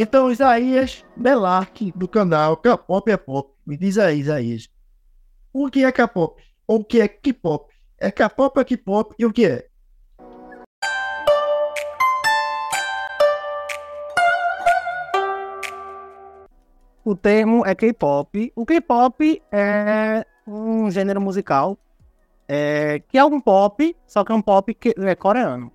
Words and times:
Então, 0.00 0.30
Isaías 0.30 1.04
Belarque, 1.16 1.90
do 1.90 2.06
canal 2.06 2.56
K-Pop 2.56 3.10
é 3.10 3.16
Pop, 3.16 3.52
me 3.66 3.76
diz 3.76 3.98
aí, 3.98 4.20
Isaías, 4.20 4.70
o 5.52 5.68
que 5.68 5.84
é 5.84 5.90
K-Pop? 5.90 6.40
Ou 6.68 6.78
o 6.78 6.84
que 6.84 7.00
é 7.00 7.08
K-Pop? 7.08 7.74
É 7.98 8.08
K-Pop, 8.08 8.60
é 8.60 8.64
K-Pop 8.64 9.16
e 9.18 9.26
o 9.26 9.32
que 9.32 9.44
é? 9.44 9.66
O 17.04 17.16
termo 17.16 17.66
é 17.66 17.74
K-pop. 17.74 18.52
O 18.54 18.64
K-pop 18.64 19.42
é 19.50 20.24
um 20.46 20.88
gênero 20.92 21.20
musical 21.20 21.76
é, 22.46 23.02
que 23.08 23.18
é 23.18 23.24
um 23.24 23.40
pop, 23.40 23.96
só 24.06 24.22
que 24.22 24.30
é 24.30 24.34
um 24.36 24.42
pop 24.42 24.72
que 24.74 24.94
é 24.96 25.16
coreano. 25.16 25.72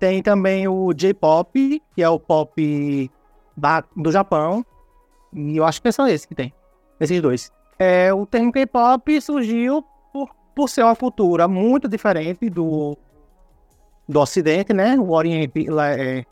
Tem 0.00 0.20
também 0.24 0.66
o 0.66 0.92
J-pop, 0.92 1.80
que 1.94 2.02
é 2.02 2.08
o 2.08 2.18
pop 2.18 3.08
da, 3.60 3.84
do 3.94 4.10
Japão. 4.10 4.64
E 5.32 5.56
eu 5.56 5.64
acho 5.64 5.80
que 5.80 5.88
é 5.88 5.92
só 5.92 6.08
esse 6.08 6.26
que 6.26 6.34
tem. 6.34 6.52
Esses 6.98 7.20
dois. 7.20 7.52
É, 7.78 8.12
o 8.12 8.26
termo 8.26 8.52
K-pop 8.52 9.20
surgiu 9.20 9.84
por, 10.12 10.30
por 10.54 10.68
ser 10.68 10.82
uma 10.82 10.96
cultura 10.96 11.46
muito 11.46 11.88
diferente 11.88 12.50
do, 12.50 12.96
do 14.08 14.20
Ocidente, 14.20 14.72
né? 14.72 14.98
O 14.98 15.10
Oriente, 15.12 15.66
é, 15.70 16.24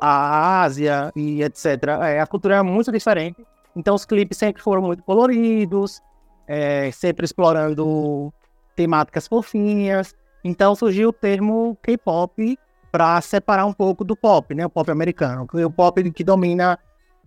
a 0.00 0.62
Ásia 0.62 1.12
e 1.14 1.42
etc. 1.42 1.66
É, 2.02 2.20
a 2.20 2.26
cultura 2.26 2.56
é 2.56 2.62
muito 2.62 2.90
diferente. 2.90 3.46
Então 3.74 3.94
os 3.94 4.04
clipes 4.04 4.36
sempre 4.36 4.62
foram 4.62 4.82
muito 4.82 5.02
coloridos, 5.02 6.02
é, 6.46 6.90
sempre 6.90 7.24
explorando 7.24 8.32
temáticas 8.76 9.26
fofinhas. 9.26 10.14
Então 10.44 10.74
surgiu 10.74 11.10
o 11.10 11.12
termo 11.12 11.78
K-pop 11.82 12.58
para 12.92 13.18
separar 13.22 13.64
um 13.64 13.72
pouco 13.72 14.04
do 14.04 14.14
pop, 14.14 14.54
né? 14.54 14.66
O 14.66 14.70
pop 14.70 14.90
americano. 14.90 15.48
O 15.50 15.70
pop 15.70 16.10
que 16.12 16.22
domina 16.22 16.78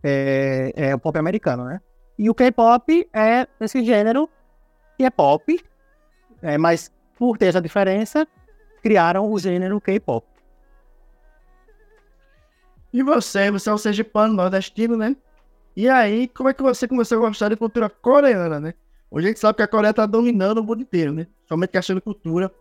é, 0.03 0.71
é 0.75 0.95
o 0.95 0.99
pop 0.99 1.17
americano, 1.17 1.65
né? 1.65 1.81
E 2.17 2.29
o 2.29 2.35
K-pop 2.35 3.09
é 3.11 3.47
esse 3.59 3.83
gênero 3.83 4.29
que 4.95 5.03
é 5.03 5.09
pop, 5.09 5.59
é, 6.41 6.57
mas 6.57 6.91
por 7.17 7.37
ter 7.37 7.47
essa 7.47 7.61
diferença, 7.61 8.27
criaram 8.81 9.29
o 9.29 9.39
gênero 9.39 9.81
K-pop. 9.81 10.25
E 12.93 13.03
você, 13.03 13.51
você 13.51 13.69
é 13.69 13.73
um 13.73 13.77
sergipano 13.77 14.33
nordestino, 14.33 14.95
né? 14.95 15.15
E 15.75 15.89
aí, 15.89 16.29
como 16.29 16.47
é 16.47 16.53
que 16.53 16.63
você 16.63 16.87
começou 16.87 17.17
a 17.17 17.27
gostar 17.27 17.49
de 17.49 17.57
cultura 17.57 17.89
coreana, 17.89 18.59
né? 18.59 18.73
Hoje 19.11 19.27
a 19.27 19.29
gente 19.29 19.39
sabe 19.39 19.57
que 19.57 19.63
a 19.63 19.67
Coreia 19.67 19.93
tá 19.93 20.05
dominando 20.05 20.59
o 20.59 20.63
mundo 20.63 20.81
inteiro, 20.81 21.11
né? 21.11 21.27
Somente 21.49 21.71
questão 21.71 21.95
de 21.95 22.01
cultura. 22.01 22.51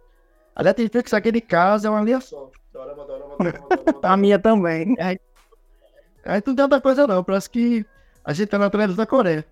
Aliás, 0.55 0.77
tem 0.77 0.89
que 0.89 1.15
aqui 1.15 1.33
de 1.33 1.41
casa 1.41 1.89
é 1.89 1.91
uma 1.91 2.03
linha 2.03 2.21
só. 2.21 2.51
a 4.03 4.17
minha 4.17 4.39
também. 4.39 4.95
Aí, 5.01 5.19
aí 6.25 6.43
não 6.47 6.55
tem 6.55 6.63
outra 6.63 6.81
coisa 6.81 7.07
não, 7.07 7.23
parece 7.25 7.51
que 7.51 7.85
a 8.25 8.33
gente 8.33 8.49
tá 8.49 8.59
na 8.59 8.71
televisão 8.71 8.97
da 8.97 9.07
Coreia. 9.07 9.45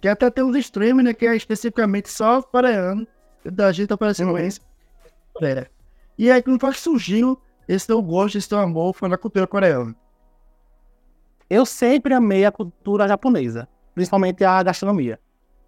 Que 0.00 0.08
até 0.08 0.30
tem 0.30 0.44
uns 0.44 0.56
streams, 0.56 1.02
né? 1.02 1.12
Que 1.12 1.26
é 1.26 1.36
especificamente 1.36 2.08
só 2.10 2.40
coreano. 2.42 3.06
Da 3.44 3.72
gente 3.72 3.92
aparecendo 3.92 4.30
uhum. 4.30 4.38
esse. 4.38 4.60
Coreia. 5.32 5.70
E 6.16 6.30
aí, 6.30 6.42
como 6.42 6.58
foi 6.58 6.72
que 6.72 6.80
surgiu 6.80 7.40
esse 7.66 7.86
teu 7.86 8.00
gosto, 8.00 8.38
esse 8.38 8.48
teu 8.48 8.58
amor 8.58 8.94
foi 8.94 9.08
na 9.08 9.18
cultura 9.18 9.46
coreana? 9.46 9.94
eu 11.50 11.64
sempre 11.64 12.12
amei 12.14 12.44
a 12.44 12.52
cultura 12.52 13.08
japonesa, 13.08 13.68
principalmente 13.94 14.44
a 14.44 14.62
gastronomia, 14.62 15.18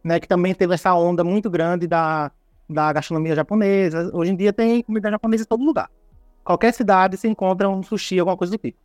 né? 0.05 0.21
Que 0.21 0.29
também 0.29 0.55
teve 0.55 0.75
essa 0.75 0.95
onda 0.95 1.25
muito 1.25 1.49
grande 1.49 1.87
da, 1.87 2.31
da 2.71 2.93
gastronomia 2.93 3.35
japonesa. 3.35 4.11
Hoje 4.15 4.31
em 4.31 4.37
dia 4.37 4.53
tem 4.53 4.83
comida 4.83 5.11
japonesa 5.11 5.43
em 5.43 5.47
todo 5.47 5.65
lugar. 5.65 5.91
Qualquer 6.45 6.73
cidade 6.73 7.17
se 7.17 7.29
encontra 7.29 7.69
um 7.69 7.83
sushi, 7.83 8.19
alguma 8.19 8.37
coisa 8.37 8.53
do 8.53 8.59
tipo. 8.59 8.79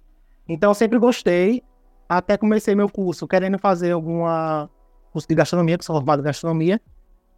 Então 0.48 0.72
eu 0.72 0.76
sempre 0.76 1.00
gostei, 1.00 1.64
até 2.10 2.38
comecei 2.38 2.76
meu 2.76 2.90
curso 2.90 3.28
querendo 3.28 3.58
fazer 3.58 3.92
alguma 3.92 4.70
curso 5.12 5.28
de 5.28 5.36
gastronomia, 5.36 5.78
que 5.78 5.86
sou 5.86 5.96
formado 5.96 6.20
em 6.20 6.26
gastronomia, 6.26 6.82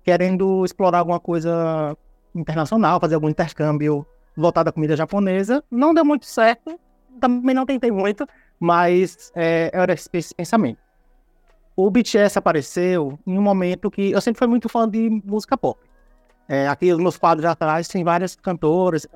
querendo 0.04 0.66
explorar 0.66 1.00
alguma 1.00 1.20
coisa 1.20 1.96
internacional, 2.34 3.00
fazer 3.00 3.16
algum 3.16 3.30
intercâmbio 3.30 4.06
voltado 4.36 4.70
à 4.70 4.74
comida 4.74 4.96
japonesa. 4.96 5.64
Não 5.70 5.94
deu 5.94 6.04
muito 6.04 6.26
certo, 6.26 6.80
também 7.20 7.54
não 7.54 7.66
tentei 7.66 7.92
muito, 7.92 8.28
mas 8.60 9.32
é, 9.36 9.70
era 9.74 9.94
esse 9.94 10.10
pensamento. 10.36 10.80
O 11.76 11.92
BTS 11.92 12.40
apareceu 12.40 13.20
em 13.28 13.38
um 13.38 13.42
momento 13.42 13.92
que 13.92 14.12
eu 14.12 14.20
sempre 14.20 14.40
fui 14.40 14.48
muito 14.48 14.68
fã 14.68 14.90
de 14.90 15.10
música 15.24 15.56
pop. 15.56 15.80
É, 16.48 16.68
aqui 16.68 16.92
nos 16.92 17.02
meus 17.02 17.18
quadros 17.18 17.46
atrás 17.46 17.88
tem 17.88 18.04
várias 18.04 18.36
cantoras. 18.36 19.08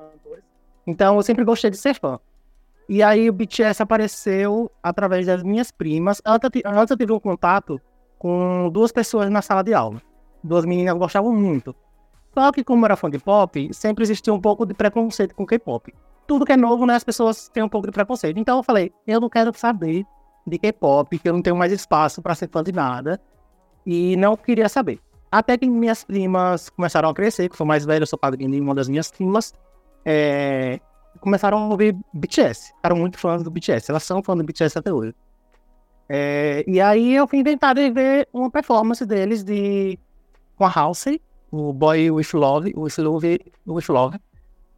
Então 0.86 1.16
eu 1.16 1.22
sempre 1.22 1.44
gostei 1.44 1.70
de 1.70 1.76
ser 1.76 1.94
fã. 1.94 2.18
E 2.88 3.02
aí 3.02 3.30
o 3.30 3.32
BTS 3.32 3.82
apareceu 3.82 4.70
através 4.82 5.26
das 5.26 5.42
minhas 5.42 5.70
primas. 5.70 6.20
Antes, 6.24 6.50
antes 6.64 6.90
eu 6.90 6.96
tive 6.96 7.12
um 7.12 7.20
contato 7.20 7.80
com 8.18 8.68
duas 8.70 8.92
pessoas 8.92 9.30
na 9.30 9.40
sala 9.40 9.62
de 9.62 9.72
aula. 9.72 10.02
Duas 10.42 10.64
meninas 10.64 10.96
gostavam 10.96 11.32
muito. 11.32 11.74
Só 12.34 12.50
que 12.50 12.64
como 12.64 12.84
era 12.84 12.96
fã 12.96 13.08
de 13.08 13.18
pop, 13.18 13.72
sempre 13.72 14.02
existia 14.02 14.32
um 14.32 14.40
pouco 14.40 14.66
de 14.66 14.74
preconceito 14.74 15.34
com 15.34 15.46
K-pop 15.46 15.92
tudo 16.26 16.46
que 16.46 16.52
é 16.52 16.56
novo, 16.56 16.86
né, 16.86 16.94
as 16.94 17.04
pessoas 17.04 17.48
têm 17.48 17.62
um 17.62 17.68
pouco 17.68 17.86
de 17.86 17.92
preconceito. 17.92 18.38
Então 18.38 18.58
eu 18.58 18.62
falei, 18.62 18.92
eu 19.06 19.20
não 19.20 19.28
quero 19.28 19.52
saber 19.56 20.04
de 20.46 20.58
K-pop, 20.58 21.18
que 21.18 21.28
eu 21.28 21.32
não 21.34 21.42
tenho 21.42 21.56
mais 21.56 21.72
espaço 21.72 22.22
para 22.22 22.34
ser 22.34 22.48
fã 22.48 22.62
de 22.62 22.72
nada. 22.72 23.20
E 23.84 24.16
não 24.16 24.36
queria 24.36 24.68
saber. 24.68 24.98
Até 25.32 25.56
que 25.56 25.66
minhas 25.66 26.04
primas 26.04 26.68
começaram 26.68 27.08
a 27.08 27.14
crescer, 27.14 27.48
que 27.48 27.56
foi 27.56 27.66
mais 27.66 27.86
velho, 27.86 28.02
eu 28.02 28.06
sou 28.06 28.18
padrinho 28.18 28.50
de 28.50 28.60
uma 28.60 28.74
das 28.74 28.86
minhas 28.86 29.10
primas. 29.10 29.54
É, 30.04 30.78
começaram 31.20 31.56
a 31.56 31.68
ouvir 31.68 31.96
BTS. 32.12 32.74
Ficaram 32.76 32.96
muito 32.96 33.18
fãs 33.18 33.42
do 33.42 33.50
BTS. 33.50 33.90
Elas 33.90 34.02
são 34.02 34.22
fãs 34.22 34.36
do 34.36 34.44
BTS 34.44 34.78
até 34.78 34.92
hoje. 34.92 35.14
É, 36.06 36.62
e 36.66 36.78
aí 36.82 37.14
eu 37.14 37.26
fui 37.26 37.38
inventar 37.38 37.74
de 37.74 37.90
ver 37.90 38.28
uma 38.30 38.50
performance 38.50 39.06
deles 39.06 39.42
de 39.42 39.98
com 40.54 40.66
a 40.66 40.70
House, 40.70 41.06
o 41.50 41.72
Boy 41.72 42.10
With 42.10 42.28
Love, 42.34 42.74
With 42.76 42.92
Love, 42.98 43.40
With 43.66 43.84
Love. 43.88 44.18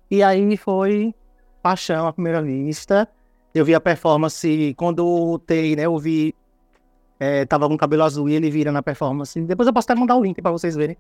E 0.09 0.23
aí 0.23 0.57
foi 0.57 1.13
paixão 1.61 2.07
à 2.07 2.13
primeira 2.13 2.41
vista. 2.41 3.09
Eu 3.53 3.65
vi 3.65 3.75
a 3.75 3.81
performance 3.81 4.75
quando 4.77 5.05
o 5.05 5.39
né? 5.49 5.87
Eu 5.87 5.99
vi. 5.99 6.33
É, 7.19 7.45
tava 7.45 7.69
com 7.69 7.77
cabelo 7.77 8.03
azul 8.03 8.29
e 8.29 8.35
ele 8.35 8.51
vira 8.51 8.73
na 8.73 8.83
performance. 8.83 9.41
Depois 9.41 9.67
eu 9.67 9.73
posso 9.73 9.91
até 9.91 9.99
mandar 9.99 10.17
o 10.17 10.23
link 10.23 10.41
para 10.43 10.51
vocês 10.51 10.75
verem. 10.75 10.97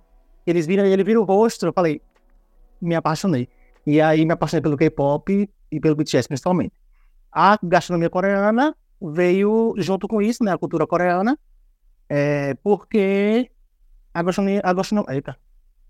Eles 0.47 0.67
viram, 0.67 0.85
ele 0.85 1.03
vira 1.03 1.21
o 1.21 1.25
rosto, 1.25 1.67
eu 1.67 1.73
falei, 1.73 2.01
me 2.81 2.95
apaixonei. 2.95 3.49
E 3.87 4.01
aí 4.01 4.25
me 4.25 4.33
apaixonei 4.33 4.63
pelo 4.63 4.77
K-pop 4.77 5.51
e 5.71 5.81
pelo 5.81 5.97
BTS 5.97 6.29
principalmente. 6.29 6.73
A 7.33 7.59
gastronomia 7.63 8.09
coreana 8.09 8.75
veio 9.01 9.75
junto 9.77 10.07
com 10.07 10.23
isso, 10.23 10.45
né? 10.45 10.53
A 10.53 10.59
cultura 10.59 10.87
coreana. 10.87 11.39
É, 12.09 12.55
porque 12.63 13.51
a 14.13 14.23
gastronomia, 14.23 14.61
a 14.63 14.73
gastronomia, 14.73 15.23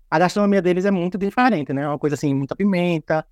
a 0.09 0.19
gastronomia 0.19 0.61
deles 0.61 0.85
é 0.85 0.91
muito 0.91 1.17
diferente, 1.17 1.71
né? 1.73 1.87
Uma 1.87 1.99
coisa 1.99 2.15
assim, 2.15 2.33
muita 2.33 2.55
pimenta, 2.55 3.25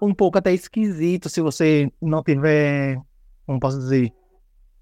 um 0.00 0.14
pouco 0.14 0.38
até 0.38 0.52
esquisito 0.52 1.28
se 1.28 1.40
você 1.40 1.90
não 2.00 2.22
tiver, 2.22 3.00
como 3.46 3.60
posso 3.60 3.78
dizer, 3.78 4.12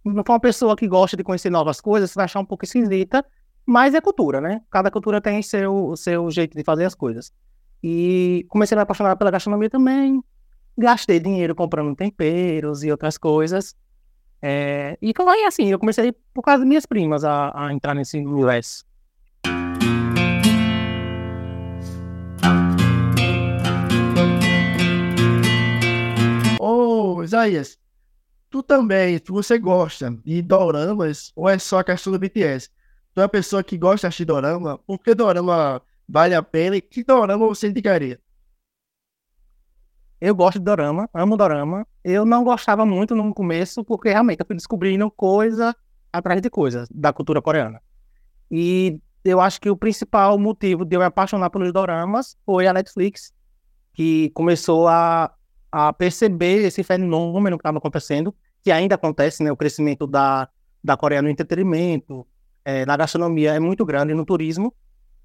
não 0.08 0.24
for 0.24 0.32
uma 0.32 0.41
pessoa 0.41 0.76
que 0.76 0.86
gosta 0.86 1.16
de 1.16 1.22
conhecer 1.22 1.50
novas 1.50 1.80
coisas, 1.80 2.10
você 2.10 2.16
vai 2.16 2.24
achar 2.24 2.41
um 2.41 2.44
pouco 2.44 2.64
esquisita, 2.64 3.24
mas 3.66 3.94
é 3.94 4.00
cultura, 4.00 4.41
né? 4.41 4.60
Cada 4.70 4.91
cultura 4.91 5.20
tem 5.20 5.42
seu, 5.42 5.94
seu 5.96 6.30
jeito 6.30 6.56
de 6.56 6.64
fazer 6.64 6.84
as 6.84 6.94
coisas. 6.94 7.32
E 7.82 8.46
comecei 8.48 8.74
a 8.74 8.78
me 8.78 8.82
apaixonar 8.82 9.16
pela 9.16 9.30
gastronomia 9.30 9.70
também, 9.70 10.22
gastei 10.76 11.20
dinheiro 11.20 11.54
comprando 11.54 11.94
temperos 11.94 12.82
e 12.82 12.91
outras 12.91 13.16
coisas. 13.19 13.76
É, 14.41 14.96
e 15.02 15.12
foi 15.14 15.44
assim, 15.44 15.66
eu 15.66 15.78
comecei 15.78 16.12
por 16.32 16.42
causa 16.42 16.60
das 16.60 16.69
minhas 16.69 16.86
primas 16.86 17.25
a, 17.25 17.52
a 17.54 17.72
entrar 17.72 17.94
nesse 17.94 18.19
universo. 18.19 18.88
Isaías, 27.28 27.78
tu 28.50 28.62
também, 28.62 29.19
tu, 29.19 29.35
você 29.35 29.59
gosta 29.59 30.11
de 30.25 30.43
doramas 30.43 31.33
ou 31.37 31.49
é 31.49 31.59
só 31.59 31.81
a 31.81 31.85
questão 31.85 32.12
do 32.12 32.19
BTS? 32.19 32.71
Tu 33.15 33.21
é 33.21 33.23
uma 33.23 33.29
pessoa 33.29 33.62
que 33.62 33.77
gosta 33.77 34.09
de 34.09 34.25
dorama? 34.25 34.79
Por 34.79 34.99
que 34.99 35.15
dorama 35.15 35.83
vale 36.09 36.35
a 36.35 36.43
pena 36.43 36.77
e 36.77 36.81
que 36.81 37.05
dorama 37.05 37.47
você 37.47 37.69
indicaria? 37.69 38.21
Eu 40.21 40.35
gosto 40.35 40.59
de 40.59 40.65
dorama, 40.65 41.09
amo 41.15 41.37
dorama. 41.37 41.87
Eu 42.03 42.25
não 42.25 42.43
gostava 42.43 42.85
muito 42.85 43.15
no 43.15 43.33
começo 43.33 43.85
porque 43.85 44.09
realmente 44.09 44.41
eu 44.41 44.47
fui 44.47 44.56
descobrindo 44.56 45.11
coisa 45.11 45.77
atrás 46.12 46.41
de 46.41 46.50
coisa 46.50 46.87
da 46.91 47.12
cultura 47.12 47.41
coreana. 47.41 47.81
E 48.50 49.00
eu 49.25 49.41
acho 49.41 49.61
que 49.61 49.71
o 49.71 49.77
principal 49.77 50.39
motivo 50.39 50.85
de 50.85 50.97
eu 50.97 51.00
me 51.00 51.06
apaixonar 51.06 51.50
pelos 51.50 51.73
doramas 51.73 52.37
foi 52.45 52.67
a 52.67 52.73
Netflix, 52.73 53.33
que 53.93 54.31
começou 54.31 54.89
a 54.89 55.33
a 55.70 55.93
perceber 55.93 56.65
esse 56.65 56.82
fenômeno 56.82 57.56
que 57.56 57.62
estava 57.62 57.79
acontecendo, 57.79 58.35
que 58.62 58.70
ainda 58.70 58.94
acontece, 58.94 59.43
né? 59.43 59.53
O 59.53 59.56
crescimento 59.56 60.06
da, 60.06 60.49
da 60.82 60.97
Coreia 60.97 61.23
no 61.23 61.29
entretenimento, 61.29 62.26
é, 62.65 62.85
na 62.85 62.97
gastronomia 62.97 63.55
é 63.55 63.59
muito 63.61 63.85
grande, 63.85 64.15
no 64.15 64.25
turismo. 64.25 64.75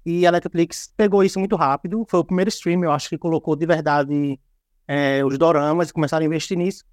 E 0.06 0.26
a 0.26 0.32
Netflix 0.32 0.92
pegou 0.96 1.24
isso 1.24 1.38
muito 1.38 1.56
rápido. 1.56 2.04
Foi 2.08 2.20
o 2.20 2.24
primeiro 2.24 2.48
stream, 2.48 2.84
eu 2.84 2.92
acho, 2.92 3.08
que 3.08 3.16
colocou 3.16 3.56
de 3.56 3.66
verdade 3.66 4.38
é, 4.86 5.24
os 5.24 5.38
doramas 5.38 5.88
e 5.88 5.92
começaram 5.92 6.24
a 6.24 6.26
investir 6.26 6.58
nisso. 6.58 6.84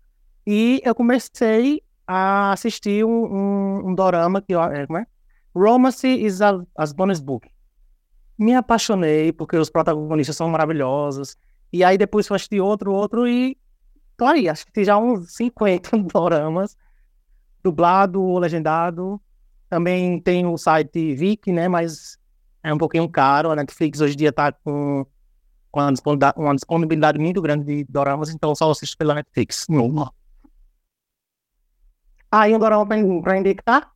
E 0.48 0.82
eu 0.84 0.96
comecei 0.96 1.82
a 2.08 2.54
assistir 2.54 3.06
um, 3.06 3.26
um, 3.26 3.90
um 3.90 3.96
dorama 3.96 4.42
que 4.42 4.54
é, 4.54 4.88
como 4.88 5.00
é? 5.00 5.06
Romance 5.54 6.08
is 6.08 6.42
a, 6.42 6.62
as 6.76 6.94
bonus 6.94 7.20
book. 7.20 7.48
Me 8.38 8.56
apaixonei 8.56 9.32
porque 9.32 9.58
os 9.58 9.70
protagonistas 9.70 10.36
são 10.36 10.50
maravilhosos. 10.50 11.38
E 11.72 11.84
aí 11.84 11.98
depois 11.98 12.28
fui 12.28 12.36
assistir 12.36 12.60
outro, 12.60 12.92
outro 12.92 13.28
e 13.28 13.58
tô 14.18 14.26
aí, 14.26 14.50
acho 14.50 14.66
que 14.68 14.84
já 14.84 14.98
uns 14.98 15.34
50 15.36 15.98
doramas, 16.14 16.78
dublado 17.64 18.22
ou 18.22 18.40
legendado. 18.40 19.22
Também 19.70 20.20
tem 20.20 20.46
o 20.46 20.58
site 20.58 21.16
Viki, 21.16 21.52
né? 21.52 21.68
Mas 21.68 22.18
é 22.62 22.74
um 22.74 22.78
pouquinho 22.78 23.08
caro. 23.10 23.52
A 23.52 23.56
Netflix 23.56 24.02
hoje 24.02 24.14
em 24.14 24.18
dia 24.18 24.34
tá 24.34 24.52
com, 24.52 25.06
com 25.72 25.80
uma, 25.80 25.92
disponibilidade, 25.92 26.40
uma 26.40 26.56
disponibilidade 26.56 27.20
muito 27.20 27.42
grande 27.42 27.66
de 27.66 27.86
doramas, 27.90 28.30
então 28.30 28.54
só 28.54 28.70
assisto 28.70 28.98
pela 28.98 29.16
Netflix. 29.16 29.66
Aí 32.30 32.56
um 32.56 32.60
dorama 32.60 32.86
para 33.22 33.38
indicar. 33.38 33.92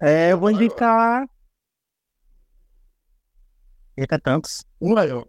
É, 0.00 0.32
eu 0.32 0.38
vou 0.38 0.50
indicar. 0.50 1.28
Eita, 3.96 4.18
tantos. 4.18 4.64
Um 4.80 4.94
maior. 4.94 5.26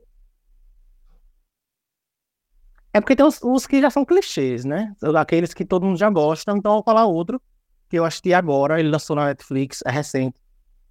É 2.93 3.01
porque 3.01 3.15
tem 3.15 3.25
os, 3.25 3.41
os, 3.41 3.65
que 3.65 3.81
já 3.81 3.89
são 3.89 4.05
clichês, 4.05 4.63
né? 4.63 4.93
Aqueles 5.17 5.53
que 5.53 5.65
todo 5.65 5.85
mundo 5.85 5.97
já 5.97 6.09
gosta, 6.09 6.51
então 6.51 6.73
eu 6.73 6.75
vou 6.75 6.83
falar 6.83 7.05
outro 7.05 7.41
que 7.89 7.97
eu 7.97 8.05
assisti 8.05 8.33
agora, 8.33 8.79
ele 8.79 8.89
lançou 8.89 9.15
na 9.15 9.25
Netflix, 9.25 9.81
é 9.85 9.91
recente, 9.91 10.39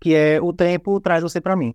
que 0.01 0.15
é 0.15 0.41
O 0.41 0.53
Tempo 0.53 1.01
Traz 1.01 1.23
Você 1.23 1.41
Pra 1.41 1.57
Mim. 1.57 1.75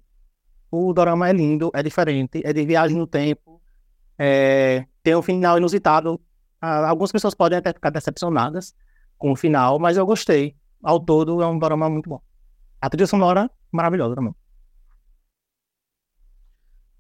O 0.70 0.94
dorama 0.94 1.30
é 1.30 1.34
lindo, 1.34 1.72
é 1.74 1.82
diferente, 1.82 2.42
é 2.44 2.52
de 2.52 2.66
viagem 2.66 2.98
no 2.98 3.08
tempo, 3.08 3.62
é... 4.18 4.86
tem 5.02 5.16
um 5.16 5.22
final 5.22 5.58
inusitado. 5.58 6.20
Ah, 6.62 6.90
algumas 6.90 7.12
pessoas 7.12 7.34
podem 7.34 7.58
até 7.58 7.72
ficar 7.72 7.90
decepcionadas 7.90 8.74
com 9.18 9.32
o 9.32 9.36
final, 9.36 9.80
mas 9.80 9.98
eu 9.98 10.06
gostei. 10.06 10.56
Ao 10.84 11.00
todo, 11.00 11.42
é 11.42 11.48
um 11.48 11.58
dorama 11.58 11.90
muito 11.90 12.10
bom. 12.10 12.22
A 12.82 12.90
trilha 12.90 13.08
sonora, 13.08 13.50
maravilhosa 13.72 14.16
também. 14.16 14.36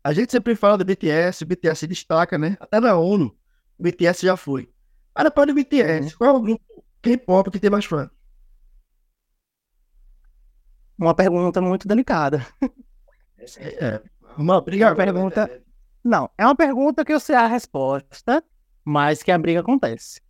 A 0.07 0.13
gente 0.13 0.31
sempre 0.31 0.55
fala 0.55 0.77
do 0.77 0.85
BTS, 0.85 1.43
o 1.43 1.45
BTS 1.45 1.81
se 1.81 1.85
destaca, 1.85 2.37
né? 2.37 2.55
Até 2.61 2.79
na 2.79 2.95
ONU, 2.95 3.37
o 3.77 3.83
BTS 3.83 4.25
já 4.25 4.37
foi. 4.37 4.71
Mas 5.13 5.25
depois 5.25 5.47
do 5.47 5.53
BTS, 5.53 6.15
qual 6.15 6.29
é 6.29 6.37
o 6.37 6.41
grupo 6.41 6.85
K-pop 7.01 7.51
que 7.51 7.59
tem 7.59 7.69
mais 7.69 7.83
fã? 7.83 8.09
Uma 10.97 11.13
pergunta 11.13 11.59
muito 11.59 11.89
delicada. 11.89 12.47
É, 13.57 14.01
uma 14.37 14.61
briga. 14.61 14.87
Uma 14.87 14.95
pergunta. 14.95 15.61
Não, 16.01 16.29
é 16.37 16.45
uma 16.45 16.55
pergunta 16.55 17.03
que 17.03 17.11
eu 17.11 17.19
sei 17.19 17.35
a 17.35 17.45
resposta, 17.45 18.41
mas 18.85 19.21
que 19.21 19.29
a 19.29 19.37
briga 19.37 19.59
acontece. 19.59 20.21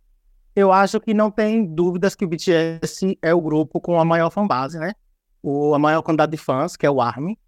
Eu 0.56 0.72
acho 0.72 1.00
que 1.00 1.14
não 1.14 1.30
tem 1.30 1.64
dúvidas 1.64 2.16
que 2.16 2.24
o 2.24 2.28
BTS 2.28 3.16
é 3.22 3.32
o 3.32 3.40
grupo 3.40 3.80
com 3.80 4.00
a 4.00 4.04
maior 4.04 4.30
fanbase, 4.30 4.76
né? 4.76 4.92
O, 5.40 5.72
a 5.72 5.78
maior 5.78 6.02
quantidade 6.02 6.32
de 6.32 6.38
fãs, 6.38 6.76
que 6.76 6.84
é 6.84 6.90
o 6.90 7.00
ARMY, 7.00 7.38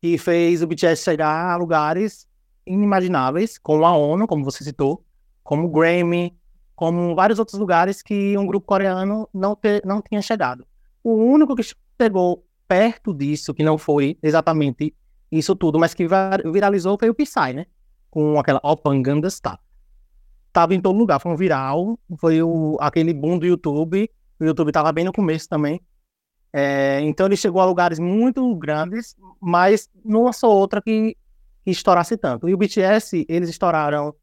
que 0.00 0.18
fez 0.18 0.62
o 0.62 0.66
BTS 0.66 1.02
chegar 1.02 1.52
a 1.52 1.56
lugares 1.56 2.26
inimagináveis, 2.66 3.58
como 3.58 3.84
a 3.84 3.96
ONU, 3.96 4.26
como 4.26 4.44
você 4.44 4.64
citou, 4.64 5.04
como 5.42 5.66
o 5.66 5.70
Grammy, 5.70 6.36
como 6.74 7.14
vários 7.14 7.38
outros 7.38 7.58
lugares 7.58 8.02
que 8.02 8.36
um 8.36 8.46
grupo 8.46 8.66
coreano 8.66 9.28
não, 9.32 9.56
te, 9.56 9.80
não 9.84 10.02
tinha 10.02 10.20
chegado. 10.20 10.66
O 11.02 11.14
único 11.14 11.54
que 11.54 11.62
chegou 12.00 12.44
perto 12.68 13.14
disso, 13.14 13.54
que 13.54 13.62
não 13.62 13.78
foi 13.78 14.18
exatamente 14.22 14.94
isso 15.30 15.54
tudo, 15.54 15.78
mas 15.78 15.94
que 15.94 16.06
viralizou 16.52 16.98
foi 16.98 17.08
o 17.08 17.14
Psy, 17.14 17.52
né? 17.54 17.66
Com 18.10 18.38
aquela 18.38 18.60
Open 18.62 19.00
Ganda 19.02 19.30
Style. 19.30 19.58
Tava 20.52 20.74
em 20.74 20.80
todo 20.80 20.98
lugar, 20.98 21.20
foi 21.20 21.32
um 21.32 21.36
viral, 21.36 21.98
foi 22.18 22.42
o, 22.42 22.76
aquele 22.80 23.12
boom 23.12 23.38
do 23.38 23.46
YouTube, 23.46 24.10
o 24.38 24.44
YouTube 24.44 24.72
tava 24.72 24.92
bem 24.92 25.04
no 25.04 25.12
começo 25.12 25.48
também. 25.48 25.80
É, 26.58 27.00
então 27.02 27.26
ele 27.26 27.36
chegou 27.36 27.60
a 27.60 27.66
lugares 27.66 27.98
muito 27.98 28.56
grandes, 28.56 29.14
mas 29.38 29.90
não 30.02 30.24
lançou 30.24 30.56
outra 30.56 30.80
que, 30.80 31.14
que 31.62 31.70
estourasse 31.70 32.16
tanto. 32.16 32.48
E 32.48 32.54
o 32.54 32.56
BTS, 32.56 33.26
eles 33.28 33.50
estouraram 33.50 34.14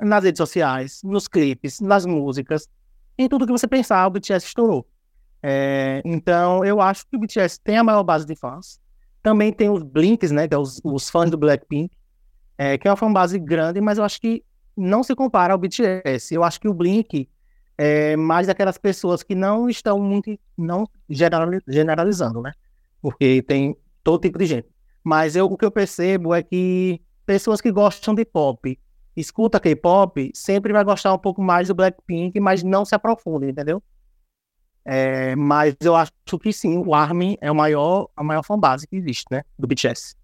nas 0.00 0.24
redes 0.24 0.38
sociais, 0.38 1.02
nos 1.04 1.28
clipes, 1.28 1.80
nas 1.80 2.06
músicas, 2.06 2.66
em 3.18 3.28
tudo 3.28 3.44
que 3.44 3.52
você 3.52 3.68
pensar, 3.68 4.06
o 4.06 4.10
BTS 4.10 4.46
estourou. 4.46 4.88
É, 5.42 6.00
então, 6.02 6.64
eu 6.64 6.80
acho 6.80 7.06
que 7.06 7.14
o 7.14 7.20
BTS 7.20 7.60
tem 7.60 7.76
a 7.76 7.84
maior 7.84 8.02
base 8.02 8.24
de 8.24 8.36
fãs. 8.36 8.80
Também 9.22 9.52
tem 9.52 9.68
os 9.68 9.82
Blinks, 9.82 10.30
né, 10.30 10.48
que 10.48 10.54
é 10.54 10.58
os, 10.58 10.80
os 10.82 11.10
fãs 11.10 11.30
do 11.30 11.36
Blackpink, 11.36 11.94
é, 12.56 12.78
que 12.78 12.88
é 12.88 12.90
uma 12.90 12.96
fanbase 12.96 13.38
grande, 13.38 13.82
mas 13.82 13.98
eu 13.98 14.04
acho 14.04 14.18
que 14.18 14.42
não 14.74 15.02
se 15.02 15.14
compara 15.14 15.52
ao 15.52 15.58
BTS. 15.58 16.34
Eu 16.34 16.42
acho 16.42 16.58
que 16.58 16.68
o 16.68 16.72
Blink 16.72 17.28
é 17.84 18.16
mais 18.16 18.46
daquelas 18.46 18.78
pessoas 18.78 19.24
que 19.24 19.34
não 19.34 19.68
estão 19.68 19.98
muito, 19.98 20.38
não 20.56 20.86
generalizando, 21.08 22.40
né? 22.40 22.52
Porque 23.00 23.42
tem 23.42 23.76
todo 24.04 24.22
tipo 24.22 24.38
de 24.38 24.46
gente. 24.46 24.68
Mas 25.02 25.34
eu, 25.34 25.46
o 25.46 25.56
que 25.58 25.64
eu 25.64 25.70
percebo 25.70 26.32
é 26.32 26.44
que 26.44 27.02
pessoas 27.26 27.60
que 27.60 27.72
gostam 27.72 28.14
de 28.14 28.24
pop, 28.24 28.78
escuta 29.16 29.58
K-pop, 29.58 30.30
sempre 30.32 30.72
vai 30.72 30.84
gostar 30.84 31.12
um 31.12 31.18
pouco 31.18 31.42
mais 31.42 31.66
do 31.66 31.74
Blackpink, 31.74 32.38
mas 32.38 32.62
não 32.62 32.84
se 32.84 32.94
aprofunda, 32.94 33.50
entendeu? 33.50 33.82
É, 34.84 35.34
mas 35.34 35.74
eu 35.80 35.96
acho 35.96 36.12
que 36.40 36.52
sim, 36.52 36.78
o 36.78 36.94
ARMY 36.94 37.36
é 37.40 37.50
o 37.50 37.54
maior, 37.54 38.08
a 38.16 38.22
maior 38.22 38.44
fanbase 38.44 38.86
que 38.86 38.94
existe, 38.94 39.26
né? 39.28 39.42
Do 39.58 39.66
BTS. 39.66 40.14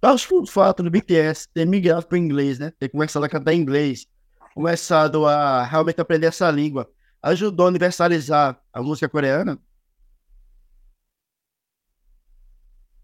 Eu 0.00 0.08
acho 0.08 0.26
que 0.26 0.34
o 0.34 0.46
fato 0.46 0.82
do 0.82 0.90
BTS 0.90 1.48
ter 1.52 1.66
migrado 1.66 2.06
para 2.06 2.14
o 2.14 2.18
inglês, 2.18 2.58
né? 2.58 2.72
Ter 2.78 2.88
começado 2.88 3.24
a 3.24 3.28
cantar 3.28 3.52
em 3.52 3.60
inglês, 3.60 4.06
começado 4.56 5.26
a 5.26 5.64
realmente 5.64 6.00
aprender 6.00 6.28
essa 6.28 6.50
língua, 6.50 6.90
ajudou 7.22 7.66
a 7.66 7.68
universalizar 7.68 8.58
a 8.72 8.82
música 8.82 9.08
coreana? 9.08 9.58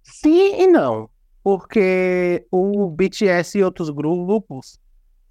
Sim 0.02 0.62
e 0.62 0.66
não. 0.66 1.10
Porque 1.44 2.46
o 2.50 2.88
BTS 2.90 3.58
e 3.58 3.64
outros 3.64 3.90
grupos 3.90 4.80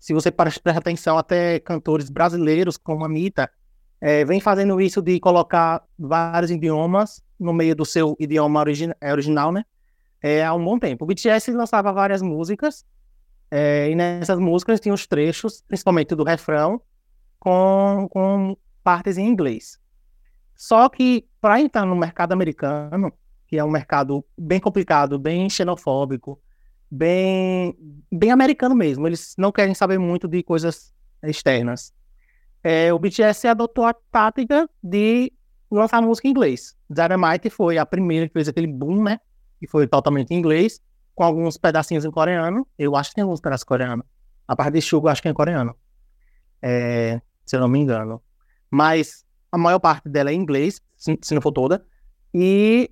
se 0.01 0.13
você 0.13 0.31
prestar 0.31 0.75
atenção, 0.77 1.15
até 1.15 1.59
cantores 1.59 2.09
brasileiros, 2.09 2.75
como 2.75 3.03
a 3.03 3.07
Anitta, 3.07 3.47
é, 4.01 4.25
vem 4.25 4.39
fazendo 4.39 4.81
isso 4.81 4.99
de 4.99 5.19
colocar 5.19 5.83
vários 5.97 6.49
idiomas 6.49 7.21
no 7.39 7.53
meio 7.53 7.75
do 7.75 7.85
seu 7.85 8.17
idioma 8.19 8.59
origi 8.59 8.89
é, 8.99 9.11
original, 9.11 9.51
né? 9.51 9.63
É, 10.19 10.43
há 10.43 10.55
um 10.55 10.65
bom 10.65 10.79
tempo. 10.79 11.05
O 11.05 11.07
BTS 11.07 11.51
lançava 11.51 11.93
várias 11.93 12.23
músicas, 12.23 12.83
é, 13.51 13.91
e 13.91 13.95
nessas 13.95 14.39
músicas 14.39 14.79
tinha 14.79 14.93
os 14.93 15.05
trechos, 15.05 15.61
principalmente 15.67 16.15
do 16.15 16.23
refrão, 16.23 16.81
com, 17.37 18.07
com 18.09 18.57
partes 18.81 19.17
em 19.17 19.27
inglês. 19.27 19.77
Só 20.55 20.87
que 20.87 21.27
para 21.41 21.59
entrar 21.59 21.85
no 21.85 21.95
mercado 21.95 22.31
americano, 22.31 23.11
que 23.47 23.57
é 23.57 23.63
um 23.63 23.69
mercado 23.69 24.23
bem 24.37 24.59
complicado, 24.59 25.19
bem 25.19 25.49
xenofóbico, 25.49 26.39
bem, 26.89 27.75
bem 28.09 28.31
americano 28.31 28.73
mesmo. 28.73 29.05
Eles 29.05 29.35
não 29.37 29.51
querem 29.51 29.73
saber 29.73 29.97
muito 29.97 30.27
de 30.27 30.41
coisas 30.41 30.93
externas. 31.23 31.93
É, 32.63 32.93
o 32.93 32.99
BTS 32.99 33.47
adotou 33.47 33.85
a 33.85 33.93
tática 33.93 34.69
de 34.81 35.33
lançar 35.69 36.01
música 36.01 36.27
em 36.27 36.31
inglês. 36.31 36.75
Dynamite 36.89 37.49
foi 37.49 37.77
a 37.77 37.85
primeira 37.85 38.27
que 38.27 38.33
fez 38.33 38.47
aquele 38.47 38.67
boom, 38.67 39.03
né? 39.03 39.19
Que 39.59 39.67
foi 39.67 39.87
totalmente 39.87 40.31
em 40.31 40.37
inglês, 40.37 40.79
com 41.21 41.25
alguns 41.25 41.55
pedacinhos 41.55 42.03
em 42.03 42.09
coreano. 42.09 42.67
Eu 42.79 42.95
acho 42.95 43.11
que 43.11 43.15
tem 43.17 43.21
alguns 43.21 43.39
pedaços 43.39 43.63
coreanos. 43.63 44.03
A 44.47 44.55
parte 44.55 44.73
de 44.73 44.81
Sugar, 44.81 45.11
acho 45.11 45.21
que 45.21 45.27
é 45.27 45.31
em 45.31 45.35
coreano. 45.35 45.75
É, 46.59 47.21
se 47.45 47.55
eu 47.55 47.59
não 47.59 47.67
me 47.67 47.77
engano. 47.77 48.19
Mas 48.71 49.23
a 49.51 49.57
maior 49.57 49.77
parte 49.77 50.09
dela 50.09 50.31
é 50.31 50.33
em 50.33 50.41
inglês, 50.41 50.81
se 50.97 51.35
não 51.35 51.39
for 51.39 51.51
toda. 51.51 51.85
E 52.33 52.89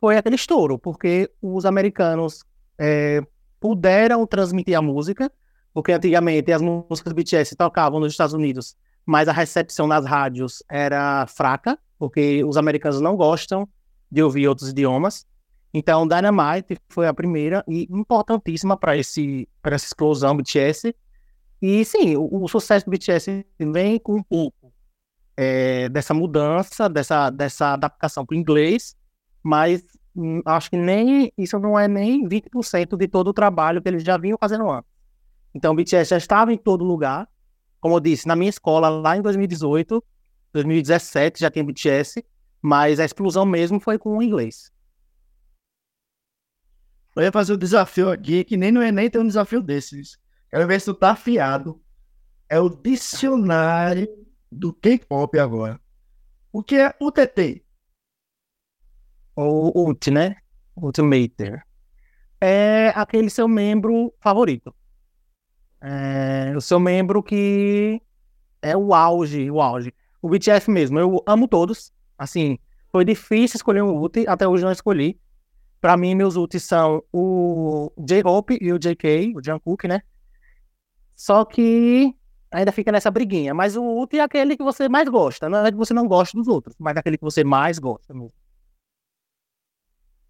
foi 0.00 0.16
aquele 0.16 0.34
estouro, 0.34 0.76
porque 0.76 1.30
os 1.40 1.64
americanos 1.64 2.44
é, 2.76 3.22
puderam 3.60 4.26
transmitir 4.26 4.76
a 4.76 4.82
música, 4.82 5.30
porque 5.72 5.92
antigamente 5.92 6.50
as 6.50 6.60
músicas 6.60 7.12
BTS 7.12 7.54
tocavam 7.54 8.00
nos 8.00 8.12
Estados 8.12 8.34
Unidos, 8.34 8.76
mas 9.06 9.28
a 9.28 9.32
recepção 9.32 9.86
nas 9.86 10.04
rádios 10.04 10.64
era 10.68 11.28
fraca, 11.28 11.78
porque 11.96 12.42
os 12.42 12.56
americanos 12.56 13.00
não 13.00 13.14
gostam 13.14 13.68
de 14.10 14.20
ouvir 14.20 14.48
outros 14.48 14.70
idiomas. 14.70 15.24
Então, 15.72 16.06
Dynamite 16.06 16.78
foi 16.88 17.06
a 17.06 17.14
primeira 17.14 17.64
e 17.68 17.86
importantíssima 17.90 18.76
para 18.76 18.96
esse 18.96 19.48
para 19.60 19.74
essa 19.74 19.86
explosão 19.86 20.36
BTS. 20.36 20.94
E 21.60 21.84
sim, 21.84 22.16
o, 22.16 22.42
o 22.44 22.48
sucesso 22.48 22.86
do 22.86 22.90
BTS 22.90 23.44
vem 23.58 23.98
com 23.98 24.16
um 24.16 24.22
pouco 24.22 24.72
é, 25.36 25.88
dessa 25.88 26.14
mudança, 26.14 26.88
dessa, 26.88 27.30
dessa 27.30 27.74
adaptação 27.74 28.24
para 28.24 28.34
o 28.34 28.38
inglês, 28.38 28.96
mas 29.42 29.84
Hum, 30.20 30.42
acho 30.44 30.68
que 30.68 30.76
nem 30.76 31.32
isso 31.38 31.60
não 31.60 31.78
é 31.78 31.86
nem 31.86 32.26
20% 32.26 32.96
de 32.96 33.06
todo 33.06 33.28
o 33.28 33.32
trabalho 33.32 33.80
que 33.80 33.88
eles 33.88 34.02
já 34.02 34.18
vinham 34.18 34.36
fazendo 34.36 34.68
antes. 34.68 34.90
Então 35.54 35.72
o 35.72 35.76
BTS 35.76 36.10
já 36.10 36.16
estava 36.16 36.52
em 36.52 36.56
todo 36.56 36.82
lugar. 36.82 37.28
Como 37.80 37.94
eu 37.94 38.00
disse, 38.00 38.26
na 38.26 38.34
minha 38.34 38.50
escola, 38.50 38.88
lá 38.88 39.16
em 39.16 39.22
2018, 39.22 40.02
2017 40.52 41.38
já 41.38 41.48
tinha 41.48 41.64
BTS, 41.64 42.24
mas 42.60 42.98
a 42.98 43.04
explosão 43.04 43.46
mesmo 43.46 43.78
foi 43.78 43.96
com 43.96 44.18
o 44.18 44.22
inglês. 44.22 44.72
Eu 47.16 47.22
ia 47.22 47.32
fazer 47.32 47.54
um 47.54 47.58
desafio 47.58 48.10
aqui, 48.10 48.44
que 48.44 48.56
nem 48.56 48.70
no 48.70 48.82
Enem 48.82 49.10
tem 49.10 49.20
um 49.20 49.26
desafio 49.26 49.62
desses. 49.62 50.18
Quero 50.50 50.66
ver 50.66 50.80
se 50.80 50.86
tu 50.86 50.94
tá 50.94 51.10
afiado 51.10 51.80
é 52.48 52.58
o 52.58 52.68
dicionário 52.68 54.08
do 54.50 54.72
K-pop 54.72 55.38
agora. 55.38 55.78
O 56.50 56.62
que 56.62 56.76
é 56.76 56.94
UTT? 57.00 57.62
O 59.36 59.88
UT, 59.90 60.10
né? 60.10 60.36
Ultimater. 60.74 61.62
É 62.40 62.88
aquele 62.94 63.28
seu 63.28 63.46
membro 63.46 64.12
favorito. 64.20 64.74
É 65.80 66.54
o 66.56 66.60
seu 66.60 66.80
membro 66.80 67.22
que 67.22 68.00
é 68.62 68.76
o 68.76 68.94
auge, 68.94 69.50
o 69.50 69.60
auge. 69.60 69.94
O 70.20 70.28
BTS 70.28 70.70
mesmo, 70.70 70.98
eu 70.98 71.22
amo 71.26 71.46
todos. 71.46 71.92
Assim, 72.16 72.58
foi 72.90 73.04
difícil 73.04 73.56
escolher 73.56 73.82
um 73.82 74.02
UT, 74.02 74.26
até 74.26 74.48
hoje 74.48 74.64
não 74.64 74.72
escolhi. 74.72 75.20
Pra 75.80 75.96
mim, 75.96 76.14
meus 76.14 76.36
UTs 76.36 76.64
são 76.64 77.02
o 77.12 77.92
J-Hope 77.98 78.58
e 78.60 78.72
o 78.72 78.78
JK, 78.78 79.32
o 79.36 79.44
Jungkook, 79.44 79.86
né? 79.86 80.02
Só 81.14 81.44
que 81.44 82.14
ainda 82.50 82.72
fica 82.72 82.90
nessa 82.90 83.10
briguinha. 83.10 83.54
Mas 83.54 83.76
o 83.76 84.00
UT 84.00 84.18
é 84.18 84.22
aquele 84.22 84.56
que 84.56 84.62
você 84.62 84.88
mais 84.88 85.08
gosta. 85.08 85.48
Não 85.48 85.64
é 85.64 85.70
que 85.70 85.76
você 85.76 85.94
não 85.94 86.08
gosta 86.08 86.36
dos 86.36 86.48
outros, 86.48 86.74
mas 86.78 86.96
é 86.96 87.00
aquele 87.00 87.16
que 87.16 87.24
você 87.24 87.44
mais 87.44 87.78
gosta. 87.78 88.12
Mesmo. 88.12 88.32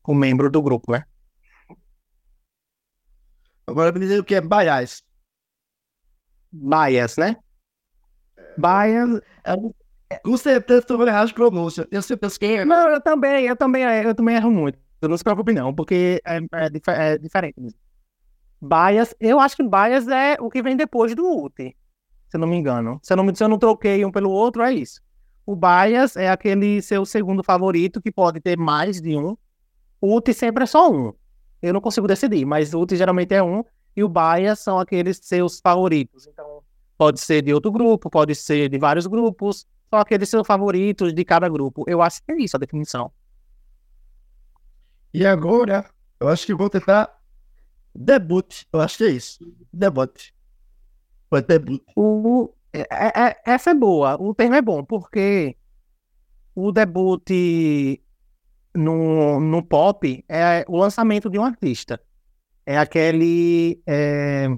O 0.07 0.15
membro 0.15 0.51
do 0.51 0.63
grupo, 0.63 0.93
né? 0.93 1.05
Agora 3.67 3.93
me 3.93 4.01
dizer 4.01 4.19
o 4.19 4.25
que 4.25 4.35
é 4.35 4.41
bias. 4.41 5.03
Bias, 6.51 7.17
né? 7.19 7.37
Bias. 8.57 9.21
Com 10.25 10.37
certeza 10.39 10.83
tu 10.83 10.97
vai 10.97 11.09
errar 11.09 11.23
as 11.23 11.33
pronúncias. 11.33 11.87
Eu 11.91 12.01
certeza 12.01 12.39
que 12.39 12.47
é. 12.47 12.65
Não, 12.65 12.89
eu 12.89 13.01
também, 13.01 13.45
eu 13.45 13.55
também, 13.57 13.83
eu 13.83 14.15
também 14.15 14.37
erro 14.37 14.51
muito. 14.51 14.79
Não 15.01 15.17
se 15.17 15.23
preocupe, 15.23 15.53
não, 15.53 15.73
porque 15.75 16.21
é, 16.25 16.41
é, 16.53 16.71
dif 16.71 16.89
é 16.89 17.19
diferente. 17.19 17.75
Bias, 18.61 19.15
eu 19.21 19.39
acho 19.39 19.57
que 19.57 19.63
bias 19.63 20.09
é 20.09 20.37
o 20.41 20.51
que 20.51 20.61
vem 20.61 20.77
depois 20.77 21.15
do 21.15 21.45
UT, 21.45 21.55
se 21.57 22.37
eu 22.37 22.41
não 22.41 22.49
me 22.49 22.57
engano. 22.57 22.99
Se 23.03 23.13
eu 23.13 23.17
não, 23.17 23.35
se 23.35 23.45
eu 23.45 23.49
não 23.49 23.59
troquei 23.59 24.05
um 24.05 24.11
pelo 24.11 24.31
outro, 24.31 24.63
é 24.63 24.73
isso. 24.73 25.01
O 25.47 25.55
bias 25.55 26.17
é 26.17 26.29
aquele 26.29 26.83
seu 26.83 27.07
segundo 27.07 27.45
favorito, 27.45 28.03
que 28.03 28.11
pode 28.11 28.41
ter 28.41 28.59
mais 28.59 29.01
de 29.01 29.17
um. 29.17 29.37
O 30.01 30.17
UT 30.17 30.35
sempre 30.35 30.65
é 30.65 30.67
só 30.67 30.91
um. 30.91 31.13
Eu 31.63 31.73
não 31.73 31.81
consigo 31.81 32.07
decidir, 32.07 32.45
mas 32.45 32.75
o 32.75 32.81
UT 32.81 32.97
geralmente 32.97 33.33
é 33.33 33.43
um. 33.43 33.65
E 33.97 34.03
o 34.03 34.09
bias 34.09 34.59
são 34.59 34.79
aqueles 34.79 35.21
seus 35.23 35.61
favoritos. 35.61 36.27
Então, 36.27 36.63
pode 36.97 37.21
ser 37.21 37.43
de 37.43 37.55
outro 37.55 37.71
grupo, 37.71 38.11
pode 38.11 38.35
ser 38.35 38.69
de 38.69 38.79
vários 38.79 39.07
grupos, 39.07 39.67
são 39.89 39.99
aqueles 40.01 40.29
seus 40.29 40.47
favoritos 40.47 41.15
de 41.15 41.25
cada 41.25 41.49
grupo. 41.49 41.85
Eu 41.87 42.03
acho 42.03 42.23
que 42.25 42.33
é 42.33 42.37
isso 42.37 42.57
a 42.57 42.61
definição. 42.61 43.11
E 45.13 45.27
agora, 45.27 45.89
eu 46.21 46.29
acho 46.29 46.45
que 46.47 46.55
vou 46.55 46.69
tentar 46.69 47.19
debut. 47.95 48.65
Eu 48.73 48.81
acho 48.81 48.99
que 48.99 49.05
é 49.05 49.11
isso. 49.11 49.39
Debut. 49.73 50.31
Foi 51.29 51.43
debut. 51.43 51.83
O, 51.97 52.53
é, 52.73 52.83
é, 52.83 53.43
essa 53.45 53.71
é 53.71 53.75
boa. 53.75 54.21
O 54.21 54.35
termo 54.35 54.55
é 54.55 54.63
bom, 54.63 54.85
porque 54.85 55.57
o 56.55 56.73
debut 56.73 57.31
no, 58.75 59.41
no 59.41 59.63
pop 59.63 60.25
é 60.29 60.65
o 60.69 60.77
lançamento 60.77 61.31
de 61.31 61.39
um 61.39 61.45
artista. 61.45 62.01
É 62.67 62.79
aquele. 62.79 63.83
É, 63.87 64.49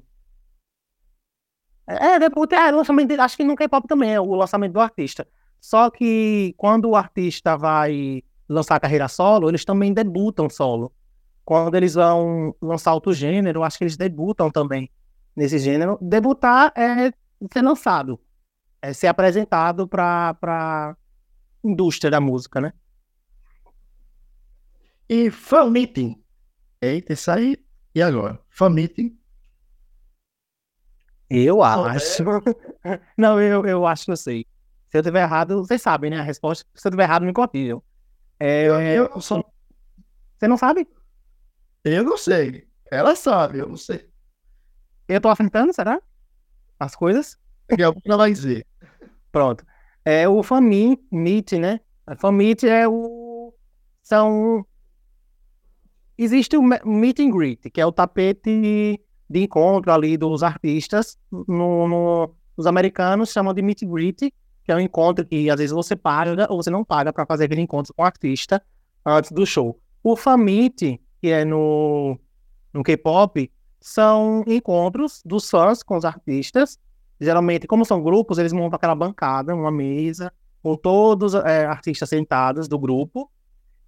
é 1.87 2.19
debut, 2.19 2.52
é 2.52 2.71
lançamento. 2.71 3.21
Acho 3.21 3.37
que 3.37 3.45
no 3.45 3.57
K-pop 3.57 3.87
também 3.87 4.14
é 4.14 4.21
o 4.21 4.35
lançamento 4.35 4.73
do 4.73 4.80
artista. 4.80 5.26
Só 5.61 5.90
que 5.90 6.54
quando 6.57 6.88
o 6.88 6.97
artista 6.97 7.57
vai 7.57 8.23
lançar 8.50 8.75
a 8.75 8.80
carreira 8.80 9.07
solo, 9.07 9.49
eles 9.49 9.64
também 9.64 9.95
debutam 9.95 10.50
solo. 10.50 10.92
Quando 11.45 11.76
eles 11.76 11.95
vão 11.95 12.54
lançar 12.61 12.92
outro 12.92 13.12
gênero, 13.12 13.62
acho 13.62 13.78
que 13.78 13.85
eles 13.85 13.97
debutam 13.97 14.50
também 14.50 14.90
nesse 15.35 15.59
gênero. 15.59 15.97
Debutar 16.00 16.73
é 16.76 17.12
ser 17.52 17.62
lançado, 17.62 18.21
é 18.83 18.92
ser 18.92 19.07
apresentado 19.07 19.87
para 19.87 20.37
a 20.42 20.97
indústria 21.62 22.11
da 22.11 22.21
música, 22.21 22.61
né? 22.61 22.73
E 25.09 25.30
fan 25.30 25.71
meeting. 25.71 26.23
Eita, 26.80 27.12
isso 27.12 27.30
aí. 27.30 27.57
E 27.95 28.02
agora? 28.02 28.38
Fan 28.49 28.71
meeting. 28.71 29.16
Eu 31.28 31.62
acho. 31.62 32.25
Não, 33.16 33.40
eu, 33.40 33.64
eu 33.64 33.87
acho 33.87 34.07
que 34.07 34.11
eu 34.11 34.16
sei. 34.16 34.47
Se 34.88 34.99
eu 34.99 35.02
tiver 35.02 35.23
errado, 35.23 35.59
vocês 35.59 35.80
sabem, 35.80 36.11
né? 36.11 36.19
A 36.19 36.23
resposta. 36.23 36.64
Se 36.75 36.87
eu 36.87 36.90
tiver 36.90 37.04
errado, 37.04 37.25
me 37.25 37.33
corrijam. 37.33 37.83
É, 38.41 38.65
eu, 38.65 38.81
eu 38.81 39.21
só... 39.21 39.45
Você 40.39 40.49
não 40.49 40.57
sabe? 40.57 40.89
Eu 41.85 42.03
não 42.03 42.17
sei. 42.17 42.67
Ela 42.91 43.15
sabe, 43.15 43.59
eu 43.59 43.69
não 43.69 43.77
sei. 43.77 44.09
Eu 45.07 45.21
tô 45.21 45.29
acertando, 45.29 45.73
será? 45.75 46.01
As 46.79 46.97
coisas? 46.97 47.39
Daqui 47.69 47.83
a 47.83 47.93
pouco 47.93 48.09
ela 48.09 48.17
vai 48.17 48.33
dizer. 48.33 48.67
Pronto. 49.31 49.65
É 50.05 50.27
o 50.27 50.43
fan 50.43 50.63
meet, 50.63 51.53
né? 51.53 51.81
A 52.07 52.17
fan 52.17 52.33
meet 52.33 52.65
é 52.65 52.89
o... 52.89 53.55
São... 54.03 54.67
Existe 56.17 56.57
o 56.57 56.63
meet 56.63 57.21
and 57.21 57.31
greet, 57.31 57.71
que 57.71 57.81
é 57.81 57.87
o 57.87 57.93
tapete 57.93 59.01
de 59.29 59.43
encontro 59.43 59.93
ali 59.93 60.17
dos 60.17 60.43
artistas. 60.43 61.19
No, 61.31 61.87
no... 61.87 62.35
Os 62.57 62.67
americanos 62.67 63.31
chamam 63.31 63.55
de 63.55 63.63
meet 63.63 63.83
and 63.83 63.91
greet, 63.91 64.35
é 64.73 64.77
um 64.77 64.81
encontro 64.81 65.25
que 65.25 65.50
às 65.50 65.59
vezes 65.59 65.73
você 65.73 65.97
paga 65.97 66.47
ou 66.50 66.62
você 66.62 66.71
não 66.71 66.85
paga 66.85 67.12
para 67.12 67.27
fazer 67.27 67.45
aquele 67.45 67.61
encontro 67.61 67.93
com 67.95 68.03
o 68.03 68.05
artista 68.05 68.62
antes 69.05 69.31
do 69.33 69.47
show. 69.47 69.79
O 70.03 70.17
Famit, 70.17 71.00
que 71.21 71.29
é 71.29 71.45
no, 71.45 72.19
no 72.73 72.83
K-pop, 72.83 73.50
são 73.81 74.45
encontros 74.47 75.23
dos 75.25 75.49
fãs 75.49 75.83
com 75.83 75.97
os 75.97 76.05
artistas. 76.05 76.79
Geralmente, 77.21 77.67
como 77.67 77.85
são 77.85 78.03
grupos, 78.03 78.39
eles 78.39 78.53
montam 78.53 78.77
aquela 78.77 78.95
bancada, 78.95 79.55
uma 79.55 79.71
mesa, 79.71 80.33
com 80.62 80.77
todos 80.77 81.35
os 81.35 81.45
é, 81.45 81.67
artistas 81.67 82.09
sentados 82.09 82.69
do 82.69 82.79
grupo. 82.79 83.31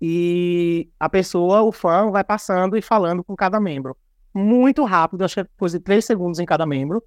E 0.01 0.91
a 0.99 1.09
pessoa, 1.09 1.63
o 1.63 1.71
fã, 1.71 2.11
vai 2.11 2.25
passando 2.25 2.77
e 2.77 2.83
falando 2.83 3.23
com 3.23 3.37
cada 3.37 3.61
membro. 3.61 3.97
Muito 4.35 4.85
rápido, 4.85 5.25
acho 5.25 5.35
que 5.35 5.41
é 5.41 5.47
coisa 5.57 5.79
de 5.79 5.85
três 5.85 6.05
segundos 6.05 6.41
em 6.41 6.45
cada 6.45 6.67
membro, 6.67 7.03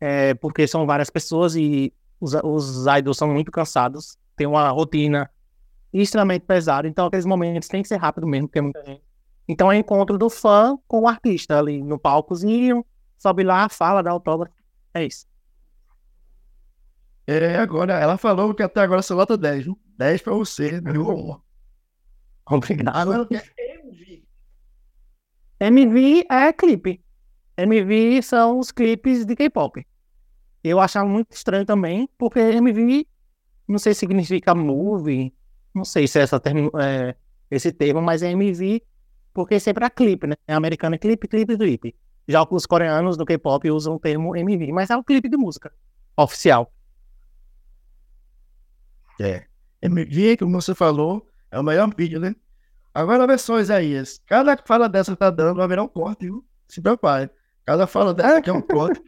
é, 0.00 0.34
porque 0.34 0.66
são 0.66 0.86
várias 0.86 1.10
pessoas 1.10 1.56
e 1.56 1.92
os, 2.20 2.34
os 2.42 2.86
idols 2.86 3.16
são 3.16 3.28
muito 3.28 3.50
cansados, 3.50 4.16
tem 4.36 4.46
uma 4.46 4.68
rotina 4.70 5.30
extremamente 5.92 6.42
pesada, 6.42 6.86
então 6.86 7.06
aqueles 7.06 7.26
momentos 7.26 7.68
tem 7.68 7.82
que 7.82 7.88
ser 7.88 7.96
rápido 7.96 8.26
mesmo, 8.26 8.48
porque 8.48 8.58
é 8.58 8.62
muita 8.62 8.84
gente. 8.84 9.02
Então 9.48 9.72
é 9.72 9.78
encontro 9.78 10.18
do 10.18 10.28
fã 10.28 10.76
com 10.86 11.00
o 11.00 11.08
artista 11.08 11.58
ali 11.58 11.82
no 11.82 11.98
palcozinho, 11.98 12.84
sobe 13.16 13.42
lá, 13.42 13.68
fala, 13.68 14.02
dá 14.02 14.10
autógrafo. 14.10 14.54
É 14.92 15.04
isso. 15.04 15.26
É, 17.26 17.56
agora, 17.56 17.94
ela 17.94 18.16
falou 18.16 18.54
que 18.54 18.62
até 18.62 18.80
agora 18.80 19.02
você 19.02 19.14
nota 19.14 19.36
10, 19.36 19.64
viu? 19.64 19.78
10 19.98 20.22
pra 20.22 20.32
você, 20.34 20.80
meu 20.80 21.42
Obrigado. 22.50 22.96
Agora 22.96 23.28
é 23.30 23.74
MV. 23.82 24.24
MV 25.60 26.26
é 26.30 26.52
clipe. 26.52 27.02
MV 27.56 28.22
são 28.22 28.58
os 28.58 28.70
clipes 28.70 29.26
de 29.26 29.34
K-pop. 29.36 29.86
Eu 30.62 30.80
achava 30.80 31.08
muito 31.08 31.32
estranho 31.32 31.64
também, 31.64 32.08
porque 32.18 32.38
MV, 32.38 33.06
não 33.66 33.78
sei 33.78 33.94
se 33.94 34.00
significa 34.00 34.54
movie, 34.54 35.34
não 35.74 35.84
sei 35.84 36.06
se 36.06 36.18
é, 36.18 36.22
essa 36.22 36.40
termo, 36.40 36.70
é 36.80 37.14
esse 37.50 37.72
termo, 37.72 38.02
mas 38.02 38.22
é 38.22 38.30
MV, 38.32 38.82
porque 39.32 39.60
sempre 39.60 39.84
é 39.84 39.90
clipe, 39.90 40.26
né? 40.26 40.34
É 40.46 40.54
americano 40.54 40.96
é 40.96 40.98
clipe, 40.98 41.28
clipe, 41.28 41.56
clipe. 41.56 41.96
Já 42.26 42.46
os 42.50 42.66
coreanos 42.66 43.16
do 43.16 43.24
K-pop 43.24 43.70
usam 43.70 43.94
o 43.94 44.00
termo 44.00 44.36
MV, 44.36 44.72
mas 44.72 44.90
é 44.90 44.96
o 44.96 45.04
clipe 45.04 45.28
de 45.28 45.36
música 45.36 45.72
oficial. 46.16 46.72
É. 49.20 49.46
MV, 49.80 50.36
como 50.38 50.60
você 50.60 50.74
falou, 50.74 51.26
é 51.50 51.58
o 51.58 51.62
melhor 51.62 51.92
vídeo, 51.96 52.20
né? 52.20 52.34
Agora 52.92 53.26
versões 53.26 53.70
aí. 53.70 53.94
Cada 54.26 54.56
fala 54.66 54.88
dessa 54.88 55.16
tá 55.16 55.30
dando, 55.30 55.56
vai 55.56 55.68
virar 55.68 55.84
um 55.84 55.88
corte, 55.88 56.24
viu? 56.24 56.44
Se 56.66 56.80
prepare. 56.80 57.30
Cada 57.64 57.86
fala 57.86 58.12
dessa 58.12 58.38
aqui 58.38 58.50
é 58.50 58.52
um 58.52 58.60
corte. 58.60 59.00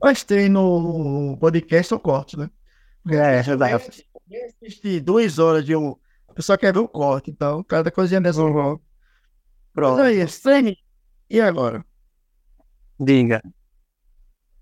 Mas 0.00 0.24
tem 0.24 0.48
no 0.48 1.36
podcast 1.38 1.94
o 1.94 2.00
corte, 2.00 2.36
né? 2.36 2.50
É, 3.08 3.38
é 3.38 3.56
vai. 3.56 3.72
Assistir 3.72 5.00
duas 5.00 5.38
horas 5.38 5.64
de 5.64 5.74
um. 5.74 5.96
A 6.28 6.34
pessoa 6.34 6.58
quer 6.58 6.72
ver 6.72 6.80
o 6.80 6.88
corte, 6.88 7.30
então 7.30 7.62
cada 7.64 7.90
coisinha 7.90 8.20
dessa. 8.20 8.42
Uhum. 8.42 8.78
Pronto. 9.72 10.02
Aí, 10.02 10.24
treine. 10.26 10.78
E 11.30 11.40
agora? 11.40 11.84
Diga. 12.98 13.42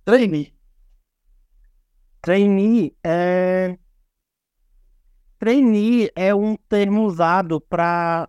Treine. 0.04 0.56
Trainee 2.26 2.92
é. 3.04 3.78
Trainee 5.38 6.10
é 6.16 6.34
um 6.34 6.56
termo 6.56 7.04
usado 7.04 7.60
para 7.60 8.28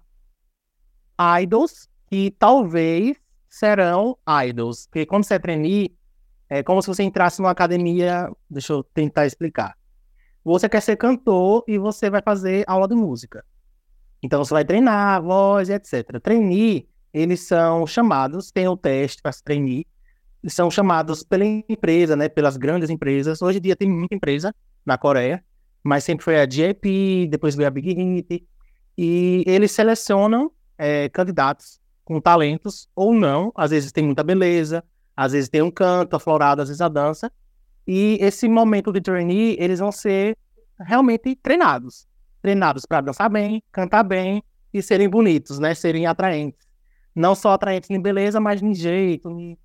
idols 1.42 1.90
que 2.06 2.30
talvez 2.30 3.18
serão 3.50 4.16
idols. 4.46 4.86
Porque 4.86 5.06
quando 5.06 5.24
você 5.24 5.34
é 5.34 5.40
trainee, 5.40 5.97
é 6.50 6.64
como 6.64 6.82
se 6.82 6.88
você 6.88 7.04
entrasse 7.04 7.40
numa 7.42 7.52
academia. 7.52 8.32
Deixa 8.50 8.74
eu 8.74 8.84
tentar 8.84 9.26
explicar. 9.26 9.76
Você 10.44 10.70
quer 10.70 10.82
ser 10.82 10.96
cantor 10.96 11.64
e 11.68 11.78
você 11.78 12.10
vai 12.10 12.22
fazer 12.22 12.64
aula 12.68 12.88
de 12.88 12.96
música. 12.96 13.44
Então 14.24 14.44
você 14.44 14.54
vai 14.54 14.66
treinar 14.66 15.22
voz, 15.22 15.70
etc. 15.70 16.20
Trainee, 16.22 16.88
eles 17.14 17.42
são 17.42 17.86
chamados, 17.86 18.52
tem 18.52 18.68
o 18.68 18.78
teste 18.78 19.22
para 19.22 19.32
se 19.32 19.44
trainee, 19.44 19.86
são 20.48 20.72
chamados 20.72 21.24
pela 21.24 21.44
empresa, 21.46 22.16
né, 22.16 22.30
pelas 22.30 22.58
grandes 22.58 22.90
empresas. 22.90 23.42
Hoje 23.42 23.58
em 23.58 23.62
dia 23.62 23.76
tem 23.76 23.90
muita 23.90 24.16
empresa 24.16 24.56
na 24.86 24.98
Coreia, 24.98 25.44
mas 25.84 26.04
sempre 26.04 26.24
foi 26.24 26.40
a 26.40 26.46
JP, 26.46 27.28
depois 27.30 27.56
veio 27.56 27.68
a 27.68 27.72
Big 27.72 27.94
Hit, 27.94 28.48
e 28.98 29.44
eles 29.46 29.72
selecionam 29.72 30.52
é, 30.78 31.10
candidatos 31.10 31.80
com 32.04 32.20
talentos 32.22 32.88
ou 32.96 33.14
não. 33.14 33.52
Às 33.56 33.72
vezes 33.72 33.92
tem 33.92 34.04
muita 34.04 34.24
beleza, 34.24 34.84
às 35.18 35.32
vezes 35.32 35.50
tem 35.50 35.64
um 35.64 35.72
canto 35.72 36.16
aflorado, 36.16 36.62
às 36.62 36.68
vezes 36.68 36.80
a 36.80 36.88
dança. 36.88 37.32
E 37.88 38.20
esse 38.22 38.48
momento 38.48 38.94
de 38.94 39.02
trainee, 39.02 39.58
eles 39.60 39.80
vão 39.80 39.92
ser 39.92 40.38
realmente 40.80 41.36
treinados. 41.36 42.08
Treinados 42.40 42.86
para 42.86 43.02
dançar 43.02 43.28
bem, 43.28 43.64
cantar 43.72 44.04
bem 44.04 44.44
e 44.72 44.80
serem 44.84 45.10
bonitos, 45.10 45.58
né? 45.58 45.74
Serem 45.74 46.06
atraentes. 46.06 46.68
Não 47.16 47.34
só 47.34 47.54
atraentes 47.54 47.90
em 47.90 48.00
beleza, 48.00 48.40
mas 48.40 48.62
em 48.62 48.76
jeito. 48.76 49.28
Em... 49.32 49.58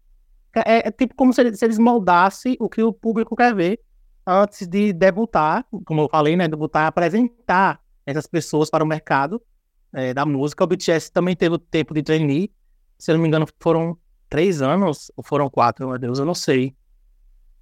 É, 0.54 0.88
é, 0.88 0.90
tipo 0.90 1.14
como 1.14 1.35
se, 1.35 1.54
se 1.54 1.64
eles 1.66 1.78
moldassem 1.78 2.56
o 2.59 2.68
que 2.68 2.82
o 2.82 2.92
público 2.92 3.37
quer 3.37 3.54
ver 3.54 3.78
antes 4.26 4.66
de 4.66 4.92
debutar, 4.92 5.66
como 5.85 6.00
eu 6.00 6.09
falei, 6.09 6.35
né? 6.35 6.49
Debutar, 6.49 6.87
apresentar 6.87 7.78
essas 8.06 8.26
pessoas 8.26 8.71
para 8.71 8.82
o 8.82 8.87
mercado 8.87 9.42
é, 9.92 10.14
da 10.14 10.25
música. 10.25 10.64
O 10.64 10.66
BTS 10.66 11.12
também 11.12 11.37
teve 11.37 11.56
o 11.56 11.59
tempo 11.59 11.92
de 11.92 12.02
trainee. 12.02 12.50
Se 12.99 13.11
eu 13.11 13.16
não 13.16 13.23
me 13.23 13.28
engano, 13.28 13.47
foram 13.61 13.99
três 14.33 14.62
anos, 14.62 15.12
ou 15.15 15.23
foram 15.23 15.51
quatro, 15.51 15.87
meu 15.87 15.99
Deus, 15.99 16.19
eu 16.19 16.25
não 16.25 16.35
sei. 16.35 16.75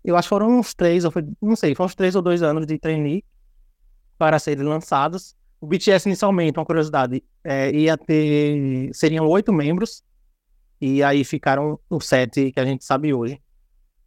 Eu 0.04 0.16
acho 0.16 0.26
que 0.26 0.28
foram 0.28 0.60
uns 0.60 0.72
três, 0.72 1.04
ou 1.04 1.10
foi, 1.10 1.26
não 1.42 1.56
sei, 1.56 1.74
foram 1.74 1.86
uns 1.86 1.96
três 1.96 2.14
ou 2.14 2.22
dois 2.22 2.44
anos 2.44 2.64
de 2.64 2.78
trainee 2.78 3.24
para 4.16 4.38
serem 4.38 4.62
lançados. 4.62 5.34
O 5.60 5.66
BTS 5.66 6.08
inicialmente, 6.08 6.60
uma 6.60 6.64
curiosidade, 6.64 7.24
é, 7.42 7.72
ia 7.72 7.98
ter, 7.98 8.88
seriam 8.94 9.26
oito 9.26 9.52
membros, 9.52 10.04
e 10.80 11.02
aí 11.02 11.24
ficaram 11.24 11.76
os 11.90 12.06
sete 12.06 12.52
que 12.52 12.60
a 12.60 12.64
gente 12.64 12.84
sabe 12.84 13.12
hoje. 13.12 13.42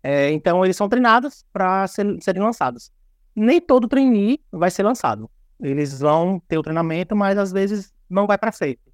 É, 0.02 0.32
então 0.32 0.64
eles 0.64 0.78
são 0.78 0.88
treinados 0.88 1.44
para 1.52 1.86
ser, 1.88 2.18
serem 2.22 2.42
lançados. 2.42 2.94
Nem 3.36 3.60
todo 3.60 3.90
trainee 3.90 4.40
vai 4.50 4.72
ser 4.72 4.84
lançado. 4.84 5.30
Eles 5.60 6.00
vão 6.00 6.42
ter 6.48 6.58
o 6.58 6.64
treinamento, 6.64 7.14
mas 7.14 7.38
às 7.38 7.52
vezes 7.52 7.94
não 8.10 8.26
vai 8.26 8.38
para 8.38 8.54
sempre. 8.54 8.93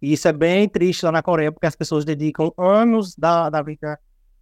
E 0.00 0.12
isso 0.12 0.26
é 0.28 0.32
bem 0.32 0.68
triste 0.68 1.04
lá 1.04 1.12
na 1.12 1.22
Coreia, 1.22 1.52
porque 1.52 1.66
as 1.66 1.76
pessoas 1.76 2.04
dedicam 2.04 2.52
anos 2.56 3.14
da, 3.14 3.50
da 3.50 3.62
vida 3.62 3.98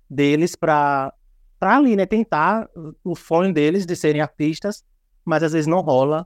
deles 0.08 0.54
para 0.54 1.12
para 1.58 1.76
ali, 1.76 1.96
né, 1.96 2.06
tentar 2.06 2.68
o 3.02 3.16
sonho 3.16 3.52
deles 3.52 3.84
de 3.84 3.96
serem 3.96 4.20
artistas, 4.20 4.84
mas 5.24 5.42
às 5.42 5.52
vezes 5.52 5.66
não 5.66 5.80
rola. 5.80 6.24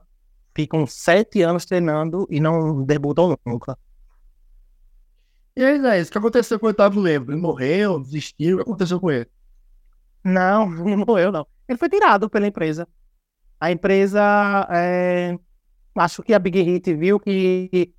Ficam 0.55 0.85
sete 0.85 1.41
anos 1.41 1.65
treinando 1.65 2.27
e 2.29 2.39
não 2.39 2.83
debutam 2.83 3.35
nunca. 3.43 3.75
E 5.55 5.63
aí, 5.63 5.81
Zé, 5.81 6.01
o 6.03 6.11
que 6.11 6.17
aconteceu 6.19 6.59
com 6.59 6.67
o 6.67 6.69
Otávio 6.69 7.01
Lembro? 7.01 7.33
Ele 7.33 7.41
morreu, 7.41 7.99
desistiu, 7.99 8.57
o 8.57 8.57
que 8.57 8.69
aconteceu 8.69 8.99
com 8.99 9.09
ele? 9.09 9.27
Não, 10.23 10.69
não 10.69 10.97
morreu, 10.97 11.31
não. 11.31 11.47
Ele 11.67 11.79
foi 11.79 11.89
tirado 11.89 12.29
pela 12.29 12.45
empresa. 12.45 12.87
A 13.59 13.71
empresa, 13.71 14.67
é... 14.69 15.35
acho 15.95 16.21
que 16.21 16.33
a 16.33 16.39
Big 16.39 16.61
Hit 16.61 16.93
viu 16.93 17.19
que 17.19 17.91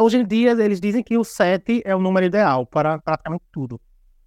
hoje 0.00 0.18
em 0.18 0.26
dia 0.26 0.52
eles 0.52 0.80
dizem 0.80 1.02
que 1.02 1.18
o 1.18 1.24
7 1.24 1.82
é 1.84 1.94
o 1.94 2.00
número 2.00 2.24
ideal 2.24 2.64
para 2.64 2.98
praticamente 2.98 3.44
tudo. 3.52 3.80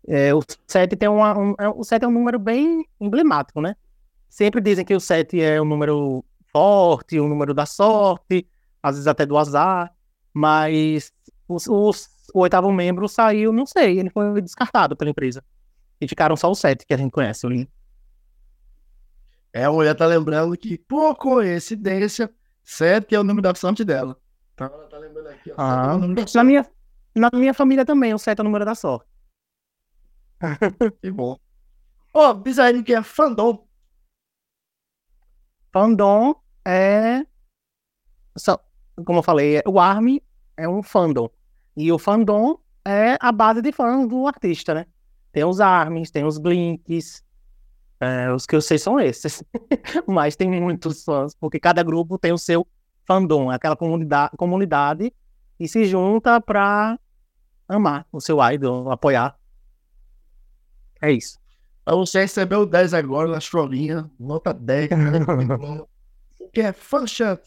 É, 0.08 0.34
o 0.34 0.42
7 0.68 0.96
tem 0.96 1.10
uma, 1.10 1.38
um, 1.38 1.56
é, 1.60 1.68
o 1.68 1.84
7 1.84 2.06
é 2.06 2.08
um 2.08 2.12
número 2.12 2.40
bem 2.40 2.86
emblemático, 3.00 3.60
né? 3.60 3.76
Sempre 4.30 4.62
dizem 4.62 4.86
que 4.86 4.96
o 4.96 5.00
7 5.00 5.42
é 5.42 5.62
um 5.62 5.66
número 5.66 6.24
forte, 6.52 7.20
um 7.20 7.28
número 7.28 7.54
da 7.54 7.66
sorte, 7.66 8.48
às 8.82 8.96
vezes 8.96 9.08
até 9.08 9.26
do 9.26 9.38
azar, 9.38 9.94
mas 10.34 11.12
os, 11.48 11.68
o 11.68 12.40
oitavo 12.40 12.72
membro 12.72 13.08
saiu, 13.08 13.52
não 13.52 13.66
sei, 13.66 14.00
ele 14.00 14.10
foi 14.10 14.42
descartado 14.42 14.96
pela 14.96 15.10
empresa. 15.10 15.44
E 16.00 16.08
ficaram 16.08 16.36
só 16.36 16.52
os 16.52 16.60
7 16.60 16.86
que 16.86 16.94
a 16.94 16.98
gente 16.98 17.12
conhece, 17.12 17.48
o. 17.48 17.68
É, 19.52 19.64
a 19.64 19.72
mulher 19.72 19.96
tá 19.96 20.06
lembrando 20.06 20.56
que, 20.56 20.78
por 20.78 21.16
coincidência, 21.16 22.32
7 22.64 23.16
é 23.16 23.20
o 23.20 23.24
número 23.24 23.42
da 23.42 23.56
sorte 23.56 23.84
dela. 23.84 24.18
Ela 24.60 24.88
tá 24.88 24.98
lembrando 24.98 25.28
aqui, 25.28 25.52
ó, 25.52 25.56
ah, 25.58 26.00
é 26.02 26.36
na, 26.36 26.44
minha, 26.44 26.68
na 27.16 27.30
minha 27.34 27.54
família 27.54 27.86
também, 27.86 28.14
o 28.14 28.18
7 28.18 28.40
é 28.40 28.42
o 28.42 28.44
número 28.44 28.66
da 28.66 28.74
sorte. 28.74 29.08
que 31.02 31.12
bom. 31.12 31.38
Ó, 32.14 32.32
oh, 32.32 32.34
bizarro 32.34 32.84
que 32.84 32.94
é 32.94 33.04
fandom. 33.04 33.68
Fandom 35.72 36.36
é. 36.66 37.26
Como 39.06 39.20
eu 39.20 39.24
falei, 39.24 39.62
o 39.68 39.80
ARMY 39.80 40.24
é 40.56 40.68
um 40.68 40.82
fandom. 40.82 41.30
E 41.76 41.92
o 41.92 42.00
fandom 42.00 42.60
é 42.84 43.18
a 43.20 43.32
base 43.32 43.62
de 43.62 43.72
fãs 43.72 44.08
do 44.08 44.26
artista, 44.26 44.74
né? 44.74 44.88
Tem 45.32 45.44
os 45.44 45.60
ARMYs, 45.60 46.10
tem 46.10 46.26
os 46.26 46.40
Blinks. 46.40 47.24
É, 48.00 48.32
os 48.32 48.46
que 48.46 48.56
eu 48.56 48.62
sei 48.62 48.80
são 48.80 49.00
esses. 49.00 49.44
Mas 50.08 50.36
tem 50.36 50.50
muitos 50.50 51.04
fãs, 51.04 51.36
porque 51.36 51.60
cada 51.60 51.84
grupo 51.84 52.18
tem 52.18 52.32
o 52.32 52.38
seu 52.38 52.68
fandom, 53.08 53.50
aquela 53.50 53.76
comunidade, 53.76 54.38
comunidade 54.38 55.14
e 55.60 55.68
se 55.68 55.86
junta 55.86 56.40
pra 56.40 57.00
amar 57.68 58.06
o 58.12 58.22
seu 58.22 58.38
idol, 58.52 58.92
apoiar 58.92 59.38
é 61.02 61.12
isso. 61.12 61.40
Você 61.86 62.22
recebeu 62.22 62.66
10 62.66 62.94
agora 62.94 63.30
na 63.30 63.40
chorinha, 63.40 64.10
nota 64.20 64.54
10. 64.54 64.90
que 66.54 66.62
é 66.62 66.74
function. 66.74 67.38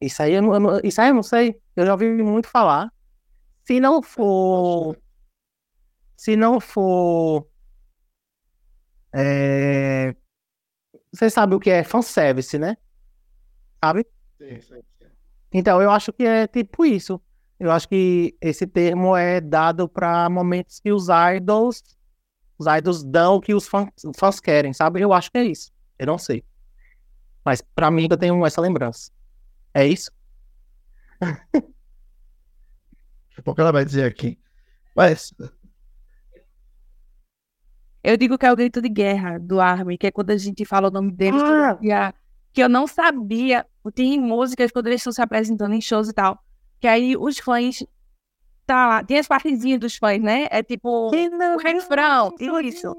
Isso 0.00 0.22
aí, 0.22 0.34
eu 0.34 0.42
não, 0.42 0.80
isso 0.84 1.00
aí 1.00 1.08
eu 1.08 1.14
não 1.14 1.22
sei. 1.22 1.60
Eu 1.74 1.86
já 1.86 1.92
ouvi 1.92 2.06
muito 2.22 2.48
falar. 2.48 2.92
Se 3.64 3.80
não 3.80 4.00
for. 4.00 4.96
Se 6.16 6.36
não 6.36 6.60
for. 6.60 7.48
É, 9.12 10.14
você 11.18 11.28
sabe 11.28 11.54
o 11.56 11.60
que 11.60 11.68
é 11.68 11.82
fanservice, 11.82 12.56
né? 12.58 12.76
Sabe? 13.84 14.06
Sim, 14.38 14.60
sim, 14.60 14.82
sim. 14.98 15.06
Então, 15.52 15.82
eu 15.82 15.90
acho 15.90 16.12
que 16.12 16.22
é 16.24 16.46
tipo 16.46 16.86
isso. 16.86 17.20
Eu 17.58 17.72
acho 17.72 17.88
que 17.88 18.36
esse 18.40 18.68
termo 18.68 19.16
é 19.16 19.40
dado 19.40 19.88
para 19.88 20.30
momentos 20.30 20.78
que 20.78 20.92
os 20.92 21.08
idols, 21.36 21.82
os 22.56 22.66
idols 22.68 23.02
dão 23.02 23.34
o 23.34 23.40
que 23.40 23.52
os 23.52 23.66
fãs, 23.66 23.88
os 24.04 24.16
fãs 24.16 24.38
querem, 24.38 24.72
sabe? 24.72 25.00
Eu 25.00 25.12
acho 25.12 25.28
que 25.32 25.38
é 25.38 25.44
isso. 25.44 25.72
Eu 25.98 26.06
não 26.06 26.18
sei. 26.18 26.44
Mas 27.44 27.60
para 27.60 27.90
mim 27.90 28.06
eu 28.08 28.16
tenho 28.16 28.46
essa 28.46 28.60
lembrança. 28.60 29.10
É 29.74 29.84
isso? 29.84 30.12
Daqui 31.20 31.64
a 33.38 33.42
pouco 33.42 33.60
ela 33.60 33.72
vai 33.72 33.84
dizer 33.84 34.04
aqui. 34.04 34.38
Mas. 34.94 35.34
Eu 38.08 38.16
digo 38.16 38.38
que 38.38 38.46
é 38.46 38.52
o 38.52 38.56
grito 38.56 38.80
de 38.80 38.88
guerra 38.88 39.38
do 39.38 39.60
Armin, 39.60 39.96
que 39.96 40.06
é 40.06 40.10
quando 40.10 40.30
a 40.30 40.36
gente 40.36 40.64
fala 40.64 40.88
o 40.88 40.90
nome 40.90 41.12
deles, 41.12 41.42
ah. 41.42 41.78
que 42.52 42.62
eu 42.62 42.68
não 42.68 42.86
sabia. 42.86 43.66
Tem 43.94 44.20
músicas 44.20 44.70
quando 44.70 44.86
eles 44.86 45.00
estão 45.00 45.12
se 45.12 45.22
apresentando 45.22 45.74
em 45.74 45.80
shows 45.80 46.08
e 46.08 46.12
tal 46.12 46.38
que 46.80 46.86
aí 46.86 47.16
os 47.16 47.38
fãs. 47.38 47.84
Tá 48.66 48.86
lá, 48.86 49.04
tem 49.04 49.18
as 49.18 49.26
partezinhas 49.26 49.80
dos 49.80 49.96
fãs, 49.96 50.20
né? 50.20 50.46
É 50.50 50.62
tipo 50.62 51.10
o 51.54 51.58
refrão, 51.58 52.30
isso. 52.60 52.94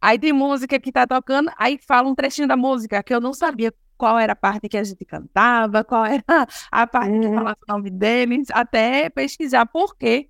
Aí 0.00 0.18
tem 0.18 0.32
música 0.34 0.78
que 0.78 0.92
tá 0.92 1.06
tocando, 1.06 1.50
aí 1.56 1.78
fala 1.78 2.08
um 2.08 2.14
trechinho 2.14 2.46
da 2.46 2.56
música 2.56 3.02
que 3.02 3.14
eu 3.14 3.20
não 3.20 3.32
sabia 3.32 3.72
qual 3.96 4.18
era 4.18 4.34
a 4.34 4.36
parte 4.36 4.68
que 4.68 4.76
a 4.76 4.84
gente 4.84 5.02
cantava, 5.04 5.82
qual 5.82 6.04
era 6.04 6.22
a 6.70 6.86
parte 6.86 7.18
que 7.18 7.26
falava 7.26 7.56
o 7.66 7.72
nome 7.72 7.90
deles, 7.90 8.48
até 8.52 9.08
pesquisar 9.08 9.64
por 9.64 9.96
quê. 9.96 10.28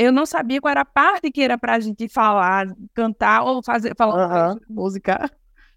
Eu 0.00 0.10
não 0.10 0.24
sabia 0.24 0.62
qual 0.62 0.70
era 0.70 0.80
a 0.80 0.84
parte 0.84 1.30
que 1.30 1.42
era 1.42 1.58
pra 1.58 1.78
gente 1.78 2.08
falar, 2.08 2.74
cantar 2.94 3.42
ou 3.42 3.62
fazer 3.62 3.94
falar 3.94 4.54
uhum. 4.54 4.60
música. 4.66 5.30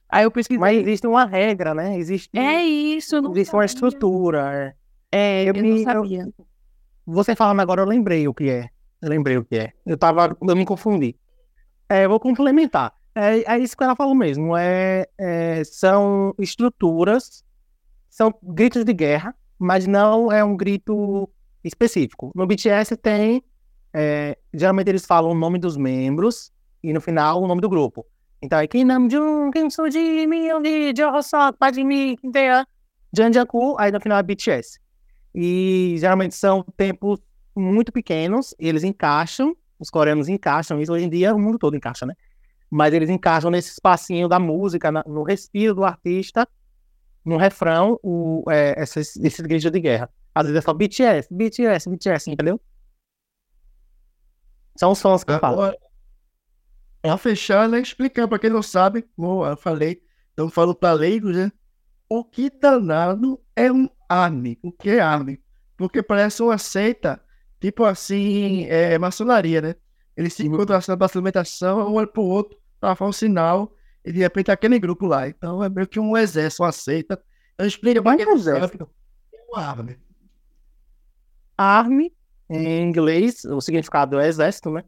Aí 0.08 0.24
eu 0.24 0.32
pesquisei. 0.32 0.60
Mas 0.60 0.78
existe 0.78 1.06
uma 1.06 1.26
regra, 1.26 1.74
né? 1.74 1.98
Existe. 1.98 2.30
É 2.34 2.64
isso, 2.64 3.22
não 3.22 3.32
Existe 3.32 3.48
sabia. 3.48 3.60
uma 3.60 3.66
estrutura. 3.66 4.76
É. 5.12 5.44
É, 5.44 5.44
eu, 5.44 5.54
eu 5.54 5.62
me, 5.62 5.72
não 5.72 5.84
sabia. 5.84 6.22
Eu, 6.22 6.46
você 7.06 7.36
falando 7.36 7.60
agora, 7.60 7.82
eu 7.82 7.86
lembrei 7.86 8.26
o 8.26 8.34
que 8.34 8.50
é. 8.50 8.70
Eu 9.02 9.10
lembrei 9.10 9.38
o 9.38 9.44
que 9.44 9.58
é. 9.58 9.74
Eu 9.86 9.98
tava, 9.98 10.38
eu 10.42 10.56
me 10.56 10.66
confundi. 10.66 11.18
É, 11.90 12.06
eu 12.06 12.10
vou 12.10 12.20
complementar. 12.20 12.94
É, 13.14 13.56
é 13.56 13.60
isso 13.60 13.76
que 13.76 13.84
ela 13.84 13.96
falou 13.96 14.16
mesmo. 14.16 14.56
É, 14.56 15.06
é, 15.20 15.64
são 15.66 16.34
estruturas, 16.40 17.44
são 18.10 18.34
gritos 18.42 18.86
de 18.86 18.94
guerra, 18.94 19.36
mas 19.60 19.86
não 19.86 20.32
é 20.32 20.42
um 20.42 20.56
grito 20.56 21.30
específico. 21.62 22.32
No 22.34 22.48
BTS 22.48 22.96
tem, 22.96 23.44
é, 23.94 24.38
geralmente 24.54 24.90
eles 24.90 25.06
falam 25.06 25.32
o 25.32 25.36
nome 25.36 25.60
dos 25.60 25.78
membros 25.78 26.52
e 26.82 26.92
no 26.92 27.00
final 27.00 27.42
o 27.42 27.48
nome 27.48 27.62
do 27.62 27.70
grupo. 27.70 28.06
Então 28.42 28.60
é 28.60 28.68
Kim 28.68 28.84
Namjoon, 28.84 29.52
Kim 29.52 29.70
Suji, 29.70 30.28
Minhyun, 30.28 30.62
Jonghyun, 30.96 31.54
Park 31.58 31.76
Kim 31.76 32.32
Tae, 32.32 32.66
Jang 33.16 33.34
Jungkook, 33.34 33.76
aí 33.80 33.92
no 33.92 34.02
final 34.02 34.18
é 34.18 34.24
BTS. 34.24 34.80
E 35.34 35.96
geralmente 35.98 36.36
são 36.36 36.66
tempos 36.76 37.22
muito 37.56 37.92
pequenos, 37.92 38.56
eles 38.58 38.84
encaixam, 38.84 39.56
os 39.80 39.90
coreanos 39.90 40.28
encaixam 40.28 40.82
isso, 40.82 40.92
hoje 40.92 41.06
em 41.06 41.10
dia 41.10 41.34
o 41.34 41.40
mundo 41.40 41.60
todo 41.60 41.76
encaixa, 41.76 42.06
né? 42.06 42.16
Mas 42.70 42.94
eles 42.94 43.10
encaixam 43.10 43.52
nesse 43.52 43.72
espacinho 43.72 44.28
da 44.28 44.40
música, 44.40 44.92
na, 44.92 45.04
no 45.08 45.22
respiro 45.22 45.76
do 45.76 45.84
artista, 45.84 46.48
no 47.24 47.38
refrão, 47.38 48.00
o, 48.02 48.44
é, 48.50 48.82
esses, 48.82 49.16
esses 49.18 49.46
gritos 49.46 49.72
de 49.72 49.80
guerra. 49.80 50.10
Às 50.34 50.48
vezes 50.48 50.58
é 50.58 50.62
só 50.62 50.74
BTS, 50.74 51.28
BTS, 51.32 51.90
BTS, 51.90 52.32
entendeu? 52.32 52.60
São 54.76 54.92
os 54.92 55.02
fãs 55.02 55.24
que 55.24 55.38
falam. 55.40 55.60
Agora, 55.60 55.78
pra 57.02 57.18
fechar, 57.18 57.68
né, 57.70 57.80
explicar 57.80 58.28
pra 58.28 58.40
quem 58.40 58.50
não 58.50 58.64
sabe, 58.64 59.04
como 59.16 59.46
eu 59.46 59.58
falei, 59.58 60.02
então 60.34 60.50
falo 60.50 60.74
pra 60.74 60.94
leigos, 60.94 61.36
né? 61.36 61.52
O 62.10 62.24
que 62.24 62.50
danado 62.50 63.40
é 63.56 63.72
um 63.72 63.90
ARMY? 64.08 64.60
O 64.62 64.72
que 64.72 64.90
é 64.90 65.00
ARMY? 65.00 65.42
Porque 65.78 66.02
parece 66.02 66.42
uma 66.42 66.58
seita, 66.58 67.22
tipo 67.60 67.84
assim, 67.84 68.66
é, 68.66 68.98
maçonaria, 68.98 69.62
né? 69.62 69.76
Eles 70.16 70.34
se 70.34 70.46
encontram 70.46 70.78
assim, 70.78 70.92
na 70.92 71.06
alimentação, 71.06 71.92
um 71.92 71.96
olha 71.96 72.08
pro 72.08 72.22
outro, 72.22 72.58
pra 72.80 72.96
fazer 72.96 73.10
um 73.10 73.14
sinal, 73.14 73.76
e 74.06 74.12
de 74.12 74.20
repente 74.20 74.52
é 74.52 74.54
aquele 74.54 74.78
grupo 74.78 75.08
lá. 75.08 75.28
Então 75.28 75.64
é 75.64 75.70
meio 75.70 75.88
que 75.88 76.00
um 76.00 76.16
exército, 76.16 76.64
uma 76.64 76.72
seita. 76.72 77.22
Então 77.54 77.66
explica 77.66 78.02
pra 78.02 78.16
quem 78.16 78.26
não 78.26 78.38
sabe. 78.38 78.80
É 79.34 79.38
um 79.52 79.56
ARMY. 79.56 79.98
Army, 81.58 82.14
em 82.50 82.84
inglês, 82.84 83.44
o 83.46 83.62
significado 83.62 84.20
é 84.20 84.28
exército, 84.28 84.70
né? 84.70 84.84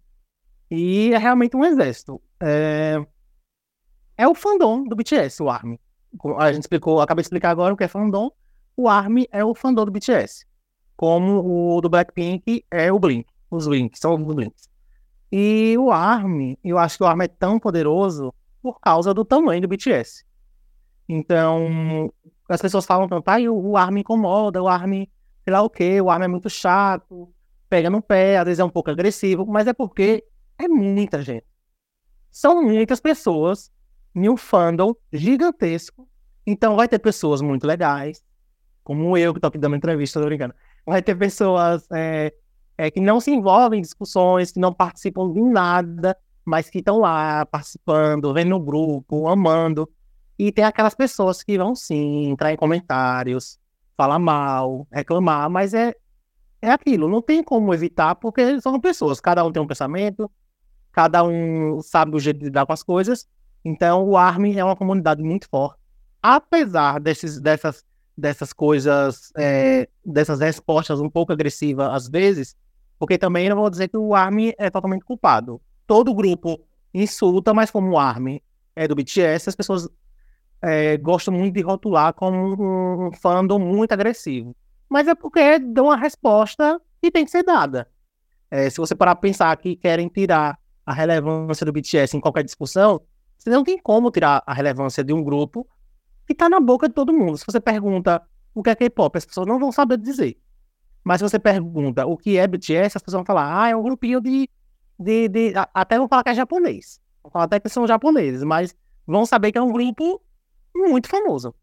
E 0.69 1.13
é 1.13 1.17
realmente 1.17 1.55
um 1.55 1.63
exército. 1.63 2.21
É, 2.41 3.03
é 4.17 4.27
o 4.27 4.35
fandom 4.35 4.83
do 4.83 4.95
BTS, 4.95 5.41
o 5.41 5.49
Army. 5.49 5.79
A 6.37 6.51
gente 6.51 6.63
explicou, 6.63 7.01
acabei 7.01 7.21
de 7.21 7.27
explicar 7.27 7.51
agora 7.51 7.73
o 7.73 7.77
que 7.77 7.83
é 7.83 7.87
fandom. 7.87 8.31
O 8.75 8.87
Army 8.87 9.27
é 9.31 9.43
o 9.43 9.53
fandom 9.53 9.85
do 9.85 9.91
BTS. 9.91 10.45
Como 10.95 11.75
o 11.75 11.81
do 11.81 11.89
Blackpink 11.89 12.65
é 12.71 12.91
o 12.91 12.99
Blink. 12.99 13.27
Os 13.49 13.67
Blinks, 13.67 13.99
são 13.99 14.15
os 14.15 14.35
Blinks. 14.35 14.69
E 15.31 15.75
o 15.77 15.91
Army, 15.91 16.57
eu 16.63 16.77
acho 16.77 16.97
que 16.97 17.03
o 17.03 17.07
Army 17.07 17.25
é 17.25 17.27
tão 17.27 17.59
poderoso 17.59 18.33
por 18.61 18.79
causa 18.79 19.13
do 19.13 19.25
tamanho 19.25 19.61
do 19.61 19.67
BTS. 19.67 20.23
Então, 21.07 22.11
as 22.49 22.61
pessoas 22.61 22.85
falam 22.85 23.07
tanto, 23.07 23.27
ah, 23.27 23.37
o, 23.51 23.71
o 23.71 23.77
Army 23.77 24.01
incomoda, 24.01 24.61
o 24.61 24.67
Army, 24.67 25.11
sei 25.43 25.53
lá 25.53 25.61
o 25.61 25.69
quê, 25.69 26.01
o 26.01 26.09
Army 26.09 26.25
é 26.25 26.27
muito 26.27 26.49
chato, 26.49 27.29
pega 27.75 27.89
no 27.89 28.01
pé, 28.01 28.37
às 28.37 28.45
vezes 28.45 28.59
é 28.59 28.63
um 28.63 28.69
pouco 28.69 28.89
agressivo, 28.89 29.45
mas 29.45 29.67
é 29.67 29.73
porque 29.73 30.23
é 30.57 30.65
muita 30.65 31.21
gente. 31.21 31.45
São 32.31 32.63
muitas 32.63 33.01
pessoas 33.01 33.69
em 34.15 34.29
um 34.29 34.37
fandom 34.37 34.95
gigantesco. 35.11 36.07
Então 36.47 36.77
vai 36.77 36.87
ter 36.87 36.99
pessoas 36.99 37.41
muito 37.41 37.67
legais, 37.67 38.23
como 38.81 39.17
eu 39.17 39.33
que 39.33 39.41
tô 39.41 39.47
aqui 39.47 39.57
dando 39.57 39.75
entrevista, 39.75 40.21
tô 40.21 40.25
brincando. 40.25 40.55
Vai 40.85 41.01
ter 41.01 41.15
pessoas 41.15 41.85
é, 41.91 42.33
é, 42.77 42.89
que 42.89 43.01
não 43.01 43.19
se 43.19 43.31
envolvem 43.31 43.79
em 43.79 43.81
discussões, 43.81 44.53
que 44.53 44.59
não 44.59 44.73
participam 44.73 45.33
de 45.33 45.41
nada, 45.41 46.15
mas 46.45 46.69
que 46.69 46.77
estão 46.77 46.99
lá 46.99 47.45
participando, 47.45 48.33
vendo 48.33 48.55
o 48.55 48.59
grupo, 48.59 49.27
amando. 49.27 49.89
E 50.39 50.49
tem 50.49 50.63
aquelas 50.63 50.95
pessoas 50.95 51.43
que 51.43 51.57
vão 51.57 51.75
sim 51.75 52.29
entrar 52.29 52.53
em 52.53 52.55
comentários, 52.55 53.59
falar 53.97 54.19
mal, 54.19 54.87
reclamar, 54.93 55.49
mas 55.49 55.73
é, 55.73 55.93
é 56.65 56.71
aquilo, 56.71 57.07
não 57.07 57.21
tem 57.21 57.43
como 57.43 57.73
evitar, 57.73 58.15
porque 58.15 58.59
são 58.59 58.79
pessoas, 58.79 59.21
cada 59.21 59.45
um 59.45 59.51
tem 59.51 59.61
um 59.61 59.67
pensamento, 59.67 60.29
cada 60.91 61.23
um 61.23 61.79
sabe 61.81 62.15
o 62.15 62.19
jeito 62.19 62.39
de 62.39 62.45
lidar 62.45 62.65
com 62.65 62.73
as 62.73 62.81
coisas. 62.81 63.27
Então, 63.63 64.03
o 64.03 64.17
ARMY 64.17 64.57
é 64.57 64.63
uma 64.63 64.75
comunidade 64.75 65.21
muito 65.21 65.47
forte. 65.47 65.79
Apesar 66.21 66.99
desses, 66.99 67.39
dessas, 67.39 67.85
dessas 68.17 68.51
coisas, 68.51 69.31
é, 69.37 69.87
dessas 70.03 70.39
respostas 70.39 70.99
um 70.99 71.09
pouco 71.09 71.31
agressivas 71.31 71.89
às 71.89 72.07
vezes, 72.07 72.55
porque 72.97 73.17
também 73.17 73.47
não 73.49 73.57
vou 73.57 73.69
dizer 73.69 73.87
que 73.87 73.97
o 73.97 74.15
ARMY 74.15 74.55
é 74.57 74.69
totalmente 74.69 75.03
culpado. 75.03 75.61
Todo 75.85 76.13
grupo 76.13 76.59
insulta, 76.93 77.53
mas 77.53 77.69
como 77.69 77.91
o 77.91 77.97
ARMY 77.99 78.41
é 78.75 78.87
do 78.87 78.95
BTS, 78.95 79.49
as 79.49 79.55
pessoas 79.55 79.87
é, 80.61 80.97
gostam 80.97 81.33
muito 81.33 81.53
de 81.53 81.61
rotular 81.61 82.13
como 82.13 83.07
um 83.07 83.11
fandom 83.11 83.59
muito 83.59 83.91
agressivo. 83.91 84.55
Mas 84.89 85.07
é 85.07 85.15
porque 85.15 85.59
dão 85.59 85.85
uma 85.85 85.97
resposta 85.97 86.79
que 87.01 87.11
tem 87.11 87.25
que 87.25 87.31
ser 87.31 87.43
dada. 87.43 87.89
É, 88.49 88.69
se 88.69 88.77
você 88.77 88.95
parar 88.95 89.15
para 89.15 89.21
pensar 89.21 89.55
que 89.57 89.75
querem 89.75 90.07
tirar 90.07 90.59
a 90.85 90.93
relevância 90.93 91.65
do 91.65 91.71
BTS 91.71 92.15
em 92.15 92.21
qualquer 92.21 92.43
discussão, 92.43 93.01
você 93.37 93.49
não 93.49 93.63
tem 93.63 93.77
como 93.77 94.11
tirar 94.11 94.43
a 94.45 94.53
relevância 94.53 95.03
de 95.03 95.13
um 95.13 95.23
grupo 95.23 95.67
que 96.25 96.33
está 96.33 96.49
na 96.49 96.59
boca 96.59 96.87
de 96.87 96.93
todo 96.93 97.13
mundo. 97.13 97.37
Se 97.37 97.45
você 97.45 97.59
pergunta 97.59 98.21
o 98.53 98.63
que 98.63 98.69
é 98.69 98.75
K-pop, 98.75 99.17
as 99.17 99.25
pessoas 99.25 99.47
não 99.47 99.59
vão 99.59 99.71
saber 99.71 99.97
dizer. 99.97 100.37
Mas 101.03 101.19
se 101.19 101.29
você 101.29 101.37
pergunta 101.37 102.05
o 102.05 102.17
que 102.17 102.37
é 102.37 102.47
BTS, 102.47 102.97
as 102.97 103.03
pessoas 103.03 103.19
vão 103.19 103.25
falar, 103.25 103.63
ah, 103.63 103.69
é 103.69 103.75
um 103.75 103.83
grupinho 103.83 104.19
de. 104.19 104.49
de, 104.99 105.27
de... 105.27 105.53
Até 105.73 105.97
vão 105.99 106.07
falar 106.07 106.23
que 106.23 106.29
é 106.29 106.33
japonês. 106.33 106.99
Vão 107.21 107.31
falar 107.31 107.45
até 107.45 107.59
que 107.59 107.69
são 107.69 107.85
japoneses, 107.85 108.43
mas 108.43 108.75
vão 109.05 109.25
saber 109.25 109.51
que 109.51 109.57
é 109.57 109.61
um 109.61 109.71
grupo 109.71 110.21
muito 110.75 111.07
famoso. 111.07 111.53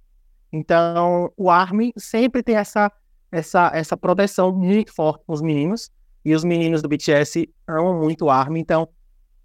Então, 0.53 1.33
o 1.37 1.51
ARMY 1.51 1.93
sempre 1.97 2.43
tem 2.43 2.57
essa, 2.57 2.93
essa, 3.33 3.71
essa 3.75 3.97
proteção 3.97 4.53
muito 4.53 4.95
forte 4.95 5.25
com 5.27 5.33
os 5.33 5.41
meninos. 5.41 5.91
E 6.25 6.35
os 6.35 6.45
meninos 6.45 6.83
do 6.83 6.89
BTS 6.89 7.49
amam 7.67 7.99
muito 7.99 8.27
o 8.27 8.31
ARMY. 8.31 8.61
Então, 8.61 8.89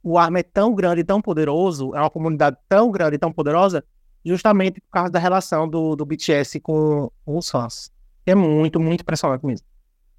o 0.03 0.17
ARMY 0.17 0.41
é 0.41 0.43
tão 0.43 0.75
grande 0.75 1.01
e 1.01 1.03
tão 1.03 1.21
poderoso, 1.21 1.95
é 1.95 1.99
uma 1.99 2.09
comunidade 2.09 2.57
tão 2.69 2.91
grande 2.91 3.15
e 3.15 3.19
tão 3.19 3.31
poderosa, 3.31 3.83
justamente 4.23 4.79
por 4.81 4.91
causa 4.91 5.11
da 5.11 5.17
relação 5.17 5.67
do, 5.67 5.95
do 5.95 6.05
BTS 6.05 6.59
com 6.59 7.11
os 7.25 7.49
fãs. 7.49 7.91
É 8.25 8.35
muito, 8.35 8.79
muito 8.79 9.01
impressionante 9.01 9.45
mesmo. 9.45 9.65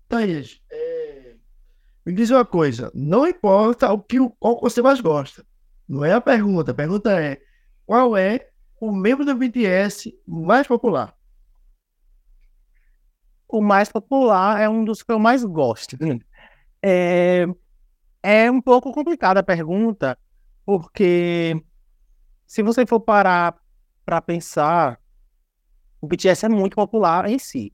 Thaís, 0.09 0.61
é... 0.71 1.35
me 2.05 2.13
diz 2.13 2.31
uma 2.31 2.45
coisa, 2.45 2.91
não 2.95 3.27
importa 3.27 3.93
o 3.93 3.99
que 3.99 4.19
qual 4.41 4.61
você 4.61 4.83
mais 4.83 5.01
gosta. 5.01 5.45
Não 5.89 6.05
é 6.05 6.13
a 6.13 6.21
pergunta, 6.21 6.73
a 6.73 6.75
pergunta 6.75 7.13
é 7.13 7.41
qual 7.87 8.17
é 8.17 8.49
o 8.81 8.93
membro 8.93 9.25
do 9.25 9.35
BTS 9.35 10.15
mais 10.27 10.67
popular? 10.67 11.15
O 13.49 13.63
mais 13.63 13.91
popular 13.91 14.61
é 14.61 14.69
um 14.69 14.85
dos 14.85 15.03
que 15.03 15.11
eu 15.11 15.19
mais 15.19 15.43
gosto. 15.45 15.97
É, 16.83 17.47
é 18.23 18.51
um 18.51 18.61
pouco 18.61 18.93
complicada 18.93 19.41
a 19.41 19.43
pergunta, 19.43 20.19
porque 20.65 21.61
se 22.47 22.63
você 22.63 22.87
for 22.87 23.01
parar 23.01 23.57
para 24.05 24.21
pensar, 24.21 25.01
o 26.01 26.07
BTS 26.07 26.47
é 26.47 26.49
muito 26.49 26.77
popular 26.77 27.29
em 27.29 27.39
si. 27.39 27.73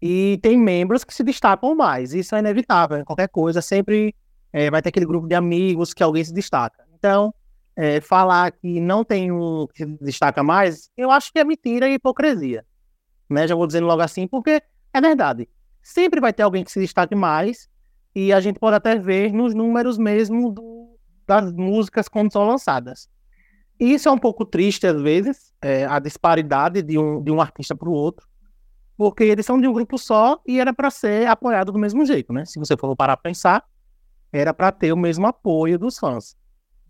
E 0.00 0.38
tem 0.42 0.58
membros 0.58 1.04
que 1.04 1.14
se 1.14 1.24
destacam 1.24 1.74
mais, 1.74 2.12
isso 2.12 2.34
é 2.36 2.38
inevitável. 2.38 3.04
Qualquer 3.04 3.28
coisa 3.28 3.62
sempre 3.62 4.14
é, 4.52 4.70
vai 4.70 4.82
ter 4.82 4.90
aquele 4.90 5.06
grupo 5.06 5.26
de 5.26 5.34
amigos 5.34 5.94
que 5.94 6.02
alguém 6.02 6.22
se 6.22 6.32
destaca. 6.32 6.86
Então, 6.94 7.34
é, 7.74 8.00
falar 8.00 8.52
que 8.52 8.80
não 8.80 9.04
tem 9.04 9.32
um 9.32 9.66
que 9.66 9.84
se 9.84 9.98
destaca 10.00 10.42
mais, 10.42 10.90
eu 10.96 11.10
acho 11.10 11.32
que 11.32 11.38
é 11.38 11.44
mentira 11.44 11.88
e 11.88 11.94
hipocrisia. 11.94 12.64
Né? 13.28 13.46
Já 13.46 13.54
vou 13.54 13.66
dizendo 13.66 13.86
logo 13.86 14.02
assim, 14.02 14.26
porque 14.26 14.62
é 14.92 15.00
verdade. 15.00 15.48
Sempre 15.82 16.20
vai 16.20 16.32
ter 16.32 16.42
alguém 16.42 16.64
que 16.64 16.72
se 16.72 16.80
destaque 16.80 17.14
mais, 17.14 17.68
e 18.14 18.32
a 18.32 18.40
gente 18.40 18.58
pode 18.58 18.76
até 18.76 18.98
ver 18.98 19.32
nos 19.32 19.54
números 19.54 19.98
mesmo 19.98 20.50
do, 20.50 20.98
das 21.26 21.52
músicas 21.52 22.08
quando 22.08 22.32
são 22.32 22.46
lançadas. 22.46 23.08
E 23.78 23.92
isso 23.92 24.08
é 24.08 24.12
um 24.12 24.18
pouco 24.18 24.44
triste 24.44 24.86
às 24.86 25.00
vezes, 25.00 25.52
é, 25.60 25.84
a 25.84 25.98
disparidade 25.98 26.80
de 26.82 26.98
um, 26.98 27.22
de 27.22 27.30
um 27.30 27.40
artista 27.40 27.76
para 27.76 27.88
o 27.88 27.92
outro, 27.92 28.26
porque 28.96 29.22
eles 29.22 29.44
são 29.44 29.60
de 29.60 29.68
um 29.68 29.72
grupo 29.72 29.98
só 29.98 30.40
e 30.46 30.58
era 30.58 30.72
para 30.72 30.90
ser 30.90 31.28
apoiado 31.28 31.70
do 31.70 31.78
mesmo 31.78 32.06
jeito, 32.06 32.32
né? 32.32 32.46
Se 32.46 32.58
você 32.58 32.74
for 32.74 32.96
parar 32.96 33.18
para 33.18 33.30
pensar, 33.30 33.64
era 34.32 34.54
para 34.54 34.72
ter 34.72 34.92
o 34.92 34.96
mesmo 34.96 35.26
apoio 35.26 35.78
dos 35.78 35.98
fãs. 35.98 36.34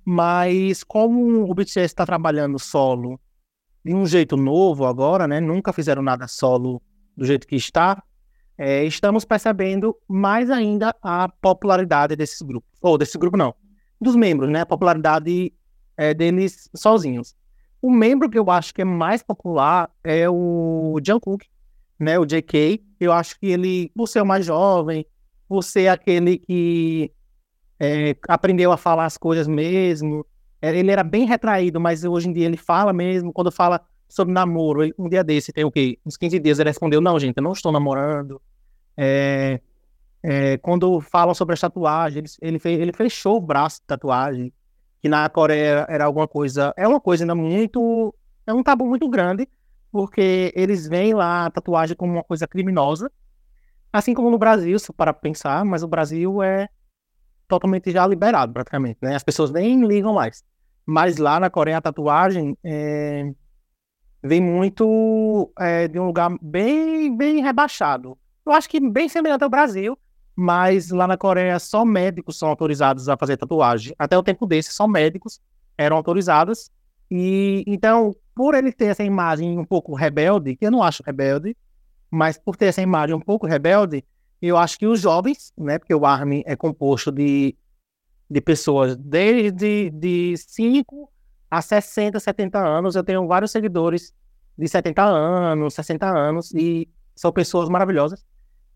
Mas 0.05 0.85
como 0.85 1.51
o 1.51 1.53
BTS 1.53 1.87
está 1.87 2.07
trabalhando 2.07 2.59
solo 2.59 3.20
de 3.87 3.94
um 3.94 4.05
jeito 4.05 4.37
novo 4.37 4.85
agora, 4.85 5.29
né? 5.29 5.40
Nunca 5.40 5.72
fizeram 5.72 6.03
nada 6.03 6.27
solo 6.27 6.83
do 7.16 7.25
jeito 7.25 7.46
que 7.46 7.55
está 7.55 8.03
é, 8.59 8.85
estamos 8.85 9.25
percebendo 9.25 9.96
mais 10.09 10.51
ainda 10.51 10.94
a 11.03 11.29
popularidade 11.29 12.16
desses 12.16 12.40
grupos. 12.40 12.70
Ou 12.81 12.96
desse 12.96 13.18
grupo 13.18 13.37
não, 13.37 13.55
dos 14.01 14.16
membros, 14.16 14.51
né? 14.51 14.62
A 14.62 14.66
popularidade 14.66 15.53
é, 15.96 16.14
deles 16.14 16.68
sozinhos. 16.75 17.35
O 17.83 17.90
membro 17.90 18.31
que 18.31 18.38
eu 18.38 18.51
acho 18.51 18.75
que 18.75 18.83
é 18.83 18.85
mais 18.85 19.22
popular 19.22 19.90
é 20.03 20.29
o 20.29 20.99
Jungkook, 21.05 21.46
né? 21.99 22.18
O 22.18 22.25
JK. 22.25 22.83
Eu 22.99 23.12
acho 23.12 23.38
que 23.38 23.46
ele, 23.46 23.92
por 23.94 24.09
ser 24.09 24.22
o 24.22 24.27
mais 24.27 24.46
jovem, 24.46 25.07
por 25.46 25.62
ser 25.62 25.88
aquele 25.88 26.38
que 26.38 27.12
é, 27.79 28.16
aprendeu 28.27 28.72
a 28.72 28.77
falar 28.79 29.05
as 29.05 29.18
coisas 29.18 29.46
mesmo, 29.46 30.27
ele 30.61 30.90
era 30.90 31.05
bem 31.05 31.27
retraído, 31.27 31.81
mas 31.81 32.05
hoje 32.05 32.29
em 32.29 32.33
dia 32.33 32.47
ele 32.47 32.57
fala 32.57 32.92
mesmo. 32.92 33.33
Quando 33.33 33.51
fala 33.51 33.81
sobre 34.09 34.33
namoro. 34.33 34.83
Ele, 34.83 34.95
um 34.99 35.09
dia 35.09 35.23
desse, 35.25 35.53
tem 35.53 35.64
o 35.64 35.71
quê? 35.71 35.99
Uns 36.05 36.16
15 36.16 36.38
dias, 36.38 36.59
ele 36.59 36.71
respondeu: 36.71 37.01
Não, 37.01 37.19
gente, 37.19 37.37
eu 37.37 37.42
não 37.42 37.53
estou 37.53 37.73
namorando. 37.73 38.40
É, 38.97 39.61
é, 40.23 40.59
quando 40.59 41.01
falam 41.01 41.35
sobre 41.35 41.55
as 41.55 41.61
tatuagens, 41.61 42.37
ele, 42.40 42.61
ele, 42.64 42.83
ele 42.83 42.92
fechou 42.92 43.37
o 43.37 43.40
braço 43.40 43.81
de 43.81 43.87
tatuagem, 43.87 44.53
que 45.03 45.09
na 45.09 45.29
Coreia 45.29 45.87
era 45.88 46.05
alguma 46.05 46.29
coisa. 46.29 46.73
É 46.77 46.87
uma 46.87 47.01
coisa 47.01 47.25
ainda 47.25 47.35
muito. 47.35 48.14
É 48.47 48.53
um 48.55 48.62
tabu 48.62 48.87
muito 48.87 49.09
grande, 49.09 49.49
porque 49.90 50.53
eles 50.55 50.87
veem 50.87 51.14
lá 51.14 51.47
a 51.47 51.51
tatuagem 51.51 51.97
como 51.97 52.12
uma 52.12 52.25
coisa 52.25 52.47
criminosa. 52.47 53.11
Assim 53.92 54.14
como 54.14 54.31
no 54.31 54.38
Brasil, 54.38 54.79
se 54.79 54.92
para 54.92 55.12
pensar, 55.12 55.64
mas 55.64 55.83
o 55.83 55.88
Brasil 55.88 56.42
é 56.42 56.69
totalmente 57.48 57.90
já 57.90 58.06
liberado, 58.06 58.52
praticamente, 58.52 58.98
né? 59.02 59.14
As 59.14 59.22
pessoas 59.22 59.50
nem 59.50 59.87
ligam 59.87 60.14
mais. 60.14 60.44
Mas 60.85 61.16
lá 61.16 61.40
na 61.40 61.50
Coreia, 61.50 61.78
a 61.78 61.80
tatuagem 61.80 62.56
é, 62.62 63.32
vem 64.22 64.40
muito 64.40 65.52
é, 65.59 65.88
de 65.88 65.98
um 65.98 66.06
lugar 66.06 66.30
bem, 66.40 67.16
bem 67.16 67.42
rebaixado. 67.42 68.16
Eu 68.44 68.52
acho 68.52 68.68
que 68.68 68.78
bem 68.78 69.09
semelhante 69.09 69.42
ao 69.42 69.50
Brasil, 69.50 69.98
mas 70.35 70.90
lá 70.90 71.06
na 71.06 71.16
Coreia 71.16 71.59
só 71.59 71.85
médicos 71.85 72.38
são 72.38 72.48
autorizados 72.48 73.09
a 73.09 73.16
fazer 73.16 73.37
tatuagem. 73.37 73.94
Até 73.98 74.16
o 74.16 74.22
tempo 74.22 74.46
desse, 74.46 74.72
só 74.72 74.87
médicos 74.87 75.40
eram 75.76 75.96
autorizados. 75.96 76.70
E 77.11 77.64
então, 77.66 78.14
por 78.35 78.54
ele 78.54 78.72
ter 78.72 78.87
essa 78.87 79.02
imagem 79.02 79.59
um 79.59 79.64
pouco 79.64 79.94
rebelde, 79.94 80.56
que 80.56 80.66
eu 80.66 80.70
não 80.70 80.82
acho 80.82 81.02
rebelde, 81.04 81.56
mas 82.11 82.38
por 82.38 82.56
ter 82.56 82.66
essa 82.66 82.82
imagem 82.82 83.14
um 83.14 83.20
pouco 83.20 83.46
rebelde, 83.46 84.04
eu 84.40 84.57
acho 84.57 84.79
que 84.79 84.87
os 84.87 85.01
jovens, 85.01 85.53
né, 85.57 85.79
porque 85.79 85.94
o 85.94 86.05
ARMY 86.05 86.42
é 86.46 86.55
composto 86.55 87.11
de, 87.11 87.57
de 88.31 88.40
pessoas 88.40 88.96
desde 88.96 89.90
de 89.90 90.35
5 90.37 91.11
a 91.51 91.62
60, 91.62 92.20
70 92.20 92.59
anos. 92.59 92.96
Eu 92.96 93.05
tenho 93.05 93.27
vários 93.27 93.51
seguidores 93.51 94.14
de 94.57 94.68
70 94.68 95.03
anos, 95.03 95.75
60 95.75 96.07
anos, 96.07 96.53
e 96.55 96.88
são 97.14 97.33
pessoas 97.33 97.68
maravilhosas. 97.68 98.25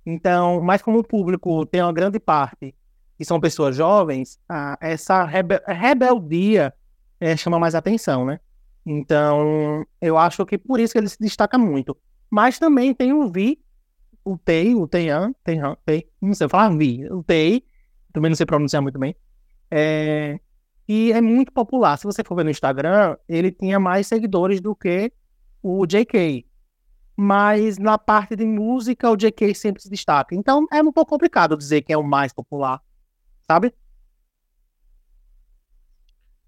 Então, 0.04 0.60
mas 0.62 0.82
como 0.82 0.98
o 0.98 1.04
público 1.04 1.66
tem 1.66 1.82
uma 1.82 1.92
grande 1.92 2.18
parte 2.18 2.74
que 3.18 3.24
são 3.24 3.38
pessoas 3.38 3.76
jovens, 3.76 4.38
ah, 4.48 4.78
essa 4.80 5.24
rebe 5.24 5.60
rebeldia 5.66 6.72
é, 7.20 7.36
chama 7.36 7.58
mais 7.58 7.74
atenção, 7.74 8.24
né? 8.24 8.40
Então, 8.84 9.84
eu 10.00 10.16
acho 10.16 10.46
que 10.46 10.56
por 10.56 10.80
isso 10.80 10.94
que 10.94 10.98
ele 10.98 11.08
se 11.08 11.18
destaca 11.20 11.58
muito. 11.58 11.96
Mas 12.30 12.58
também 12.58 12.94
tem 12.94 13.12
o 13.12 13.30
Vi, 13.30 13.60
o 14.24 14.36
Tei, 14.38 14.74
o 14.74 14.86
Teian, 14.86 15.32
Teian, 15.44 15.76
Tei, 15.84 16.08
não 16.20 16.34
sei 16.34 16.48
falar 16.48 16.76
Vi, 16.76 17.06
o 17.10 17.22
Tei, 17.22 17.64
também 18.12 18.30
não 18.30 18.36
sei 18.36 18.46
pronunciar 18.46 18.82
muito 18.82 18.98
bem, 18.98 19.14
é, 19.70 20.38
e 20.88 21.12
é 21.12 21.20
muito 21.20 21.52
popular. 21.52 21.96
Se 21.96 22.04
você 22.04 22.24
for 22.24 22.34
ver 22.34 22.44
no 22.44 22.50
Instagram, 22.50 23.16
ele 23.28 23.52
tinha 23.52 23.78
mais 23.78 24.08
seguidores 24.08 24.60
do 24.60 24.74
que 24.74 25.12
o 25.62 25.86
JK. 25.86 26.44
Mas 27.16 27.78
na 27.78 27.96
parte 27.96 28.34
de 28.34 28.44
música, 28.44 29.08
o 29.08 29.16
JK 29.16 29.54
sempre 29.54 29.80
se 29.80 29.88
destaca. 29.88 30.34
Então 30.34 30.66
é 30.72 30.82
um 30.82 30.92
pouco 30.92 31.10
complicado 31.10 31.56
dizer 31.56 31.82
quem 31.82 31.94
é 31.94 31.96
o 31.96 32.02
mais 32.02 32.32
popular, 32.32 32.82
sabe? 33.46 33.72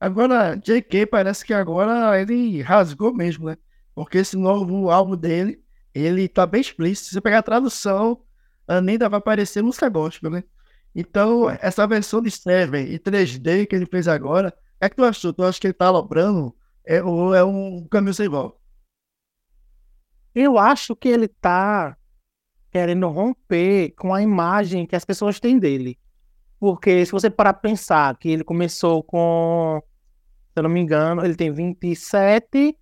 Agora, 0.00 0.56
JK 0.56 1.06
parece 1.06 1.44
que 1.44 1.54
agora 1.54 2.20
ele 2.20 2.60
rasgou 2.62 3.14
mesmo, 3.14 3.46
né? 3.46 3.56
Porque 3.94 4.18
esse 4.18 4.36
novo 4.36 4.90
álbum 4.90 5.16
dele, 5.16 5.61
ele 5.94 6.28
tá 6.28 6.46
bem 6.46 6.60
explícito. 6.60 7.08
Se 7.08 7.14
você 7.14 7.20
pegar 7.20 7.38
a 7.38 7.42
tradução, 7.42 8.22
ainda 8.66 9.08
vai 9.08 9.18
aparecer 9.18 9.62
música 9.62 9.88
gospel, 9.88 10.30
né? 10.30 10.44
Então, 10.94 11.48
essa 11.60 11.86
versão 11.86 12.20
de 12.20 12.30
Seven 12.30 12.86
e 12.86 12.98
3D 12.98 13.66
que 13.66 13.74
ele 13.74 13.86
fez 13.86 14.06
agora, 14.06 14.54
é 14.80 14.88
que 14.88 14.96
tu 14.96 15.04
achou? 15.04 15.32
Tu 15.32 15.42
acha 15.42 15.60
que 15.60 15.66
ele 15.66 15.74
tá 15.74 15.86
aloprando? 15.86 16.54
É, 16.84 17.02
ou 17.02 17.34
é 17.34 17.42
um 17.44 17.86
caminho 17.88 18.14
sem 18.14 18.28
volta? 18.28 18.58
Eu 20.34 20.58
acho 20.58 20.96
que 20.96 21.08
ele 21.08 21.28
tá 21.28 21.96
querendo 22.70 23.08
romper 23.08 23.94
com 23.96 24.14
a 24.14 24.22
imagem 24.22 24.86
que 24.86 24.96
as 24.96 25.04
pessoas 25.04 25.38
têm 25.38 25.58
dele. 25.58 25.98
Porque 26.58 27.04
se 27.04 27.12
você 27.12 27.30
parar 27.30 27.54
pra 27.54 27.70
pensar 27.70 28.16
que 28.18 28.28
ele 28.28 28.44
começou 28.44 29.02
com 29.02 29.82
se 30.52 30.58
eu 30.58 30.64
não 30.64 30.70
me 30.70 30.80
engano, 30.80 31.24
ele 31.24 31.34
tem 31.34 31.50
27, 31.50 32.76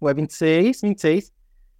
ou 0.00 0.08
é 0.08 0.14
26, 0.14 0.80
26. 0.80 1.33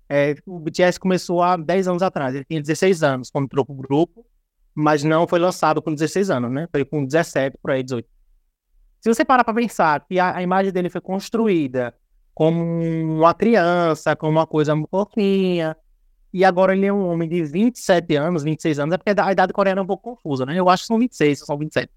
É, 0.08 0.34
o 0.46 0.58
BTS 0.58 0.98
começou 0.98 1.42
há 1.42 1.56
10 1.56 1.88
anos 1.88 2.02
atrás, 2.02 2.34
ele 2.34 2.44
tinha 2.44 2.60
16 2.60 3.02
anos 3.02 3.30
quando 3.30 3.46
entrou 3.46 3.64
pro 3.64 3.74
grupo, 3.74 4.26
mas 4.74 5.02
não 5.02 5.26
foi 5.26 5.38
lançado 5.38 5.80
com 5.80 5.94
16 5.94 6.30
anos, 6.30 6.50
né? 6.50 6.68
Foi 6.70 6.84
com 6.84 7.04
17, 7.04 7.58
por 7.62 7.70
aí, 7.70 7.82
18. 7.82 8.08
Se 9.00 9.08
você 9.08 9.24
parar 9.24 9.44
para 9.44 9.54
pensar 9.54 10.04
que 10.06 10.18
a, 10.18 10.36
a, 10.36 10.42
imagem 10.42 10.72
dele 10.72 10.90
foi 10.90 11.00
construída 11.00 11.94
como 12.34 12.62
uma 12.62 13.34
criança, 13.34 14.16
como 14.16 14.32
uma 14.32 14.46
coisa 14.46 14.74
fofinha, 14.90 15.76
e 16.32 16.44
agora 16.44 16.74
ele 16.74 16.86
é 16.86 16.92
um 16.92 17.06
homem 17.08 17.28
de 17.28 17.44
27 17.44 18.16
anos, 18.16 18.42
26 18.42 18.78
anos, 18.78 18.94
é 18.94 18.98
porque 18.98 19.18
a 19.18 19.32
idade 19.32 19.52
coreana 19.52 19.80
é 19.80 19.84
um 19.84 19.86
pouco 19.86 20.16
confusa, 20.16 20.44
né? 20.44 20.58
Eu 20.58 20.68
acho 20.68 20.82
que 20.82 20.86
são 20.88 20.98
26, 20.98 21.38
são 21.38 21.56
27 21.56 21.90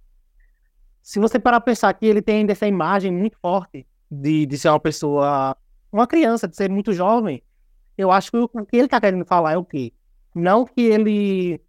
se 1.08 1.20
você 1.20 1.39
parar 1.39 1.62
pra 1.62 1.72
pensar 1.72 1.93
que 1.93 2.06
ele 2.06 2.22
tem 2.22 2.46
essa 2.50 2.67
imagem 2.67 3.13
muito 3.13 3.38
forte 3.39 3.88
de, 4.12 4.46
de 4.46 4.58
ser 4.58 4.67
uma 4.67 4.80
pessoa, 4.80 5.56
uma 5.89 6.06
criança, 6.06 6.50
de 6.50 6.56
ser 6.58 6.70
muito 6.70 6.91
jovem, 6.91 7.41
eu 7.97 8.12
acho 8.12 8.31
que 8.31 8.38
o, 8.38 8.47
que 8.47 8.77
ele 8.77 8.88
tá 8.88 9.01
querendo 9.01 9.25
falar 9.25 9.53
é 9.53 9.57
o 9.57 9.65
quê? 9.65 9.91
Não 10.36 10.65
que 10.65 10.81
ele 10.81 11.60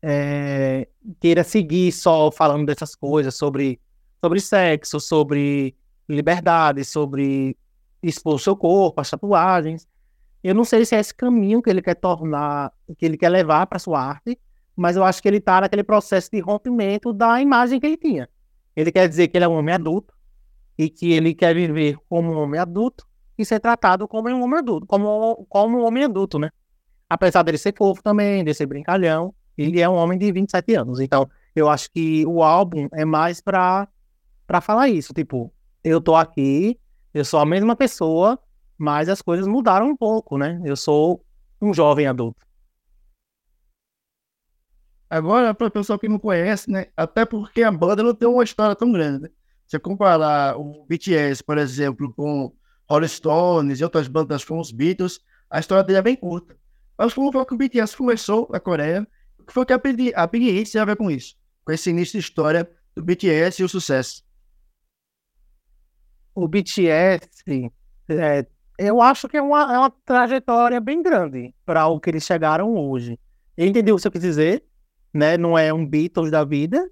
é, 0.00 0.86
queira 1.20 1.42
seguir 1.42 1.90
só 1.90 2.30
falando 2.30 2.66
dessas 2.66 2.94
coisas 2.94 3.34
sobre, 3.34 3.80
sobre 4.20 4.40
sexo, 4.40 5.00
sobre 5.00 5.74
liberdade, 6.08 6.84
sobre 6.84 7.56
expor 8.02 8.38
seu 8.38 8.56
corpo, 8.56 9.00
as 9.00 9.10
tatuagens. 9.10 9.88
Eu 10.42 10.54
não 10.54 10.64
sei 10.64 10.84
se 10.84 10.94
é 10.94 11.00
esse 11.00 11.14
caminho 11.14 11.62
que 11.62 11.70
ele 11.70 11.82
quer 11.82 11.94
tornar, 11.94 12.72
que 12.98 13.04
ele 13.04 13.16
quer 13.16 13.30
levar 13.30 13.66
para 13.66 13.78
sua 13.78 14.00
arte, 14.00 14.38
mas 14.76 14.94
eu 14.96 15.02
acho 15.02 15.22
que 15.22 15.28
ele 15.28 15.38
está 15.38 15.62
naquele 15.62 15.82
processo 15.82 16.30
de 16.30 16.38
rompimento 16.38 17.12
da 17.12 17.40
imagem 17.40 17.80
que 17.80 17.86
ele 17.86 17.96
tinha. 17.96 18.28
Ele 18.76 18.92
quer 18.92 19.08
dizer 19.08 19.28
que 19.28 19.38
ele 19.38 19.44
é 19.44 19.48
um 19.48 19.54
homem 19.54 19.74
adulto 19.74 20.12
e 20.76 20.90
que 20.90 21.12
ele 21.12 21.34
quer 21.34 21.54
viver 21.54 21.96
como 22.08 22.32
um 22.32 22.36
homem 22.36 22.60
adulto 22.60 23.06
e 23.36 23.44
ser 23.44 23.60
tratado 23.60 24.06
como 24.06 24.28
um 24.28 24.42
homem 24.42 24.58
adulto, 24.58 24.86
como, 24.86 25.46
como 25.48 25.78
um 25.78 25.84
homem 25.84 26.04
adulto, 26.04 26.38
né? 26.38 26.50
Apesar 27.08 27.42
dele 27.42 27.58
ser 27.58 27.74
fofo 27.76 28.02
também, 28.02 28.44
de 28.44 28.54
ser 28.54 28.66
brincalhão, 28.66 29.34
ele 29.56 29.80
é 29.80 29.88
um 29.88 29.94
homem 29.94 30.18
de 30.18 30.30
27 30.32 30.74
anos. 30.74 31.00
Então, 31.00 31.28
eu 31.54 31.68
acho 31.68 31.90
que 31.90 32.24
o 32.26 32.42
álbum 32.42 32.88
é 32.92 33.04
mais 33.04 33.40
pra, 33.40 33.88
pra 34.46 34.60
falar 34.60 34.88
isso. 34.88 35.12
Tipo, 35.12 35.52
eu 35.82 36.00
tô 36.00 36.16
aqui, 36.16 36.78
eu 37.12 37.24
sou 37.24 37.40
a 37.40 37.46
mesma 37.46 37.76
pessoa, 37.76 38.38
mas 38.76 39.08
as 39.08 39.22
coisas 39.22 39.46
mudaram 39.46 39.88
um 39.88 39.96
pouco, 39.96 40.36
né? 40.38 40.60
Eu 40.64 40.76
sou 40.76 41.24
um 41.60 41.72
jovem 41.72 42.06
adulto. 42.06 42.44
Agora, 45.08 45.54
para 45.54 45.68
o 45.68 45.70
pessoal 45.70 45.98
que 45.98 46.08
não 46.08 46.18
conhece, 46.18 46.68
né? 46.70 46.86
Até 46.96 47.24
porque 47.24 47.62
a 47.62 47.70
banda 47.70 48.02
não 48.02 48.14
tem 48.14 48.28
uma 48.28 48.42
história 48.42 48.74
tão 48.74 48.90
grande. 48.90 49.22
Né? 49.22 49.28
Se 49.66 49.78
comparar 49.78 50.58
o 50.58 50.84
BTS, 50.86 51.42
por 51.44 51.56
exemplo, 51.58 52.12
com 52.14 52.52
Rolling 52.88 53.08
Stones 53.08 53.80
e 53.80 53.84
outras 53.84 54.08
bandas 54.08 54.44
como 54.44 54.60
os 54.60 54.70
Beatles, 54.70 55.20
a 55.50 55.60
história 55.60 55.84
dele 55.84 55.98
é 55.98 56.02
bem 56.02 56.16
curta. 56.16 56.56
Mas 56.96 57.12
como 57.12 57.32
foi 57.32 57.44
que 57.44 57.54
o 57.54 57.56
BTS 57.56 57.96
começou 57.96 58.48
na 58.50 58.60
Coreia? 58.60 59.06
O 59.38 59.44
que 59.44 59.52
foi 59.52 59.66
que 59.66 59.72
a 59.72 60.26
Big 60.26 60.50
Hit 60.50 60.72
tem 60.72 60.80
a 60.80 60.84
ver 60.84 60.96
com 60.96 61.10
isso? 61.10 61.36
Com 61.64 61.72
esse 61.72 61.90
início 61.90 62.18
de 62.18 62.24
história 62.24 62.70
do 62.94 63.02
BTS 63.02 63.60
e 63.60 63.64
o 63.64 63.68
sucesso? 63.68 64.22
O 66.34 66.48
BTS, 66.48 67.28
é, 68.08 68.46
eu 68.78 69.00
acho 69.00 69.28
que 69.28 69.36
é 69.36 69.42
uma, 69.42 69.74
é 69.74 69.78
uma 69.78 69.90
trajetória 70.04 70.80
bem 70.80 71.02
grande 71.02 71.54
para 71.64 71.86
o 71.86 72.00
que 72.00 72.10
eles 72.10 72.24
chegaram 72.24 72.74
hoje. 72.74 73.18
Eu 73.56 73.66
entendi 73.66 73.92
o 73.92 73.96
que 73.96 74.02
você 74.02 74.10
quis 74.10 74.20
dizer, 74.20 74.64
né? 75.12 75.36
Não 75.36 75.56
é 75.56 75.72
um 75.72 75.86
Beatles 75.86 76.30
da 76.30 76.44
vida, 76.44 76.90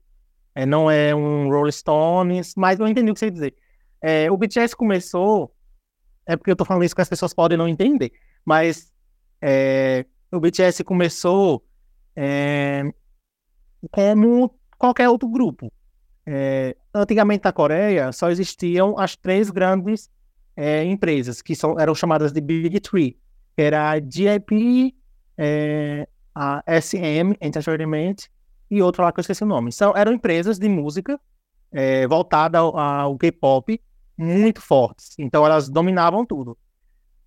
é, 0.54 0.64
não 0.64 0.90
é 0.90 1.14
um 1.14 1.48
Rolling 1.48 1.72
Stones, 1.72 2.54
mas 2.56 2.78
eu 2.78 2.86
entendi 2.86 3.10
o 3.10 3.14
que 3.14 3.20
você 3.20 3.26
quer 3.26 3.32
dizer. 3.32 3.54
É, 4.00 4.30
o 4.30 4.36
BTS 4.36 4.76
começou, 4.76 5.54
é 6.26 6.36
porque 6.36 6.50
eu 6.50 6.56
tô 6.56 6.64
falando 6.64 6.84
isso 6.84 6.94
que 6.94 7.00
as 7.00 7.08
pessoas 7.08 7.34
podem 7.34 7.58
não 7.58 7.68
entender, 7.68 8.12
mas 8.44 8.92
é, 9.40 10.06
o 10.30 10.40
BTS 10.40 10.84
começou 10.84 11.64
é, 12.16 12.84
como 13.90 14.54
qualquer 14.78 15.08
outro 15.08 15.28
grupo. 15.28 15.72
É, 16.24 16.76
antigamente 16.94 17.44
na 17.44 17.52
Coreia 17.52 18.12
só 18.12 18.30
existiam 18.30 18.96
as 18.96 19.16
três 19.16 19.50
grandes 19.50 20.08
é, 20.56 20.84
empresas 20.84 21.42
que 21.42 21.56
são, 21.56 21.78
eram 21.78 21.94
chamadas 21.94 22.32
de 22.32 22.40
Big 22.40 22.78
Three, 22.80 23.18
que 23.56 23.62
era 23.62 23.90
a 23.90 23.98
JYP, 23.98 24.94
é, 25.36 26.08
a 26.34 26.62
SM 26.80 27.36
Entertainment 27.40 28.28
e 28.70 28.80
outra 28.80 29.04
lá 29.04 29.12
que 29.12 29.18
eu 29.18 29.22
esqueci 29.22 29.42
o 29.42 29.46
nome. 29.46 29.72
São, 29.72 29.92
eram 29.96 30.12
empresas 30.12 30.58
de 30.58 30.68
música 30.68 31.20
é, 31.72 32.06
voltada 32.06 32.58
ao, 32.58 32.78
ao 32.78 33.18
K-pop 33.18 33.80
muito 34.22 34.60
fortes. 34.60 35.14
Então 35.18 35.44
elas 35.44 35.68
dominavam 35.68 36.24
tudo. 36.24 36.56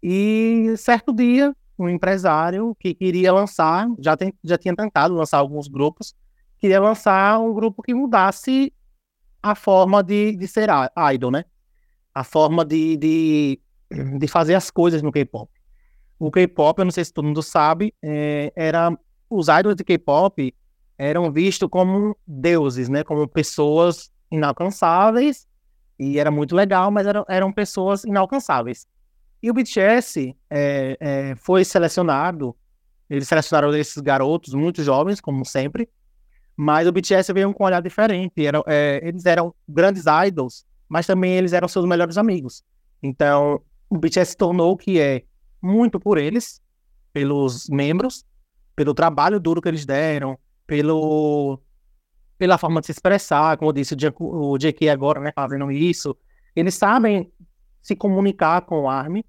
E 0.01 0.73
certo 0.77 1.13
dia, 1.13 1.55
um 1.77 1.89
empresário 1.89 2.75
que 2.79 2.93
queria 2.93 3.33
lançar, 3.33 3.87
já, 3.99 4.15
tem, 4.15 4.33
já 4.43 4.57
tinha 4.57 4.75
tentado 4.75 5.13
lançar 5.15 5.39
alguns 5.39 5.67
grupos, 5.67 6.15
queria 6.57 6.79
lançar 6.79 7.39
um 7.39 7.53
grupo 7.53 7.81
que 7.81 7.93
mudasse 7.93 8.73
a 9.41 9.55
forma 9.55 10.03
de, 10.03 10.35
de 10.35 10.47
ser 10.47 10.69
idol, 11.13 11.31
né? 11.31 11.45
A 12.13 12.23
forma 12.23 12.63
de, 12.63 12.97
de, 12.97 13.59
de 14.19 14.27
fazer 14.27 14.55
as 14.55 14.71
coisas 14.71 15.01
no 15.01 15.11
K-pop 15.11 15.49
o 16.19 16.31
K-pop, 16.31 16.79
eu 16.79 16.85
não 16.85 16.91
sei 16.91 17.03
se 17.03 17.13
todo 17.13 17.25
mundo 17.25 17.43
sabe, 17.43 17.93
é, 18.01 18.51
era 18.55 18.97
os 19.29 19.47
idols 19.47 19.75
de 19.75 19.83
K-pop 19.83 20.55
eram 20.97 21.31
vistos 21.31 21.67
como 21.69 22.17
deuses, 22.25 22.87
né? 22.87 23.03
Como 23.03 23.27
pessoas 23.27 24.09
inalcançáveis 24.31 25.45
e 25.97 26.19
era 26.19 26.29
muito 26.29 26.55
legal, 26.55 26.91
mas 26.91 27.07
eram, 27.07 27.25
eram 27.27 27.51
pessoas 27.51 28.03
inalcançáveis. 28.03 28.85
E 29.41 29.49
o 29.49 29.53
BTS 29.53 30.35
é, 30.49 30.97
é, 30.99 31.35
foi 31.35 31.63
selecionado, 31.63 32.55
eles 33.09 33.27
selecionaram 33.27 33.75
esses 33.75 34.01
garotos 34.01 34.53
muito 34.53 34.83
jovens, 34.83 35.21
como 35.21 35.45
sempre, 35.45 35.89
mas 36.55 36.87
o 36.87 36.91
BTS 36.91 37.31
veio 37.33 37.53
com 37.53 37.63
um 37.63 37.67
olhar 37.67 37.81
diferente. 37.81 38.45
Eram, 38.45 38.63
é, 38.65 38.99
eles 39.03 39.25
eram 39.25 39.53
grandes 39.67 40.05
idols, 40.27 40.65
mas 40.87 41.05
também 41.05 41.33
eles 41.33 41.53
eram 41.53 41.67
seus 41.67 41.85
melhores 41.85 42.17
amigos. 42.17 42.63
Então, 43.03 43.61
o 43.89 43.97
BTS 43.97 44.31
se 44.31 44.37
tornou 44.37 44.71
o 44.71 44.77
que 44.77 44.99
é 44.99 45.23
muito 45.61 45.99
por 45.99 46.17
eles, 46.17 46.61
pelos 47.13 47.67
membros, 47.69 48.25
pelo 48.75 48.93
trabalho 48.93 49.39
duro 49.39 49.61
que 49.61 49.67
eles 49.67 49.85
deram, 49.85 50.37
pelo, 50.65 51.59
pela 52.37 52.57
forma 52.57 52.81
de 52.81 52.87
se 52.87 52.91
expressar, 52.91 53.57
como 53.57 53.71
disse, 53.71 53.95
o 54.19 54.57
JK 54.57 54.89
agora, 54.89 55.19
né, 55.19 55.31
fazendo 55.33 55.71
isso. 55.71 56.15
Eles 56.55 56.75
sabem 56.75 57.31
se 57.81 57.95
comunicar 57.95 58.61
com 58.61 58.81
o 58.81 58.89
ARM 58.89 59.21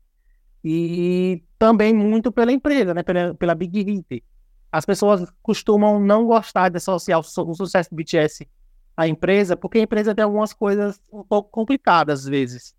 e 0.65 1.45
também 1.59 1.95
muito 1.95 2.33
pela 2.33 2.53
empresa, 2.53 2.93
né, 2.95 3.03
pela, 3.03 3.35
pela 3.35 3.55
Big 3.55 3.83
Hit. 3.83 4.25
As 4.73 4.85
pessoas 4.85 5.33
costumam 5.43 6.01
não 6.01 6.27
gostar 6.27 6.69
de 6.69 6.79
associar 6.79 7.21
o 7.21 7.55
sucesso 7.55 7.91
do 7.91 7.97
BTS 7.97 8.49
à 8.97 9.07
empresa, 9.07 9.57
porque 9.57 9.79
a 9.79 9.83
empresa 9.83 10.15
tem 10.15 10.25
algumas 10.25 10.53
coisas 10.53 11.01
um 11.13 11.23
pouco 11.23 11.51
complicadas 11.51 12.21
às 12.21 12.27
vezes, 12.27 12.75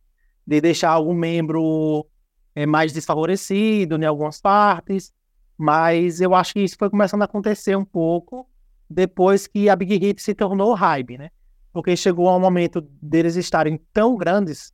de 0.45 0.59
deixar 0.59 0.89
algum 0.89 1.13
membro 1.13 2.05
é, 2.53 2.65
mais 2.65 2.91
desfavorecido 2.91 3.95
em 3.95 4.05
algumas 4.05 4.41
partes, 4.41 5.13
mas 5.57 6.19
eu 6.19 6.35
acho 6.35 6.53
que 6.53 6.59
isso 6.59 6.75
foi 6.77 6.89
começando 6.89 7.21
a 7.21 7.25
acontecer 7.25 7.75
um 7.75 7.85
pouco 7.85 8.47
depois 8.89 9.47
que 9.47 9.69
a 9.69 9.75
Big 9.75 9.97
Hit 9.97 10.21
se 10.21 10.33
tornou 10.33 10.73
hype, 10.73 11.17
né? 11.17 11.29
Porque 11.73 11.95
chegou 11.95 12.35
um 12.35 12.39
momento 12.39 12.81
deles 13.01 13.35
estarem 13.35 13.79
tão 13.93 14.15
grandes 14.15 14.73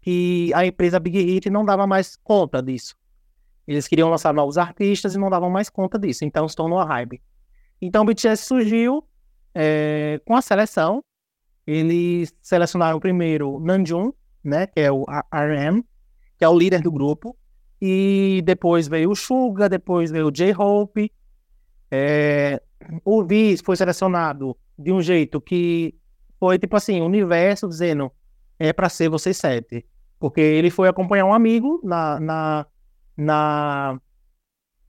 que 0.00 0.52
a 0.54 0.66
empresa 0.66 1.00
Big 1.00 1.18
Hit 1.18 1.48
não 1.50 1.64
dava 1.64 1.86
mais 1.86 2.16
conta 2.16 2.62
disso. 2.62 2.96
Eles 3.66 3.88
queriam 3.88 4.10
lançar 4.10 4.34
novos 4.34 4.58
artistas 4.58 5.14
e 5.14 5.18
não 5.18 5.30
davam 5.30 5.48
mais 5.48 5.70
conta 5.70 5.98
disso, 5.98 6.24
então 6.24 6.46
se 6.48 6.56
tornou 6.56 6.82
hype. 6.84 7.22
Então 7.80 8.02
o 8.02 8.06
BTS 8.06 8.44
surgiu 8.44 9.04
é, 9.54 10.20
com 10.24 10.36
a 10.36 10.42
seleção. 10.42 11.02
Eles 11.66 12.34
selecionaram 12.42 13.00
primeiro 13.00 13.58
Namjoon, 13.60 14.12
né, 14.42 14.66
que 14.66 14.80
é 14.80 14.92
o 14.92 15.04
RM, 15.32 15.82
que 16.36 16.44
é 16.44 16.48
o 16.48 16.58
líder 16.58 16.82
do 16.82 16.92
grupo. 16.92 17.36
E 17.80 18.42
depois 18.44 18.86
veio 18.86 19.10
o 19.10 19.16
Suga, 19.16 19.68
depois 19.68 20.10
veio 20.10 20.28
o 20.28 20.30
J-Hope. 20.30 21.10
É, 21.90 22.62
o 23.04 23.24
Vi 23.24 23.56
foi 23.58 23.76
selecionado 23.76 24.56
de 24.78 24.92
um 24.92 25.00
jeito 25.00 25.40
que 25.40 25.94
foi 26.38 26.58
tipo 26.58 26.76
assim, 26.76 27.00
o 27.00 27.06
universo 27.06 27.68
dizendo 27.68 28.10
é 28.58 28.72
para 28.72 28.88
ser 28.88 29.08
vocês 29.08 29.36
sete. 29.36 29.86
Porque 30.18 30.40
ele 30.40 30.70
foi 30.70 30.88
acompanhar 30.88 31.26
um 31.26 31.34
amigo 31.34 31.80
na, 31.82 32.18
na, 32.20 32.66
na, 33.16 34.00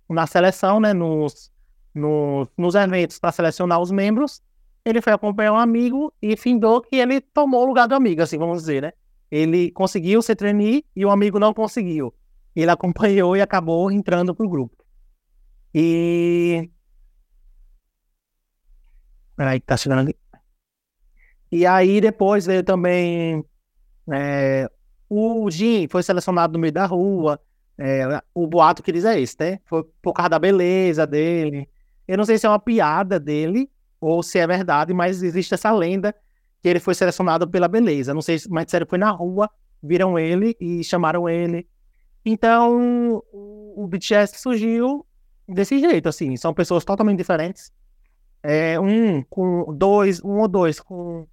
na 0.10 0.28
seleção, 0.28 0.80
né? 0.80 0.94
Nos, 0.94 1.52
nos, 1.94 2.48
nos 2.58 2.76
eventos 2.76 3.20
para 3.20 3.32
selecionar 3.32 3.80
os 3.80 3.92
membros. 3.92 4.42
Ele 4.84 5.02
foi 5.02 5.14
acompanhar 5.14 5.54
um 5.54 5.58
amigo 5.58 6.14
e 6.22 6.38
findou 6.38 6.80
que 6.82 6.96
ele 6.98 7.20
tomou 7.20 7.64
o 7.64 7.66
lugar 7.66 7.88
do 7.88 7.96
amigo, 7.96 8.22
assim, 8.22 8.38
vamos 8.38 8.60
dizer, 8.60 8.84
né? 8.84 8.94
Ele 9.32 9.72
conseguiu 9.72 10.22
ser 10.22 10.36
trainee 10.36 10.86
e 10.96 11.04
o 11.04 11.10
amigo 11.10 11.40
não 11.40 11.54
conseguiu. 11.54 12.14
Ele 12.56 12.70
acompanhou 12.70 13.36
e 13.36 13.42
acabou 13.42 13.92
entrando 13.92 14.34
pro 14.36 14.48
grupo. 14.48 14.86
E. 15.74 16.70
Peraí, 19.36 19.60
que 19.60 19.66
tá 19.66 19.78
chegando 19.78 20.00
ali. 20.00 20.16
E 21.52 21.66
aí 21.66 22.02
depois 22.02 22.46
veio 22.46 22.64
também. 22.64 23.44
É, 24.12 24.70
o 25.10 25.50
Jim 25.50 25.88
foi 25.88 26.04
selecionado 26.04 26.54
no 26.54 26.60
meio 26.60 26.74
da 26.74 26.86
rua. 26.86 27.40
É, 27.78 28.22
o 28.34 28.48
boato 28.48 28.82
que 28.82 28.92
diz 28.92 29.06
é 29.06 29.20
esse, 29.20 29.36
né? 29.40 29.60
Foi 29.66 29.84
por 30.02 30.14
causa 30.14 30.30
da 30.30 30.40
beleza 30.40 31.06
dele. 31.06 31.70
Eu 32.08 32.18
não 32.18 32.26
sei 32.26 32.38
se 32.38 32.46
é 32.46 32.50
uma 32.50 32.60
piada 32.60 33.20
dele 33.20 33.70
ou 34.00 34.22
se 34.22 34.40
é 34.40 34.48
verdade, 34.48 34.94
mas 34.94 35.24
existe 35.24 35.54
essa 35.54 35.72
lenda 35.72 36.16
que 36.62 36.70
ele 36.70 36.80
foi 36.80 36.96
selecionado 36.96 37.48
pela 37.48 37.68
beleza. 37.68 38.14
Não 38.14 38.22
sei, 38.22 38.38
mas 38.50 38.70
sério, 38.70 38.88
foi 38.90 38.98
na 38.98 39.12
rua, 39.12 39.50
viram 39.82 40.18
ele 40.18 40.56
e 40.60 40.84
chamaram 40.84 41.28
ele. 41.28 41.68
Então, 42.24 43.22
o 43.32 43.88
BTS 43.88 44.40
surgiu 44.40 45.06
desse 45.48 45.80
jeito, 45.80 46.10
assim. 46.10 46.36
São 46.38 46.54
pessoas 46.54 46.84
totalmente 46.84 47.18
diferentes. 47.18 47.72
É, 48.48 48.80
um 48.80 49.24
com 49.24 49.76
dois, 49.76 50.24
um 50.24 50.40
ou 50.40 50.48
dois 50.48 50.80
com, 50.80 51.28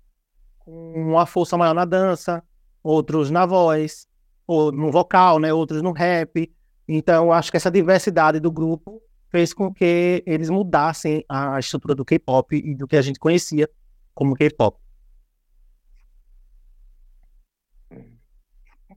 com 0.58 0.92
uma 0.94 1.26
força 1.26 1.58
maior 1.58 1.74
na 1.74 1.84
dança, 1.84 2.42
outros 2.82 3.30
na 3.30 3.44
voz, 3.44 4.06
ou 4.46 4.72
no 4.72 4.90
vocal, 4.90 5.38
né? 5.38 5.52
Outros 5.52 5.82
no 5.82 5.92
rap. 5.92 6.50
Então, 6.88 7.30
acho 7.30 7.50
que 7.50 7.58
essa 7.58 7.70
diversidade 7.70 8.40
do 8.40 8.50
grupo 8.50 9.02
fez 9.30 9.52
com 9.52 9.72
que 9.72 10.22
eles 10.26 10.48
mudassem 10.48 11.22
a 11.28 11.58
estrutura 11.58 11.94
do 11.94 12.04
K-pop 12.04 12.56
e 12.56 12.74
do 12.74 12.86
que 12.86 12.96
a 12.96 13.02
gente 13.02 13.18
conhecia 13.18 13.68
como 14.14 14.34
K-pop. 14.34 14.78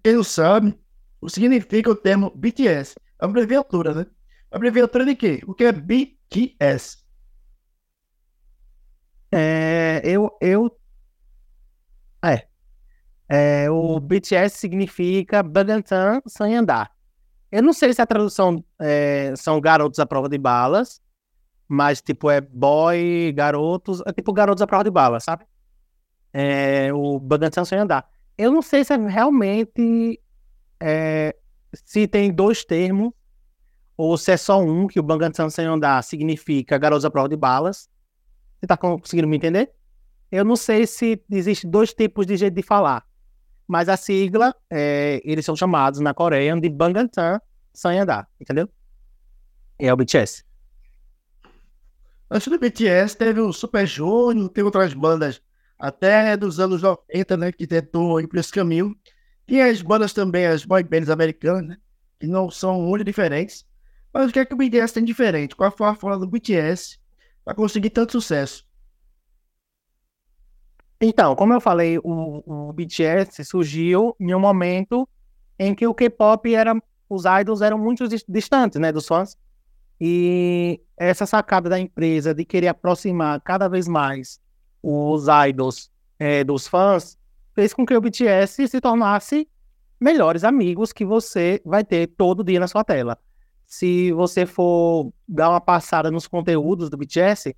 Quem 0.02 0.14
não 0.14 0.24
sabe, 0.24 0.78
o 1.20 1.26
que 1.26 1.34
significa 1.34 1.90
o 1.90 1.96
termo 1.96 2.32
BTS? 2.34 2.96
É 3.20 3.26
abreviatura, 3.26 3.94
né? 3.94 4.06
Abreviatura 4.50 5.06
de 5.06 5.16
quê? 5.16 5.42
O 5.46 5.54
que 5.54 5.66
é 5.66 5.72
BTS? 5.74 7.05
É, 9.32 10.02
eu, 10.04 10.36
eu, 10.40 10.78
é, 12.24 12.48
é, 13.28 13.70
o 13.70 14.00
BTS 14.00 14.58
significa 14.58 15.44
Bangtan 15.44 16.22
sem 16.28 16.56
andar. 16.56 16.92
Eu 17.52 17.64
não 17.64 17.74
sei 17.74 17.94
se 17.94 18.02
a 18.02 18.06
tradução 18.06 18.64
é, 18.80 19.34
são 19.36 19.60
garotos 19.60 20.00
à 20.00 20.06
prova 20.06 20.30
de 20.30 20.38
balas, 20.38 21.02
mas 21.68 22.02
tipo 22.02 22.30
é 22.30 22.42
boy, 22.42 23.34
garotos, 23.36 24.02
é 24.06 24.12
tipo 24.14 24.34
garotos 24.34 24.62
à 24.62 24.68
prova 24.68 24.84
de 24.84 24.92
balas, 24.92 25.24
sabe? 25.24 25.46
É, 26.34 26.94
o 26.94 27.20
Bangtan 27.20 27.66
sem 27.66 27.80
andar. 27.80 28.08
Eu 28.38 28.52
não 28.52 28.62
sei 28.62 28.84
se 28.84 28.94
é 28.94 28.98
realmente 28.98 30.20
é, 30.80 31.36
se 31.74 32.08
tem 32.08 32.32
dois 32.32 32.64
termos 32.64 33.12
ou 33.98 34.18
se 34.18 34.32
é 34.32 34.38
só 34.38 34.60
um, 34.62 34.88
que 34.88 35.00
o 35.00 35.04
Bangantan 35.04 35.50
sem 35.50 35.66
andar 35.66 36.04
significa 36.04 36.78
garotos 36.78 37.06
à 37.06 37.12
prova 37.12 37.30
de 37.30 37.38
balas. 37.38 37.90
Você 38.66 38.68
tá 38.68 38.78
conseguindo 38.78 39.28
me 39.28 39.38
entender? 39.38 39.72
Eu 40.32 40.44
não 40.44 40.56
sei 40.56 40.88
se 40.88 41.24
existe 41.30 41.68
dois 41.68 41.94
tipos 41.94 42.26
de 42.26 42.36
jeito 42.36 42.56
de 42.56 42.64
falar, 42.64 43.06
mas 43.68 43.88
a 43.88 43.96
sigla, 43.96 44.56
é, 44.72 45.22
eles 45.24 45.46
são 45.46 45.56
chamados 45.56 46.00
na 46.00 46.16
Coreia 46.16 46.60
de 46.60 46.68
Bangantan 46.68 47.40
sem 47.72 48.00
andar, 48.00 48.28
entendeu? 48.42 48.68
É 49.78 49.94
o 49.94 49.96
BTS. 49.96 50.44
Antes 52.32 52.48
do 52.48 52.58
BTS 52.58 53.16
teve 53.16 53.40
o 53.40 53.54
Super 53.54 53.86
Junior, 53.86 54.50
teve 54.50 54.66
outras 54.66 54.96
bandas 54.96 55.40
até 55.78 56.36
dos 56.36 56.60
anos 56.60 56.82
90, 56.82 57.38
né, 57.38 57.52
que 57.52 57.68
tentou 57.68 58.20
ir 58.20 58.28
por 58.28 58.40
esse 58.40 58.52
caminho. 58.52 58.96
E 59.48 59.62
as 59.62 59.84
bandas 59.84 60.12
também, 60.12 60.48
as 60.48 60.66
boy 60.66 60.82
bands 60.84 61.12
americanas, 61.12 61.68
né, 61.68 61.78
que 62.20 62.26
não 62.26 62.50
são 62.50 62.82
muito 62.82 63.04
diferentes. 63.04 63.64
Mas 64.12 64.28
o 64.28 64.34
que 64.34 64.40
é 64.40 64.46
que 64.46 64.56
o 64.56 64.58
BTS 64.58 64.92
tem 64.92 65.06
diferente? 65.06 65.56
Qual 65.56 65.70
foi 65.70 65.88
a 65.88 65.94
forma 65.94 66.18
do 66.18 66.26
BTS 66.26 66.98
para 67.46 67.54
conseguir 67.54 67.92
tanto 67.92 68.12
sucesso? 68.12 68.66
Então, 71.00 71.36
como 71.36 71.54
eu 71.54 71.62
falei, 71.62 72.00
o, 72.00 72.70
o 72.70 72.74
BTS 72.74 73.46
surgiu 73.46 74.16
em 74.20 74.34
um 74.34 74.40
momento 74.40 75.08
em 75.60 75.76
que 75.76 75.86
o 75.86 75.94
K-pop 75.94 76.54
era, 76.54 76.76
os 77.08 77.24
idols 77.26 77.62
eram 77.62 77.78
muito 77.78 78.08
distantes, 78.28 78.82
né, 78.82 78.92
dos 78.92 79.08
fãs. 79.08 79.38
E 80.02 80.82
essa 80.98 81.26
sacada 81.26 81.70
da 81.70 81.80
empresa 81.80 82.34
de 82.34 82.44
querer 82.44 82.70
aproximar 82.70 83.40
cada 83.42 83.68
vez 83.68 83.88
mais 83.88 84.40
os 84.82 85.26
idols 85.48 85.92
é, 86.20 86.44
dos 86.44 86.68
fãs, 86.68 87.18
fez 87.54 87.74
com 87.74 87.86
que 87.86 87.96
o 87.96 88.02
BTS 88.02 88.68
se 88.68 88.82
tornasse 88.82 89.48
melhores 90.00 90.44
amigos 90.44 90.92
que 90.92 91.06
você 91.06 91.62
vai 91.66 91.84
ter 91.84 92.08
todo 92.08 92.44
dia 92.44 92.60
na 92.60 92.68
sua 92.68 92.84
tela. 92.84 93.18
Se 93.66 94.12
você 94.12 94.46
for 94.46 95.12
dar 95.28 95.50
uma 95.50 95.62
passada 95.62 96.12
nos 96.12 96.28
conteúdos 96.28 96.90
do 96.90 96.98
BTS, 96.98 97.56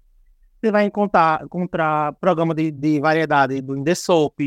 você 0.60 0.72
vai 0.72 0.86
encontrar, 0.86 1.44
encontrar 1.44 2.14
programa 2.14 2.54
de, 2.54 2.72
de 2.72 3.00
variedade 3.00 3.62
do 3.62 3.84
The 3.84 3.96
Soap, 3.96 4.40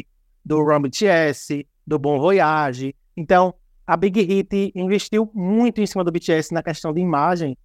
do 0.44 0.62
Run 0.62 0.82
BTS, 0.82 1.66
do 1.86 1.98
Bon 1.98 2.18
Voyage. 2.18 2.94
Então, 3.16 3.54
a 3.86 3.96
Big 3.96 4.20
Hit 4.22 4.72
investiu 4.74 5.30
muito 5.34 5.80
em 5.80 5.86
cima 5.86 6.04
do 6.04 6.12
BTS 6.12 6.52
na 6.52 6.62
questão 6.62 6.92
de 6.92 7.00
imagem 7.00 7.56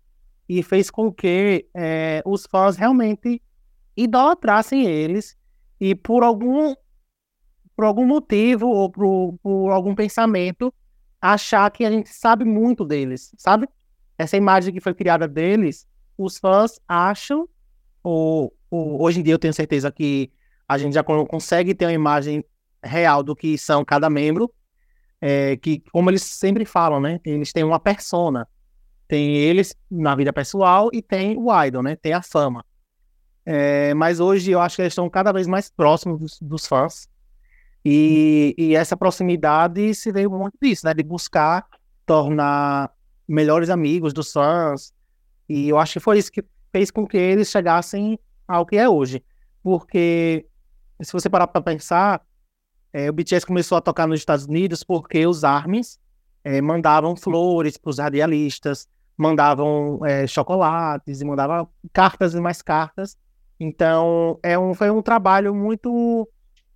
e 0.47 0.61
fez 0.61 0.91
com 0.91 1.11
que 1.11 1.67
é, 1.73 2.21
os 2.25 2.45
fãs 2.45 2.77
realmente 2.77 3.41
idolatrassem 3.97 4.85
eles 4.85 5.35
e 5.79 5.95
por 5.95 6.23
algum 6.23 6.75
por 7.75 7.83
algum 7.83 8.05
motivo 8.05 8.67
ou 8.67 8.89
por, 8.89 9.37
por 9.43 9.69
algum 9.69 9.93
pensamento 9.93 10.73
achar 11.21 11.69
que 11.71 11.83
a 11.83 11.91
gente 11.91 12.09
sabe 12.09 12.45
muito 12.45 12.85
deles, 12.85 13.33
sabe? 13.37 13.67
Essa 14.18 14.38
imagem 14.38 14.74
que 14.74 14.80
foi 14.80 14.93
criada 14.93 15.28
deles, 15.28 15.88
os 16.18 16.38
fãs 16.38 16.80
acham, 16.88 17.47
ou, 18.03 18.55
ou 18.70 19.01
hoje 19.01 19.20
em 19.20 19.24
dia 19.24 19.34
eu 19.34 19.39
tenho 19.39 19.53
certeza 19.53 19.91
que 19.91 20.32
a 20.68 20.78
gente 20.78 20.93
já 20.93 21.03
consegue 21.03 21.76
ter 21.76 21.86
uma 21.86 21.93
imagem 21.93 22.43
real 22.84 23.24
do 23.24 23.36
que 23.36 23.57
são 23.57 23.84
cada 23.84 24.09
membro, 24.09 24.51
é, 25.22 25.57
que, 25.57 25.84
como 25.91 26.09
eles 26.09 26.22
sempre 26.22 26.66
falam, 26.66 26.99
né? 26.99 27.20
Eles 27.26 27.51
têm 27.51 27.63
uma 27.63 27.80
persona. 27.80 28.47
Tem 29.07 29.36
eles 29.36 29.76
na 29.89 30.16
vida 30.16 30.34
pessoal 30.34 30.89
e 30.91 31.01
tem 31.01 31.38
o 31.38 31.63
idol, 31.63 31.84
né? 31.84 31.95
Tem 31.95 32.13
a 32.13 32.22
fama. 32.22 32.66
É, 33.45 33.93
mas 33.93 34.20
hoje 34.20 34.51
eu 34.51 34.59
acho 34.59 34.76
que 34.76 34.82
eles 34.82 34.93
estão 34.93 35.09
cada 35.09 35.32
vez 35.32 35.45
mais 35.45 35.70
próximos 35.70 36.20
dos, 36.20 36.39
dos 36.41 36.68
fãs. 36.68 37.07
E, 37.84 38.55
e, 38.57 38.76
essa 38.76 38.97
proximidade 38.97 39.93
se 39.93 40.11
veio 40.11 40.32
muito 40.32 40.57
disso, 40.59 40.86
né? 40.86 40.93
De 40.93 41.03
buscar 41.03 41.66
tornar 42.05 42.91
melhores 43.28 43.69
amigos 43.69 44.13
dos 44.13 44.32
fãs. 44.32 44.93
E 45.47 45.69
eu 45.69 45.78
acho 45.78 45.93
que 45.93 45.99
foi 45.99 46.17
isso 46.17 46.32
que 46.32 46.43
fez 46.71 46.91
com 46.91 47.05
que 47.05 47.17
eles 47.17 47.49
chegassem 47.49 48.19
ao 48.47 48.65
que 48.65 48.78
é 48.78 48.88
hoje. 48.88 49.23
Porque, 49.63 50.45
se 51.01 51.11
você 51.11 51.30
parar 51.30 51.47
para 51.47 51.61
pensar, 51.61 52.21
é, 52.93 53.09
o 53.09 53.13
BTS 53.13 53.45
começou 53.45 53.78
a 53.78 53.82
tocar 53.82 54.07
nos 54.07 54.19
Estados 54.19 54.45
Unidos 54.45 54.84
porque 54.84 55.26
os 55.26 55.43
ARMYs 55.43 55.99
é, 56.43 56.61
mandavam 56.61 57.15
flores 57.15 57.78
para 57.78 57.89
os 57.89 57.97
radialistas, 57.97 58.88
mandavam 59.17 59.99
é, 60.05 60.28
chocolates 60.28 61.21
e 61.21 61.26
mandavam 61.26 61.67
cartas 61.91 62.34
e 62.34 62.39
mais 62.39 62.61
cartas. 62.61 63.17
Então, 63.59 64.39
é 64.43 64.57
um, 64.59 64.73
foi 64.73 64.91
um 64.91 65.01
trabalho 65.01 65.55
muito 65.55 66.30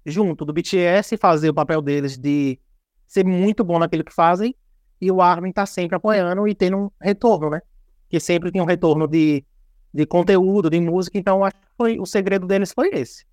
junto 0.06 0.45
do 0.45 0.54
BTS 0.54 1.18
fazer 1.18 1.50
o 1.50 1.54
papel 1.54 1.82
deles 1.82 2.18
de 2.18 2.60
ser 3.08 3.26
muito 3.26 3.64
bom 3.64 3.78
naquilo 3.80 4.04
que 4.04 4.14
fazem 4.14 4.56
e 5.02 5.12
o 5.12 5.22
Armin 5.22 5.52
tá 5.52 5.66
sempre 5.66 5.95
apoiando 5.95 6.47
e 6.47 6.56
tendo 6.56 6.78
um 6.78 6.91
retorno, 7.02 7.50
né? 7.50 7.62
Que 8.10 8.20
sempre 8.20 8.52
tem 8.52 8.62
um 8.62 8.66
retorno 8.66 9.08
de, 9.08 9.45
de 9.93 10.06
conteúdo, 10.06 10.70
de 10.70 10.80
música, 10.80 11.18
então 11.18 11.43
acho 11.43 11.56
que 11.56 11.68
foi, 11.78 12.00
o 12.00 12.06
segredo 12.06 12.47
deles 12.47 12.72
foi 12.72 12.89
esse. 12.89 13.26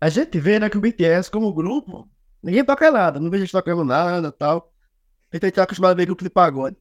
A 0.00 0.08
gente 0.08 0.38
vê, 0.38 0.58
né, 0.58 0.68
que 0.68 0.76
o 0.76 0.80
BTS 0.80 1.30
como 1.30 1.52
grupo, 1.52 2.08
ninguém 2.42 2.64
toca 2.64 2.90
nada, 2.90 3.18
não 3.18 3.30
vejo 3.30 3.42
eles 3.42 3.52
tocando 3.52 3.84
nada 3.84 4.30
tal. 4.30 4.72
A 5.32 5.36
gente 5.36 5.50
tá 5.52 5.62
acostumado 5.62 5.92
a 5.92 5.94
ver 5.94 6.06
grupo 6.06 6.22
de 6.22 6.30
pagode. 6.30 6.76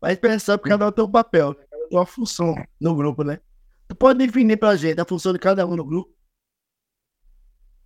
Mas 0.00 0.18
pensar 0.18 0.58
que 0.58 0.68
cada 0.68 0.86
um 0.86 0.92
tem 0.92 1.04
um 1.04 1.10
papel, 1.10 1.56
uma 1.90 2.06
função 2.06 2.54
no 2.80 2.94
grupo, 2.94 3.24
né? 3.24 3.40
Tu 3.88 3.94
pode 3.94 4.18
definir 4.18 4.56
pra 4.58 4.76
gente 4.76 5.00
a 5.00 5.04
função 5.04 5.32
de 5.32 5.38
cada 5.38 5.66
um 5.66 5.74
no 5.74 5.84
grupo? 5.84 6.17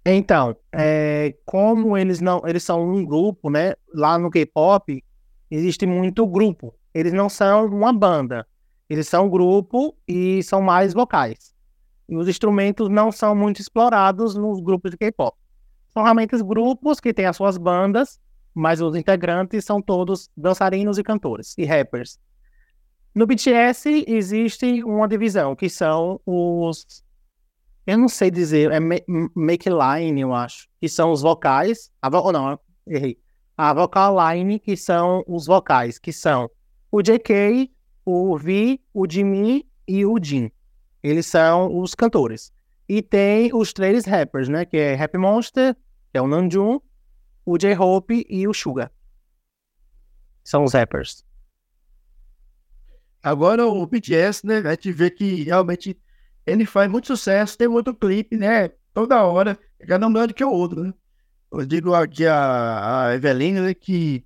Então, 0.05 0.57
é, 0.73 1.35
como 1.45 1.97
eles 1.97 2.21
não, 2.21 2.43
eles 2.45 2.65
são 2.65 2.83
um 2.83 3.05
grupo, 3.05 3.49
né? 3.49 3.75
Lá 3.95 4.19
no 4.19 4.31
K-pop 4.31 5.03
existe 5.51 5.87
muito 5.87 6.27
grupo. 6.27 6.75
Eles 6.93 7.13
não 7.13 7.29
são 7.29 7.67
uma 7.67 7.93
banda. 7.93 8.47
Eles 8.91 9.09
são 9.09 9.27
um 9.27 9.31
grupo 9.31 9.97
e 10.07 10.43
são 10.43 10.61
mais 10.61 10.93
vocais. 10.93 11.55
E 12.09 12.17
os 12.17 12.29
instrumentos 12.29 12.89
não 12.89 13.13
são 13.13 13.35
muito 13.35 13.61
explorados 13.61 14.35
nos 14.35 14.61
grupos 14.61 14.91
de 14.91 14.97
K-pop. 14.97 15.37
São 15.93 16.03
realmente 16.03 16.35
os 16.35 16.43
grupos 16.43 16.99
que 16.99 17.15
têm 17.15 17.27
as 17.27 17.37
suas 17.37 17.57
bandas, 17.57 18.21
mas 18.53 18.81
os 18.81 18.97
integrantes 18.97 19.65
são 19.65 19.81
todos 19.81 20.29
dançarinos 20.37 20.99
e 20.99 21.03
cantores 21.03 21.55
e 21.57 21.65
rappers. 21.65 22.19
No 23.15 23.27
BTS 23.27 24.05
existe 24.09 24.83
uma 24.83 25.07
divisão 25.07 25.55
que 25.55 25.69
são 25.69 26.21
os 26.27 27.05
eu 27.87 27.99
não 27.99 28.09
sei 28.09 28.31
dizer, 28.31 28.71
é 28.71 28.79
make 29.35 29.69
line, 29.69 30.21
eu 30.21 30.33
acho, 30.33 30.69
que 30.81 30.89
são 30.89 31.11
os 31.11 31.21
vocais. 31.21 31.91
A 32.01 32.09
vo... 32.09 32.19
oh, 32.19 32.33
não, 32.33 32.59
errei. 32.87 33.19
A 33.57 33.73
vocal 33.75 34.17
line, 34.17 34.59
que 34.59 34.77
são 34.77 35.25
os 35.27 35.47
vocais, 35.47 35.99
que 35.99 36.13
são 36.13 36.51
o 36.91 37.03
JK, 37.03 37.71
o 38.05 38.37
V, 38.39 38.81
o 38.95 39.07
Jimmy 39.09 39.67
e 39.87 40.07
o 40.07 40.17
Jin. 40.23 40.51
Eles 41.03 41.27
são 41.27 41.77
os 41.79 41.95
cantores. 41.95 42.53
E 42.89 43.03
tem 43.03 43.55
os 43.55 43.73
três 43.73 44.05
rappers, 44.05 44.49
né? 44.49 44.65
Que 44.65 44.77
é 44.77 45.03
Happy 45.03 45.19
Monster, 45.19 45.75
que 46.11 46.19
é 46.19 46.23
o 46.23 46.29
Namjoon, 46.29 46.81
o 47.45 47.59
J-Hope 47.59 48.25
e 48.29 48.47
o 48.47 48.55
Suga. 48.55 48.91
São 50.45 50.65
os 50.65 50.73
rappers. 50.73 51.25
Agora 53.23 53.67
o 53.67 53.87
BTS, 53.87 54.47
né? 54.47 54.59
A 54.59 54.71
gente 54.71 54.93
vê 54.93 55.11
que 55.11 55.45
realmente 55.45 55.97
ele 56.47 56.67
faz 56.67 56.91
muito 56.91 57.07
sucesso, 57.07 57.57
tem 57.57 57.69
outro 57.69 57.95
clipe, 57.95 58.37
né? 58.37 58.69
Toda 58.93 59.25
hora, 59.25 59.59
cada 59.87 60.07
um 60.07 60.11
melhor 60.11 60.29
do 60.29 60.35
que 60.35 60.45
o 60.45 60.51
outro, 60.51 60.85
né? 60.85 60.95
Eu 61.51 61.67
digo 61.67 61.95
aqui 61.95 62.27
a, 62.27 63.09
a 63.09 63.15
Evelina 63.15 63.63
né, 63.63 63.75
que 63.75 64.25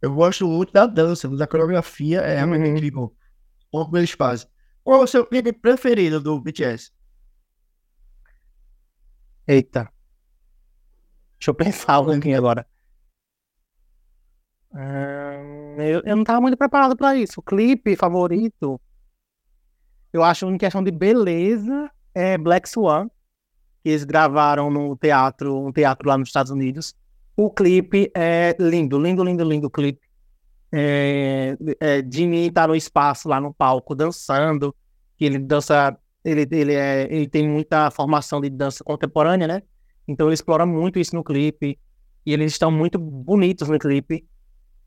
eu 0.00 0.14
gosto 0.14 0.46
muito 0.46 0.72
da 0.72 0.86
dança, 0.86 1.28
da 1.28 1.46
coreografia, 1.46 2.20
é 2.20 2.36
realmente 2.36 2.68
uhum. 2.68 2.76
incrível 2.76 3.16
como 3.70 3.96
eles 3.96 4.12
fazem. 4.12 4.48
Qual 4.84 5.00
é 5.00 5.04
o 5.04 5.06
seu 5.06 5.26
clipe 5.26 5.52
preferido 5.52 6.20
do 6.20 6.40
BTS? 6.40 6.92
Eita. 9.46 9.92
Deixa 11.38 11.50
eu 11.50 11.54
pensar 11.54 12.00
um 12.00 12.06
pouquinho 12.06 12.38
agora. 12.38 12.66
Hum, 14.72 15.76
eu, 15.80 16.02
eu 16.04 16.14
não 16.14 16.22
estava 16.22 16.40
muito 16.40 16.56
preparado 16.56 16.96
para 16.96 17.16
isso. 17.16 17.40
O 17.40 17.42
clipe 17.42 17.96
favorito 17.96 18.80
eu 20.12 20.22
acho 20.22 20.46
em 20.46 20.58
questão 20.58 20.82
de 20.82 20.90
beleza 20.90 21.90
é 22.14 22.36
Black 22.36 22.68
Swan, 22.68 23.08
que 23.82 23.90
eles 23.90 24.04
gravaram 24.04 24.70
no 24.70 24.96
teatro, 24.96 25.66
um 25.66 25.72
teatro 25.72 26.08
lá 26.08 26.18
nos 26.18 26.28
Estados 26.28 26.50
Unidos. 26.50 26.94
O 27.36 27.50
clipe 27.50 28.10
é 28.14 28.56
lindo, 28.58 28.98
lindo, 28.98 29.22
lindo, 29.22 29.44
lindo 29.44 29.70
clipe. 29.70 30.00
É, 30.72 31.56
é, 31.80 32.04
Jimmy 32.10 32.50
tá 32.50 32.66
no 32.66 32.74
espaço 32.74 33.28
lá 33.28 33.40
no 33.40 33.54
palco 33.54 33.94
dançando, 33.94 34.74
que 35.16 35.24
ele 35.24 35.38
dança, 35.38 35.96
ele, 36.24 36.46
ele, 36.50 36.74
é, 36.74 37.02
ele 37.10 37.28
tem 37.28 37.48
muita 37.48 37.90
formação 37.90 38.40
de 38.40 38.50
dança 38.50 38.82
contemporânea, 38.84 39.46
né? 39.46 39.62
Então 40.06 40.26
ele 40.26 40.34
explora 40.34 40.66
muito 40.66 40.98
isso 40.98 41.14
no 41.14 41.22
clipe 41.22 41.78
e 42.24 42.32
eles 42.32 42.52
estão 42.52 42.70
muito 42.70 42.98
bonitos 42.98 43.68
no 43.68 43.78
clipe. 43.78 44.26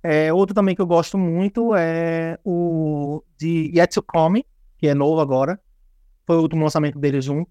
É, 0.04 0.34
outro 0.34 0.54
também 0.54 0.76
que 0.76 0.82
eu 0.82 0.88
gosto 0.88 1.18
muito 1.18 1.76
é 1.76 2.38
o 2.44 3.24
de 3.38 3.72
Yet 3.76 3.94
to 3.94 4.04
Come, 4.04 4.46
que 4.82 4.88
é 4.88 4.96
novo 4.96 5.22
agora. 5.22 5.62
Foi 6.26 6.38
o 6.38 6.42
último 6.42 6.64
lançamento 6.64 6.98
deles 6.98 7.24
junto. 7.24 7.50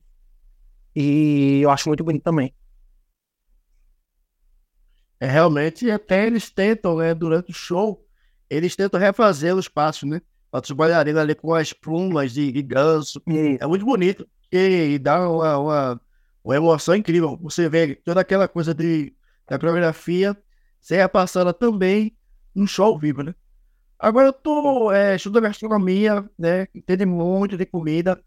E 0.94 1.60
eu 1.62 1.70
acho 1.70 1.88
muito 1.88 2.02
bonito 2.02 2.24
também. 2.24 2.52
É, 5.20 5.26
realmente, 5.26 5.88
até 5.90 6.26
eles 6.26 6.50
tentam, 6.50 6.96
né, 6.96 7.14
durante 7.14 7.52
o 7.52 7.54
show, 7.54 8.04
eles 8.48 8.74
tentam 8.74 8.98
refazer 8.98 9.54
os 9.54 9.68
passos, 9.68 10.08
né? 10.08 10.20
Os 10.52 10.70
bailarinos 10.72 11.20
ali 11.20 11.34
com 11.36 11.54
as 11.54 11.72
plumas 11.72 12.32
de, 12.32 12.50
de 12.50 12.62
ganso. 12.62 13.22
É 13.60 13.66
muito 13.66 13.84
bonito. 13.84 14.28
E, 14.50 14.94
e 14.94 14.98
dá 14.98 15.30
uma, 15.30 15.58
uma, 15.58 16.00
uma, 16.42 16.56
emoção 16.56 16.96
incrível. 16.96 17.38
Você 17.42 17.68
vê 17.68 17.94
toda 17.94 18.20
aquela 18.20 18.48
coisa 18.48 18.74
de, 18.74 19.14
da 19.46 19.56
coreografia 19.56 20.36
ser 20.80 21.08
passada 21.08 21.52
também 21.54 22.16
no 22.52 22.66
show 22.66 22.86
ao 22.86 22.98
vivo, 22.98 23.22
né? 23.22 23.32
Agora 24.00 24.28
eu 24.28 24.32
tô 24.32 24.90
é, 24.90 25.14
estudando 25.16 25.42
gastronomia, 25.42 26.26
né? 26.38 26.66
Entendo 26.74 27.06
muito 27.06 27.54
de 27.54 27.66
comida. 27.66 28.18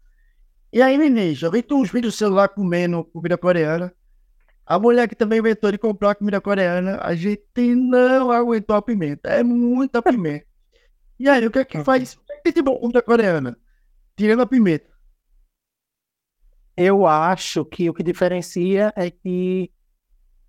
E 0.72 0.80
aí, 0.80 0.96
Nenê, 0.96 1.34
já 1.34 1.50
vi 1.50 1.64
uns 1.72 1.90
vídeos 1.90 2.14
do 2.14 2.16
celular 2.16 2.48
comendo 2.48 3.04
comida 3.06 3.36
coreana. 3.36 3.92
A 4.64 4.78
mulher 4.78 5.08
que 5.08 5.16
também 5.16 5.40
inventou 5.40 5.72
de 5.72 5.78
comprar 5.78 6.14
comida 6.14 6.40
coreana, 6.40 7.00
a 7.02 7.16
gente 7.16 7.74
não 7.74 8.30
aguentou 8.30 8.76
a 8.76 8.82
pimenta. 8.82 9.28
É 9.28 9.42
muita 9.42 10.00
pimenta. 10.00 10.46
E 11.18 11.28
aí, 11.28 11.44
o 11.44 11.50
que 11.50 11.58
é 11.58 11.64
que 11.64 11.82
faz? 11.82 12.14
O 12.14 12.24
que 12.24 12.32
é 12.32 12.36
que 12.36 12.52
tem 12.52 12.62
bom 12.62 12.78
comida 12.78 13.02
coreana? 13.02 13.58
Tirando 14.16 14.42
a 14.42 14.46
pimenta. 14.46 14.88
Eu 16.76 17.04
acho 17.04 17.64
que 17.64 17.90
o 17.90 17.94
que 17.94 18.02
diferencia 18.04 18.92
é 18.96 19.10
que 19.10 19.72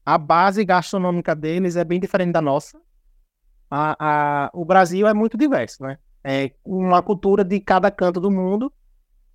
a 0.06 0.20
base 0.20 0.64
gastronômica 0.64 1.36
deles 1.36 1.76
é 1.76 1.84
bem 1.84 2.00
diferente 2.00 2.32
da 2.32 2.42
nossa 2.42 2.85
a, 3.70 3.96
a, 4.46 4.52
o 4.54 4.64
Brasil 4.64 5.08
é 5.08 5.14
muito 5.14 5.38
diverso, 5.38 5.84
né? 5.84 5.98
É 6.24 6.52
uma 6.64 7.02
cultura 7.02 7.44
de 7.44 7.60
cada 7.60 7.92
canto 7.92 8.20
do 8.20 8.32
mundo. 8.32 8.72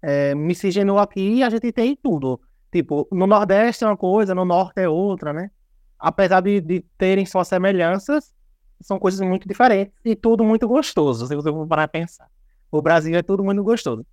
É, 0.03 0.35
miscigenou 0.35 0.99
aqui 0.99 1.35
e 1.35 1.43
a 1.43 1.51
gente 1.51 1.71
tem 1.73 1.95
tudo. 1.95 2.41
Tipo, 2.73 3.07
no 3.13 3.27
Nordeste 3.27 3.85
é 3.85 3.87
uma 3.87 3.97
coisa, 3.97 4.35
no 4.35 4.45
Norte 4.45 4.81
é 4.81 4.89
outra, 4.89 5.33
né? 5.33 5.51
Apesar 5.99 6.41
de, 6.41 6.61
de 6.61 6.81
terem 6.97 7.27
suas 7.27 7.49
semelhanças, 7.49 8.33
são 8.81 8.99
coisas 8.99 9.21
muito 9.21 9.47
diferentes 9.47 9.95
e 10.05 10.17
tudo 10.17 10.43
muito 10.43 10.67
gostoso, 10.67 11.27
se 11.27 11.35
você 11.35 11.51
for 11.51 11.67
parar 11.67 11.85
a 11.85 11.89
pensar. 11.89 12.29
O 12.71 12.81
Brasil 12.81 13.17
é 13.17 13.23
tudo 13.23 13.45
muito 13.45 13.63
gostoso. 13.63 14.07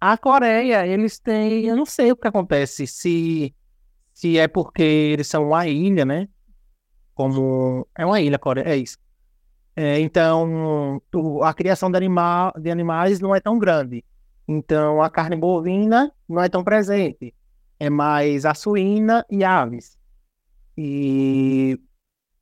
A 0.00 0.18
Coreia, 0.18 0.86
eles 0.86 1.20
têm, 1.20 1.66
eu 1.66 1.76
não 1.76 1.86
sei 1.86 2.10
o 2.10 2.16
que 2.16 2.26
acontece, 2.26 2.86
se, 2.86 3.54
se 4.12 4.38
é 4.38 4.48
porque 4.48 4.82
eles 4.82 5.28
são 5.28 5.48
uma 5.48 5.68
ilha, 5.68 6.04
né? 6.04 6.28
Como. 7.14 7.86
É 7.96 8.04
uma 8.04 8.20
ilha, 8.20 8.38
Coreia, 8.38 8.68
é 8.68 8.76
isso. 8.76 8.98
É, 9.74 9.98
então, 10.00 11.00
a 11.42 11.54
criação 11.54 11.90
de, 11.90 11.96
anima, 11.96 12.52
de 12.58 12.70
animais 12.70 13.20
não 13.20 13.34
é 13.34 13.40
tão 13.40 13.58
grande. 13.58 14.04
Então, 14.46 15.02
a 15.02 15.08
carne 15.08 15.36
bovina 15.36 16.12
não 16.28 16.42
é 16.42 16.48
tão 16.48 16.62
presente. 16.62 17.34
É 17.80 17.88
mais 17.88 18.44
a 18.44 18.54
suína 18.54 19.24
e 19.30 19.42
aves. 19.42 19.96
E 20.76 21.78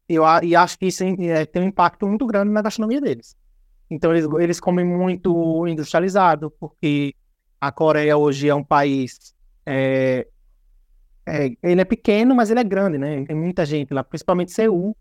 eu 0.08 0.24
e 0.42 0.56
acho 0.56 0.78
que 0.78 0.86
isso 0.86 1.04
é, 1.04 1.46
tem 1.46 1.62
um 1.62 1.66
impacto 1.66 2.06
muito 2.06 2.26
grande 2.26 2.50
na 2.50 2.62
gastronomia 2.62 3.00
deles. 3.00 3.36
Então, 3.88 4.14
eles, 4.14 4.28
eles 4.40 4.60
comem 4.60 4.84
muito 4.84 5.66
industrializado, 5.66 6.50
porque 6.58 7.14
a 7.60 7.70
Coreia 7.70 8.16
hoje 8.16 8.48
é 8.48 8.54
um 8.54 8.64
país. 8.64 9.34
É, 9.64 10.26
é, 11.26 11.50
ele 11.62 11.80
é 11.80 11.84
pequeno, 11.84 12.34
mas 12.34 12.50
ele 12.50 12.60
é 12.60 12.64
grande, 12.64 12.98
né? 12.98 13.24
Tem 13.24 13.36
muita 13.36 13.64
gente 13.64 13.94
lá, 13.94 14.02
principalmente 14.02 14.52
Seul 14.52 14.96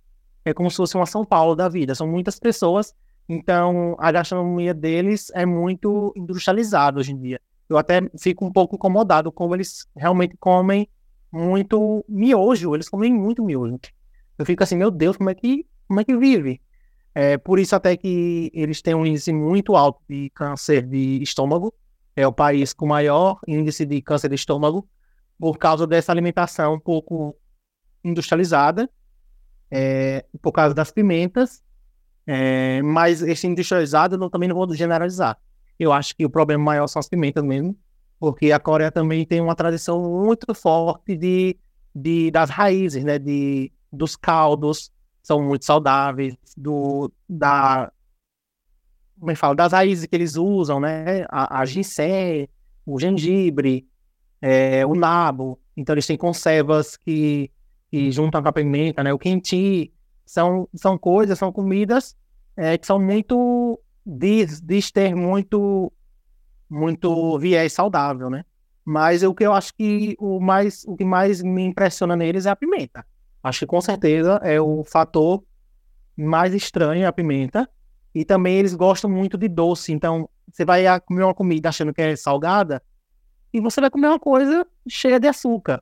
é 0.46 0.54
como 0.54 0.70
se 0.70 0.78
fosse 0.78 0.96
uma 0.96 1.06
São 1.06 1.26
Paulo 1.26 1.56
da 1.56 1.70
vida. 1.70 1.96
São 1.96 2.08
muitas 2.08 2.40
pessoas, 2.40 2.94
então 3.28 3.96
a 4.00 4.12
gastronomia 4.12 4.74
deles 4.74 5.32
é 5.34 5.46
muito 5.46 6.14
industrializada 6.16 7.00
hoje 7.00 7.12
em 7.12 7.20
dia. 7.20 7.42
Eu 7.70 7.78
até 7.78 8.02
fico 8.20 8.46
um 8.46 8.52
pouco 8.52 8.76
incomodado 8.76 9.32
como 9.32 9.56
eles 9.56 9.88
realmente 9.96 10.36
comem 10.38 10.90
muito 11.32 12.04
miojo, 12.10 12.74
eles 12.74 12.90
comem 12.90 13.14
muito 13.14 13.44
miojo. 13.44 13.78
Eu 14.38 14.46
fico 14.46 14.64
assim, 14.64 14.76
meu 14.76 14.90
Deus, 14.90 15.18
como 15.18 15.30
é 15.30 15.36
que, 15.36 15.66
como 15.88 16.00
é 16.00 16.04
que 16.04 16.18
vive? 16.18 16.62
É 17.14 17.38
por 17.38 17.60
isso 17.60 17.76
até 17.76 17.98
que 17.98 18.50
eles 18.54 18.82
têm 18.82 18.96
um 18.96 19.06
índice 19.06 19.34
muito 19.34 19.76
alto 19.76 20.02
de 20.10 20.30
câncer 20.32 20.86
de 20.86 21.22
estômago. 21.22 21.74
É 22.16 22.26
o 22.26 22.34
país 22.34 22.74
com 22.74 22.88
maior 22.88 23.40
índice 23.48 23.86
de 23.86 24.02
câncer 24.02 24.30
de 24.30 24.36
estômago 24.36 24.88
por 25.38 25.58
causa 25.58 25.86
dessa 25.86 26.12
alimentação 26.12 26.74
um 26.76 26.80
pouco 26.80 27.36
industrializada, 28.04 28.90
é, 29.72 30.26
por 30.42 30.52
causa 30.52 30.74
das 30.74 30.92
pimentas. 30.92 31.62
É, 32.26 32.82
mas 32.84 33.22
esse 33.22 33.48
industrializado 33.48 34.16
eu 34.16 34.30
também 34.30 34.48
não 34.48 34.56
vou 34.56 34.72
generalizar. 34.76 35.38
Eu 35.80 35.92
acho 35.92 36.16
que 36.16 36.26
o 36.26 36.30
problema 36.30 36.64
maior 36.64 36.88
são 36.88 37.00
as 37.00 37.10
pimentas 37.10 37.44
mesmo, 37.44 37.76
porque 38.20 38.52
a 38.52 38.60
Coreia 38.60 38.92
também 38.92 39.26
tem 39.26 39.42
uma 39.42 39.56
tradição 39.56 40.02
muito 40.02 40.54
forte 40.54 41.16
de, 41.16 41.58
de 41.96 42.30
das 42.30 42.50
raízes, 42.50 43.04
né, 43.04 43.18
de 43.18 43.72
dos 43.92 44.16
caldos, 44.16 44.92
são 45.24 45.42
muito 45.42 45.66
saudáveis, 45.66 46.36
do 46.56 47.12
da 47.28 47.92
como 49.20 49.32
é 49.32 49.36
fala, 49.36 49.56
das 49.56 49.74
raízes 49.74 50.06
que 50.06 50.16
eles 50.16 50.36
usam, 50.36 50.80
né, 50.80 51.26
a, 51.30 51.60
a 51.60 51.66
ginseng, 51.66 52.48
o 52.86 53.00
gengibre, 53.00 53.88
é, 54.42 54.86
o 54.86 54.96
nabo, 54.96 55.60
então 55.76 55.94
eles 55.94 56.08
têm 56.08 56.18
conservas 56.18 56.96
que, 56.96 57.52
que 57.92 58.12
juntam 58.12 58.42
com 58.42 58.50
a 58.50 58.54
pimenta, 58.54 59.04
né, 59.04 59.12
o 59.14 59.20
quenti, 59.20 59.92
são, 60.26 60.68
são 60.76 60.98
coisas, 60.98 61.40
são 61.40 61.52
comidas 61.52 62.16
é, 62.56 62.78
que 62.78 62.86
são 62.86 63.00
muito 63.00 63.80
diz, 64.06 64.62
diz 64.62 64.92
ter 64.92 65.16
muito 65.16 65.92
muito 66.70 67.40
viés 67.40 67.74
saudável, 67.74 68.30
né? 68.30 68.44
Mas 68.86 69.24
o 69.24 69.34
que 69.34 69.46
eu 69.46 69.54
acho 69.54 69.74
que 69.74 70.16
o 70.20 70.40
mais 70.40 70.84
o 70.86 70.96
que 70.96 71.06
mais 71.06 71.42
me 71.42 71.64
impressiona 71.64 72.16
neles 72.16 72.46
é 72.46 72.50
a 72.50 72.56
pimenta. 72.56 73.06
Acho 73.42 73.60
que 73.60 73.66
com 73.66 73.82
certeza 73.82 74.40
é 74.44 74.60
o 74.60 74.84
fator 74.84 75.44
mais 76.18 76.54
estranho 76.54 77.08
a 77.08 77.14
pimenta. 77.14 77.70
E 78.14 78.26
também 78.26 78.58
eles 78.58 78.74
gostam 78.74 79.10
muito 79.10 79.38
de 79.38 79.48
doce. 79.48 79.94
Então, 79.94 80.28
você 80.52 80.66
vai 80.66 80.84
comer 81.02 81.24
uma 81.24 81.34
comida 81.34 81.70
achando 81.70 81.94
que 81.94 82.02
é 82.02 82.16
salgada 82.16 82.82
e 83.54 83.60
você 83.62 83.80
vai 83.80 83.90
comer 83.90 84.08
uma 84.08 84.20
coisa 84.20 84.66
cheia 84.88 85.20
de 85.20 85.28
açúcar. 85.28 85.82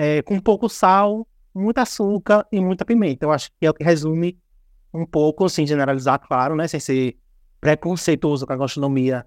É, 0.00 0.22
com 0.22 0.38
pouco 0.38 0.68
sal, 0.68 1.26
muito 1.52 1.78
açúcar 1.78 2.46
e 2.52 2.60
muita 2.60 2.84
pimenta. 2.84 3.26
Eu 3.26 3.32
acho 3.32 3.50
que 3.58 3.66
é 3.66 3.70
o 3.70 3.74
que 3.74 3.82
resume 3.82 4.38
um 4.94 5.04
pouco, 5.04 5.44
assim, 5.44 5.66
generalizar, 5.66 6.20
claro, 6.20 6.54
né? 6.54 6.68
Sem 6.68 6.78
ser 6.78 7.18
preconceituoso 7.60 8.46
com 8.46 8.52
a 8.52 8.56
gastronomia 8.56 9.26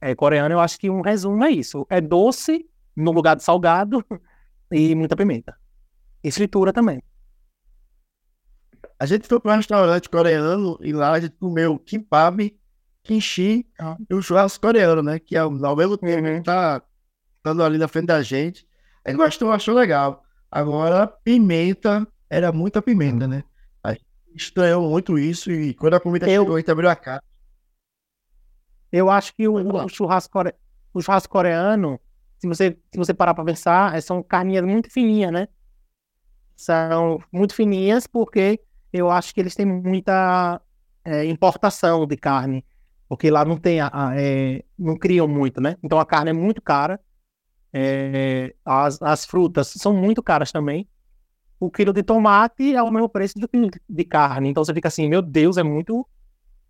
é, 0.00 0.12
coreana, 0.16 0.52
eu 0.52 0.58
acho 0.58 0.76
que 0.76 0.90
um 0.90 1.02
resumo 1.02 1.44
é 1.44 1.50
isso. 1.52 1.86
É 1.88 2.00
doce 2.00 2.68
no 2.96 3.12
lugar 3.12 3.36
de 3.36 3.44
salgado 3.44 4.04
e 4.72 4.92
muita 4.96 5.14
pimenta. 5.14 5.56
E 6.24 6.32
fritura 6.32 6.72
também. 6.72 7.00
A 8.98 9.06
gente 9.06 9.28
foi 9.28 9.38
para 9.38 9.52
um 9.52 9.56
restaurante 9.56 10.10
coreano 10.10 10.76
e 10.80 10.92
lá 10.92 11.12
a 11.12 11.20
gente 11.20 11.36
comeu 11.36 11.78
kimbap, 11.78 12.58
kimchi 13.04 13.64
ah. 13.78 13.96
e 14.10 14.14
o 14.14 14.20
churrasco 14.20 14.60
coreano, 14.60 15.00
né? 15.00 15.20
Que 15.20 15.36
ao, 15.36 15.52
ao 15.64 15.76
mesmo 15.76 15.96
tempo 15.96 16.26
uhum. 16.26 16.42
tá 16.42 16.82
estando 17.36 17.62
ali 17.62 17.78
na 17.78 17.86
frente 17.86 18.06
da 18.06 18.20
gente. 18.20 18.66
Gente 19.06 19.16
gostou, 19.16 19.50
achou 19.50 19.74
legal. 19.74 20.24
Agora, 20.50 21.06
pimenta, 21.06 22.06
era 22.28 22.52
muita 22.52 22.80
pimenta, 22.80 23.26
né? 23.26 23.42
A 23.82 23.92
gente 23.92 24.06
estranhou 24.34 24.88
muito 24.88 25.18
isso 25.18 25.50
e 25.50 25.74
quando 25.74 25.94
a 25.94 26.00
comida 26.00 26.28
eu... 26.28 26.42
chegou, 26.42 26.56
a 26.56 26.58
gente 26.58 26.70
abriu 26.70 26.88
a 26.88 26.96
cara. 26.96 27.22
Eu 28.90 29.10
acho 29.10 29.34
que 29.34 29.48
o, 29.48 29.54
o, 29.54 29.88
churrasco, 29.88 30.32
core... 30.32 30.54
o 30.92 31.00
churrasco 31.00 31.32
coreano, 31.32 31.98
se 32.38 32.46
você, 32.46 32.76
se 32.92 32.98
você 32.98 33.14
parar 33.14 33.34
para 33.34 33.44
pensar, 33.44 34.00
são 34.02 34.22
carninhas 34.22 34.64
muito 34.64 34.90
fininhas, 34.90 35.32
né? 35.32 35.48
São 36.54 37.18
muito 37.32 37.54
fininhas 37.54 38.06
porque 38.06 38.60
eu 38.92 39.10
acho 39.10 39.34
que 39.34 39.40
eles 39.40 39.54
têm 39.54 39.64
muita 39.64 40.60
é, 41.04 41.24
importação 41.24 42.06
de 42.06 42.16
carne, 42.16 42.64
porque 43.08 43.30
lá 43.30 43.44
não 43.44 43.56
tem, 43.56 43.80
a, 43.80 43.90
a, 43.92 44.20
é, 44.20 44.62
não 44.78 44.96
criam 44.96 45.26
muito, 45.26 45.60
né? 45.60 45.76
Então 45.82 45.98
a 45.98 46.04
carne 46.04 46.30
é 46.30 46.34
muito 46.34 46.60
cara, 46.60 47.00
é, 47.72 48.54
as, 48.64 49.00
as 49.00 49.24
frutas 49.24 49.68
são 49.68 49.94
muito 49.94 50.22
caras 50.22 50.52
também. 50.52 50.86
O 51.58 51.70
quilo 51.70 51.92
de 51.92 52.02
tomate 52.02 52.74
é 52.74 52.82
o 52.82 52.90
mesmo 52.90 53.08
preço 53.08 53.38
do 53.38 53.48
quilo 53.48 53.70
de 53.88 54.04
carne, 54.04 54.48
então 54.48 54.64
você 54.64 54.74
fica 54.74 54.88
assim, 54.88 55.08
meu 55.08 55.22
Deus, 55.22 55.56
é 55.56 55.62
muito, 55.62 56.06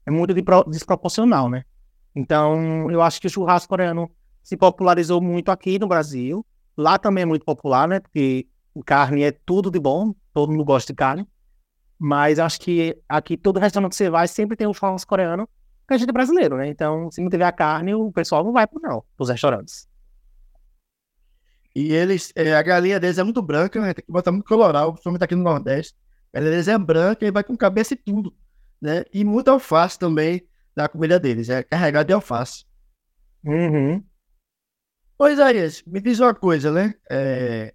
é 0.06 0.10
muito 0.10 0.34
desproporcional, 0.68 1.48
né? 1.48 1.64
Então 2.14 2.90
eu 2.90 3.00
acho 3.00 3.20
que 3.20 3.26
o 3.26 3.30
churrasco 3.30 3.68
coreano 3.68 4.10
se 4.42 4.56
popularizou 4.56 5.20
muito 5.20 5.50
aqui 5.50 5.78
no 5.78 5.88
Brasil. 5.88 6.44
Lá 6.76 6.98
também 6.98 7.22
é 7.22 7.26
muito 7.26 7.44
popular, 7.44 7.88
né? 7.88 8.00
Porque 8.00 8.46
carne 8.84 9.22
é 9.22 9.32
tudo 9.32 9.70
de 9.70 9.78
bom, 9.78 10.14
todo 10.32 10.50
mundo 10.50 10.64
gosta 10.64 10.92
de 10.92 10.96
carne. 10.96 11.26
Mas 11.98 12.38
acho 12.38 12.60
que 12.60 12.98
aqui 13.08 13.36
todo 13.36 13.60
restaurante 13.60 13.90
que 13.92 13.96
você 13.96 14.10
vai 14.10 14.26
sempre 14.26 14.56
tem 14.56 14.66
um 14.66 14.74
churrasco 14.74 15.08
coreano, 15.08 15.48
porque 15.80 15.94
a 15.94 15.98
gente 15.98 16.08
é 16.08 16.12
brasileiro, 16.12 16.56
né? 16.56 16.68
Então, 16.68 17.10
se 17.10 17.22
não 17.22 17.30
tiver 17.30 17.44
a 17.44 17.52
carne, 17.52 17.94
o 17.94 18.10
pessoal 18.10 18.44
não 18.44 18.52
vai 18.52 18.66
para 18.66 18.80
não, 18.88 19.04
os 19.18 19.28
restaurantes. 19.28 19.88
E 21.74 21.92
eles, 21.92 22.32
é, 22.34 22.54
a 22.54 22.62
galinha 22.62 23.00
deles 23.00 23.18
é 23.18 23.22
muito 23.22 23.40
branca, 23.40 23.80
né? 23.80 23.94
Tem 23.94 24.04
que 24.04 24.12
botar 24.12 24.32
muito 24.32 24.46
coloral, 24.46 24.92
principalmente 24.92 25.24
aqui 25.24 25.34
no 25.34 25.42
Nordeste. 25.42 25.94
A 26.32 26.38
galinha 26.38 26.52
deles 26.52 26.68
é 26.68 26.78
branca 26.78 27.26
e 27.26 27.30
vai 27.30 27.42
com 27.42 27.56
cabeça 27.56 27.94
e 27.94 27.96
tudo, 27.96 28.34
né? 28.80 29.04
E 29.12 29.24
muita 29.24 29.50
alface 29.50 29.98
também 29.98 30.46
da 30.74 30.88
comida 30.88 31.18
deles, 31.18 31.48
é 31.48 31.62
carregado 31.62 32.06
de 32.06 32.12
alface. 32.12 32.64
Uhum. 33.44 34.02
Pois 35.18 35.38
aí, 35.38 35.56
me 35.86 36.00
diz 36.00 36.20
uma 36.20 36.34
coisa, 36.34 36.70
né? 36.70 36.94
É, 37.10 37.74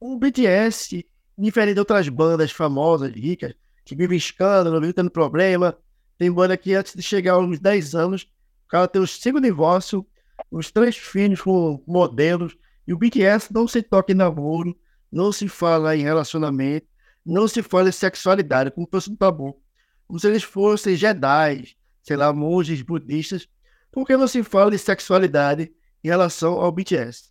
o 0.00 0.18
BTS 0.18 1.04
diferente 1.38 1.74
de 1.74 1.80
outras 1.80 2.08
bandas 2.08 2.50
famosas, 2.50 3.12
ricas, 3.12 3.54
que 3.84 3.94
vivem 3.94 4.18
escândalo, 4.18 4.80
vivem 4.80 4.92
tendo 4.92 5.10
problema. 5.10 5.78
Tem 6.18 6.30
banda 6.30 6.56
que 6.56 6.74
antes 6.74 6.94
de 6.94 7.02
chegar 7.02 7.34
aos 7.34 7.58
10 7.60 7.94
anos, 7.94 8.22
o 8.66 8.68
cara 8.68 8.88
tem 8.88 9.00
os 9.00 9.20
cinco 9.20 9.40
divórcios, 9.40 10.02
os 10.50 10.70
três 10.70 10.96
filhos 10.96 11.40
com 11.40 11.82
modelos, 11.86 12.56
e 12.88 12.92
o 12.94 12.96
BTS 12.96 13.52
não 13.52 13.68
se 13.68 13.82
toca 13.82 14.12
em 14.12 14.14
namoro, 14.14 14.74
não 15.12 15.30
se 15.30 15.46
fala 15.46 15.94
em 15.94 16.00
relacionamento, 16.00 16.86
não 17.22 17.46
se 17.46 17.62
fala 17.62 17.90
em 17.90 17.92
sexualidade, 17.92 18.70
como 18.70 18.88
fosse 18.90 19.10
um 19.10 19.14
tabu. 19.14 19.62
Como 20.06 20.18
se 20.18 20.26
eles 20.26 20.42
fossem 20.42 20.96
Jedi, 20.96 21.76
sei 22.02 22.16
lá, 22.16 22.32
monges 22.32 22.80
budistas. 22.80 23.46
Por 23.92 24.06
que 24.06 24.16
não 24.16 24.26
se 24.26 24.42
fala 24.42 24.70
de 24.70 24.78
sexualidade 24.78 25.70
em 26.02 26.08
relação 26.08 26.54
ao 26.54 26.72
BTS? 26.72 27.30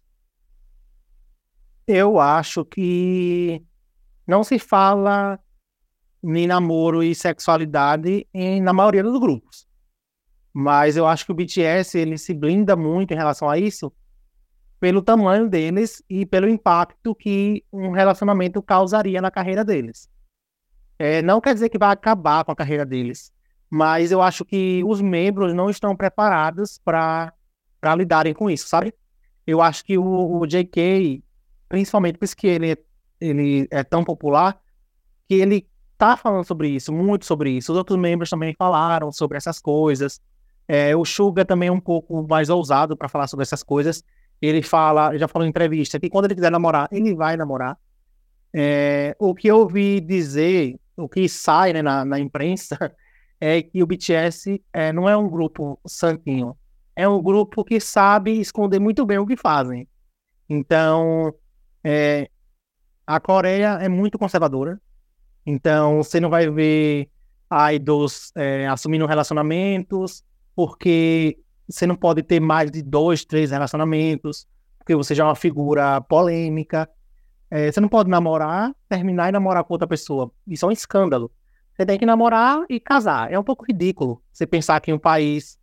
Eu 1.88 2.20
acho 2.20 2.64
que 2.64 3.66
não 4.28 4.44
se 4.44 4.60
fala 4.60 5.40
em 6.24 6.46
namoro 6.46 7.02
e 7.02 7.16
sexualidade 7.16 8.28
em, 8.32 8.62
na 8.62 8.74
maioria 8.74 9.02
dos 9.02 9.20
grupos. 9.20 9.68
Mas 10.54 10.98
eu 10.98 11.08
acho 11.08 11.26
que 11.26 11.32
o 11.32 11.36
BTS 11.36 11.98
ele 11.98 12.16
se 12.16 12.32
blinda 12.32 12.76
muito 12.76 13.12
em 13.12 13.18
relação 13.18 13.50
a 13.50 13.58
isso 13.58 13.92
pelo 14.80 15.02
tamanho 15.02 15.50
deles 15.50 16.04
e 16.10 16.26
pelo 16.26 16.48
impacto 16.48 17.16
que 17.16 17.64
um 17.72 17.92
relacionamento 17.92 18.62
causaria 18.62 19.22
na 19.22 19.32
carreira 19.32 19.64
deles. 19.66 20.10
É, 21.00 21.22
não 21.22 21.42
quer 21.42 21.54
dizer 21.54 21.70
que 21.70 21.78
vai 21.78 21.92
acabar 21.92 22.44
com 22.44 22.52
a 22.52 22.56
carreira 22.56 22.86
deles, 22.86 23.32
mas 23.70 24.12
eu 24.12 24.22
acho 24.22 24.46
que 24.46 24.84
os 24.86 25.02
membros 25.02 25.54
não 25.54 25.70
estão 25.70 25.96
preparados 25.96 26.80
para 26.84 27.34
lidarem 27.96 28.34
com 28.34 28.50
isso, 28.50 28.68
sabe? 28.68 28.94
Eu 29.46 29.62
acho 29.62 29.84
que 29.84 29.98
o, 29.98 30.40
o 30.40 30.46
JK, 30.46 31.24
principalmente 31.70 32.18
por 32.18 32.26
isso 32.26 32.36
que 32.36 32.48
ele 32.48 32.78
ele 33.20 33.68
é 33.72 33.84
tão 33.84 34.04
popular 34.04 34.60
que 35.28 35.36
ele 35.36 35.68
tá 35.98 36.16
falando 36.16 36.46
sobre 36.46 36.70
isso, 36.70 36.94
muito 36.94 37.26
sobre 37.26 37.50
isso. 37.52 37.72
Os 37.72 37.78
outros 37.78 37.98
membros 37.98 38.30
também 38.30 38.54
falaram 38.58 39.12
sobre 39.12 39.38
essas 39.38 39.60
coisas. 39.60 40.22
É, 40.68 40.96
o 40.96 41.04
Suga 41.04 41.44
também 41.44 41.70
é 41.70 41.72
um 41.72 41.80
pouco 41.80 42.26
mais 42.28 42.50
ousado 42.50 42.96
para 42.96 43.10
falar 43.10 43.28
sobre 43.28 43.44
essas 43.44 43.64
coisas. 43.64 44.04
Ele 44.42 44.62
fala, 44.62 45.18
já 45.18 45.28
falou 45.28 45.46
em 45.46 45.50
entrevista, 45.50 46.00
que 46.00 46.10
quando 46.10 46.26
ele 46.26 46.36
quiser 46.36 46.52
namorar, 46.52 46.88
ele 46.92 47.16
vai 47.16 47.36
namorar. 47.36 47.78
É, 48.54 49.16
o 49.20 49.34
que 49.34 49.48
eu 49.48 49.60
ouvi 49.60 50.00
dizer, 50.00 50.80
o 50.96 51.10
que 51.10 51.28
sai 51.28 51.74
né, 51.74 51.82
na, 51.82 52.06
na, 52.06 52.20
imprensa, 52.20 52.78
é 53.40 53.62
que 53.62 53.82
o 53.82 53.88
BTS 53.88 54.62
é, 54.72 54.94
não 54.94 55.08
é 55.08 55.18
um 55.18 55.30
grupo 55.30 55.80
santinho. 55.86 56.56
É 56.96 57.08
um 57.08 57.22
grupo 57.22 57.64
que 57.64 57.80
sabe 57.80 58.40
esconder 58.40 58.80
muito 58.80 59.06
bem 59.06 59.18
o 59.18 59.26
que 59.26 59.38
fazem. 59.38 59.88
Então, 60.50 61.34
é, 61.84 62.30
a 63.06 63.20
Coreia 63.20 63.78
é 63.82 63.88
muito 63.88 64.18
conservadora, 64.18 64.80
então 65.46 65.98
você 66.04 66.20
não 66.20 66.30
vai 66.30 66.50
ver 66.50 67.10
idols 67.74 68.32
é, 68.36 68.68
assumindo 68.68 69.06
relacionamentos, 69.06 70.24
porque 70.56 71.38
você 71.68 71.86
não 71.86 71.96
pode 71.96 72.24
ter 72.24 72.40
mais 72.40 72.72
de 72.72 72.82
dois, 72.82 73.26
três 73.26 73.52
relacionamentos, 73.52 74.48
porque 74.78 74.96
você 74.96 75.14
já 75.14 75.24
é 75.24 75.28
uma 75.28 75.36
figura 75.36 76.00
polêmica. 76.02 76.90
É, 77.50 77.72
você 77.72 77.80
não 77.80 77.90
pode 77.90 78.10
namorar, 78.10 78.74
terminar 78.88 79.30
e 79.30 79.32
namorar 79.32 79.64
com 79.64 79.74
outra 79.74 79.88
pessoa. 79.88 80.32
Isso 80.46 80.66
é 80.66 80.70
um 80.70 80.72
escândalo. 80.72 81.32
Você 81.76 81.86
tem 81.86 82.00
que 82.00 82.06
namorar 82.06 82.66
e 82.70 82.80
casar. 82.80 83.32
É 83.32 83.38
um 83.38 83.44
pouco 83.44 83.66
ridículo 83.66 84.22
você 84.32 84.48
pensar 84.48 84.80
que 84.80 84.92
um 84.92 85.00
país 85.00 85.60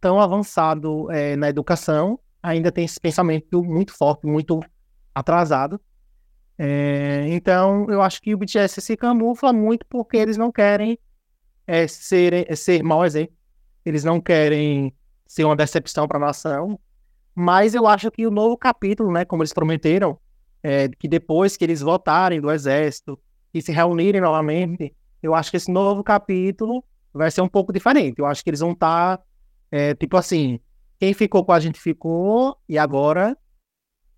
tão 0.00 0.20
avançado 0.20 1.10
é, 1.10 1.36
na 1.36 1.48
educação 1.48 2.18
ainda 2.42 2.70
tem 2.70 2.84
esse 2.84 3.00
pensamento 3.00 3.64
muito 3.64 3.92
forte, 3.92 4.26
muito 4.26 4.60
atrasado. 5.14 5.80
É, 6.58 7.26
então, 7.28 7.86
eu 7.90 8.00
acho 8.00 8.20
que 8.20 8.34
o 8.34 8.38
BTS 8.38 8.80
se 8.80 8.96
camufla 8.96 9.52
muito 9.52 9.84
porque 9.88 10.16
eles 10.16 10.36
não 10.36 10.52
querem 10.52 10.98
é 11.66 11.88
ser, 11.88 12.50
é 12.50 12.54
ser 12.54 12.82
mau 12.82 13.04
exemplo. 13.04 13.34
Eles 13.84 14.04
não 14.04 14.20
querem 14.20 14.94
ser 15.26 15.44
uma 15.44 15.56
decepção 15.56 16.06
para 16.06 16.18
a 16.18 16.20
nação. 16.20 16.78
Mas 17.34 17.74
eu 17.74 17.86
acho 17.86 18.10
que 18.10 18.26
o 18.26 18.30
novo 18.30 18.56
capítulo, 18.56 19.12
né, 19.12 19.24
como 19.24 19.42
eles 19.42 19.52
prometeram, 19.52 20.18
é, 20.62 20.88
que 20.88 21.06
depois 21.06 21.56
que 21.56 21.64
eles 21.64 21.80
votarem 21.80 22.40
do 22.40 22.50
exército 22.50 23.18
e 23.52 23.60
se 23.60 23.72
reunirem 23.72 24.20
novamente, 24.20 24.94
eu 25.22 25.34
acho 25.34 25.50
que 25.50 25.56
esse 25.56 25.70
novo 25.70 26.02
capítulo 26.02 26.84
vai 27.12 27.30
ser 27.30 27.40
um 27.40 27.48
pouco 27.48 27.72
diferente. 27.72 28.18
Eu 28.18 28.26
acho 28.26 28.42
que 28.42 28.50
eles 28.50 28.60
vão 28.60 28.72
estar, 28.72 29.18
tá, 29.18 29.24
é, 29.70 29.94
tipo 29.94 30.16
assim, 30.16 30.60
quem 30.98 31.12
ficou 31.12 31.44
com 31.44 31.52
a 31.52 31.60
gente 31.60 31.80
ficou, 31.80 32.56
e 32.68 32.78
agora, 32.78 33.36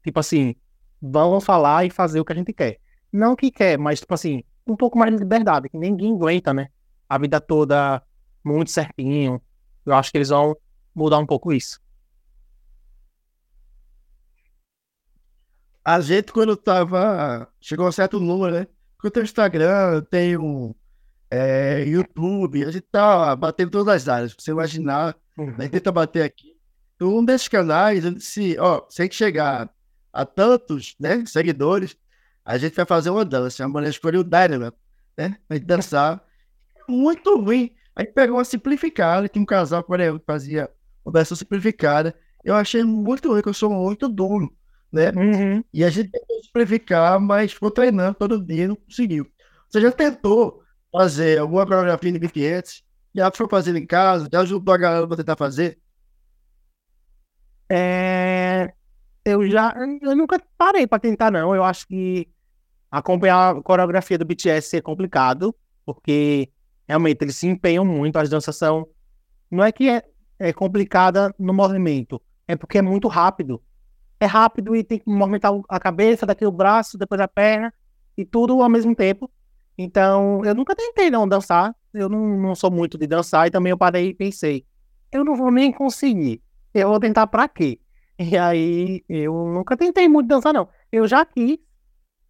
tipo 0.05 0.21
assim, 0.21 0.55
vamos 1.01 1.45
falar 1.45 1.85
e 1.85 1.91
fazer 1.91 2.21
o 2.21 2.25
que 2.25 2.33
a 2.33 2.37
gente 2.37 2.53
quer. 2.53 2.79
Não 3.13 3.35
que 3.35 3.51
quer, 3.51 3.79
mas, 3.79 4.01
tipo 4.01 4.15
assim, 4.15 4.43
um 4.67 4.77
pouco 4.77 4.99
mais 4.99 5.13
de 5.13 5.19
liberdade, 5.19 5.69
que 5.69 5.79
ninguém 5.79 6.15
aguenta, 6.15 6.53
né? 6.53 6.69
A 7.09 7.19
vida 7.19 7.41
toda 7.41 8.03
muito 8.45 8.71
certinho. 8.71 9.41
Eu 9.85 9.95
acho 9.95 10.11
que 10.11 10.19
eles 10.19 10.29
vão 10.29 10.57
mudar 10.99 11.19
um 11.19 11.27
pouco 11.27 11.53
isso. 11.53 11.81
A 15.85 16.01
gente, 16.01 16.33
quando 16.33 16.55
tava. 16.57 17.49
Chegou 17.61 17.87
a 17.87 17.89
um 17.89 17.93
certo 17.93 18.21
número, 18.21 18.55
né? 18.55 18.67
Quando 19.01 19.13
tem 19.13 19.23
o 19.23 19.25
Instagram, 19.25 20.05
um 20.39 20.75
é, 21.31 21.85
YouTube, 21.87 22.65
a 22.65 22.71
gente 22.71 22.87
tá 22.91 23.35
batendo 23.35 23.71
todas 23.71 23.95
as 23.95 24.09
áreas. 24.09 24.33
Se 24.33 24.37
você 24.39 24.51
imaginar, 24.51 25.17
uhum. 25.37 25.55
a 25.57 25.63
gente 25.63 25.73
tenta 25.73 25.93
bater 25.93 26.25
aqui. 26.25 26.57
Então, 26.95 27.17
um 27.17 27.25
desses 27.25 27.49
canais, 27.49 28.05
ele 28.05 28.17
disse, 28.17 28.57
ó, 28.59 28.85
se 28.89 29.01
a 29.01 29.05
gente 29.05 29.15
chegar 29.15 29.71
a 30.13 30.27
tantos 30.27 30.97
né, 30.99 31.25
seguidores, 31.27 31.97
a 32.45 32.59
gente 32.59 32.75
vai 32.75 32.85
fazer 32.85 33.11
uma 33.11 33.25
dança. 33.25 33.65
A 33.65 33.69
mulher 33.69 33.91
escolheu 33.91 34.21
o 34.21 34.25
Dynamo, 34.25 34.73
né? 35.17 35.37
Pra 35.47 35.57
gente 35.57 35.67
dançar. 35.67 36.23
Muito 36.89 37.39
ruim. 37.39 37.71
Aí 37.95 38.07
pegou 38.07 38.37
uma 38.37 38.45
simplificada, 38.45 39.29
tinha 39.29 39.43
um 39.43 39.47
casal 39.47 39.83
coreano 39.83 40.19
que 40.19 40.27
fazia 40.27 40.71
uma 41.05 41.13
versão 41.13 41.37
simplificada. 41.37 42.15
Eu 42.45 42.55
achei 42.55 42.83
muito 42.83 43.31
ruim, 43.31 43.43
que 43.43 43.49
eu 43.49 43.55
sou 43.55 43.71
muito 43.71 44.09
duro, 44.09 44.55
né? 44.93 45.11
Uhum. 45.11 45.65
E 45.73 45.85
a 45.85 45.91
gente 45.91 46.11
tentou 46.11 46.43
simplificar, 46.43 47.21
mas 47.21 47.53
ficou 47.53 47.71
treinando 47.71 48.15
todo 48.15 48.45
dia 48.45 48.69
não 48.69 48.77
conseguiu. 48.77 49.27
Você 49.69 49.81
já 49.81 49.93
tentou 49.93 50.63
fazer 50.93 51.39
alguma 51.39 51.67
coreografia 51.67 52.13
de 52.13 52.19
BTS? 52.19 52.83
Já 53.15 53.31
foi 53.31 53.49
fazendo 53.49 53.79
em 53.79 53.87
casa? 53.87 54.29
Já 54.33 54.41
ajudou 54.41 54.75
a 54.75 54.79
galera 54.79 55.07
pra 55.07 55.17
tentar 55.17 55.37
fazer? 55.37 55.79
É... 57.71 58.73
Eu 59.25 59.47
já. 59.49 59.75
Eu 60.01 60.17
nunca 60.17 60.41
parei 60.57 60.87
pra 60.87 60.99
tentar, 60.99 61.31
não. 61.31 61.55
Eu 61.55 61.63
acho 61.63 61.87
que 61.87 62.29
acompanhar 62.91 63.57
a 63.57 63.63
coreografia 63.63 64.17
do 64.17 64.25
BTS 64.25 64.77
é 64.77 64.81
complicado, 64.81 65.55
porque 65.85 66.51
realmente 66.87 67.23
eles 67.23 67.37
se 67.37 67.47
empenham 67.47 67.85
muito, 67.85 68.17
as 68.17 68.31
danças 68.31 68.57
são. 68.57 68.89
Não 69.51 69.63
é 69.63 69.71
que 69.71 69.89
é, 69.89 70.03
é 70.39 70.53
complicada 70.53 71.35
no 71.39 71.53
movimento, 71.53 72.21
é 72.47 72.57
porque 72.57 72.79
é 72.79 72.83
muito 72.83 73.09
rápido. 73.09 73.63
É 74.21 74.27
rápido 74.27 74.75
e 74.75 74.83
tem 74.83 74.99
que 74.99 75.09
movimentar 75.09 75.53
a 75.69 75.79
cabeça, 75.79 76.27
daqui 76.27 76.45
o 76.45 76.51
braço, 76.51 76.99
depois 76.99 77.21
a 77.21 77.29
perna, 77.29 77.73
e 78.17 78.25
tudo 78.25 78.61
ao 78.63 78.69
mesmo 78.69 78.95
tempo. 78.95 79.31
Então, 79.77 80.45
eu 80.45 80.55
nunca 80.55 80.75
tentei 80.75 81.09
não 81.09 81.29
dançar. 81.29 81.75
Eu 81.95 82.09
não, 82.09 82.37
não 82.37 82.55
sou 82.55 82.71
muito 82.71 82.99
de 82.99 83.07
dançar 83.07 83.47
e 83.47 83.51
também 83.51 83.71
eu 83.71 83.79
parei 83.79 84.09
e 84.09 84.15
pensei, 84.15 84.67
eu 85.13 85.25
não 85.25 85.37
vou 85.37 85.51
nem 85.51 85.73
conseguir. 85.73 86.43
Eu 86.75 86.89
vou 86.89 87.01
tentar 87.01 87.27
pra 87.27 87.49
quê? 87.49 87.81
E 88.21 88.37
aí, 88.37 89.05
eu 89.09 89.33
nunca 89.33 89.77
tentei 89.77 90.09
muito 90.09 90.27
dançar, 90.27 90.53
não. 90.53 90.69
Eu 90.91 91.07
já 91.07 91.25
quis, 91.25 91.57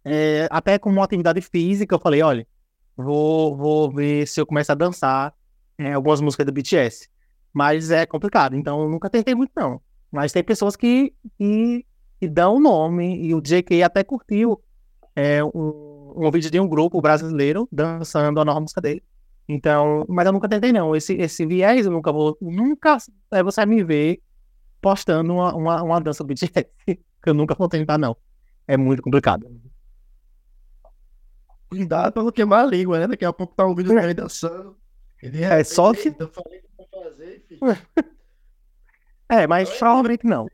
é, 0.05 0.47
até 0.51 0.77
com 0.77 0.91
uma 0.91 1.03
atividade 1.03 1.41
física, 1.41 1.95
eu 1.95 1.99
falei, 1.99 2.21
olha, 2.21 2.47
vou, 2.95 3.57
vou 3.57 3.91
ver 3.91 4.27
se 4.27 4.39
eu 4.39 4.45
começo 4.45 4.71
a 4.71 4.75
dançar 4.75 5.33
é, 5.79 5.93
algumas 5.93 6.21
músicas 6.21 6.45
do 6.45 6.51
BTS. 6.51 7.09
Mas 7.53 7.91
é 7.91 8.05
complicado, 8.05 8.55
então 8.55 8.81
eu 8.83 8.89
nunca 8.89 9.09
tentei 9.09 9.35
muito, 9.35 9.51
não. 9.55 9.81
Mas 10.11 10.31
tem 10.31 10.43
pessoas 10.43 10.75
que, 10.75 11.13
que, 11.37 11.85
que 12.19 12.27
dão 12.27 12.55
o 12.55 12.59
nome, 12.59 13.21
e 13.25 13.33
o 13.33 13.41
JK 13.41 13.83
até 13.83 14.03
curtiu 14.03 14.61
é, 15.15 15.43
um, 15.43 16.13
um 16.15 16.31
vídeo 16.31 16.49
de 16.49 16.59
um 16.59 16.67
grupo 16.67 17.01
brasileiro 17.01 17.67
dançando 17.71 18.39
a 18.39 18.45
nova 18.45 18.59
música 18.59 18.81
dele. 18.81 19.03
Então, 19.47 20.05
mas 20.07 20.25
eu 20.27 20.31
nunca 20.31 20.47
tentei, 20.47 20.71
não. 20.71 20.95
Esse, 20.95 21.13
esse 21.15 21.45
viés 21.45 21.85
eu 21.85 21.91
nunca 21.91 22.11
vou. 22.11 22.37
Nunca 22.39 22.97
é, 23.31 23.41
você 23.41 23.65
me 23.65 23.83
ver 23.83 24.21
postando 24.79 25.33
uma, 25.33 25.55
uma, 25.55 25.83
uma 25.83 25.99
dança 25.99 26.23
do 26.23 26.27
BTS. 26.27 26.51
que 26.87 27.29
eu 27.29 27.33
nunca 27.33 27.55
vou 27.55 27.67
tentar, 27.67 27.97
não. 27.97 28.15
É 28.67 28.77
muito 28.77 29.01
complicado. 29.01 29.49
Cuidado 31.67 32.13
pra 32.13 32.23
não 32.23 32.31
queimar 32.31 32.63
a 32.63 32.67
língua, 32.67 32.99
né? 32.99 33.07
Daqui 33.07 33.25
a 33.25 33.33
pouco 33.33 33.55
tá 33.55 33.65
um 33.65 33.73
vídeo 33.73 33.93
dele 33.93 34.13
dançando. 34.13 34.77
Ele 35.21 35.43
é, 35.43 35.59
é 35.59 35.63
só 35.63 35.93
que. 35.93 36.15
Eu 36.17 36.27
falei 36.29 36.61
fazer, 37.09 37.45
filho. 37.47 37.59
É, 39.31 39.45
mas 39.45 39.69
provavelmente 39.77 40.25
não. 40.25 40.47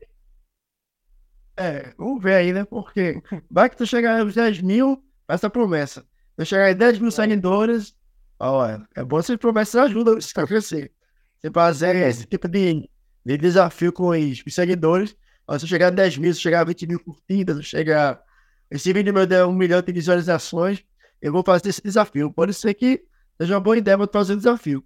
É, 1.56 1.94
vamos 1.96 2.22
ver 2.22 2.34
aí, 2.34 2.52
né? 2.52 2.66
Porque 2.66 3.22
vai 3.50 3.70
que 3.70 3.76
tu 3.76 3.86
chegar 3.86 4.20
aos 4.20 4.34
10 4.34 4.60
mil, 4.60 5.02
essa 5.26 5.48
promessa. 5.48 6.04
Tu 6.36 6.44
chegar 6.44 6.70
em 6.70 6.76
10 6.76 6.98
mil 6.98 7.10
seguidores, 7.10 7.96
ó, 8.38 8.66
é 8.94 9.02
bom 9.02 9.22
se 9.22 9.34
promessa 9.38 9.82
ajuda 9.82 10.16
você 10.16 10.38
a 10.38 10.46
crescer. 10.46 10.92
Você 11.40 11.50
fazer 11.50 11.96
esse 11.96 12.26
tipo 12.26 12.46
de, 12.46 12.86
de 13.24 13.38
desafio 13.38 13.90
com 13.90 14.10
os, 14.10 14.42
seguidores. 14.50 15.16
Ó, 15.48 15.58
se 15.58 15.64
eu 15.64 15.68
chegar 15.70 15.86
a 15.86 15.90
10 15.90 16.18
mil, 16.18 16.34
se 16.34 16.40
chegar 16.40 16.60
a 16.60 16.64
20 16.64 16.86
mil 16.86 17.00
curtidas, 17.00 17.56
se 17.56 17.62
chegar. 17.62 18.22
Esse 18.70 18.92
vídeo 18.92 19.14
meu 19.14 19.26
der 19.26 19.46
um 19.46 19.54
milhão 19.54 19.80
de 19.80 19.90
visualizações, 19.90 20.84
eu 21.22 21.32
vou 21.32 21.42
fazer 21.42 21.70
esse 21.70 21.80
desafio. 21.82 22.30
Pode 22.30 22.52
ser 22.52 22.74
que 22.74 23.02
seja 23.40 23.54
uma 23.54 23.60
boa 23.60 23.78
ideia 23.78 23.96
para 23.96 24.06
fazer 24.12 24.34
o 24.34 24.36
desafio. 24.36 24.84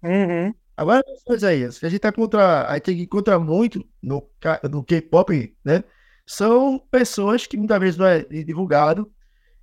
Uhum. 0.00 0.54
Agora, 0.76 1.02
Isaías, 1.30 1.78
que 1.78 1.86
a 1.86 1.88
gente 1.88 2.00
tá 2.00 2.12
contra. 2.12 2.68
A 2.68 2.74
gente 2.74 2.92
encontra 2.92 3.38
muito 3.38 3.82
no, 4.02 4.28
no 4.70 4.84
K-pop, 4.84 5.56
né? 5.64 5.82
São 6.26 6.78
pessoas 6.90 7.46
que 7.46 7.56
muitas 7.56 7.80
vezes 7.80 7.96
não 7.96 8.06
é 8.06 8.22
divulgado, 8.22 9.10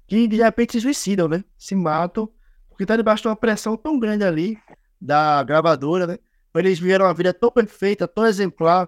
que 0.07 0.27
de 0.27 0.37
repente 0.37 0.73
se 0.73 0.81
suicidam, 0.81 1.27
né? 1.27 1.43
Se 1.57 1.75
matam, 1.75 2.29
porque 2.69 2.85
tá 2.85 2.97
debaixo 2.97 3.23
de 3.23 3.27
uma 3.27 3.35
pressão 3.35 3.77
tão 3.77 3.99
grande 3.99 4.23
ali 4.23 4.57
da 4.99 5.43
gravadora, 5.43 6.07
né? 6.07 6.17
Eles 6.55 6.79
viveram 6.79 7.05
uma 7.05 7.13
vida 7.13 7.33
tão 7.33 7.51
perfeita, 7.51 8.07
tão 8.07 8.25
exemplar, 8.25 8.87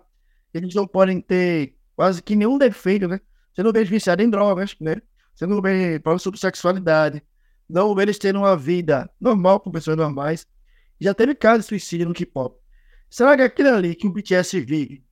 que 0.52 0.58
eles 0.58 0.74
não 0.74 0.88
podem 0.88 1.22
ter 1.22 1.76
quase 1.96 2.22
que 2.24 2.36
nenhum 2.36 2.58
defeito, 2.58 3.08
né? 3.08 3.20
Você 3.54 3.62
não 3.64 3.72
vê 3.72 3.80
eles 3.80 3.90
viciados 3.90 4.26
em 4.26 4.30
drogas, 4.30 4.76
né? 4.80 5.02
Você 5.36 5.46
não 5.46 5.62
vê 5.62 6.00
problemas 6.00 6.22
sobre 6.24 6.40
sexualidade, 6.40 7.22
não 7.70 7.94
vê 7.94 8.04
eles 8.04 8.18
tendo 8.18 8.40
uma 8.40 8.56
vida 8.56 9.10
normal 9.20 9.60
com 9.60 9.72
pessoas 9.72 9.98
normais. 9.98 10.48
Já 11.00 11.14
teve 11.14 11.36
caso 11.36 11.62
de 11.62 11.68
suicídio 11.68 12.08
no 12.08 12.14
K-pop. 12.14 12.60
Será 13.10 13.36
que 13.36 13.44
aquilo 13.44 13.70
ali 13.70 13.96
que 13.96 14.08
o 14.08 14.12
BTS 14.12 14.60
vive, 14.62 15.04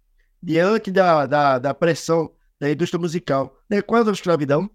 diante 0.41 0.91
da, 0.91 1.25
da, 1.25 1.59
da 1.59 1.73
pressão 1.73 2.33
da 2.59 2.69
indústria 2.71 2.99
musical, 2.99 3.57
é 3.69 3.81
quase 3.81 4.09
a 4.09 4.13
escravidão? 4.13 4.69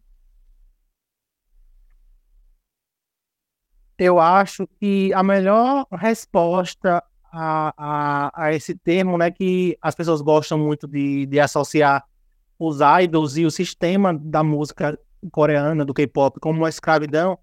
Eu 3.99 4.21
acho 4.21 4.67
que 4.79 5.13
a 5.13 5.23
melhor 5.23 5.87
resposta 5.91 7.03
a, 7.33 7.75
a, 7.77 8.45
a 8.45 8.55
esse 8.55 8.75
termo, 8.75 9.19
né, 9.19 9.31
que 9.31 9.77
as 9.83 9.95
pessoas 9.95 10.21
gostam 10.21 10.59
muito 10.59 10.87
de, 10.87 11.27
de 11.27 11.41
associar 11.41 12.07
os 12.59 12.79
idols 13.03 13.37
e 13.37 13.45
o 13.45 13.51
sistema 13.51 14.15
da 14.15 14.43
música 14.43 14.99
coreana, 15.33 15.85
do 15.85 15.95
K-pop, 15.95 16.39
como 16.41 16.61
uma 16.61 16.69
escravidão, 16.69 17.39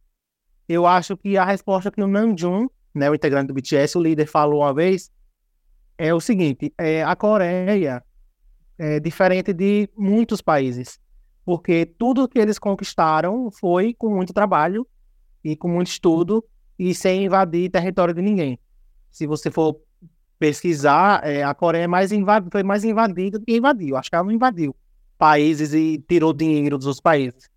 eu 0.68 0.86
acho 0.86 1.16
que 1.16 1.38
a 1.38 1.46
resposta 1.46 1.92
que 1.92 2.02
o 2.02 2.08
Namjoon 2.08 2.68
né, 2.96 3.10
o 3.10 3.16
integrante 3.16 3.48
do 3.48 3.54
BTS, 3.54 3.98
o 3.98 4.02
líder 4.02 4.26
falou 4.26 4.62
uma 4.62 4.74
vez, 4.74 5.12
é 5.98 6.14
o 6.14 6.20
seguinte, 6.20 6.74
é, 6.78 7.04
a 7.04 7.16
Coreia 7.16 8.04
é 8.78 9.00
diferente 9.00 9.54
de 9.54 9.90
muitos 9.96 10.42
países, 10.42 11.00
porque 11.46 11.86
tudo 11.86 12.28
que 12.28 12.40
eles 12.40 12.58
conquistaram 12.58 13.50
foi 13.52 13.94
com 13.94 14.10
muito 14.10 14.34
trabalho 14.34 14.88
e 15.44 15.56
com 15.56 15.68
muito 15.68 15.88
estudo 15.88 16.44
e 16.78 16.94
sem 16.94 17.26
invadir 17.26 17.70
território 17.70 18.14
de 18.14 18.22
ninguém. 18.22 18.60
Se 19.12 19.26
você 19.26 19.50
for 19.50 19.80
pesquisar, 20.38 21.26
é, 21.26 21.44
a 21.44 21.54
Coreia 21.54 21.84
é 21.84 21.88
mais 21.88 22.12
foi 22.52 22.64
mais 22.64 22.84
invadida 22.84 23.40
do 23.40 23.46
que 23.46 23.56
invadiu. 23.56 23.96
Acho 23.96 24.10
que 24.10 24.16
ela 24.16 24.26
não 24.26 24.32
invadiu 24.32 24.76
países 25.18 25.74
e 25.74 26.04
tirou 26.08 26.34
dinheiro 26.34 26.78
dos 26.78 26.88
outros 26.88 27.02
países. 27.02 27.50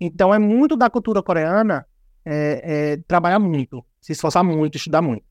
Então 0.00 0.34
é 0.34 0.38
muito 0.38 0.76
da 0.76 0.90
cultura 0.90 1.22
coreana 1.22 1.86
é, 2.24 2.60
é, 2.64 2.96
trabalhar 3.06 3.38
muito 3.38 3.84
se 4.06 4.12
esforçar 4.12 4.44
muito, 4.44 4.76
estudar 4.76 5.02
muito. 5.02 5.24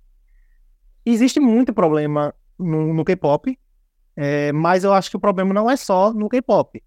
Existe 1.06 1.40
muito 1.40 1.74
problema 1.74 2.36
no, 2.60 2.94
no 2.94 3.06
K-pop, 3.06 3.58
é, 4.18 4.52
mas 4.52 4.84
eu 4.84 4.92
acho 4.92 5.10
que 5.10 5.16
o 5.16 5.20
problema 5.20 5.54
não 5.54 5.72
é 5.72 5.78
só 5.78 6.12
no 6.12 6.28
K-pop. 6.28 6.84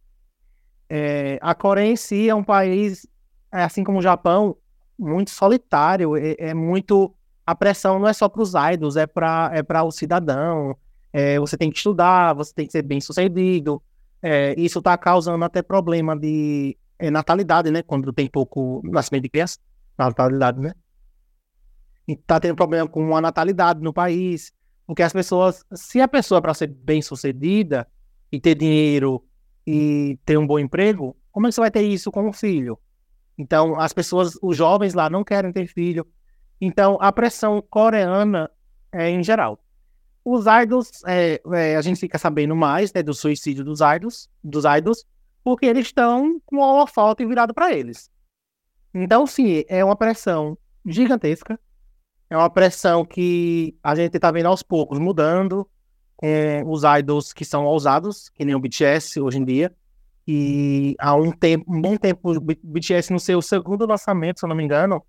É, 0.86 1.39
a 1.41 1.55
Coreia 1.55 1.91
em 1.91 1.97
si 1.97 2.28
é 2.28 2.34
um 2.34 2.45
país, 2.45 3.07
é, 3.51 3.62
assim 3.62 3.82
como 3.82 4.01
o 4.01 4.03
Japão, 4.03 4.55
muito 4.99 5.30
solitário, 5.30 6.14
é, 6.14 6.36
é 6.39 6.53
muito. 6.53 7.14
A 7.47 7.55
pressão 7.55 7.99
não 7.99 8.07
é 8.07 8.12
só 8.12 8.28
para 8.28 8.43
os 8.43 8.53
idols, 8.74 8.97
é 8.97 9.07
para 9.07 9.51
é 9.55 9.82
o 9.82 9.91
cidadão. 9.91 10.76
É, 11.11 11.39
você 11.39 11.57
tem 11.57 11.70
que 11.70 11.78
estudar, 11.78 12.34
você 12.34 12.53
tem 12.53 12.66
que 12.66 12.72
ser 12.72 12.82
bem 12.82 13.01
sucedido. 13.01 13.82
É, 14.20 14.55
isso 14.59 14.80
está 14.80 14.99
causando 14.99 15.43
até 15.43 15.62
problema 15.62 16.14
de 16.14 16.76
natalidade, 17.01 17.70
né? 17.70 17.82
Quando 17.82 18.12
tem 18.12 18.28
pouco 18.28 18.82
nascimento 18.84 19.22
de 19.22 19.30
criança, 19.30 19.59
natalidade, 19.97 20.61
né? 20.61 20.74
Está 22.13 22.41
tendo 22.41 22.57
problema 22.57 22.89
com 22.89 23.17
a 23.17 23.21
natalidade 23.21 23.81
no 23.81 23.93
país, 23.93 24.53
porque 24.87 25.03
as 25.03 25.13
pessoas, 25.13 25.65
se 25.75 26.01
a 26.01 26.09
pessoa 26.09 26.41
para 26.41 26.55
ser 26.55 26.69
bem 26.69 27.03
sucedida 27.03 27.87
e 28.33 28.41
ter 28.41 28.55
dinheiro 28.55 29.25
e 29.67 30.19
ter 30.25 30.39
um 30.39 30.47
bom 30.47 30.59
emprego, 30.59 31.17
como 31.31 31.47
é 31.47 31.51
que 31.51 31.55
você 31.55 31.61
vai 31.61 31.71
ter 31.71 31.83
isso 31.83 32.11
com 32.11 32.27
um 32.27 32.33
filho? 32.33 32.79
Então, 33.37 33.79
as 33.79 33.93
pessoas, 33.93 34.33
os 34.43 34.57
jovens 34.57 34.95
lá 34.95 35.09
não 35.09 35.23
querem 35.23 35.53
ter 35.53 35.67
filho. 35.69 36.07
Então, 36.61 36.99
a 37.01 37.13
pressão 37.13 37.63
coreana 37.63 38.51
é 38.91 39.11
em 39.11 39.23
geral. 39.23 39.63
Os 40.25 40.47
idols, 40.47 40.91
é, 41.07 41.41
é, 41.53 41.77
a 41.77 41.83
gente 41.83 42.01
fica 42.01 42.19
sabendo 42.19 42.57
mais 42.57 42.93
né, 42.93 43.03
do 43.03 43.15
suicídio 43.15 43.65
dos 43.65 43.81
idols, 43.81 44.29
dos 44.43 44.65
idols, 44.65 45.07
porque 45.45 45.67
eles 45.67 45.87
estão 45.87 46.41
com 46.45 46.57
o 46.57 46.61
holofote 46.61 47.25
virado 47.25 47.55
para 47.55 47.73
eles. 47.73 48.11
Então, 48.93 49.27
sim, 49.27 49.65
é 49.69 49.85
uma 49.85 49.97
pressão 49.97 50.59
gigantesca. 50.85 51.59
É 52.31 52.37
uma 52.37 52.51
pressão 52.51 53.05
que 53.05 53.76
a 53.83 53.95
gente 53.95 54.16
está 54.16 54.31
vendo 54.31 54.47
aos 54.47 54.62
poucos 54.62 54.99
mudando. 54.99 55.68
É, 56.20 56.62
os 56.66 56.83
idols 56.99 57.33
que 57.33 57.45
são 57.45 57.64
ousados, 57.64 58.29
que 58.29 58.45
nem 58.45 58.55
o 58.55 58.61
BTS 58.61 59.20
hoje 59.20 59.39
em 59.39 59.45
dia. 59.45 59.74
E 60.26 60.95
há 60.99 61.14
um 61.14 61.31
tempo, 61.31 61.64
um 61.72 61.81
bom 61.81 61.97
tempo, 61.97 62.33
o 62.33 62.41
BTS 62.41 63.12
no 63.12 63.20
seu 63.20 63.41
segundo 63.41 63.87
lançamento, 63.87 64.41
se 64.41 64.45
eu 64.45 64.49
não 64.49 64.57
me 64.57 64.62
engano, 64.62 65.03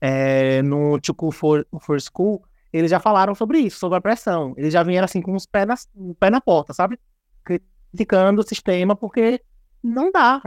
é, 0.00 0.62
no 0.62 0.98
Chuku 1.04 1.30
for, 1.30 1.66
for 1.80 2.00
School, 2.00 2.42
eles 2.72 2.90
já 2.90 2.98
falaram 2.98 3.34
sobre 3.34 3.58
isso, 3.58 3.78
sobre 3.78 3.98
a 3.98 4.00
pressão. 4.00 4.54
Eles 4.56 4.72
já 4.72 4.82
vieram 4.82 5.04
assim 5.04 5.20
com 5.20 5.34
os 5.34 5.46
pés 5.46 5.66
na, 5.66 5.74
pé 6.18 6.30
na 6.30 6.40
porta, 6.40 6.72
sabe? 6.72 6.98
Criticando 7.44 8.40
o 8.40 8.48
sistema 8.48 8.96
porque 8.96 9.42
não 9.82 10.10
dá. 10.10 10.40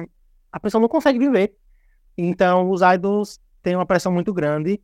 A 0.52 0.60
pessoa 0.60 0.82
não 0.82 0.90
consegue 0.90 1.20
viver. 1.20 1.56
Então, 2.18 2.72
os 2.72 2.82
idols 2.82 3.40
têm 3.62 3.76
uma 3.76 3.86
pressão 3.86 4.12
muito 4.12 4.34
grande 4.34 4.82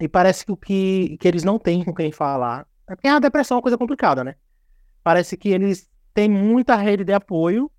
e 0.00 0.08
parece 0.08 0.46
que 0.46 0.52
o 0.52 0.56
que, 0.56 1.18
que 1.20 1.28
eles 1.28 1.44
não 1.44 1.58
têm 1.58 1.84
com 1.84 1.94
quem 1.94 2.10
falar. 2.10 2.66
É 2.88 2.96
porque 2.96 3.06
a 3.06 3.18
depressão 3.18 3.56
é 3.56 3.58
uma 3.58 3.62
coisa 3.62 3.78
complicada, 3.78 4.24
né? 4.24 4.34
Parece 5.04 5.36
que 5.36 5.50
eles 5.50 5.88
têm 6.14 6.28
muita 6.28 6.74
rede 6.74 7.04
de 7.04 7.12
apoio, 7.12 7.70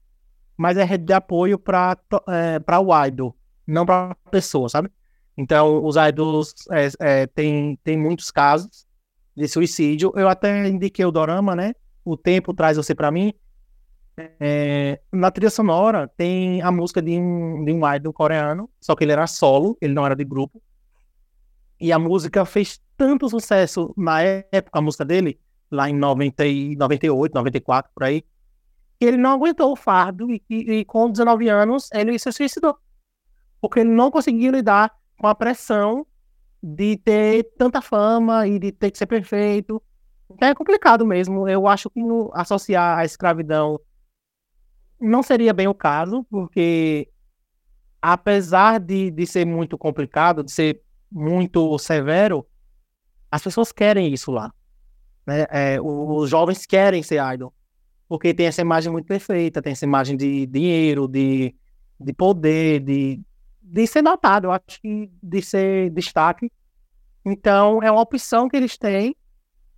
mas 0.55 0.77
é 0.77 0.83
rede 0.83 1.05
de 1.05 1.13
apoio 1.13 1.57
para 1.57 1.97
é, 2.29 2.77
o 2.77 3.05
idol, 3.05 3.35
não 3.65 3.85
para 3.85 4.11
a 4.11 4.29
pessoa, 4.29 4.69
sabe? 4.69 4.89
Então, 5.35 5.83
os 5.83 5.95
idols 5.95 6.53
é, 6.69 6.89
é, 6.99 7.27
tem, 7.27 7.77
tem 7.83 7.97
muitos 7.97 8.29
casos 8.29 8.85
de 9.35 9.47
suicídio. 9.47 10.11
Eu 10.15 10.29
até 10.29 10.67
indiquei 10.67 11.03
o 11.03 11.11
Dorama, 11.11 11.55
né? 11.55 11.73
O 12.05 12.15
Tempo 12.15 12.53
Traz 12.53 12.77
Você 12.77 12.93
para 12.93 13.11
Mim. 13.11 13.33
É, 14.39 14.99
na 15.11 15.31
trilha 15.31 15.49
sonora 15.49 16.07
tem 16.15 16.61
a 16.61 16.71
música 16.71 17.01
de 17.01 17.17
um, 17.17 17.63
de 17.65 17.71
um 17.71 17.93
idol 17.95 18.13
coreano, 18.13 18.69
só 18.79 18.95
que 18.95 19.03
ele 19.03 19.13
era 19.13 19.25
solo, 19.25 19.77
ele 19.81 19.93
não 19.93 20.05
era 20.05 20.15
de 20.15 20.23
grupo. 20.23 20.61
E 21.81 21.91
a 21.91 21.97
música 21.97 22.45
fez 22.45 22.79
tanto 22.95 23.27
sucesso 23.27 23.91
na 23.97 24.21
época, 24.21 24.77
a 24.77 24.81
música 24.81 25.03
dele, 25.03 25.39
lá 25.71 25.89
em 25.89 25.93
90 25.95 26.45
e 26.45 26.75
98, 26.75 27.33
94, 27.33 27.91
por 27.91 28.03
aí, 28.03 28.23
que 28.99 29.05
ele 29.07 29.17
não 29.17 29.31
aguentou 29.31 29.71
o 29.71 29.75
fardo 29.75 30.29
e, 30.29 30.43
e, 30.47 30.71
e 30.73 30.85
com 30.85 31.09
19 31.09 31.49
anos 31.49 31.89
ele 31.91 32.19
se 32.19 32.31
suicidou. 32.31 32.77
Porque 33.59 33.79
ele 33.79 33.89
não 33.89 34.11
conseguia 34.11 34.51
lidar 34.51 34.95
com 35.17 35.25
a 35.25 35.33
pressão 35.33 36.05
de 36.61 36.97
ter 36.97 37.51
tanta 37.57 37.81
fama 37.81 38.47
e 38.47 38.59
de 38.59 38.71
ter 38.71 38.91
que 38.91 38.99
ser 38.99 39.07
perfeito. 39.07 39.81
Então 40.29 40.49
é 40.49 40.53
complicado 40.53 41.03
mesmo. 41.03 41.49
Eu 41.49 41.67
acho 41.67 41.89
que 41.89 41.99
associar 42.33 42.99
a 42.99 43.05
escravidão 43.05 43.81
não 44.99 45.23
seria 45.23 45.51
bem 45.51 45.67
o 45.67 45.73
caso, 45.73 46.23
porque 46.29 47.09
apesar 47.99 48.79
de, 48.79 49.09
de 49.09 49.25
ser 49.25 49.47
muito 49.47 49.79
complicado, 49.79 50.43
de 50.43 50.51
ser 50.51 50.79
muito 51.11 51.77
severo, 51.77 52.45
as 53.29 53.43
pessoas 53.43 53.71
querem 53.71 54.13
isso 54.13 54.31
lá. 54.31 54.53
Né? 55.25 55.45
É, 55.49 55.81
os 55.81 56.29
jovens 56.29 56.65
querem 56.65 57.03
ser 57.03 57.21
idol, 57.33 57.53
porque 58.07 58.33
tem 58.33 58.47
essa 58.47 58.61
imagem 58.61 58.91
muito 58.91 59.05
perfeita, 59.05 59.61
tem 59.61 59.73
essa 59.73 59.85
imagem 59.85 60.17
de 60.17 60.45
dinheiro, 60.47 61.07
de, 61.07 61.55
de 61.99 62.13
poder, 62.13 62.79
de, 62.79 63.21
de 63.61 63.87
ser 63.87 64.01
notado, 64.01 64.45
eu 64.45 64.51
acho 64.51 64.81
que 64.81 65.11
de 65.21 65.41
ser 65.41 65.89
destaque. 65.91 66.51
Então, 67.23 67.83
é 67.83 67.91
uma 67.91 68.01
opção 68.01 68.49
que 68.49 68.57
eles 68.57 68.77
têm, 68.77 69.15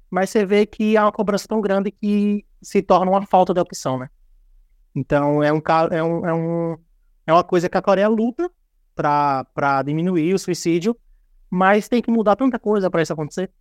mas 0.10 0.30
você 0.30 0.46
vê 0.46 0.66
que 0.66 0.96
há 0.96 1.06
uma 1.06 1.12
cobrança 1.12 1.48
tão 1.48 1.60
grande 1.60 1.92
que 1.92 2.46
se 2.62 2.82
torna 2.82 3.12
uma 3.12 3.26
falta 3.26 3.54
de 3.54 3.60
opção, 3.60 3.98
né? 3.98 4.10
Então 4.96 5.42
é 5.42 5.52
um, 5.52 5.62
é 5.92 6.04
um, 6.04 6.74
é 6.74 6.78
é 7.26 7.34
uma 7.34 7.44
coisa 7.44 7.70
que 7.70 7.78
a 7.78 7.82
Coreia 7.82 8.08
luta 8.08 8.52
para 8.96 9.82
diminuir 9.84 10.34
o 10.34 10.40
suicídio, 10.40 10.96
mas 11.54 11.88
tem 11.88 12.02
que 12.02 12.10
mudar 12.10 12.36
tanta 12.36 12.58
coisa 12.58 12.90
para 12.90 13.04
isso 13.04 13.14
acontecer 13.14 13.52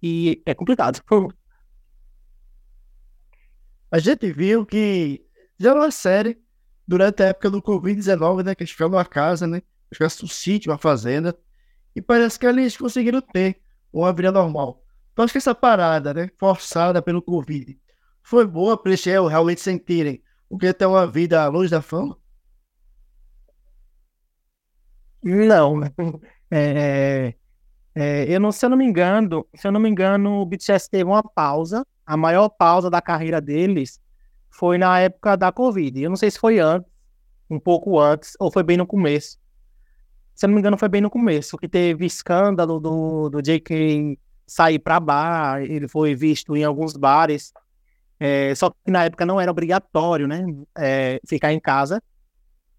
e 0.00 0.40
é 0.46 0.54
complicado. 0.54 1.02
A 3.90 3.98
gente 3.98 4.32
viu 4.32 4.64
que 4.64 5.26
já 5.58 5.74
uma 5.74 5.90
série 5.90 6.40
durante 6.86 7.24
a 7.24 7.26
época 7.26 7.50
do 7.50 7.60
Covid-19, 7.60 8.44
né? 8.44 8.54
Que 8.54 8.62
eles 8.62 8.70
ficaram 8.70 8.92
numa 8.92 9.04
casa, 9.04 9.48
né? 9.48 9.62
Eles 9.90 10.22
um 10.22 10.28
sítio, 10.28 10.70
uma 10.70 10.78
fazenda. 10.78 11.36
E 11.96 12.00
parece 12.00 12.38
que 12.38 12.46
eles 12.46 12.76
conseguiram 12.76 13.20
ter 13.20 13.60
uma 13.92 14.12
vida 14.12 14.30
normal. 14.30 14.84
Então 15.12 15.24
acho 15.24 15.32
que 15.32 15.38
essa 15.38 15.52
parada, 15.52 16.14
né? 16.14 16.30
Forçada 16.38 17.02
pelo 17.02 17.20
Covid, 17.20 17.76
foi 18.22 18.46
boa 18.46 18.80
para 18.80 18.92
eles 18.92 19.04
realmente 19.04 19.60
sentirem 19.60 20.22
porque 20.48 20.72
ter 20.72 20.86
uma 20.86 21.04
vida 21.04 21.48
longe 21.48 21.68
da 21.68 21.82
fama? 21.82 22.16
Não, 25.20 25.80
é, 26.48 27.34
é, 27.94 28.24
eu 28.28 28.40
não, 28.40 28.52
se 28.52 28.64
eu 28.64 28.70
não 28.70 28.76
me 28.76 28.84
engano, 28.84 29.46
se 29.54 29.66
eu 29.66 29.72
não 29.72 29.80
me 29.80 29.88
engano, 29.88 30.40
o 30.40 30.46
BTS 30.46 30.88
teve 30.88 31.04
uma 31.04 31.22
pausa. 31.22 31.86
A 32.06 32.16
maior 32.16 32.48
pausa 32.48 32.90
da 32.90 33.00
carreira 33.00 33.40
deles 33.40 34.00
foi 34.50 34.78
na 34.78 34.98
época 34.98 35.36
da 35.36 35.52
Covid. 35.52 36.02
Eu 36.02 36.10
não 36.10 36.16
sei 36.16 36.30
se 36.30 36.38
foi 36.38 36.58
antes, 36.58 36.90
um 37.48 37.58
pouco 37.58 37.98
antes, 37.98 38.34
ou 38.38 38.50
foi 38.50 38.62
bem 38.62 38.76
no 38.76 38.86
começo. 38.86 39.38
Se 40.34 40.46
eu 40.46 40.48
não 40.48 40.54
me 40.54 40.60
engano, 40.60 40.78
foi 40.78 40.88
bem 40.88 41.00
no 41.00 41.10
começo, 41.10 41.58
que 41.58 41.68
teve 41.68 42.06
escândalo 42.06 42.80
do, 42.80 43.28
do 43.28 43.42
JK 43.42 44.18
sair 44.46 44.78
para 44.78 44.98
bar, 44.98 45.62
ele 45.62 45.86
foi 45.86 46.14
visto 46.14 46.56
em 46.56 46.64
alguns 46.64 46.94
bares 46.94 47.52
é, 48.20 48.54
só 48.54 48.68
que 48.68 48.90
na 48.90 49.04
época 49.04 49.24
não 49.24 49.40
era 49.40 49.50
obrigatório, 49.50 50.28
né? 50.28 50.44
É, 50.76 51.18
ficar 51.26 51.54
em 51.54 51.58
casa. 51.58 52.02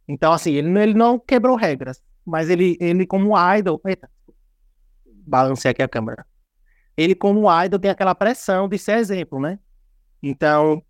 Então, 0.08 0.32
assim, 0.32 0.52
ele, 0.54 0.80
ele 0.80 0.94
não 0.94 1.18
quebrou 1.18 1.56
regras. 1.56 2.00
Mas 2.24 2.48
ele, 2.48 2.78
ele 2.80 3.08
como 3.08 3.34
idol. 3.58 3.82
Eita, 3.84 4.08
balancei 5.26 5.72
aqui 5.72 5.82
a 5.82 5.88
câmera. 5.88 6.26
Ele, 6.98 7.16
como 7.16 7.48
idol, 7.64 7.80
tem 7.80 7.92
aquela 7.92 8.14
pressão 8.14 8.68
de 8.68 8.78
ser 8.78 8.98
exemplo, 8.98 9.40
né? 9.40 9.60
Então, 10.22 10.84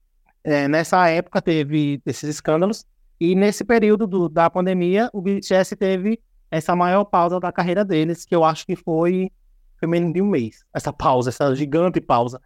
é, 0.44 0.68
nessa 0.68 1.08
época 1.08 1.42
teve 1.42 2.02
esses 2.06 2.30
escândalos. 2.30 2.86
E 3.20 3.36
nesse 3.36 3.64
período 3.64 4.08
do, 4.08 4.28
da 4.28 4.50
pandemia, 4.50 5.10
o 5.14 5.22
BTS 5.22 5.76
teve 5.76 6.20
essa 6.50 6.76
maior 6.76 7.06
pausa 7.06 7.40
da 7.40 7.52
carreira 7.52 7.86
deles, 7.86 8.26
que 8.26 8.36
eu 8.36 8.44
acho 8.44 8.66
que 8.66 8.76
foi, 8.76 9.32
foi 9.80 9.88
menos 9.88 10.12
de 10.12 10.22
um 10.22 10.28
mês. 10.28 10.66
Essa 10.74 10.92
pausa, 10.92 11.30
essa 11.30 11.56
gigante 11.56 12.02
pausa. 12.02 12.42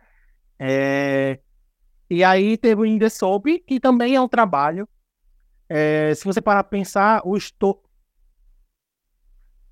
É, 0.59 1.39
e 2.09 2.23
aí 2.23 2.57
teve 2.57 2.81
o 2.81 2.86
In 2.86 2.99
Soap, 3.09 3.45
que 3.65 3.79
também 3.79 4.15
é 4.15 4.21
um 4.21 4.27
trabalho. 4.27 4.88
É, 5.67 6.13
se 6.13 6.23
você 6.23 6.41
parar 6.41 6.63
para 6.63 6.69
pensar, 6.69 7.21
o 7.25 7.36
estouro. 7.36 7.79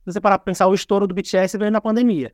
Se 0.03 0.11
você 0.11 0.19
parar 0.19 0.37
para 0.37 0.45
pensar, 0.45 0.67
o 0.67 0.73
estouro 0.73 1.07
do 1.07 1.15
BTS 1.15 1.57
veio 1.57 1.71
na 1.71 1.79
pandemia. 1.79 2.33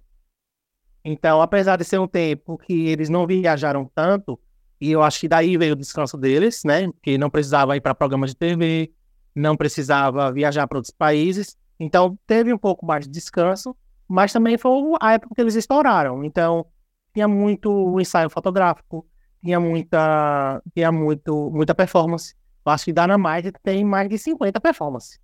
Então, 1.06 1.40
apesar 1.40 1.78
de 1.78 1.84
ser 1.84 2.00
um 2.00 2.08
tempo 2.08 2.58
que 2.58 2.88
eles 2.88 3.10
não 3.10 3.28
viajaram 3.28 3.90
tanto, 3.94 4.40
e 4.82 4.92
eu 4.92 5.04
acho 5.04 5.20
que 5.20 5.28
daí 5.28 5.56
veio 5.56 5.74
o 5.74 5.76
descanso 5.76 6.18
deles, 6.18 6.64
né? 6.64 6.90
Que 7.02 7.18
não 7.18 7.30
precisava 7.30 7.78
ir 7.78 7.82
para 7.82 7.94
programas 7.94 8.32
de 8.32 8.38
TV, 8.38 8.92
não 9.36 9.56
precisava 9.56 10.32
viajar 10.32 10.68
para 10.68 10.80
outros 10.80 10.94
países. 10.94 11.56
Então, 11.80 12.18
teve 12.26 12.52
um 12.52 12.58
pouco 12.58 12.86
mais 12.86 13.06
de 13.06 13.12
descanso, 13.12 13.76
mas 14.08 14.34
também 14.34 14.58
foi 14.58 14.72
a 15.00 15.14
época 15.14 15.36
que 15.36 15.42
eles 15.42 15.56
estouraram. 15.56 16.24
Então, 16.24 16.66
tinha 17.14 17.28
muito 17.28 18.00
ensaio 18.00 18.30
fotográfico, 18.30 19.06
tinha 19.44 19.60
muita, 19.60 20.62
tinha 20.74 20.92
muito, 20.92 21.52
muita 21.52 21.76
performance. 21.76 22.36
Eu 22.66 22.72
acho 22.72 22.86
que 22.86 22.94
Dynamite 22.94 23.52
tem 23.64 23.86
mais 23.86 24.10
de 24.10 24.18
50 24.18 24.60
performances. 24.60 25.20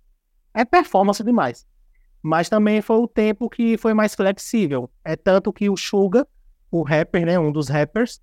É 0.54 0.64
performance 0.64 1.22
demais. 1.24 1.66
Mas 2.26 2.48
também 2.48 2.82
foi 2.82 2.96
o 2.96 3.06
tempo 3.06 3.48
que 3.48 3.78
foi 3.78 3.94
mais 3.94 4.12
flexível. 4.12 4.90
É 5.04 5.14
tanto 5.14 5.52
que 5.52 5.70
o 5.70 5.76
Suga, 5.76 6.26
o 6.72 6.82
rapper, 6.82 7.24
né, 7.24 7.38
um 7.38 7.52
dos 7.52 7.68
rappers, 7.68 8.20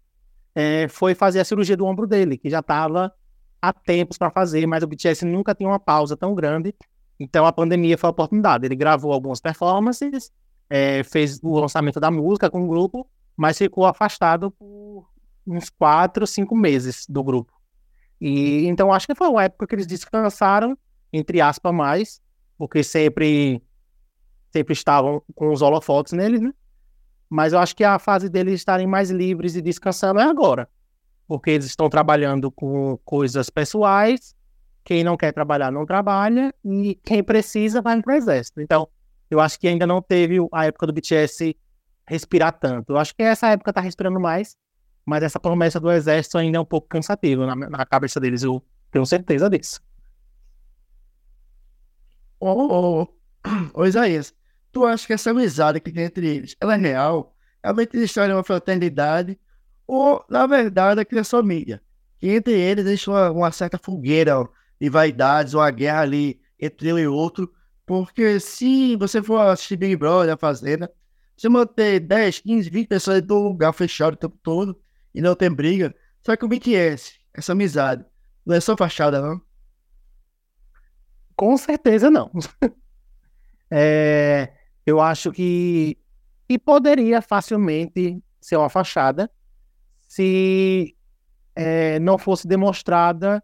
é, 0.54 0.90
foi 0.90 1.16
fazer 1.16 1.40
a 1.40 1.46
cirurgia 1.46 1.78
do 1.78 1.86
ombro 1.86 2.06
dele, 2.06 2.38
que 2.38 2.50
já 2.50 2.60
estava 2.60 3.14
há 3.62 3.72
tempos 3.72 4.18
para 4.18 4.30
fazer, 4.30 4.68
mas 4.68 4.84
o 4.84 4.88
BTS 4.88 5.24
nunca 5.24 5.56
tinha 5.56 5.70
uma 5.70 5.80
pausa 5.80 6.18
tão 6.18 6.36
grande. 6.36 6.76
Então 7.18 7.46
a 7.46 7.54
pandemia 7.54 7.98
foi 7.98 8.10
a 8.10 8.12
oportunidade. 8.12 8.66
Ele 8.66 8.76
gravou 8.76 9.14
algumas 9.14 9.40
performances, 9.40 10.34
é, 10.70 11.02
fez 11.06 11.40
o 11.42 11.58
lançamento 11.58 11.98
da 11.98 12.12
música 12.12 12.50
com 12.50 12.66
o 12.66 12.68
grupo, 12.68 13.10
mas 13.38 13.58
ficou 13.58 13.86
afastado 13.86 14.52
por 14.52 15.08
uns 15.48 15.70
quatro, 15.70 16.28
cinco 16.28 16.58
meses 16.58 17.06
do 17.08 17.24
grupo. 17.24 17.54
E 18.20 18.66
então 18.68 18.92
acho 18.92 19.08
que 19.08 19.16
foi 19.16 19.30
uma 19.30 19.46
época 19.46 19.66
que 19.66 19.76
eles 19.76 19.88
descansaram, 19.88 20.78
entre 21.14 21.40
aspas, 21.40 21.74
mais, 21.74 22.22
porque 22.58 22.84
sempre 22.84 23.64
sempre 24.54 24.74
estavam 24.74 25.22
com 25.34 25.52
os 25.52 25.62
holofotes 25.62 26.14
neles, 26.14 26.40
né? 26.40 26.54
Mas 27.30 27.52
eu 27.52 27.60
acho 27.60 27.76
que 27.76 27.84
a 27.84 27.98
fase 27.98 28.30
deles 28.30 28.54
estarem 28.54 28.86
mais 28.86 29.10
livres 29.10 29.56
e 29.56 29.62
descansando 29.62 30.20
é 30.20 30.24
agora. 30.24 30.70
Porque 31.28 31.50
eles 31.50 31.66
estão 31.66 31.90
trabalhando 31.90 32.52
com 32.52 32.98
coisas 33.04 33.50
pessoais. 33.50 34.36
Quem 34.84 35.04
não 35.04 35.18
quer 35.18 35.32
trabalhar, 35.32 35.72
não 35.72 35.86
trabalha. 35.86 36.54
E 36.64 36.96
quem 37.04 37.24
precisa, 37.24 37.82
vai 37.82 38.00
para 38.02 38.14
o 38.14 38.16
exército. 38.16 38.62
Então, 38.62 38.88
eu 39.32 39.40
acho 39.40 39.60
que 39.60 39.68
ainda 39.68 39.88
não 39.88 40.00
teve 40.02 40.38
a 40.52 40.66
época 40.66 40.86
do 40.86 40.94
BTS 40.94 41.58
respirar 42.06 42.60
tanto. 42.60 42.94
Eu 42.94 42.98
acho 42.98 43.16
que 43.16 43.24
essa 43.24 43.48
época 43.48 43.74
tá 43.74 43.82
respirando 43.82 44.20
mais. 44.20 44.56
Mas 45.06 45.24
essa 45.24 45.40
promessa 45.40 45.80
do 45.80 45.92
exército 45.92 46.38
ainda 46.38 46.58
é 46.58 46.62
um 46.62 46.66
pouco 46.66 46.88
cansativa 46.88 47.48
na, 47.48 47.56
na 47.56 47.86
cabeça 47.86 48.20
deles. 48.20 48.44
Eu 48.44 48.64
tenho 48.92 49.06
certeza 49.06 49.50
disso. 49.50 49.82
Ô, 52.40 53.02
ô, 53.02 53.08
ô, 53.74 53.86
Isaías, 53.86 54.34
tu 54.74 54.86
acha 54.86 55.06
que 55.08 55.14
essa 55.14 55.30
amizade 55.30 55.80
que 55.80 55.92
tem 55.92 56.04
entre 56.04 56.28
eles, 56.28 56.56
ela 56.60 56.74
é 56.74 56.78
real? 56.78 57.36
Realmente 57.64 57.96
eles 57.96 58.12
têm 58.12 58.34
uma 58.34 58.44
fraternidade? 58.44 59.40
Ou, 59.88 60.26
na 60.30 60.48
verdade, 60.48 61.00
é 61.00 61.06
criação 61.06 61.44
mídia? 61.44 61.82
Que 62.20 62.30
entre 62.30 62.54
eles 62.54 62.86
existe 62.86 63.10
uma, 63.10 63.32
uma 63.32 63.52
certa 63.52 63.78
fogueira 63.78 64.36
de 64.82 64.90
vaidades, 64.90 65.54
uma 65.54 65.70
guerra 65.72 66.02
ali 66.02 66.42
entre 66.60 66.92
um 66.92 66.98
e 67.00 67.08
outro. 67.08 67.54
Porque 67.86 68.40
se 68.40 68.96
você 68.96 69.22
for 69.22 69.40
assistir 69.40 69.78
Big 69.78 69.96
Brother, 69.96 70.34
a 70.34 70.38
Fazenda, 70.38 70.92
você 71.38 71.48
manter 71.48 72.00
10, 72.00 72.40
15, 72.40 72.70
20 72.70 72.88
pessoas 72.88 73.22
do 73.22 73.38
lugar 73.38 73.74
fechado 73.74 74.14
o 74.14 74.18
tempo 74.18 74.38
todo 74.42 74.80
e 75.14 75.22
não 75.22 75.36
tem 75.36 75.52
briga, 75.52 75.94
só 76.22 76.36
que 76.36 76.46
o 76.46 76.48
BTS, 76.48 77.20
essa 77.34 77.52
amizade, 77.52 78.04
não 78.46 78.56
é 78.56 78.60
só 78.60 78.76
fachada, 78.76 79.22
não? 79.22 79.42
Com 81.36 81.58
certeza 81.58 82.10
não. 82.10 82.32
é, 83.70 84.54
eu 84.86 85.00
acho 85.00 85.32
que, 85.32 85.98
que 86.48 86.60
poderia 86.60 87.22
facilmente 87.22 88.22
ser 88.42 88.58
uma 88.58 88.70
fachada 88.70 89.30
se 90.08 90.96
é, 91.56 92.00
não 92.00 92.18
fosse 92.18 92.48
demonstrada 92.48 93.44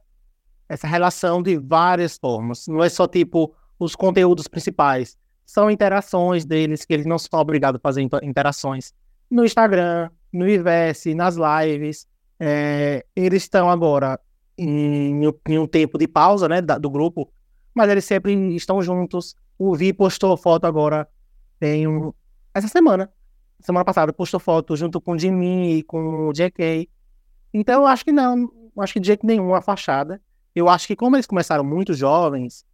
essa 0.68 0.88
relação 0.88 1.42
de 1.42 1.58
várias 1.58 2.18
formas. 2.18 2.68
Não 2.68 2.84
é 2.84 2.90
só 2.90 3.08
tipo 3.08 3.56
os 3.80 3.96
conteúdos 3.96 4.48
principais, 4.48 5.18
são 5.46 5.72
interações 5.72 6.46
deles, 6.46 6.86
que 6.86 6.94
eles 6.94 7.08
não 7.08 7.18
são 7.18 7.40
obrigados 7.40 7.80
a 7.80 7.82
fazer 7.82 8.08
interações 8.22 8.94
no 9.32 9.44
Instagram, 9.44 10.12
no 10.32 10.48
Iverse, 10.48 11.16
nas 11.16 11.38
lives. 11.38 12.08
É, 12.40 13.04
eles 13.16 13.44
estão 13.44 13.68
agora 13.68 14.20
em, 14.56 15.24
em, 15.48 15.58
um 15.58 15.66
tempo 15.66 15.98
de 15.98 16.08
pausa 16.08 16.48
né, 16.48 16.62
da, 16.62 16.78
do 16.78 16.90
grupo, 16.90 17.32
mas 17.74 17.90
eles 17.90 18.06
sempre 18.06 18.34
estão 18.56 18.80
juntos. 18.82 19.36
O 19.58 19.76
Vi 19.76 19.92
postou 19.92 20.38
foto 20.38 20.66
agora, 20.66 21.08
um, 21.88 22.14
essa 22.54 22.68
semana, 22.68 23.12
semana 23.60 23.86
passada, 23.86 24.14
postou 24.14 24.40
foto 24.40 24.76
junto 24.76 25.00
com 25.02 25.14
o 25.14 25.20
Jimmy 25.20 25.80
e 25.80 25.84
com 25.84 26.28
o 26.28 26.34
JK. 26.34 26.90
Então 27.54 27.82
eu 27.82 27.88
acho 27.88 28.06
que 28.06 28.12
não, 28.12 28.50
acho 28.80 28.94
que 28.94 29.00
de 29.00 29.08
jeito 29.08 29.26
nenhum 29.26 29.54
a 29.54 29.62
fachada. 29.62 30.22
Eu 30.56 30.68
acho 30.68 30.88
que 30.88 30.96
como 30.96 31.16
eles 31.16 31.28
começaram 31.28 31.64
muito 31.64 31.94
jovens, 31.94 32.66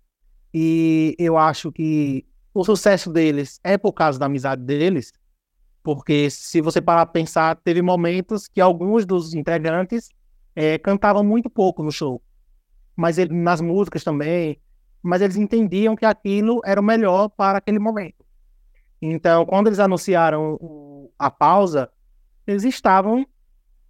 e 0.53 1.15
eu 1.19 1.37
acho 1.37 1.71
que 1.71 2.25
o 2.53 2.63
sucesso 2.63 3.11
deles 3.11 3.59
é 3.63 3.77
por 3.77 3.91
causa 3.91 4.17
da 4.17 4.25
amizade 4.27 4.63
deles, 4.63 5.11
porque 5.83 6.29
se 6.29 6.61
você 6.61 6.81
parar 6.81 7.05
para 7.05 7.13
pensar, 7.13 7.55
teve 7.57 7.81
momentos 7.81 8.47
que 8.47 8.61
alguns 8.61 9.05
dos 9.05 9.33
integrantes 9.33 10.09
é, 10.55 10.77
cantavam 10.77 11.23
muito 11.23 11.49
pouco 11.49 11.83
no 11.83 11.91
show, 11.91 12.21
mas 12.95 13.17
ele, 13.17 13.35
nas 13.35 13.59
músicas 13.59 14.03
também, 14.03 14.59
mas 15.03 15.21
eles 15.21 15.35
entendiam 15.35 15.95
que 15.95 16.05
aquilo 16.05 16.61
era 16.65 16.79
o 16.79 16.83
melhor 16.83 17.29
para 17.29 17.57
aquele 17.57 17.77
momento. 17.77 18.24
Então, 19.01 19.45
quando 19.45 19.67
eles 19.67 19.79
anunciaram 19.79 21.09
a 21.17 21.29
pausa, 21.29 21.89
eles 22.47 22.63
estavam 22.63 23.25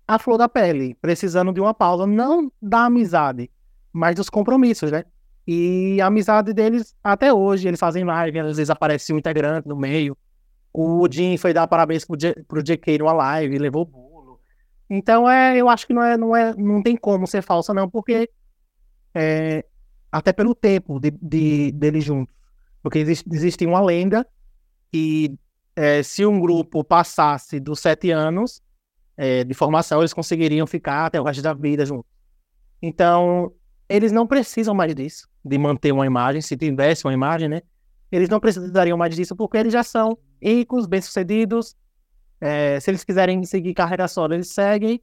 à 0.08 0.20
flor 0.20 0.38
da 0.38 0.50
pele, 0.50 0.96
precisando 1.02 1.54
de 1.54 1.60
uma 1.60 1.74
pausa, 1.74 2.06
não 2.06 2.52
da 2.62 2.86
amizade, 2.86 3.50
mas 3.92 4.16
dos 4.16 4.30
compromissos, 4.30 4.92
né? 4.92 5.04
E 5.48 6.00
a 6.02 6.08
amizade 6.08 6.54
deles, 6.54 6.96
até 7.04 7.34
hoje, 7.34 7.68
eles 7.68 7.80
fazem 7.80 8.04
live, 8.04 8.40
às 8.40 8.58
vezes 8.58 8.70
aparece 8.70 9.14
um 9.14 9.18
integrante 9.18 9.68
no 9.68 9.76
meio, 9.76 10.18
o 10.78 11.08
Jim 11.10 11.38
foi 11.38 11.54
dar 11.54 11.68
parabéns 11.68 12.04
pro, 12.04 12.18
J, 12.18 12.44
pro 12.48 12.62
JK 12.62 12.98
numa 12.98 13.14
live, 13.14 13.58
levou 13.58 13.86
bolo. 13.86 14.42
Então, 14.90 15.30
é, 15.30 15.56
eu 15.56 15.70
acho 15.70 15.88
que 15.88 15.94
não, 15.94 16.04
é, 16.04 16.18
não, 16.18 16.36
é, 16.36 16.54
não 16.54 16.84
tem 16.84 16.98
como 16.98 17.26
ser 17.26 17.42
falsa, 17.42 17.74
não, 17.74 17.90
porque 17.90 18.30
é, 19.14 19.64
até 20.12 20.34
pelo 20.34 20.54
tempo 20.54 21.00
de, 21.00 21.12
de, 21.12 21.72
deles 21.72 22.04
juntos. 22.04 22.36
Porque 22.84 23.00
existe, 23.00 23.26
existe 23.32 23.66
uma 23.66 23.80
lenda 23.80 24.28
que 24.96 25.38
é, 25.76 26.02
se 26.02 26.26
um 26.26 26.40
grupo 26.40 26.82
passasse 26.82 27.60
dos 27.60 27.82
sete 27.82 28.12
anos 28.12 28.62
é, 29.18 29.44
de 29.44 29.54
formação, 29.54 30.00
eles 30.00 30.14
conseguiriam 30.14 30.66
ficar 30.66 31.08
até 31.08 31.20
o 31.20 31.24
resto 31.26 31.44
da 31.44 31.54
vida 31.54 31.86
juntos. 31.86 32.10
Então, 32.82 33.52
eles 33.90 34.14
não 34.14 34.26
precisam 34.26 34.74
mais 34.74 34.96
disso, 34.96 35.28
de 35.44 35.58
manter 35.58 35.92
uma 35.92 36.06
imagem, 36.06 36.42
se 36.42 36.56
tivesse 36.56 37.06
uma 37.06 37.14
imagem, 37.14 37.50
né? 37.50 37.62
Eles 38.10 38.30
não 38.30 38.40
precisariam 38.40 38.98
mais 38.98 39.14
disso 39.14 39.36
porque 39.36 39.58
eles 39.58 39.74
já 39.74 39.84
são 39.84 40.18
ricos, 40.42 40.86
bem-sucedidos. 40.86 41.76
É, 42.40 42.80
se 42.80 42.90
eles 42.90 43.04
quiserem 43.04 43.44
seguir 43.44 43.74
carreira 43.74 44.08
solo, 44.08 44.34
eles 44.34 44.48
seguem. 44.48 45.02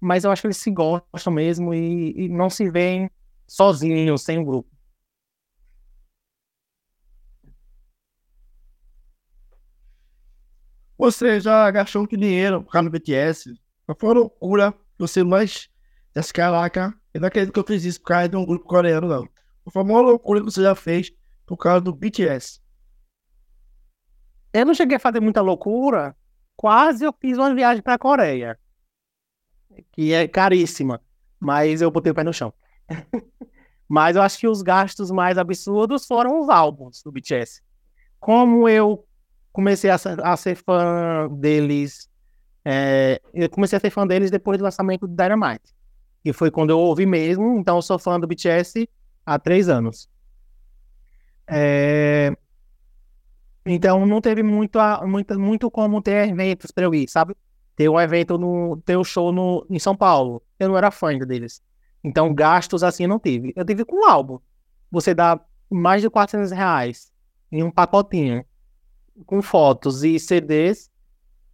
Mas 0.00 0.22
eu 0.22 0.30
acho 0.30 0.42
que 0.42 0.46
eles 0.46 0.56
se 0.56 0.70
gostam 0.70 1.32
mesmo 1.32 1.74
e, 1.74 2.26
e 2.26 2.28
não 2.28 2.48
se 2.48 2.70
veem 2.70 3.10
sozinhos, 3.48 4.22
sem 4.22 4.38
um 4.38 4.44
grupo. 4.44 4.68
Você 11.02 11.40
já 11.40 11.68
gastou 11.72 12.02
muito 12.02 12.16
dinheiro 12.16 12.62
por 12.62 12.70
causa 12.70 12.88
do 12.88 12.92
BTS? 12.92 13.60
Qual 13.84 13.98
foi 13.98 14.10
a 14.10 14.12
loucura 14.12 14.70
que 14.70 14.78
você 15.00 15.24
mais 15.24 15.68
disse, 16.14 16.32
caraca, 16.32 16.94
eu 17.12 17.20
não 17.20 17.26
acredito 17.26 17.52
que 17.52 17.58
eu 17.58 17.66
fiz 17.66 17.84
isso 17.84 18.00
por 18.00 18.06
causa 18.06 18.28
de 18.28 18.36
um 18.36 18.46
grupo 18.46 18.64
coreano, 18.64 19.08
não. 19.08 19.26
Qual 19.64 19.72
foi 19.72 19.82
a 19.82 19.84
maior 19.84 20.02
loucura 20.02 20.38
que 20.38 20.44
você 20.44 20.62
já 20.62 20.76
fez 20.76 21.12
por 21.44 21.56
causa 21.56 21.80
do 21.80 21.92
BTS? 21.92 22.60
Eu 24.52 24.64
não 24.64 24.74
cheguei 24.74 24.96
a 24.96 25.00
fazer 25.00 25.18
muita 25.18 25.40
loucura. 25.40 26.16
Quase 26.54 27.04
eu 27.04 27.12
fiz 27.20 27.36
uma 27.36 27.52
viagem 27.52 27.82
para 27.82 27.94
a 27.94 27.98
Coreia, 27.98 28.56
que 29.90 30.12
é 30.12 30.28
caríssima, 30.28 31.02
mas 31.40 31.82
eu 31.82 31.90
botei 31.90 32.12
o 32.12 32.14
pé 32.14 32.22
no 32.22 32.32
chão. 32.32 32.54
mas 33.88 34.14
eu 34.14 34.22
acho 34.22 34.38
que 34.38 34.46
os 34.46 34.62
gastos 34.62 35.10
mais 35.10 35.36
absurdos 35.36 36.06
foram 36.06 36.40
os 36.40 36.48
álbuns 36.48 37.02
do 37.02 37.10
BTS. 37.10 37.60
Como 38.20 38.68
eu 38.68 39.04
comecei 39.52 39.90
a 39.90 39.98
ser, 39.98 40.24
a 40.24 40.36
ser 40.36 40.56
fã 40.56 41.28
deles, 41.30 42.08
é, 42.64 43.20
eu 43.34 43.48
comecei 43.50 43.76
a 43.76 43.80
ser 43.80 43.90
fã 43.90 44.06
deles 44.06 44.30
depois 44.30 44.58
do 44.58 44.64
lançamento 44.64 45.06
do 45.06 45.14
Dynamite, 45.14 45.74
que 46.22 46.32
foi 46.32 46.50
quando 46.50 46.70
eu 46.70 46.78
ouvi 46.78 47.06
mesmo. 47.06 47.58
Então 47.58 47.76
eu 47.76 47.82
sou 47.82 47.98
fã 47.98 48.18
do 48.18 48.26
BTS 48.26 48.88
há 49.26 49.38
três 49.38 49.68
anos. 49.68 50.08
É... 51.46 52.34
Então 53.64 54.06
não 54.06 54.20
teve 54.20 54.42
muito, 54.42 54.78
muito, 55.06 55.38
muito 55.38 55.70
como 55.70 56.02
ter 56.02 56.28
eventos 56.28 56.70
para 56.70 56.84
eu 56.84 56.94
ir, 56.94 57.08
sabe? 57.08 57.36
Ter 57.76 57.88
um 57.88 58.00
evento 58.00 58.38
no. 58.38 58.80
ter 58.84 58.96
um 58.96 59.04
show 59.04 59.32
no, 59.32 59.66
em 59.70 59.78
São 59.78 59.96
Paulo. 59.96 60.42
Eu 60.58 60.68
não 60.68 60.76
era 60.76 60.90
fã 60.90 61.16
deles. 61.18 61.62
Então, 62.04 62.34
gastos 62.34 62.82
assim 62.82 63.06
não 63.06 63.18
tive. 63.18 63.52
Eu 63.54 63.64
tive 63.64 63.84
com 63.84 64.04
um 64.04 64.08
álbum. 64.08 64.38
Você 64.90 65.14
dá 65.14 65.40
mais 65.70 66.02
de 66.02 66.10
400 66.10 66.50
reais 66.50 67.12
em 67.50 67.62
um 67.62 67.70
pacotinho 67.70 68.44
com 69.26 69.42
fotos 69.42 70.02
e 70.04 70.18
CDs. 70.18 70.90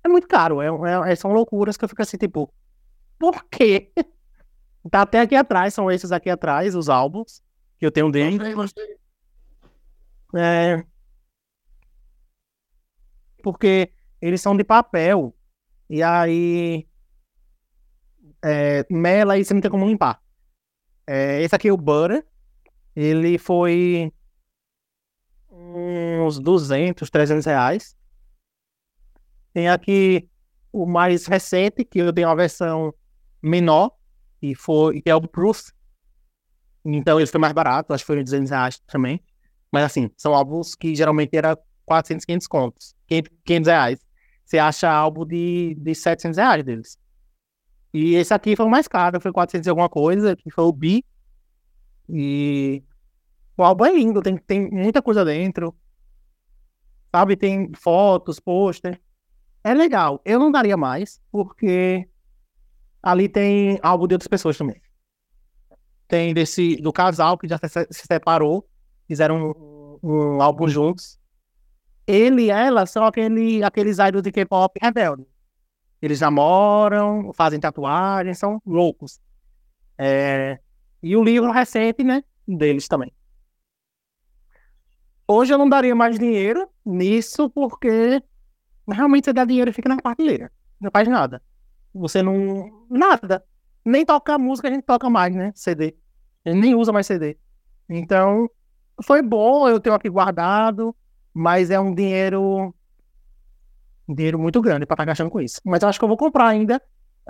É 0.04 0.08
muito 0.08 0.26
caro. 0.26 0.60
É, 0.60 1.12
é, 1.12 1.16
são 1.16 1.32
loucuras 1.32 1.76
que 1.76 1.84
eu 1.84 1.88
fico 1.88 2.02
assim, 2.02 2.16
tipo, 2.16 2.52
por 3.18 3.44
quê? 3.44 3.92
Tá 4.90 5.02
até 5.02 5.20
aqui 5.20 5.34
atrás, 5.34 5.74
são 5.74 5.90
esses 5.90 6.12
aqui 6.12 6.30
atrás, 6.30 6.74
os 6.74 6.88
álbuns 6.88 7.42
que 7.78 7.84
eu 7.84 7.90
tenho 7.90 8.10
dentro. 8.10 8.46
É... 10.34 10.82
Porque 13.42 13.92
eles 14.20 14.40
são 14.40 14.56
de 14.56 14.64
papel. 14.64 15.34
E 15.90 16.02
aí. 16.02 16.86
É, 18.42 18.86
mela 18.88 19.36
e 19.36 19.44
você 19.44 19.52
não 19.52 19.60
tem 19.60 19.70
como 19.70 19.86
limpar. 19.86 20.22
É, 21.06 21.42
esse 21.42 21.54
aqui 21.54 21.68
é 21.68 21.72
o 21.72 21.76
Butter. 21.76 22.26
Ele 22.94 23.36
foi 23.36 24.12
uns 26.20 26.38
200, 26.38 27.08
300 27.10 27.44
reais. 27.46 27.96
Tem 29.52 29.68
aqui 29.68 30.28
o 30.72 30.86
mais 30.86 31.26
recente, 31.26 31.84
que 31.84 31.98
eu 31.98 32.12
tenho 32.12 32.28
uma 32.28 32.36
versão 32.36 32.94
menor, 33.42 33.92
e 34.40 34.54
foi, 34.54 35.00
que 35.00 35.10
é 35.10 35.14
o 35.14 35.20
Proof. 35.20 35.70
Então 36.84 37.18
ele 37.18 37.26
foi 37.26 37.40
mais 37.40 37.52
barato, 37.52 37.92
acho 37.92 38.02
que 38.02 38.06
foi 38.06 38.22
200 38.22 38.50
reais 38.50 38.78
também. 38.86 39.22
Mas 39.72 39.84
assim, 39.84 40.10
são 40.16 40.34
álbuns 40.34 40.74
que 40.74 40.94
geralmente 40.94 41.36
era 41.36 41.58
400, 41.84 42.24
500 42.24 42.46
contos, 42.46 42.94
500 43.44 43.68
reais. 43.68 43.98
Você 44.44 44.58
acha 44.58 44.90
álbum 44.90 45.26
de, 45.26 45.76
de 45.78 45.94
700 45.94 46.38
reais 46.38 46.64
deles. 46.64 46.98
E 47.92 48.14
esse 48.14 48.32
aqui 48.32 48.54
foi 48.56 48.66
o 48.66 48.70
mais 48.70 48.86
caro, 48.86 49.20
foi 49.20 49.32
400 49.32 49.66
e 49.66 49.70
alguma 49.70 49.88
coisa, 49.88 50.36
que 50.36 50.50
foi 50.50 50.64
o 50.64 50.72
B. 50.72 51.04
E 52.08 52.82
o 53.58 53.64
álbum 53.64 53.84
é 53.84 53.92
lindo, 53.92 54.22
tem, 54.22 54.36
tem 54.36 54.70
muita 54.70 55.02
coisa 55.02 55.24
dentro. 55.24 55.74
Sabe, 57.10 57.36
tem 57.36 57.72
fotos, 57.74 58.38
pôster. 58.38 59.00
é 59.64 59.74
legal. 59.74 60.22
Eu 60.24 60.38
não 60.38 60.52
daria 60.52 60.76
mais, 60.76 61.20
porque 61.32 62.08
ali 63.02 63.28
tem 63.28 63.80
álbum 63.82 64.06
de 64.06 64.14
outras 64.14 64.28
pessoas 64.28 64.56
também. 64.56 64.80
Tem 66.06 66.32
desse 66.32 66.76
do 66.76 66.92
casal 66.92 67.36
que 67.36 67.48
já 67.48 67.58
se, 67.58 67.86
se 67.90 68.06
separou, 68.06 68.64
fizeram 69.08 69.50
um, 69.50 69.98
um, 70.08 70.40
álbum 70.40 70.68
juntos. 70.68 71.18
Ele 72.06 72.44
e 72.44 72.50
ela 72.50 72.86
são 72.86 73.04
aquele, 73.04 73.62
aqueles 73.64 73.98
idols 73.98 74.22
de 74.22 74.30
K-pop 74.30 74.78
rebelde. 74.80 75.26
Eles 76.00 76.20
namoram, 76.20 77.32
fazem 77.34 77.58
tatuagem, 77.58 78.34
são 78.34 78.62
loucos. 78.64 79.20
É... 79.98 80.60
E 81.02 81.16
o 81.16 81.24
livro 81.24 81.50
recente, 81.50 82.04
né, 82.04 82.22
deles 82.46 82.86
também. 82.86 83.12
Hoje 85.30 85.52
eu 85.52 85.58
não 85.58 85.68
daria 85.68 85.94
mais 85.94 86.18
dinheiro 86.18 86.66
nisso, 86.86 87.50
porque 87.50 88.22
realmente 88.90 89.26
você 89.26 89.32
dá 89.34 89.44
dinheiro 89.44 89.68
e 89.68 89.74
fica 89.74 89.86
na 89.86 89.98
prateleira. 89.98 90.50
Não 90.80 90.90
faz 90.90 91.06
nada. 91.06 91.42
Você 91.92 92.22
não. 92.22 92.86
Nada. 92.88 93.44
Nem 93.84 94.06
tocar 94.06 94.38
música 94.38 94.68
a 94.68 94.70
gente 94.70 94.84
toca 94.84 95.10
mais, 95.10 95.34
né? 95.34 95.52
CD. 95.54 95.94
A 96.46 96.50
gente 96.50 96.60
nem 96.60 96.74
usa 96.74 96.92
mais 96.92 97.06
CD. 97.06 97.36
Então, 97.90 98.48
foi 99.04 99.20
bom, 99.20 99.68
eu 99.68 99.78
tenho 99.78 99.94
aqui 99.94 100.08
guardado, 100.08 100.96
mas 101.34 101.70
é 101.70 101.78
um 101.78 101.94
dinheiro. 101.94 102.74
Um 104.08 104.14
dinheiro 104.14 104.38
muito 104.38 104.62
grande 104.62 104.86
para 104.86 104.94
estar 104.94 105.04
tá 105.04 105.04
gastando 105.04 105.30
com 105.30 105.42
isso. 105.42 105.60
Mas 105.62 105.82
eu 105.82 105.90
acho 105.90 105.98
que 105.98 106.04
eu 106.04 106.08
vou 106.08 106.16
comprar 106.16 106.48
ainda 106.48 106.80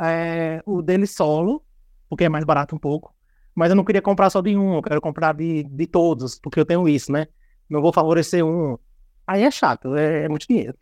é, 0.01 0.63
o 0.65 0.83
dele 0.83 1.07
solo, 1.09 1.65
porque 2.09 2.25
é 2.25 2.29
mais 2.29 2.45
barato 2.45 2.77
um 2.77 2.79
pouco. 2.79 3.13
Mas 3.57 3.71
eu 3.71 3.77
não 3.77 3.85
queria 3.85 4.01
comprar 4.01 4.31
só 4.31 4.41
de 4.41 4.57
um, 4.57 4.77
eu 4.77 4.83
quero 4.83 5.01
comprar 5.01 5.35
de, 5.35 5.65
de 5.65 5.87
todos, 5.89 6.39
porque 6.39 6.61
eu 6.61 6.65
tenho 6.65 6.89
isso, 6.89 7.11
né? 7.11 7.27
Não 7.69 7.83
vou 7.83 7.93
favorecer 7.93 8.45
um. 8.45 8.79
Aí 9.27 9.43
é 9.43 9.51
chato, 9.51 9.95
é, 9.95 10.25
é 10.25 10.29
muito 10.29 10.47
dinheiro. 10.47 10.79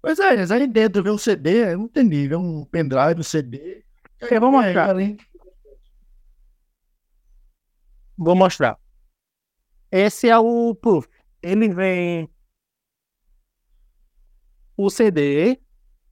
Pois 0.00 0.18
é, 0.18 0.36
mas 0.36 0.50
aí 0.50 0.66
dentro 0.66 1.02
vê 1.02 1.10
um 1.10 1.18
CD, 1.18 1.72
eu 1.72 1.78
não 1.78 1.84
entendi, 1.86 2.28
vê 2.28 2.36
um 2.36 2.64
pendrive, 2.64 3.20
um 3.20 3.22
CD. 3.22 3.84
Eu 4.20 4.40
vou 4.40 4.52
mostrar. 4.52 4.94
Vou 8.16 8.34
mostrar. 8.34 8.78
Esse 9.90 10.28
é 10.28 10.38
o 10.38 10.74
Proof. 10.74 11.06
Ele 11.42 11.68
vem 11.68 12.30
o 14.76 14.88
CD 14.88 15.60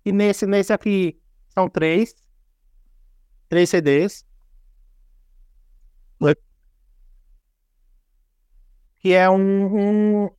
e 0.04 0.12
nesse, 0.12 0.46
nesse 0.46 0.72
aqui 0.72 1.18
são 1.48 1.68
três. 1.68 2.14
Três 3.48 3.70
CDs. 3.70 4.25
Que 9.06 9.12
é 9.12 9.30
um, 9.30 10.24
um 10.24 10.30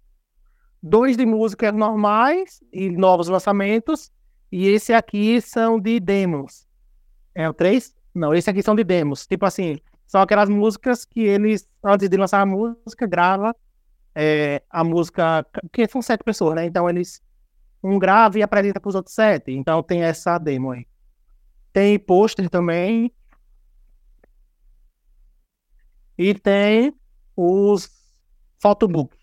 dois 0.84 1.15
de 1.15 1.26
músicas 1.26 1.74
normais 1.74 2.61
e 2.74 2.89
novos 2.89 3.30
lançamentos, 3.30 4.11
e 4.51 4.68
esse 4.68 4.91
aqui 4.91 5.39
são 5.39 5.80
de 5.80 6.01
demos. 6.01 6.68
É 7.34 7.47
o 7.47 7.53
três? 7.53 7.95
Não, 8.13 8.34
esse 8.34 8.49
aqui 8.49 8.61
são 8.61 8.76
de 8.76 8.84
demos. 8.84 9.26
Tipo 9.26 9.45
assim, 9.45 9.80
são 10.05 10.20
aquelas 10.20 10.49
músicas 10.49 11.05
que 11.05 11.22
eles, 11.22 11.65
antes 11.82 12.09
de 12.09 12.18
lançar 12.18 12.41
a 12.41 12.45
música, 12.45 13.07
grava 13.07 13.55
é, 14.13 14.61
a 14.70 14.84
música, 14.84 15.45
porque 15.61 15.88
são 15.88 16.01
sete 16.01 16.26
pessoas, 16.26 16.55
né? 16.55 16.65
Então 16.65 16.89
eles 16.89 17.22
um 17.82 17.97
grava 17.97 18.38
e 18.38 18.43
apresenta 18.43 18.82
para 18.82 18.89
os 18.89 18.95
outros 18.95 19.15
sete. 19.15 19.53
Então 19.53 19.82
tem 19.82 20.03
essa 20.03 20.38
demo 20.38 20.72
aí. 20.72 20.86
Tem 21.72 21.97
pôster 21.97 22.49
também. 22.49 23.13
E 26.18 26.34
tem 26.34 26.93
os 27.34 27.95
photobooks, 28.60 29.18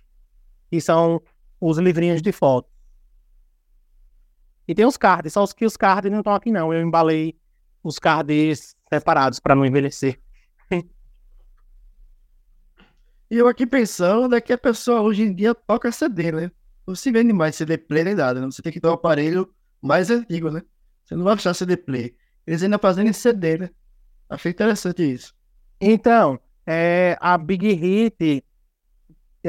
que 0.70 0.80
são 0.80 1.22
os 1.61 1.78
livrinhos 1.78 2.22
de 2.22 2.32
foto. 2.32 2.68
E 4.66 4.74
tem 4.74 4.87
os 4.87 4.97
cards, 4.97 5.32
só 5.32 5.43
os 5.43 5.53
que 5.53 5.64
os 5.64 5.76
cards 5.76 6.11
não 6.11 6.20
estão 6.20 6.35
aqui 6.35 6.51
não. 6.51 6.72
Eu 6.72 6.80
embalei 6.80 7.39
os 7.82 7.99
cards 7.99 8.74
separados 8.89 9.39
para 9.39 9.55
não 9.55 9.64
envelhecer. 9.64 10.20
E 13.30 13.39
eu 13.39 13.49
aqui 13.49 13.66
pensando 13.66 14.37
é 14.37 14.41
que 14.41 14.53
a 14.53 14.59
pessoa 14.59 15.01
hoje 15.01 15.22
em 15.22 15.35
dia 15.35 15.55
toca 15.55 15.91
CD, 15.91 16.30
né? 16.30 16.53
Não 16.87 16.95
se 16.95 17.11
vende 17.11 17.32
mais 17.32 17.57
CD 17.57 17.78
player 17.78 18.05
nem 18.05 18.14
nada, 18.14 18.39
né? 18.39 18.47
Você 18.47 18.62
tem 18.62 18.70
que 18.70 18.78
ter 18.78 18.87
um 18.87 18.93
aparelho 18.93 19.53
mais 19.80 20.11
antigo, 20.11 20.51
né? 20.51 20.62
Você 21.03 21.16
não 21.16 21.24
vai 21.24 21.35
achar 21.35 21.55
CD 21.55 21.76
player. 21.76 22.14
Eles 22.47 22.62
ainda 22.62 22.78
fazem 22.78 23.11
CD, 23.12 23.59
né? 23.59 23.70
Achei 24.28 24.53
interessante 24.53 25.03
isso. 25.03 25.35
Então, 25.80 26.39
é, 26.66 27.16
a 27.20 27.37
Big 27.37 27.72
Hit, 27.72 28.45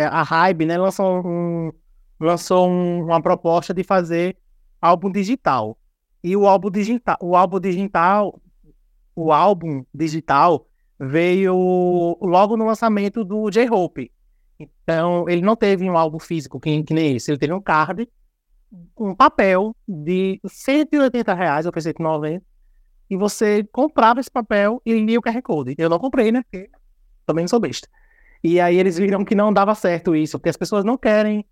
a 0.02 0.24
Hybe, 0.24 0.66
né, 0.66 0.78
lançou 0.78 1.26
um, 1.26 1.72
lançou 2.20 2.70
um, 2.70 3.06
uma 3.06 3.22
proposta 3.22 3.74
de 3.74 3.84
fazer 3.84 4.38
álbum 4.82 5.12
digital. 5.12 5.78
E 6.24 6.36
o 6.36 6.48
álbum 6.48 6.72
digital, 6.72 7.18
o 7.22 7.36
álbum 7.36 7.60
digital, 7.60 8.42
o 9.16 9.32
álbum 9.32 9.86
digital 9.94 10.68
veio 11.00 12.18
logo 12.22 12.58
no 12.58 12.66
lançamento 12.66 13.24
do 13.24 13.50
J-Hope. 13.50 14.12
Então, 14.60 15.28
ele 15.30 15.42
não 15.42 15.56
teve 15.56 15.90
um 15.90 15.98
álbum 15.98 16.20
físico 16.20 16.60
que, 16.60 16.84
que, 16.84 16.94
nem 16.94 17.16
esse, 17.16 17.30
ele 17.30 17.38
teve 17.38 17.54
um 17.54 17.62
card, 17.62 18.10
um 18.98 19.14
papel 19.14 19.76
de 19.88 20.40
180 20.46 21.34
reais, 21.34 21.66
eu 21.66 21.72
pensei 21.72 21.94
que 21.94 22.02
90, 22.02 22.44
e 23.10 23.16
você 23.16 23.64
comprava 23.72 24.20
esse 24.20 24.32
papel 24.32 24.82
e 24.86 24.94
lia 24.94 25.20
o 25.20 25.22
QR 25.22 25.42
Code. 25.42 25.76
Eu 25.78 25.90
não 25.90 26.00
comprei, 26.00 26.32
né? 26.32 26.42
Porque 26.44 26.70
também 27.26 27.44
não 27.44 27.50
sou 27.50 27.60
besta. 27.60 27.88
E 28.48 28.62
aí 28.62 28.78
eles 28.78 28.96
viram 28.96 29.26
que 29.26 29.34
não 29.34 29.52
dava 29.52 29.74
certo 29.74 30.16
isso, 30.16 30.38
porque 30.38 30.50
as 30.50 30.56
pessoas 30.56 30.86
não 30.86 30.96
querem 30.96 31.44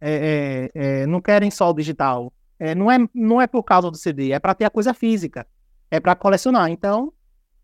é, 0.00 0.70
é, 0.72 1.00
é, 1.02 1.06
não 1.06 1.20
querem 1.20 1.50
só 1.50 1.68
o 1.68 1.74
digital. 1.74 2.32
É, 2.58 2.74
não, 2.74 2.90
é, 2.90 2.96
não 3.14 3.38
é 3.38 3.46
por 3.46 3.62
causa 3.62 3.90
do 3.90 3.98
CD, 3.98 4.32
é 4.32 4.38
para 4.38 4.54
ter 4.54 4.64
a 4.64 4.70
coisa 4.70 4.94
física, 4.94 5.46
é 5.90 6.00
para 6.00 6.14
colecionar. 6.16 6.70
Então, 6.70 7.12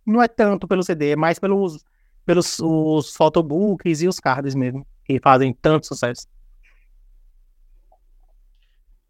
não 0.05 0.23
é 0.23 0.29
tanto 0.29 0.69
pelo 0.69 0.83
CD, 0.83 1.13
é 1.13 1.17
mais 1.17 1.39
pelos, 1.39 1.83
pelos 2.27 2.59
os 2.61 3.17
photobooks 3.17 4.03
e 4.03 4.07
os 4.07 4.21
cards 4.21 4.55
mesmo, 4.55 4.87
que 5.03 5.19
fazem 5.19 5.55
tanto 5.55 5.87
sucesso. 5.87 6.27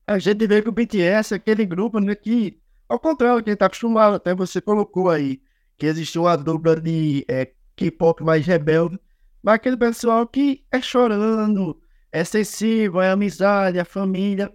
A 0.06 0.20
gente 0.20 0.46
vê 0.46 0.62
que 0.62 0.68
o 0.68 0.72
BTS 0.72 1.34
é 1.34 1.36
aquele 1.36 1.66
grupo 1.66 1.98
né, 1.98 2.14
que, 2.14 2.60
ao 2.88 3.00
contrário 3.00 3.40
do 3.40 3.44
que 3.44 3.50
está 3.50 3.66
acostumado, 3.66 4.14
até 4.14 4.36
você 4.36 4.60
colocou 4.60 5.10
aí, 5.10 5.42
que 5.76 5.86
existe 5.86 6.16
uma 6.16 6.36
dupla 6.36 6.80
de 6.80 7.24
é, 7.26 7.50
K-pop 7.74 8.22
mais 8.22 8.46
rebelde, 8.46 9.00
mas 9.45 9.57
aquele 9.57 9.76
pessoal 9.76 10.26
que 10.26 10.64
é 10.72 10.80
chorando, 10.80 11.78
é 12.11 12.24
sensível, 12.24 13.03
é 13.03 13.11
amizade, 13.11 13.78
a 13.78 13.84
família. 13.84 14.51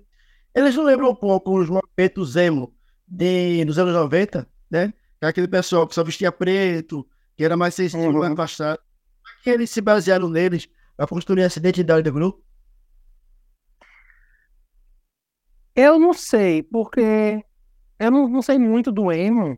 Eles 0.56 0.76
não 0.76 0.84
lembram 0.84 1.12
um 1.12 1.16
pouco 1.16 1.60
os 1.60 1.70
momentos 1.70 2.36
emo 2.36 2.76
de, 3.08 3.64
dos 3.66 3.78
anos 3.78 3.94
90, 3.94 4.50
né? 4.68 4.92
É 5.22 5.28
aquele 5.28 5.48
pessoal 5.48 5.88
que 5.88 5.94
só 5.94 6.04
vestia 6.04 6.32
preto, 6.32 7.08
que 7.38 7.46
era 7.46 7.56
mais 7.56 7.76
sensível, 7.76 8.10
uhum. 8.10 8.18
mais 8.18 8.32
afastado. 8.32 8.80
que 9.44 9.52
eles 9.52 9.70
se 9.70 9.80
basearam 9.80 10.28
neles 10.28 10.68
para 10.98 11.06
construir 11.06 11.44
essa 11.44 11.60
identidade 11.60 12.02
do 12.02 12.12
grupo? 12.12 12.44
Eu 15.76 16.00
não 16.00 16.16
sei, 16.16 16.64
porque 16.64 17.46
eu 18.00 18.10
não, 18.10 18.28
não 18.28 18.42
sei 18.42 18.58
muito 18.58 18.92
do 18.92 19.12
emo, 19.12 19.56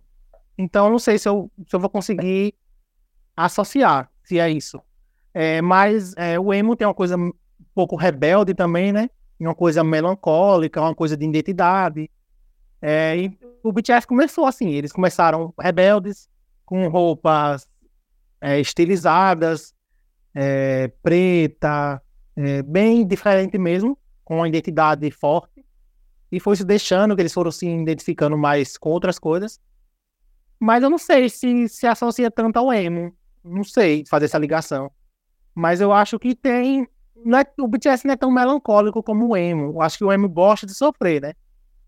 então 0.58 0.88
eu 0.88 0.92
não 0.92 1.00
sei 1.00 1.18
se 1.18 1.30
eu, 1.30 1.50
se 1.66 1.74
eu 1.74 1.80
vou 1.80 1.90
conseguir 1.90 2.54
associar 3.34 4.12
se 4.26 4.38
é 4.38 4.50
isso. 4.50 4.82
É, 5.34 5.62
mas 5.62 6.14
é, 6.18 6.40
o 6.40 6.54
emo 6.54 6.76
tem 6.76 6.86
uma 6.86 6.94
coisa 6.94 7.16
pouco 7.74 7.96
rebelde 7.96 8.54
também, 8.54 8.92
né? 8.92 9.10
Uma 9.40 9.56
coisa 9.56 9.84
melancólica, 9.84 10.82
uma 10.82 10.94
coisa 10.94 11.18
de 11.18 11.26
identidade. 11.26 12.10
É, 12.82 13.18
e 13.18 13.40
o 13.64 13.72
BTS 13.72 14.06
começou 14.06 14.46
assim, 14.46 14.70
eles 14.70 14.92
começaram 14.92 15.54
rebeldes, 15.60 16.30
com 16.66 16.88
roupas 16.88 17.68
é, 18.40 18.60
estilizadas, 18.60 19.74
é, 20.34 20.90
preta, 21.04 22.02
é, 22.36 22.62
bem 22.64 23.06
diferente 23.06 23.58
mesmo, 23.58 23.98
com 24.24 24.38
uma 24.38 24.48
identidade 24.48 25.10
forte. 25.12 25.66
E 26.32 26.40
foi 26.40 26.56
se 26.56 26.64
deixando, 26.64 27.16
que 27.16 27.22
eles 27.22 27.34
foram 27.34 27.52
se 27.52 27.68
identificando 27.68 28.38
mais 28.38 28.78
com 28.78 28.90
outras 28.90 29.20
coisas. 29.20 29.60
Mas 30.60 30.82
eu 30.82 30.90
não 30.90 30.98
sei 30.98 31.28
se 31.28 31.68
se 31.68 31.86
associa 31.86 32.32
tanto 32.32 32.58
ao 32.58 32.72
emo. 32.72 33.14
Não 33.44 33.64
sei 33.64 34.04
fazer 34.08 34.26
essa 34.26 34.38
ligação. 34.38 34.92
Mas 35.62 35.80
eu 35.80 35.94
acho 35.94 36.18
que 36.18 36.34
tem 36.34 36.88
não 37.24 37.38
é, 37.38 37.46
o 37.60 37.68
BTS 37.68 38.08
não 38.08 38.16
é 38.16 38.18
tão 38.18 38.32
melancólico 38.32 39.04
como 39.04 39.28
o 39.28 39.38
emo. 39.38 39.74
Eu 39.74 39.82
acho 39.84 39.96
que 39.96 40.04
o 40.04 40.12
emo 40.12 40.28
gosta 40.28 40.66
de 40.66 40.74
sofrer, 40.74 41.22
né? 41.22 41.34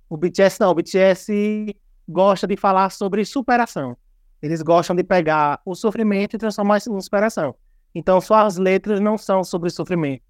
O 0.08 0.16
BTS 0.16 0.60
não, 0.60 0.70
o 0.70 0.76
BTS 0.76 1.76
gosta 2.08 2.46
de 2.46 2.56
falar 2.56 2.92
sobre 2.92 3.26
superação. 3.26 3.98
Eles 4.44 4.62
gostam 4.62 4.96
de 4.96 5.04
pegar 5.04 5.60
o 5.66 5.74
sofrimento 5.74 6.36
e 6.36 6.38
transformar 6.38 6.78
isso 6.78 6.96
em 6.96 7.02
superação. 7.02 7.56
Então, 7.96 8.22
suas 8.22 8.58
letras 8.58 9.00
não 9.00 9.18
são 9.18 9.44
sobre 9.44 9.72
sofrimento. 9.72 10.22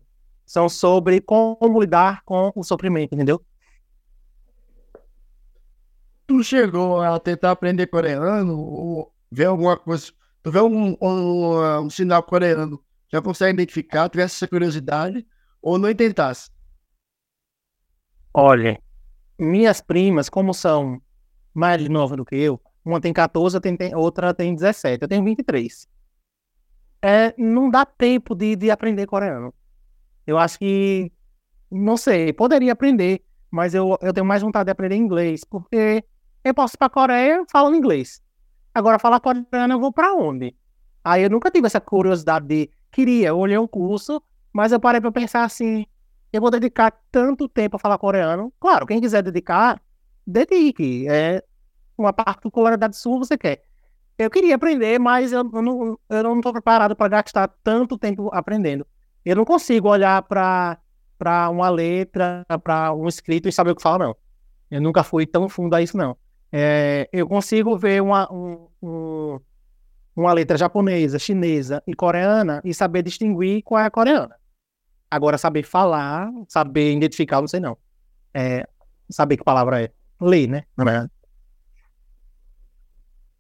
São 0.46 0.70
sobre 0.70 1.20
como 1.20 1.82
lidar 1.82 2.24
com 2.24 2.50
o 2.56 2.64
sofrimento, 2.64 3.14
entendeu? 3.14 3.44
Tu 6.26 6.42
chegou 6.46 7.02
a 7.02 7.20
tentar 7.20 7.52
aprender 7.52 7.88
coreano 7.88 8.58
ou 8.58 9.14
ver 9.30 9.48
alguma 9.48 9.76
coisa? 9.76 10.14
Tu 10.42 10.50
vê 10.50 10.62
um, 10.62 10.96
um, 11.02 11.80
um 11.82 11.90
sinal 11.90 12.24
coreano 12.24 12.82
já 13.14 13.22
consegue 13.22 13.62
identificar, 13.62 14.10
tivesse 14.10 14.38
essa 14.38 14.48
curiosidade, 14.48 15.24
ou 15.62 15.78
não 15.78 15.94
tentasse? 15.94 16.50
Olha, 18.34 18.82
minhas 19.38 19.80
primas, 19.82 20.30
como 20.30 20.52
são 20.52 21.00
mais 21.54 21.88
novas 21.88 22.18
do 22.18 22.26
que 22.26 22.36
eu, 22.36 22.60
uma 22.84 23.00
tem 23.00 23.14
14, 23.14 23.60
outra 23.96 24.34
tem 24.34 24.56
17, 24.56 25.04
eu 25.04 25.08
tenho 25.08 25.24
23. 25.24 25.88
É, 27.04 27.36
não 27.38 27.70
dá 27.70 27.86
tempo 27.86 28.34
de, 28.34 28.56
de 28.56 28.72
aprender 28.72 29.06
coreano. 29.06 29.54
Eu 30.26 30.40
acho 30.40 30.58
que, 30.58 31.12
não 31.70 31.96
sei, 31.98 32.34
poderia 32.34 32.74
aprender, 32.74 33.24
mas 33.52 33.76
eu, 33.76 33.96
eu 34.02 34.12
tenho 34.12 34.26
mais 34.26 34.42
vontade 34.42 34.66
de 34.66 34.72
aprender 34.72 34.96
inglês, 34.96 35.44
porque 35.44 36.04
eu 36.44 36.54
posso 36.56 36.76
ir 36.76 36.78
para 36.80 36.88
a 36.88 36.90
Coreia 36.90 37.46
falando 37.52 37.76
inglês. 37.76 38.24
Agora, 38.74 38.98
falar 38.98 39.20
coreano, 39.20 39.74
eu 39.76 39.80
vou 39.80 39.94
para 39.94 40.16
onde? 40.16 40.56
Aí 41.04 41.22
eu 41.22 41.30
nunca 41.30 41.52
tive 41.52 41.68
essa 41.68 41.80
curiosidade 41.80 42.48
de, 42.48 42.72
queria, 42.94 43.34
olhei 43.34 43.58
um 43.58 43.68
curso, 43.68 44.22
mas 44.54 44.72
eu 44.72 44.80
parei 44.80 45.02
para 45.02 45.12
pensar 45.12 45.44
assim, 45.44 45.86
eu 46.32 46.40
vou 46.40 46.52
dedicar 46.52 46.92
tanto 47.12 47.50
tempo 47.50 47.76
a 47.76 47.80
falar 47.80 47.98
coreano. 47.98 48.54
Claro, 48.60 48.86
quem 48.86 49.02
quiser 49.02 49.24
dedicar, 49.24 49.82
dedique. 50.26 51.08
É 51.10 51.44
uma 51.98 52.14
particularidade 52.14 52.96
sua 52.96 53.18
você 53.18 53.38
quer. 53.38 53.64
Eu 54.18 54.30
queria 54.30 54.56
aprender, 54.56 55.00
mas 55.00 55.32
eu, 55.32 55.40
eu 55.52 55.62
não 55.62 56.00
eu 56.10 56.24
não 56.24 56.38
estou 56.38 56.54
preparado 56.54 56.96
para 56.96 57.08
gastar 57.10 57.48
tanto 57.64 57.98
tempo 57.98 58.30
aprendendo. 58.32 58.86
Eu 59.26 59.36
não 59.36 59.46
consigo 59.46 59.90
olhar 59.90 60.22
para 60.24 60.78
para 61.18 61.50
uma 61.50 61.70
letra, 61.70 62.46
para 62.64 62.94
um 62.94 63.08
escrito 63.08 63.48
e 63.48 63.52
saber 63.52 63.72
o 63.72 63.76
que 63.76 63.82
fala, 63.82 64.08
não. 64.08 64.16
Eu 64.70 64.82
nunca 64.82 65.04
fui 65.04 65.26
tão 65.26 65.48
fundo 65.48 65.74
a 65.76 65.82
isso, 65.82 65.96
não. 65.96 66.18
É, 66.52 67.10
eu 67.14 67.28
consigo 67.28 67.78
ver 67.78 68.02
uma, 68.02 68.32
um, 68.32 68.68
um, 68.82 69.40
uma 70.16 70.34
letra 70.34 70.58
japonesa, 70.58 71.18
chinesa 71.18 71.82
e 71.88 71.94
coreana 71.94 72.62
e 72.64 72.74
saber 72.74 73.04
distinguir 73.04 73.64
qual 73.64 73.82
é 73.82 73.86
a 73.86 73.92
coreana. 73.92 74.36
Agora, 75.10 75.38
saber 75.38 75.64
falar, 75.64 76.32
saber 76.48 76.96
identificar, 76.96 77.40
não 77.40 77.48
sei 77.48 77.60
não. 77.60 77.78
É, 78.34 78.68
saber 79.10 79.38
que 79.38 79.44
palavra 79.44 79.82
é. 79.84 79.92
Ler, 80.20 80.48
né? 80.48 80.64
Na 80.76 80.84
verdade. 80.84 81.12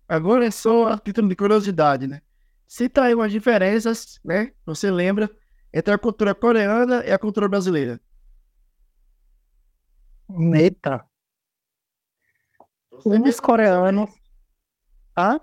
Agora 0.07 0.45
é 0.45 0.51
só 0.51 0.88
a 0.88 0.97
título 0.97 1.30
de 1.30 1.36
curiosidade, 1.36 2.07
né? 2.07 2.21
Cita 2.67 3.03
aí 3.03 3.15
umas 3.15 3.32
diferenças, 3.32 4.19
né? 4.24 4.51
Você 4.65 4.91
lembra 4.91 5.30
entre 5.74 5.93
a 5.93 5.97
cultura 5.97 6.36
coreana 6.36 7.03
e 7.05 7.11
a 7.11 7.17
cultura 7.17 7.47
brasileira? 7.47 7.99
Eita. 10.30 11.05
Os 12.91 13.39
coreanos. 13.39 14.09
Hã? 15.17 15.39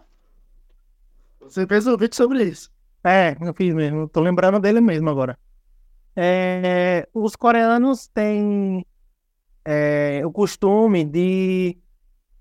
Você 1.50 1.66
fez 1.66 1.84
um 1.84 1.96
vídeo 1.96 2.14
sobre 2.14 2.44
isso. 2.44 2.70
É, 3.02 3.36
eu 3.40 3.52
fiz 3.52 3.74
mesmo. 3.74 4.08
Tô 4.08 4.20
lembrando 4.20 4.60
dele 4.60 4.80
mesmo 4.80 5.10
agora. 5.10 5.36
É, 6.14 7.08
os 7.12 7.34
coreanos 7.34 8.06
têm 8.06 8.86
é, 9.64 10.22
o 10.24 10.30
costume 10.30 11.04
de, 11.04 11.76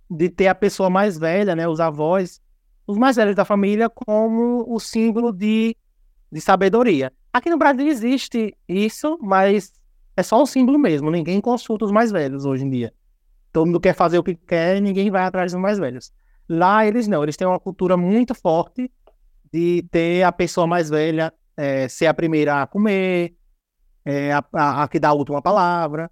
de 0.10 0.30
ter 0.30 0.48
a 0.48 0.54
pessoa 0.54 0.92
mais 0.92 1.18
velha, 1.18 1.56
né, 1.56 1.68
os 1.68 1.80
avós, 1.80 2.40
os 2.86 3.00
mais 3.00 3.16
velhos 3.16 3.36
da 3.36 3.44
família, 3.44 3.90
como 3.90 4.64
o 4.68 4.80
símbolo 4.80 5.32
de, 5.32 5.76
de 6.32 6.40
sabedoria. 6.40 7.12
Aqui 7.34 7.50
no 7.50 7.58
Brasil 7.58 7.88
existe 7.88 8.56
isso, 8.68 9.18
mas 9.22 9.74
é 10.16 10.22
só 10.22 10.40
um 10.40 10.46
símbolo 10.46 10.78
mesmo. 10.78 11.10
Ninguém 11.10 11.42
consulta 11.42 11.84
os 11.84 11.92
mais 11.92 12.12
velhos 12.12 12.46
hoje 12.46 12.64
em 12.64 12.70
dia. 12.70 12.94
Todo 13.52 13.66
mundo 13.66 13.80
quer 13.80 13.96
fazer 13.96 14.20
o 14.20 14.24
que 14.24 14.36
quer 14.36 14.78
e 14.78 14.82
ninguém 14.82 15.10
vai 15.10 15.24
atrás 15.24 15.52
dos 15.52 15.60
mais 15.60 15.80
velhos. 15.80 16.12
Lá 16.50 16.84
eles 16.84 17.08
não, 17.08 17.22
eles 17.22 17.38
têm 17.38 17.48
uma 17.48 17.60
cultura 17.60 17.96
muito 17.96 18.34
forte 18.34 18.92
de 19.52 19.84
ter 19.92 20.24
a 20.24 20.32
pessoa 20.32 20.68
mais 20.68 20.90
velha 20.90 21.34
é, 21.58 21.88
ser 21.90 22.06
a 22.08 22.14
primeira 22.14 22.62
a 22.62 22.68
comer, 22.68 23.36
é 24.06 24.32
a, 24.32 24.44
a, 24.54 24.84
a, 24.84 24.88
que 24.88 25.00
dá 25.00 25.10
a 25.10 25.14
última 25.14 25.42
palavra. 25.42 26.10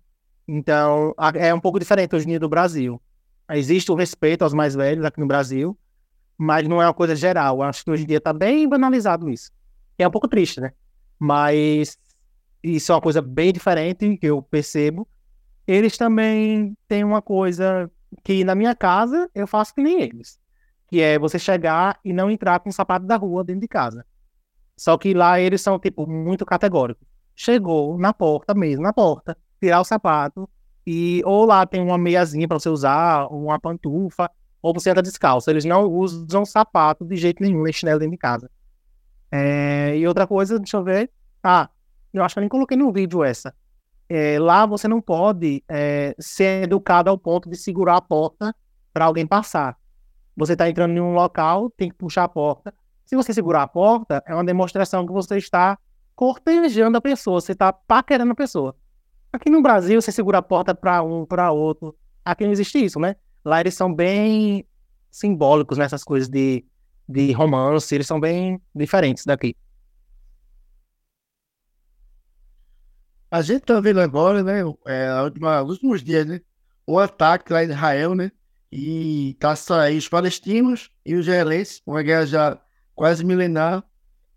Então, 0.47 1.13
a, 1.17 1.29
é 1.29 1.53
um 1.53 1.59
pouco 1.59 1.79
diferente 1.79 2.15
hoje 2.15 2.25
em 2.25 2.29
dia 2.29 2.39
do 2.39 2.49
Brasil. 2.49 3.01
Existe 3.51 3.91
o 3.91 3.95
respeito 3.95 4.43
aos 4.43 4.53
mais 4.53 4.75
velhos 4.75 5.05
aqui 5.05 5.19
no 5.19 5.27
Brasil, 5.27 5.77
mas 6.37 6.67
não 6.67 6.81
é 6.81 6.85
uma 6.85 6.93
coisa 6.93 7.15
geral. 7.15 7.61
Acho 7.61 7.83
que 7.83 7.91
hoje 7.91 8.03
em 8.03 8.07
dia 8.07 8.17
está 8.17 8.33
bem 8.33 8.67
banalizado 8.67 9.29
isso. 9.29 9.51
É 9.97 10.07
um 10.07 10.11
pouco 10.11 10.27
triste, 10.27 10.59
né? 10.59 10.73
Mas 11.17 11.97
isso 12.61 12.91
é 12.91 12.95
uma 12.95 13.01
coisa 13.01 13.21
bem 13.21 13.53
diferente 13.53 14.17
que 14.17 14.27
eu 14.27 14.41
percebo. 14.41 15.07
Eles 15.65 15.97
também 15.97 16.77
têm 16.87 17.03
uma 17.03 17.21
coisa 17.21 17.89
que 18.23 18.43
na 18.43 18.53
minha 18.53 18.75
casa 18.75 19.29
eu 19.33 19.47
faço 19.47 19.73
que 19.73 19.81
nem 19.81 20.01
eles, 20.01 20.39
que 20.87 21.01
é 21.01 21.19
você 21.19 21.37
chegar 21.37 21.99
e 22.03 22.13
não 22.13 22.31
entrar 22.31 22.59
com 22.59 22.69
o 22.69 22.73
sapato 22.73 23.05
da 23.05 23.15
rua 23.15 23.43
dentro 23.43 23.61
de 23.61 23.67
casa. 23.67 24.05
Só 24.75 24.97
que 24.97 25.13
lá 25.13 25.39
eles 25.39 25.61
são 25.61 25.79
tipo 25.79 26.07
muito 26.07 26.45
categóricos 26.45 27.07
chegou 27.37 27.97
na 27.99 28.11
porta 28.11 28.55
mesmo, 28.55 28.81
na 28.81 28.91
porta, 28.91 29.37
tirar 29.61 29.79
o 29.79 29.85
sapato 29.85 30.49
e 30.85 31.21
ou 31.23 31.45
lá 31.45 31.65
tem 31.67 31.79
uma 31.79 31.97
meiazinha 31.97 32.47
para 32.47 32.59
você 32.59 32.67
usar, 32.67 33.27
uma 33.27 33.59
pantufa, 33.59 34.29
ou 34.59 34.73
você 34.73 34.89
anda 34.89 35.03
descalço. 35.03 35.49
Eles 35.49 35.63
não 35.63 35.85
usam 35.85 36.43
sapato 36.43 37.05
de 37.05 37.15
jeito 37.15 37.43
nenhum, 37.43 37.61
nem 37.61 37.71
chinelo 37.71 37.99
dentro 37.99 38.13
de 38.13 38.17
casa. 38.17 38.49
É, 39.31 39.95
e 39.95 40.07
outra 40.07 40.25
coisa, 40.25 40.57
deixa 40.57 40.77
eu 40.77 40.83
ver. 40.83 41.11
Ah, 41.43 41.69
eu 42.11 42.23
acho 42.23 42.33
que 42.33 42.39
eu 42.39 42.41
nem 42.41 42.49
coloquei 42.49 42.75
no 42.75 42.91
vídeo 42.91 43.23
essa. 43.23 43.53
É, 44.09 44.39
lá 44.39 44.65
você 44.65 44.87
não 44.87 45.01
pode 45.01 45.63
é, 45.69 46.15
ser 46.17 46.63
educado 46.63 47.09
ao 47.09 47.17
ponto 47.17 47.49
de 47.49 47.55
segurar 47.55 47.97
a 47.97 48.01
porta 48.01 48.55
para 48.91 49.05
alguém 49.05 49.27
passar. 49.27 49.77
Você 50.37 50.53
está 50.53 50.69
entrando 50.69 50.95
em 50.95 51.01
um 51.01 51.13
local, 51.13 51.71
tem 51.71 51.89
que 51.89 51.95
puxar 51.95 52.23
a 52.23 52.27
porta. 52.29 52.71
Se 53.03 53.15
você 53.15 53.33
segurar 53.33 53.63
a 53.63 53.67
porta, 53.67 54.23
é 54.27 54.33
uma 54.35 54.45
demonstração 54.45 55.05
que 55.05 55.11
você 55.11 55.37
está 55.37 55.79
cortejando 56.15 56.97
a 56.97 57.01
pessoa, 57.01 57.41
você 57.41 57.55
tá 57.55 57.73
paquerando 57.73 58.33
a 58.33 58.35
pessoa. 58.35 58.75
Aqui 59.33 59.49
no 59.49 59.61
Brasil, 59.63 59.99
você 59.99 60.11
segura 60.11 60.37
a 60.37 60.41
porta 60.41 60.75
para 60.75 61.01
um, 61.01 61.25
para 61.25 61.51
outro. 61.51 61.97
Aqui 62.23 62.45
não 62.45 62.51
existe 62.51 62.83
isso, 62.83 62.99
né? 62.99 63.15
Lá 63.43 63.59
eles 63.59 63.73
são 63.73 63.93
bem 63.93 64.63
simbólicos 65.09 65.77
nessas 65.77 66.03
coisas 66.03 66.29
de, 66.29 66.63
de 67.09 67.31
romance, 67.31 67.93
eles 67.95 68.05
são 68.05 68.19
bem 68.19 68.61
diferentes 68.75 69.25
daqui. 69.25 69.55
A 73.31 73.41
gente 73.41 73.61
tá 73.61 73.79
vendo 73.79 73.99
agora, 73.99 74.43
né, 74.43 74.61
é, 74.85 75.21
última, 75.21 75.61
últimos 75.61 76.03
dias, 76.03 76.25
né, 76.25 76.41
o 76.85 76.97
ataque 76.97 77.51
lá 77.51 77.63
em 77.63 77.67
Israel, 77.67 78.15
né, 78.15 78.31
e 78.71 79.35
tá 79.39 79.55
saindo 79.55 79.99
os 79.99 80.09
palestinos 80.09 80.89
e 81.05 81.15
os 81.15 81.27
israelenses, 81.27 81.81
uma 81.85 82.01
guerra 82.01 82.25
já 82.25 82.61
quase 82.95 83.23
milenar. 83.23 83.83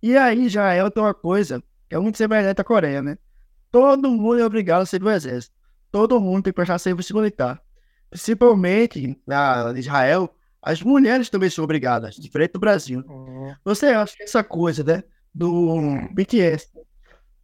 E 0.02 0.16
aí 0.16 0.47
Israel 0.47 0.90
tem 0.90 1.02
uma 1.02 1.15
coisa 1.15 1.62
é 1.90 1.98
muito 1.98 2.16
semelhante 2.16 2.61
à 2.61 2.65
Coreia, 2.65 3.02
né? 3.02 3.19
Todo 3.70 4.11
mundo 4.11 4.39
é 4.39 4.44
obrigado 4.44 4.82
a 4.82 4.86
servir 4.86 5.07
o 5.07 5.11
exército. 5.11 5.55
Todo 5.90 6.20
mundo 6.20 6.44
tem 6.44 6.52
que 6.52 6.57
prestar 6.57 6.78
serviço 6.78 7.15
militar. 7.15 7.61
Principalmente 8.09 9.20
na 9.27 9.73
Israel, 9.77 10.32
as 10.62 10.81
mulheres 10.82 11.28
também 11.28 11.51
são 11.51 11.65
obrigadas, 11.65 12.15
diferente 12.15 12.52
do 12.52 12.61
Brasil. 12.61 13.02
Uhum. 13.09 13.55
Você 13.65 13.86
acha 13.86 14.16
que 14.16 14.23
essa 14.23 14.44
coisa, 14.44 14.85
né, 14.85 15.02
do 15.35 15.98
BTS 16.12 16.69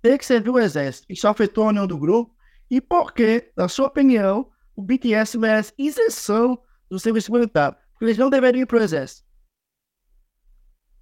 ter 0.00 0.18
que 0.18 0.26
servir 0.26 0.50
o 0.50 0.58
exército, 0.58 1.06
isso 1.10 1.26
afetou 1.26 1.64
a 1.64 1.68
união 1.68 1.86
do 1.86 1.98
grupo? 1.98 2.34
E 2.70 2.80
por 2.80 3.12
que, 3.12 3.50
na 3.56 3.68
sua 3.68 3.86
opinião, 3.86 4.48
o 4.76 4.82
BTS 4.82 5.38
merece 5.38 5.72
isenção 5.76 6.58
do 6.88 6.98
serviço 6.98 7.32
militar? 7.32 7.76
Eles 8.00 8.18
não 8.18 8.30
deveriam 8.30 8.62
ir 8.62 8.66
para 8.66 8.78
o 8.78 8.82
exército. 8.82 9.26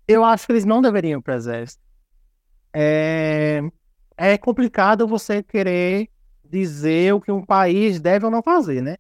Eu 0.07 0.25
acho 0.25 0.47
que 0.47 0.53
eles 0.53 0.65
não 0.65 0.83
deveriam 0.83 1.19
ir 1.19 1.23
para 1.23 1.35
o 1.35 1.37
exército 1.37 1.85
é, 2.75 3.63
é 4.17 4.37
complicado 4.37 5.07
você 5.07 5.43
querer 5.43 6.09
dizer 6.45 7.15
o 7.15 7.21
que 7.21 7.31
um 7.31 7.45
país 7.45 8.01
deve 8.01 8.25
ou 8.25 8.31
não 8.31 8.43
fazer, 8.43 8.83
né? 8.83 8.97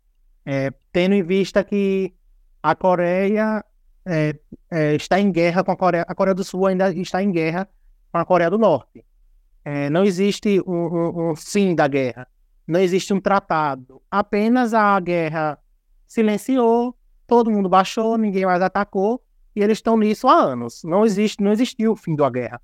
É, 0.46 0.72
tendo 0.92 1.14
em 1.14 1.22
vista 1.22 1.64
que 1.64 2.14
a 2.62 2.74
Coreia 2.74 3.64
é, 4.06 4.38
é, 4.70 4.94
está 4.94 5.18
em 5.18 5.32
guerra 5.32 5.64
com 5.64 5.72
a 5.72 5.76
Coreia, 5.76 6.04
a 6.06 6.14
Coreia 6.14 6.34
do 6.34 6.44
Sul 6.44 6.66
ainda 6.66 6.92
está 6.92 7.22
em 7.22 7.32
guerra 7.32 7.68
com 8.12 8.18
a 8.18 8.24
Coreia 8.24 8.50
do 8.50 8.58
Norte. 8.58 9.04
É, 9.64 9.90
não 9.90 10.04
existe 10.04 10.62
um, 10.66 10.72
um, 10.72 11.30
um, 11.30 11.36
fim 11.36 11.74
da 11.74 11.88
guerra, 11.88 12.28
não 12.66 12.78
existe 12.78 13.12
um 13.12 13.20
tratado. 13.20 14.00
Apenas 14.10 14.72
a 14.72 15.00
guerra 15.00 15.58
silenciou, 16.14 16.96
todo 17.26 17.50
mundo 17.50 17.68
baixou, 17.68 18.16
ninguém 18.16 18.46
mais 18.46 18.62
atacou 18.62 19.20
e 19.54 19.62
eles 19.62 19.78
estão 19.78 19.96
nisso 19.96 20.28
há 20.28 20.34
anos. 20.34 20.82
Não 20.84 21.04
existe, 21.04 21.42
não 21.42 21.52
existiu 21.52 21.92
o 21.92 21.96
fim 21.96 22.14
da 22.14 22.30
guerra. 22.30 22.62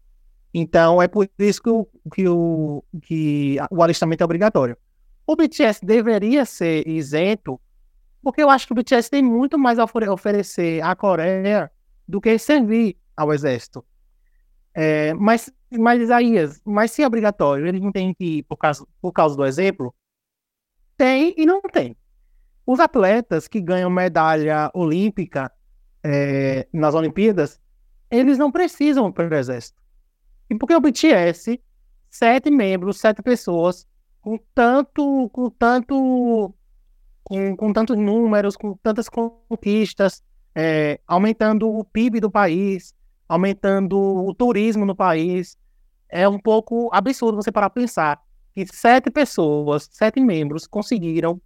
Então, 0.54 1.02
é 1.02 1.08
por 1.08 1.28
isso 1.38 1.62
que 1.62 1.70
o, 1.70 1.88
que 2.14 2.28
o, 2.28 2.84
que 3.02 3.56
o 3.70 3.82
alistamento 3.82 4.22
é 4.22 4.24
obrigatório. 4.24 4.76
O 5.26 5.36
BTS 5.36 5.84
deveria 5.84 6.44
ser 6.44 6.86
isento, 6.86 7.60
porque 8.22 8.42
eu 8.42 8.50
acho 8.50 8.66
que 8.66 8.72
o 8.72 8.76
BTS 8.76 9.10
tem 9.10 9.22
muito 9.22 9.58
mais 9.58 9.78
a 9.78 9.84
oferecer 9.84 10.82
à 10.82 10.94
Coreia 10.94 11.70
do 12.06 12.20
que 12.20 12.38
servir 12.38 12.96
ao 13.16 13.32
exército. 13.32 13.84
É, 14.74 15.12
mas, 15.14 15.52
mas, 15.70 16.00
Isaías, 16.00 16.60
mas 16.64 16.92
se 16.92 17.02
é 17.02 17.06
obrigatório, 17.06 17.66
eles 17.66 17.80
não 17.80 17.90
têm 17.90 18.14
que 18.14 18.38
ir 18.38 18.42
por 18.44 18.56
causa, 18.56 18.86
por 19.00 19.12
causa 19.12 19.36
do 19.36 19.44
exemplo? 19.44 19.94
Tem 20.96 21.34
e 21.36 21.46
não 21.46 21.60
tem. 21.62 21.96
Os 22.72 22.78
atletas 22.78 23.48
que 23.48 23.60
ganham 23.60 23.90
medalha 23.90 24.70
olímpica 24.72 25.50
é, 26.04 26.68
nas 26.72 26.94
Olimpíadas, 26.94 27.60
eles 28.08 28.38
não 28.38 28.52
precisam 28.52 29.10
para 29.10 29.28
o 29.28 29.34
exército. 29.34 29.82
E 30.48 30.54
porque 30.54 30.76
o 30.76 30.80
BTS 30.80 31.60
sete 32.08 32.48
membros, 32.48 33.00
sete 33.00 33.22
pessoas, 33.22 33.88
com 34.20 34.38
tanto, 34.54 35.28
com 35.30 35.50
tanto, 35.50 36.54
com, 37.24 37.56
com 37.56 37.72
tantos 37.72 37.98
números, 37.98 38.56
com 38.56 38.76
tantas 38.76 39.08
conquistas, 39.08 40.22
é, 40.54 41.00
aumentando 41.08 41.68
o 41.68 41.82
PIB 41.82 42.20
do 42.20 42.30
país, 42.30 42.94
aumentando 43.28 43.98
o 43.98 44.32
turismo 44.32 44.86
no 44.86 44.94
país. 44.94 45.58
É 46.08 46.28
um 46.28 46.38
pouco 46.38 46.88
absurdo 46.92 47.42
você 47.42 47.50
parar 47.50 47.68
para 47.68 47.82
pensar 47.82 48.22
que 48.54 48.64
sete 48.64 49.10
pessoas, 49.10 49.88
sete 49.90 50.20
membros, 50.20 50.68
conseguiram 50.68 51.42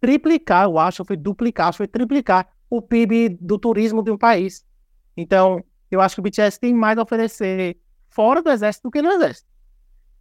triplicar, 0.00 0.64
eu 0.64 0.78
acho, 0.78 1.04
foi 1.04 1.16
duplicar, 1.16 1.72
foi 1.72 1.86
triplicar 1.86 2.48
o 2.70 2.82
PIB 2.82 3.38
do 3.40 3.58
turismo 3.58 4.02
de 4.02 4.10
um 4.10 4.18
país. 4.18 4.64
Então, 5.16 5.64
eu 5.90 6.00
acho 6.00 6.14
que 6.14 6.20
o 6.20 6.22
BTS 6.22 6.60
tem 6.60 6.74
mais 6.74 6.98
a 6.98 7.02
oferecer 7.02 7.78
fora 8.10 8.42
do 8.42 8.50
exército 8.50 8.88
do 8.88 8.90
que 8.90 9.02
no 9.02 9.10
exército. 9.10 9.48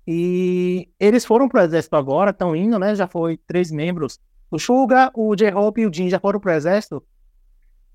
E 0.08 0.90
eles 1.00 1.26
foram 1.26 1.50
pro 1.50 1.62
exército 1.62 1.96
agora, 1.96 2.32
estão 2.32 2.56
indo, 2.56 2.80
né? 2.80 2.96
Já 2.96 3.08
foi 3.08 3.38
três 3.46 3.70
membros. 3.70 4.20
O 4.50 4.58
Suga, 4.58 5.12
o 5.14 5.36
J-Hope 5.36 5.82
e 5.82 5.86
o 5.86 5.94
Jin 5.94 6.10
já 6.10 6.20
foram 6.20 6.40
pro 6.40 6.52
exército. 6.52 7.04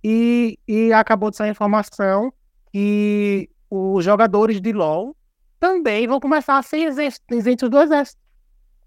E, 0.04 0.58
e 0.68 0.92
acabou 0.92 1.30
de 1.30 1.36
sair 1.36 1.48
a 1.48 1.52
informação 1.52 2.32
que 2.70 3.48
os 3.70 4.04
jogadores 4.04 4.60
de 4.60 4.72
LoL 4.72 5.16
também 5.58 6.06
vão 6.06 6.20
começar 6.20 6.58
a 6.58 6.62
ser 6.62 6.92
isentos 7.30 7.70
do 7.70 7.80
exército. 7.80 8.20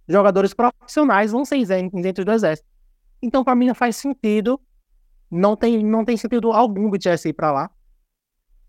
Jogadores 0.07 0.53
profissionais 0.53 1.31
vão 1.31 1.43
ser 1.43 1.57
isentos 1.57 2.23
do 2.23 2.31
exército. 2.31 2.67
Então, 3.21 3.43
para 3.43 3.55
mim, 3.55 3.67
não 3.67 3.75
faz 3.75 3.95
sentido. 3.95 4.59
Não 5.29 5.55
tem, 5.55 5.83
não 5.83 6.05
tem 6.05 6.15
sentido 6.17 6.51
algum 6.51 6.87
o 6.87 6.91
BTS 6.91 7.29
ir 7.29 7.33
para 7.33 7.51
lá. 7.51 7.71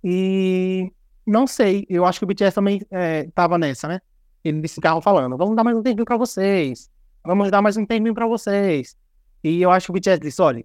E 0.03 0.93
não 1.27 1.47
sei, 1.47 1.85
eu 1.89 2.05
acho 2.05 2.21
que 2.21 2.25
o 2.25 2.29
BTS 2.29 2.55
também 2.55 2.81
é, 2.91 3.25
tava 3.35 3.59
nessa, 3.59 3.89
né? 3.89 4.01
Eles 4.45 4.75
ficavam 4.75 5.01
falando, 5.01 5.37
vamos 5.37 5.57
dar 5.57 5.65
mais 5.65 5.77
um 5.77 5.83
tempinho 5.83 6.05
para 6.05 6.17
vocês. 6.17 6.89
Vamos 7.25 7.51
dar 7.51 7.61
mais 7.61 7.77
um 7.77 7.85
tempinho 7.85 8.15
para 8.15 8.27
vocês. 8.27 8.97
E 9.43 9.61
eu 9.61 9.71
acho 9.71 9.87
que 9.87 9.91
o 9.91 9.95
BTS 9.95 10.21
disse, 10.21 10.41
olha, 10.41 10.65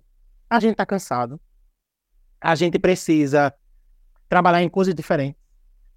a 0.49 0.59
gente 0.59 0.75
tá 0.75 0.85
cansado. 0.85 1.41
A 2.39 2.53
gente 2.53 2.77
precisa 2.77 3.53
trabalhar 4.29 4.61
em 4.61 4.69
coisas 4.69 4.93
diferentes 4.93 5.41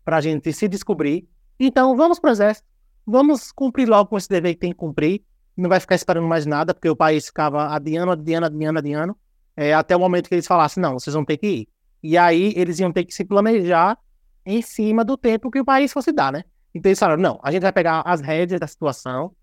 pra 0.04 0.20
gente 0.20 0.52
se 0.52 0.66
descobrir. 0.66 1.28
Então, 1.60 1.96
vamos 1.96 2.18
pro 2.18 2.30
exército. 2.30 2.66
Vamos 3.06 3.52
cumprir 3.52 3.88
logo 3.88 4.08
com 4.08 4.16
esse 4.16 4.28
dever 4.28 4.54
que 4.54 4.60
tem 4.60 4.70
que 4.70 4.78
cumprir. 4.78 5.22
Não 5.56 5.68
vai 5.68 5.78
ficar 5.80 5.94
esperando 5.94 6.26
mais 6.26 6.46
nada, 6.46 6.74
porque 6.74 6.88
o 6.88 6.96
país 6.96 7.26
ficava 7.26 7.68
adiando, 7.74 8.12
adiando, 8.12 8.46
adiando, 8.46 8.78
adiando. 8.78 9.16
É, 9.56 9.72
até 9.72 9.96
o 9.96 10.00
momento 10.00 10.28
que 10.28 10.34
eles 10.34 10.46
falassem, 10.46 10.82
não, 10.82 10.94
vocês 10.98 11.14
vão 11.14 11.24
ter 11.24 11.36
que 11.36 11.46
ir. 11.46 11.68
E 12.02 12.18
aí 12.18 12.52
eles 12.56 12.78
iam 12.80 12.92
ter 12.92 13.04
que 13.04 13.14
se 13.14 13.24
planejar 13.24 13.96
em 14.44 14.60
cima 14.60 15.04
do 15.04 15.16
tempo 15.16 15.50
que 15.50 15.60
o 15.60 15.64
país 15.64 15.92
fosse 15.92 16.12
dar, 16.12 16.32
né? 16.32 16.44
Então 16.74 16.90
eles 16.90 16.98
falaram, 16.98 17.22
não, 17.22 17.40
a 17.42 17.50
gente 17.52 17.62
vai 17.62 17.72
pegar 17.72 18.02
as 18.04 18.20
rédeas 18.20 18.60
da 18.60 18.66
situação, 18.66 19.34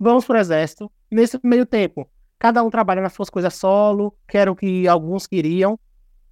vamos 0.00 0.24
pro 0.24 0.38
exército, 0.38 0.90
nesse 1.10 1.38
meio 1.44 1.66
tempo, 1.66 2.10
cada 2.38 2.62
um 2.64 2.70
trabalha 2.70 3.02
nas 3.02 3.12
suas 3.12 3.30
coisas 3.30 3.54
solo, 3.54 4.16
que 4.26 4.36
era 4.36 4.50
o 4.50 4.56
que 4.56 4.88
alguns 4.88 5.26
queriam. 5.26 5.78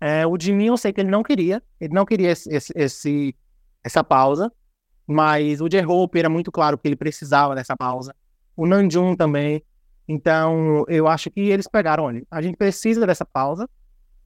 É, 0.00 0.26
o 0.26 0.36
Jimmy 0.40 0.66
eu 0.66 0.76
sei 0.76 0.92
que 0.92 1.00
ele 1.00 1.10
não 1.10 1.22
queria, 1.22 1.62
ele 1.78 1.94
não 1.94 2.06
queria 2.06 2.30
esse, 2.30 2.52
esse, 2.52 2.72
esse 2.74 3.36
essa 3.84 4.02
pausa, 4.02 4.50
mas 5.06 5.60
o 5.60 5.68
J-Hope 5.68 6.18
era 6.18 6.28
muito 6.28 6.50
claro 6.50 6.78
que 6.78 6.88
ele 6.88 6.96
precisava 6.96 7.54
dessa 7.54 7.76
pausa. 7.76 8.14
O 8.56 8.66
Nanjum 8.66 9.16
também. 9.16 9.62
Então, 10.08 10.84
eu 10.88 11.06
acho 11.06 11.30
que 11.30 11.40
eles 11.40 11.68
pegaram, 11.68 12.04
olha, 12.04 12.26
a 12.30 12.42
gente 12.42 12.56
precisa 12.56 13.06
dessa 13.06 13.24
pausa, 13.24 13.68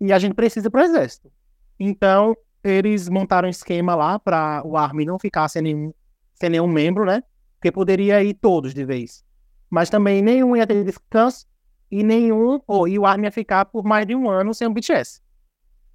e 0.00 0.12
a 0.12 0.18
gente 0.18 0.34
precisa 0.34 0.70
para 0.70 0.82
o 0.82 0.84
exército. 0.84 1.30
Então, 1.78 2.36
eles 2.62 3.08
montaram 3.08 3.46
um 3.46 3.50
esquema 3.50 3.94
lá 3.94 4.18
para 4.18 4.62
o 4.64 4.76
Army 4.76 5.04
não 5.04 5.18
ficar 5.18 5.48
sem 5.48 5.62
nenhum, 5.62 5.92
sem 6.34 6.50
nenhum 6.50 6.66
membro, 6.66 7.04
né? 7.04 7.22
Porque 7.56 7.70
poderia 7.70 8.22
ir 8.22 8.34
todos 8.34 8.74
de 8.74 8.84
vez. 8.84 9.24
Mas 9.70 9.90
também 9.90 10.22
nenhum 10.22 10.56
ia 10.56 10.66
ter 10.66 10.82
descanso 10.84 11.46
e 11.90 12.02
nenhum, 12.02 12.60
ou 12.66 12.88
e 12.88 12.98
o 12.98 13.06
Army 13.06 13.24
ia 13.24 13.32
ficar 13.32 13.66
por 13.66 13.84
mais 13.84 14.06
de 14.06 14.14
um 14.14 14.28
ano 14.28 14.54
sem 14.54 14.66
o 14.66 14.72
BTS. 14.72 15.20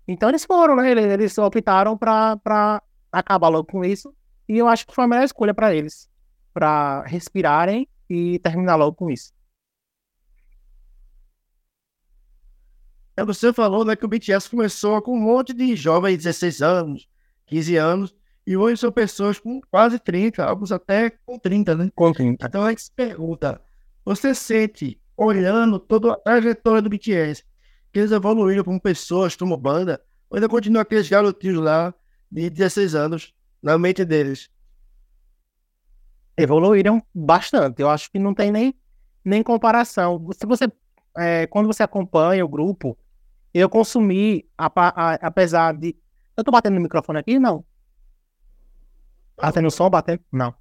Então 0.08 0.30
eles 0.30 0.46
foram, 0.46 0.76
né? 0.76 0.92
Eles, 0.92 1.06
eles 1.06 1.38
optaram 1.38 1.98
para 1.98 2.82
acabar 3.12 3.48
logo 3.50 3.68
com 3.68 3.84
isso. 3.84 4.14
E 4.48 4.58
eu 4.58 4.68
acho 4.68 4.88
que 4.88 4.96
foi 4.96 5.04
a 5.04 5.08
melhor 5.08 5.24
escolha 5.24 5.54
para 5.54 5.74
eles, 5.74 6.10
para 6.54 7.04
respirarem 7.04 7.88
e 8.10 8.40
terminar 8.40 8.76
logo 8.76 8.96
com 8.96 9.10
isso. 9.10 9.32
É, 13.16 13.24
você 13.26 13.52
falou 13.52 13.84
né, 13.84 13.96
que 13.96 14.06
o 14.06 14.08
BTS 14.08 14.50
começou 14.50 15.02
com 15.02 15.14
um 15.14 15.20
monte 15.20 15.54
de 15.54 15.76
jovens 15.76 16.14
de 16.14 16.24
16 16.24 16.62
anos, 16.62 17.10
15 17.48 17.76
anos, 17.76 18.16
e 18.48 18.56
hoje 18.56 18.80
são 18.80 18.92
pessoas 18.92 19.38
com 19.38 19.60
quase 19.70 20.00
30, 20.00 20.44
alguns 20.44 20.72
até 20.72 21.10
com 21.26 21.38
30, 21.38 21.76
né? 21.76 21.92
Com 21.94 22.14
30. 22.14 22.48
Então 22.48 22.64
a 22.64 22.70
gente 22.70 22.84
se 22.84 22.92
pergunta: 22.92 23.62
você 24.06 24.34
sente, 24.34 25.00
olhando 25.18 25.78
toda 25.80 26.14
a 26.14 26.16
trajetória 26.16 26.82
do 26.82 26.90
BTS, 26.90 27.44
que 27.92 28.00
eles 28.00 28.12
evoluíram 28.12 28.64
como 28.64 28.80
pessoas, 28.82 29.36
como 29.36 29.58
banda, 29.58 30.02
ou 30.30 30.38
ainda 30.38 30.48
continuam 30.48 30.82
aqueles 30.82 31.10
garotinhos 31.10 31.62
lá 31.62 31.94
de 32.32 32.50
16 32.50 32.96
anos 32.96 33.34
na 33.62 33.78
mente 33.78 34.06
deles? 34.06 34.50
Evoluíram 36.42 37.02
bastante. 37.14 37.82
Eu 37.82 37.90
acho 37.90 38.12
que 38.12 38.20
não 38.20 38.34
tem 38.34 38.52
nem, 38.52 38.76
nem 39.24 39.44
comparação. 39.44 40.26
Se 40.34 40.46
você, 40.46 40.72
é, 41.18 41.48
quando 41.48 41.68
você 41.68 41.84
acompanha 41.84 42.44
o 42.44 42.50
grupo, 42.50 42.98
eu 43.54 43.70
consumi, 43.70 44.48
a, 44.58 44.68
a, 44.76 45.14
apesar 45.16 45.76
de. 45.76 45.96
Eu 46.38 46.44
tô 46.44 46.52
batendo 46.52 46.76
no 46.76 46.82
microfone 46.82 47.20
aqui? 47.20 47.40
Não. 47.40 47.66
Tá 49.36 49.52
tendo 49.52 49.72
som 49.72 49.90
batendo? 49.90 50.22
Não. 50.32 50.54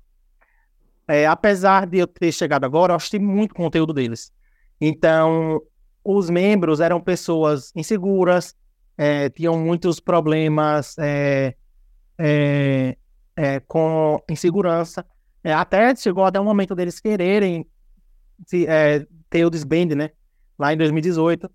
É, 1.06 1.26
apesar 1.26 1.86
de 1.86 1.98
eu 1.98 2.06
ter 2.06 2.32
chegado 2.32 2.64
agora, 2.64 2.92
eu 2.92 2.96
achei 2.96 3.18
muito 3.18 3.54
conteúdo 3.54 3.92
deles. 3.92 4.32
Então, 4.80 5.60
os 6.04 6.30
membros 6.30 6.80
eram 6.80 7.00
pessoas 7.00 7.72
inseguras, 7.74 8.54
é, 8.96 9.28
tinham 9.30 9.58
muitos 9.58 10.00
problemas 10.00 10.96
é, 10.98 11.54
é, 12.18 12.96
é 13.36 13.60
com 13.60 14.22
insegurança. 14.28 15.04
É, 15.48 15.54
até 15.54 15.96
chegou 15.96 16.26
até 16.26 16.38
o 16.38 16.44
momento 16.44 16.74
deles 16.74 17.00
quererem 17.00 17.66
se, 18.46 18.66
é, 18.66 19.06
ter 19.30 19.46
o 19.46 19.50
desband, 19.50 19.94
né? 19.96 20.10
Lá 20.58 20.74
em 20.74 20.76
2018. 20.76 21.50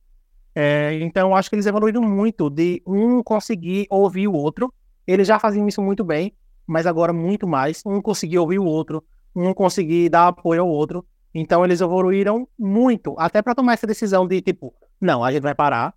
É, 0.56 0.98
então, 1.00 1.36
acho 1.36 1.48
que 1.48 1.56
eles 1.56 1.68
evoluíram 1.68 2.02
muito 2.02 2.50
de 2.50 2.82
um 2.88 3.22
conseguir 3.22 3.86
ouvir 3.92 4.28
o 4.28 4.34
outro. 4.34 4.74
Eles 5.06 5.28
já 5.28 5.38
faziam 5.38 5.68
isso 5.68 5.80
muito 5.80 6.04
bem, 6.04 6.36
mas 6.66 6.88
agora 6.88 7.14
muito 7.14 7.48
mais. 7.48 7.84
Um 7.86 8.02
conseguir 8.02 8.40
ouvir 8.40 8.58
o 8.58 8.66
outro, 8.66 9.04
um 9.36 9.54
conseguir 9.54 10.10
dar 10.10 10.30
apoio 10.30 10.62
ao 10.62 10.68
outro. 10.68 11.06
Então, 11.32 11.64
eles 11.64 11.80
evoluíram 11.80 12.50
muito, 12.58 13.14
até 13.20 13.44
para 13.44 13.54
tomar 13.54 13.74
essa 13.74 13.86
decisão 13.86 14.28
de 14.28 14.42
tipo, 14.42 14.74
não, 15.00 15.24
a 15.24 15.32
gente 15.32 15.44
vai 15.44 15.54
parar, 15.54 15.94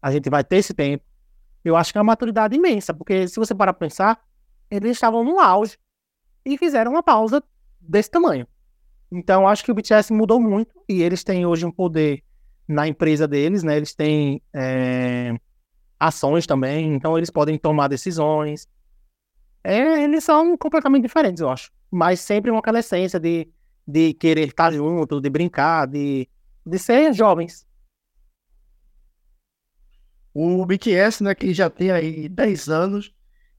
a 0.00 0.10
gente 0.10 0.30
vai 0.30 0.42
ter 0.42 0.56
esse 0.56 0.72
tempo. 0.72 1.04
Eu 1.62 1.76
acho 1.76 1.92
que 1.92 1.98
é 1.98 2.00
uma 2.00 2.12
maturidade 2.12 2.56
imensa, 2.56 2.94
porque 2.94 3.28
se 3.28 3.36
você 3.36 3.54
parar 3.54 3.74
para 3.74 3.86
pensar, 3.86 4.18
eles 4.70 4.92
estavam 4.92 5.22
no 5.22 5.38
auge 5.38 5.76
e 6.46 6.56
fizeram 6.56 6.92
uma 6.92 7.02
pausa 7.02 7.42
desse 7.80 8.08
tamanho. 8.08 8.46
Então, 9.10 9.48
acho 9.48 9.64
que 9.64 9.72
o 9.72 9.74
BTS 9.74 10.12
mudou 10.12 10.40
muito 10.40 10.72
e 10.88 11.02
eles 11.02 11.24
têm 11.24 11.44
hoje 11.44 11.66
um 11.66 11.72
poder 11.72 12.22
na 12.68 12.86
empresa 12.86 13.26
deles, 13.26 13.64
né? 13.64 13.76
Eles 13.76 13.94
têm 13.94 14.40
é, 14.54 15.34
ações 15.98 16.46
também, 16.46 16.94
então 16.94 17.18
eles 17.18 17.30
podem 17.30 17.58
tomar 17.58 17.88
decisões. 17.88 18.68
É, 19.62 20.04
eles 20.04 20.22
são 20.22 20.56
completamente 20.56 21.02
diferentes, 21.02 21.40
eu 21.40 21.50
acho. 21.50 21.72
Mas 21.90 22.20
sempre 22.20 22.52
com 22.52 22.58
aquela 22.58 22.78
essência 22.78 23.18
de, 23.18 23.48
de 23.86 24.14
querer 24.14 24.48
estar 24.48 24.72
junto, 24.72 25.20
de 25.20 25.28
brincar, 25.28 25.86
de, 25.86 26.28
de 26.64 26.78
ser 26.78 27.12
jovens. 27.12 27.66
O 30.32 30.64
BTS, 30.64 31.24
né, 31.24 31.34
que 31.34 31.52
já 31.52 31.68
tem 31.70 31.90
aí 31.90 32.28
10 32.28 32.68
anos, 32.68 33.14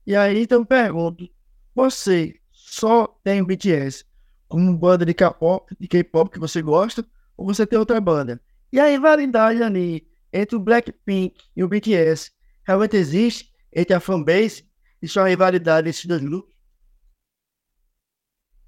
e 0.06 0.14
aí 0.14 0.42
então 0.42 0.64
pergunto, 0.64 1.28
você 1.74 2.37
só 2.70 3.06
tem 3.24 3.42
BTS 3.42 4.04
como 4.48 4.76
banda 4.76 5.04
de 5.04 5.14
K-pop, 5.14 5.74
de 5.78 5.88
K-pop 5.88 6.30
que 6.30 6.38
você 6.38 6.62
gosta, 6.62 7.04
ou 7.36 7.46
você 7.46 7.66
tem 7.66 7.78
outra 7.78 8.00
banda? 8.00 8.40
E 8.72 8.78
a 8.78 8.86
rivalidade 8.86 9.62
ali 9.62 10.06
entre 10.32 10.56
o 10.56 10.60
Blackpink 10.60 11.34
e 11.56 11.64
o 11.64 11.68
BTS 11.68 12.30
realmente 12.66 12.96
existe 12.96 13.52
entre 13.74 13.94
a 13.94 14.00
fanbase? 14.00 14.66
É 15.02 15.20
uma 15.20 15.28
rivalidade 15.28 15.88
entre 15.88 16.08
dois 16.08 16.22
grupos? 16.22 16.52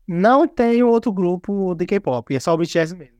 Não 0.07 0.47
tem 0.49 0.83
outro 0.83 1.13
grupo 1.13 1.75
de 1.75 1.87
K-pop, 1.87 2.35
é 2.35 2.41
só 2.41 2.55
o 2.55 2.59
BTS 2.59 2.95
mesmo. 2.97 3.19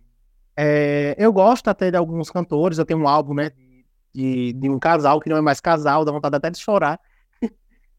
É, 0.57 1.15
eu 1.19 1.33
gosto 1.33 1.69
até 1.69 1.91
de 1.91 1.97
alguns 1.97 2.31
cantores, 2.31 2.79
eu 2.79 2.85
tenho 2.85 3.01
um 3.01 3.09
álbum, 3.09 3.35
né, 3.35 3.53
de, 4.13 4.53
de 4.53 4.69
um 4.69 4.79
casal 4.79 5.21
que 5.21 5.29
não 5.29 5.37
é 5.37 5.41
mais 5.41 5.61
casal, 5.61 6.05
dá 6.05 6.13
vontade 6.13 6.37
até 6.37 6.51
de 6.51 6.59
chorar. 6.59 7.01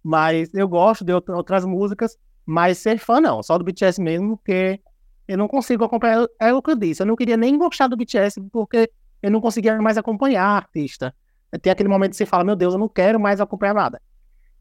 mas 0.04 0.54
eu 0.54 0.68
gosto 0.68 1.06
de 1.06 1.14
outras 1.14 1.66
músicas, 1.66 2.18
mas 2.46 2.78
ser 2.78 2.98
fã 2.98 3.20
não, 3.20 3.42
só 3.44 3.58
do 3.58 3.64
BTS 3.64 4.02
mesmo, 4.02 4.38
porque 4.38 4.80
eu 5.28 5.38
não 5.38 5.48
consigo 5.48 5.84
acompanhar. 5.84 6.28
É 6.40 6.54
o 6.54 6.62
que 6.62 6.72
eu 6.72 6.76
disse, 6.76 7.02
eu 7.02 7.06
não 7.06 7.16
queria 7.16 7.38
nem 7.38 7.58
gostar 7.58 7.88
do 7.88 7.98
BTS 7.98 8.42
porque 8.52 8.92
eu 9.22 9.32
não 9.32 9.40
conseguia 9.40 9.80
mais 9.82 9.98
acompanhar 9.98 10.44
a 10.44 10.56
artista. 10.56 11.14
Tem 11.62 11.72
aquele 11.72 11.90
momento 11.90 12.12
que 12.12 12.18
você 12.18 12.26
fala, 12.26 12.44
meu 12.44 12.56
Deus, 12.56 12.74
eu 12.74 12.80
não 12.80 12.88
quero 12.88 13.20
mais 13.20 13.42
acompanhar 13.42 13.74
nada. 13.74 14.02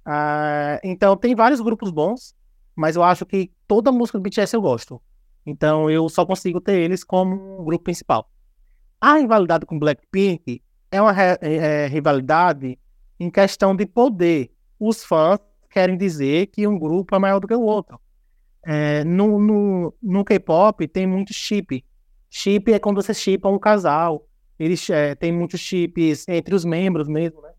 Uh, 0.07 0.81
então, 0.83 1.17
tem 1.17 1.35
vários 1.35 1.61
grupos 1.61 1.91
bons. 1.91 2.35
mas 2.75 2.97
eu 2.97 3.03
acho 3.03 3.27
que 3.27 3.51
toda 3.67 3.93
música 3.93 4.19
do 4.19 4.23
BTS 4.23 4.55
eu 4.55 4.63
gosto. 4.63 5.01
Então 5.45 5.91
eu 5.91 6.09
só 6.09 6.25
consigo 6.25 6.61
ter 6.61 6.79
eles 6.79 7.05
como 7.05 7.63
grupo 7.65 7.85
principal. 7.85 8.31
A 9.01 9.15
rivalidade 9.15 9.67
com 9.67 9.79
Blackpink 9.79 10.63
é 10.91 11.01
uma 11.01 11.15
é, 11.21 11.39
é, 11.41 11.87
rivalidade 11.87 12.79
em 13.19 13.31
questão 13.31 13.75
de 13.75 13.87
poder. 13.87 14.51
Os 14.79 15.05
fãs 15.05 15.39
querem 15.71 15.97
dizer 15.97 16.47
que 16.49 16.67
um 16.67 16.79
grupo 16.79 17.15
é 17.15 17.19
maior 17.19 17.41
do 17.41 17.47
que 17.47 17.55
o 17.55 17.63
outro. 17.63 17.99
É, 18.63 19.05
no 19.05 19.39
no, 19.39 19.95
no 20.03 20.25
K-pop 20.25 20.87
tem 20.89 21.07
muito 21.07 21.33
chip. 21.33 21.85
Chip 22.29 22.73
é 22.73 22.79
quando 22.79 23.03
você 23.03 23.15
chipa 23.15 23.49
um 23.49 23.59
casal. 23.59 24.27
Eles 24.59 24.91
é, 24.91 25.15
tem 25.15 25.33
muitos 25.33 25.61
chips 25.61 26.29
entre 26.29 26.55
os 26.55 26.65
membros 26.65 27.09
mesmo, 27.09 27.41
né? 27.41 27.53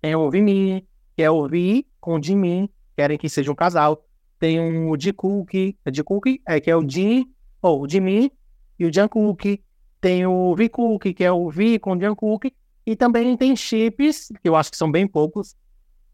Tem 0.00 0.14
o 0.14 0.30
Vini, 0.30 0.86
que 1.16 1.22
é 1.22 1.30
o 1.30 1.48
Vi 1.48 1.86
com 2.00 2.16
o 2.16 2.22
Jimin, 2.22 2.68
querem 2.96 3.18
que 3.18 3.28
seja 3.28 3.50
um 3.50 3.54
casal. 3.54 4.04
Tem 4.38 4.60
o 4.60 4.96
Jikook, 4.98 5.76
é 5.84 5.92
Jikook, 5.92 6.40
é, 6.46 6.60
que 6.60 6.70
é 6.70 6.76
o 6.76 6.88
Jin, 6.88 7.26
ou 7.62 7.82
o 7.82 7.88
Jimin 7.88 8.30
e 8.78 8.84
o 8.84 8.92
Jungkook. 8.92 9.62
Tem 10.00 10.26
o 10.26 10.54
Vikook, 10.54 11.14
que 11.14 11.24
é 11.24 11.32
o 11.32 11.48
Vi 11.50 11.78
com 11.78 11.96
o 11.96 12.00
Jungkook. 12.00 12.52
E 12.86 12.94
também 12.94 13.36
tem 13.36 13.56
chips, 13.56 14.30
que 14.42 14.48
eu 14.48 14.54
acho 14.54 14.70
que 14.70 14.76
são 14.76 14.92
bem 14.92 15.06
poucos, 15.06 15.56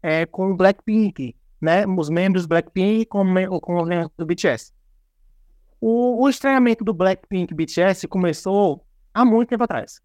é, 0.01 0.25
com 0.25 0.51
o 0.51 0.55
Blackpink, 0.55 1.35
né? 1.61 1.85
Os 1.85 2.09
membros 2.09 2.43
do 2.43 2.49
Blackpink 2.49 3.05
com, 3.05 3.23
com 3.61 3.81
os 3.81 3.87
membros 3.87 4.11
do 4.17 4.25
BTS. 4.25 4.73
O, 5.79 6.23
o 6.23 6.29
estranhamento 6.29 6.83
do 6.83 6.93
Blackpink 6.93 7.53
BTS 7.53 8.07
começou 8.07 8.85
há 9.13 9.23
muito 9.23 9.49
tempo 9.49 9.63
atrás, 9.63 10.01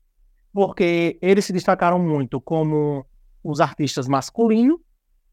porque 0.52 1.18
eles 1.20 1.44
se 1.44 1.52
destacaram 1.52 1.98
muito 1.98 2.40
como 2.40 3.06
os 3.42 3.60
artistas 3.60 4.08
masculinos 4.08 4.78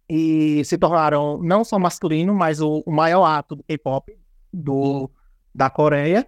e 0.09 0.63
se 0.65 0.77
tornaram 0.77 1.41
não 1.41 1.63
só 1.63 1.79
masculino, 1.79 2.33
mas 2.33 2.61
o, 2.61 2.83
o 2.85 2.91
maior 2.91 3.25
ato 3.25 3.55
do 3.55 3.63
K-pop 3.63 4.17
da 5.53 5.69
Coreia. 5.69 6.27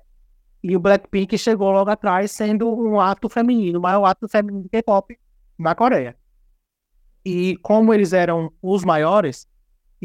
E 0.63 0.75
o 0.75 0.79
Blackpink 0.79 1.37
chegou 1.37 1.69
logo 1.71 1.91
atrás 1.91 2.31
sendo 2.31 2.67
um 2.73 2.99
ato 2.99 3.29
feminino, 3.29 3.77
o 3.77 3.81
maior 3.81 4.05
ato 4.05 4.27
feminino 4.27 4.63
do 4.63 4.69
K-pop 4.69 5.15
na 5.59 5.75
Coreia. 5.75 6.15
E 7.23 7.57
como 7.57 7.93
eles 7.93 8.13
eram 8.13 8.51
os 8.61 8.83
maiores, 8.83 9.47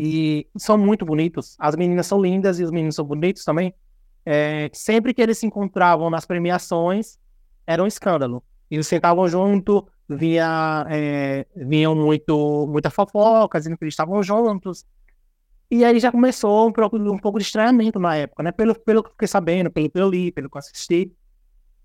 e 0.03 0.47
são 0.57 0.79
muito 0.79 1.05
bonitos, 1.05 1.57
as 1.59 1.77
meninas 1.77 2.07
são 2.07 2.23
lindas 2.23 2.59
e 2.59 2.65
os 2.65 2.71
meninos 2.71 2.95
são 2.95 3.05
bonitos 3.05 3.45
também, 3.45 3.75
é, 4.25 4.71
sempre 4.73 5.13
que 5.13 5.21
eles 5.21 5.37
se 5.37 5.45
encontravam 5.45 6.09
nas 6.09 6.25
premiações, 6.25 7.19
era 7.67 7.83
um 7.83 7.87
escândalo. 7.87 8.43
Eles 8.71 8.87
sentavam 8.87 9.29
junto, 9.29 9.87
via, 10.09 10.87
é, 10.89 11.45
vinham 11.55 11.95
muito, 11.95 12.67
muita 12.67 12.89
fofoca, 12.89 13.59
dizendo 13.59 13.77
que 13.77 13.85
eles 13.85 13.93
estavam 13.93 14.23
juntos. 14.23 14.87
E 15.71 15.85
aí 15.85 16.01
já 16.01 16.11
começou 16.11 16.69
um 16.69 16.73
pouco, 16.73 16.97
um 16.97 17.19
pouco 17.19 17.39
de 17.39 17.45
estranhamento 17.45 17.99
na 17.99 18.17
época, 18.17 18.43
né? 18.43 18.53
Pelo, 18.53 18.75
pelo 18.81 19.03
que 19.03 19.11
fiquei 19.11 19.29
sabendo, 19.29 19.71
pelo 19.71 19.91
que 19.91 19.99
eu 19.99 20.09
li, 20.09 20.33
pelo 20.33 20.49
que 20.49 20.57
eu 20.57 20.61
assisti. 20.61 21.13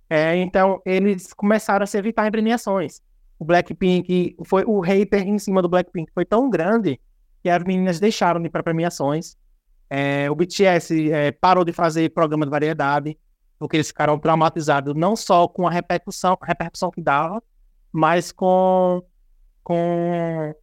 É, 0.09 0.37
então, 0.37 0.81
eles 0.85 1.33
começaram 1.33 1.83
a 1.83 1.87
se 1.87 1.97
evitar 1.97 2.25
em 2.25 2.31
premiações. 2.31 3.01
O 3.37 3.43
Blackpink, 3.43 4.37
foi 4.45 4.63
o 4.65 4.79
hater 4.79 5.27
em 5.27 5.37
cima 5.37 5.61
do 5.61 5.67
Blackpink 5.67 6.09
foi 6.13 6.23
tão 6.23 6.49
grande 6.49 6.97
que 7.45 7.49
as 7.51 7.63
meninas 7.63 7.99
deixaram 7.99 8.41
de 8.41 8.47
ir 8.47 8.49
para 8.49 8.63
premiações. 8.63 9.37
É, 9.87 10.27
o 10.31 10.35
BTS 10.35 11.11
é, 11.11 11.31
parou 11.31 11.63
de 11.63 11.71
fazer 11.71 12.09
programa 12.09 12.43
de 12.43 12.49
variedade, 12.49 13.15
porque 13.59 13.77
eles 13.77 13.89
ficaram 13.89 14.17
traumatizados 14.17 14.95
não 14.95 15.15
só 15.15 15.47
com 15.47 15.67
a 15.67 15.69
repercussão, 15.69 16.35
a 16.41 16.43
repercussão 16.47 16.89
que 16.89 17.03
dava, 17.03 17.43
mas 17.91 18.31
com, 18.31 19.03
com, 19.63 20.55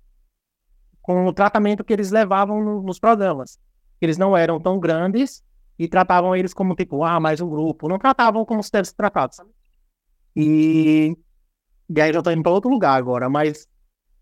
com 1.00 1.24
o 1.24 1.32
tratamento 1.32 1.84
que 1.84 1.92
eles 1.92 2.10
levavam 2.10 2.60
no, 2.60 2.82
nos 2.82 2.98
programas. 2.98 3.60
Eles 4.00 4.18
não 4.18 4.36
eram 4.36 4.58
tão 4.58 4.80
grandes 4.80 5.40
e 5.78 5.86
tratavam 5.86 6.34
eles 6.34 6.52
como 6.52 6.74
tipo, 6.74 7.04
ah, 7.04 7.20
mais 7.20 7.40
um 7.40 7.48
grupo. 7.48 7.88
Não 7.88 7.96
tratavam 7.96 8.44
como 8.44 8.60
se 8.60 8.72
deve 8.72 8.88
ser 8.88 8.96
tratado, 8.96 9.36
sabe? 9.36 9.50
E, 10.34 11.16
e 11.88 12.00
aí 12.00 12.12
já 12.12 12.18
estou 12.18 12.32
indo 12.32 12.42
para 12.42 12.50
outro 12.50 12.68
lugar 12.68 12.98
agora, 12.98 13.30
mas 13.30 13.68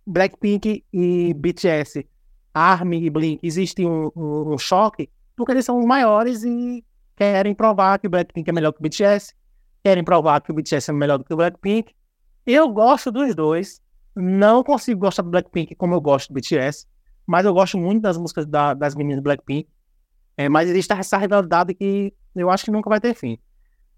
Blackpink 0.06 0.84
e 0.92 1.32
BTS, 1.32 2.06
ARMY 2.52 3.04
e 3.04 3.10
Blink, 3.10 3.40
existe 3.46 3.84
um, 3.86 4.10
um, 4.16 4.54
um 4.54 4.58
choque 4.58 5.08
porque 5.36 5.52
eles 5.52 5.64
são 5.64 5.78
os 5.78 5.86
maiores 5.86 6.44
e 6.44 6.84
querem 7.16 7.54
provar 7.54 7.98
que 7.98 8.06
o 8.06 8.10
Blackpink 8.10 8.48
é 8.48 8.52
melhor 8.52 8.72
que 8.72 8.80
o 8.80 8.82
BTS, 8.82 9.34
querem 9.82 10.04
provar 10.04 10.40
que 10.40 10.50
o 10.50 10.54
BTS 10.54 10.90
é 10.90 10.94
melhor 10.94 11.18
do 11.18 11.24
que 11.24 11.32
o 11.32 11.36
Blackpink, 11.36 11.94
eu 12.46 12.68
gosto 12.68 13.10
dos 13.10 13.34
dois. 13.34 13.80
Não 14.14 14.64
consigo 14.64 15.00
gostar 15.00 15.22
do 15.22 15.30
Blackpink 15.30 15.74
como 15.76 15.94
eu 15.94 16.00
gosto 16.00 16.28
do 16.28 16.34
BTS. 16.34 16.86
Mas 17.26 17.44
eu 17.44 17.54
gosto 17.54 17.78
muito 17.78 18.02
das 18.02 18.16
músicas 18.16 18.46
da, 18.46 18.74
das 18.74 18.94
meninas 18.94 19.20
do 19.20 19.22
Blackpink. 19.22 19.68
É, 20.36 20.48
mas 20.48 20.68
existe 20.68 20.92
essa 20.92 21.16
rivalidade 21.16 21.74
que 21.74 22.12
eu 22.34 22.50
acho 22.50 22.64
que 22.64 22.70
nunca 22.70 22.88
vai 22.88 23.00
ter 23.00 23.14
fim. 23.14 23.38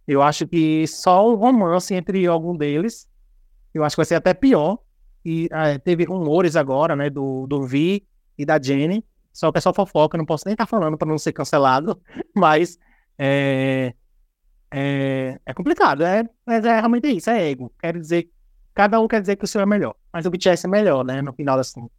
Eu 0.06 0.20
acho 0.20 0.46
que 0.46 0.86
só 0.86 1.28
o 1.30 1.34
romance 1.36 1.94
entre 1.94 2.26
algum 2.26 2.56
deles, 2.56 3.08
eu 3.72 3.84
acho 3.84 3.94
que 3.94 4.00
vai 4.00 4.06
ser 4.06 4.16
até 4.16 4.34
pior. 4.34 4.78
E 5.24 5.48
é, 5.52 5.78
teve 5.78 6.04
rumores 6.04 6.56
agora, 6.56 6.96
né, 6.96 7.08
do, 7.08 7.46
do 7.46 7.62
Vi 7.62 8.04
e 8.42 8.46
da 8.46 8.60
Jenny. 8.60 9.04
Só 9.32 9.50
que 9.50 9.58
é 9.58 9.60
só 9.60 9.72
fofoca, 9.72 10.18
não 10.18 10.26
posso 10.26 10.44
nem 10.46 10.52
estar 10.52 10.66
tá 10.66 10.70
falando 10.70 10.98
para 10.98 11.08
não 11.08 11.18
ser 11.18 11.32
cancelado. 11.32 12.00
Mas 12.36 12.78
é, 13.18 13.94
é, 14.70 15.40
é 15.46 15.54
complicado. 15.54 16.02
É, 16.04 16.28
mas 16.44 16.64
é 16.64 16.78
realmente 16.80 17.08
isso, 17.08 17.30
é 17.30 17.50
ego. 17.50 17.72
Quer 17.78 17.98
dizer 17.98 18.30
Cada 18.74 19.00
um 19.00 19.08
quer 19.08 19.20
dizer 19.20 19.36
que 19.36 19.44
o 19.44 19.48
seu 19.48 19.60
é 19.60 19.66
melhor. 19.66 19.94
Mas 20.12 20.24
o 20.24 20.30
BTS 20.30 20.66
é 20.66 20.68
melhor, 20.68 21.04
né? 21.04 21.20
No 21.20 21.32
final 21.32 21.56
das 21.56 21.72
contas. 21.72 21.96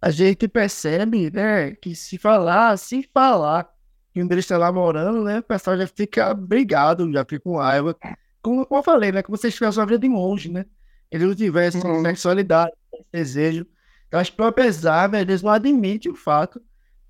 A 0.00 0.10
gente 0.10 0.48
percebe, 0.48 1.30
né, 1.30 1.72
que 1.72 1.94
se 1.94 2.16
falar, 2.16 2.78
se 2.78 3.02
falar 3.12 3.70
que 4.14 4.22
um 4.22 4.26
deles 4.26 4.46
está 4.46 4.58
namorando, 4.58 5.22
né, 5.22 5.40
o 5.40 5.42
pessoal 5.42 5.76
já 5.76 5.86
fica 5.86 6.32
brigado, 6.32 7.12
já 7.12 7.20
fica 7.22 7.40
com 7.40 7.58
raiva. 7.58 7.94
Como, 8.40 8.64
como 8.64 8.78
eu 8.78 8.82
falei, 8.82 9.12
né, 9.12 9.22
como 9.22 9.36
se 9.36 9.48
estivesse 9.48 9.78
uma 9.78 9.84
vida 9.84 9.98
de 9.98 10.08
monge, 10.08 10.50
né? 10.50 10.64
Eles 11.10 11.28
não 11.28 11.34
tivessem 11.34 11.82
uhum. 11.84 12.02
sexualidade, 12.02 12.72
desejo. 13.12 13.66
Eu 14.10 14.18
acho 14.18 14.32
que, 14.34 14.42
apesar, 14.42 15.12
eles 15.14 15.42
não 15.42 15.50
admitem 15.50 16.10
o 16.10 16.14
fato. 16.16 16.60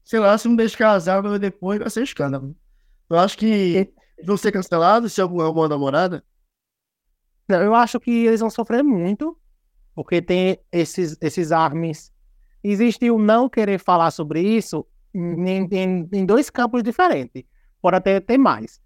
Sei 0.05 0.18
lá, 0.18 0.36
se 0.36 0.48
um 0.48 0.56
deles 0.56 0.74
casar 0.74 1.22
depois, 1.39 1.78
vai 1.78 1.89
ser 1.89 2.02
escândalo. 2.02 2.55
Eu 3.09 3.18
acho 3.18 3.39
que 3.39 3.93
vão 4.24 4.36
ser 4.36 4.52
cancelados 4.52 5.12
se 5.12 5.20
algum 5.20 5.40
é 5.40 5.48
uma 5.48 5.68
namorada. 5.68 6.24
Eu 7.48 7.74
acho 7.74 7.98
que 7.98 8.27
eles 8.27 8.40
vão 8.40 8.51
sofrer 8.51 8.82
muito, 8.82 9.36
porque 9.94 10.22
tem 10.22 10.59
esses, 10.70 11.16
esses 11.20 11.51
armes. 11.51 12.12
Existe 12.62 13.10
o 13.10 13.18
não 13.18 13.48
querer 13.48 13.78
falar 13.78 14.10
sobre 14.10 14.40
isso 14.40 14.86
em, 15.14 15.68
em, 15.72 16.09
em 16.12 16.27
dois 16.27 16.51
campos 16.51 16.82
diferentes. 16.82 17.44
Pode 17.81 17.97
até 17.97 18.20
ter 18.20 18.39
mais. 18.39 18.81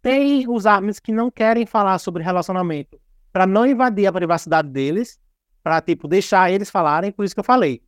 Tem 0.00 0.48
os 0.48 0.66
armes 0.66 0.98
que 0.98 1.12
não 1.12 1.30
querem 1.30 1.66
falar 1.66 1.98
sobre 1.98 2.22
relacionamento 2.22 2.98
para 3.32 3.46
não 3.46 3.66
invadir 3.66 4.06
a 4.06 4.12
privacidade 4.12 4.68
deles, 4.68 5.20
para 5.68 5.82
tipo 5.82 6.08
deixar 6.08 6.50
eles 6.50 6.70
falarem, 6.70 7.12
por 7.12 7.26
isso 7.26 7.34
que 7.34 7.40
eu 7.40 7.44
falei. 7.44 7.82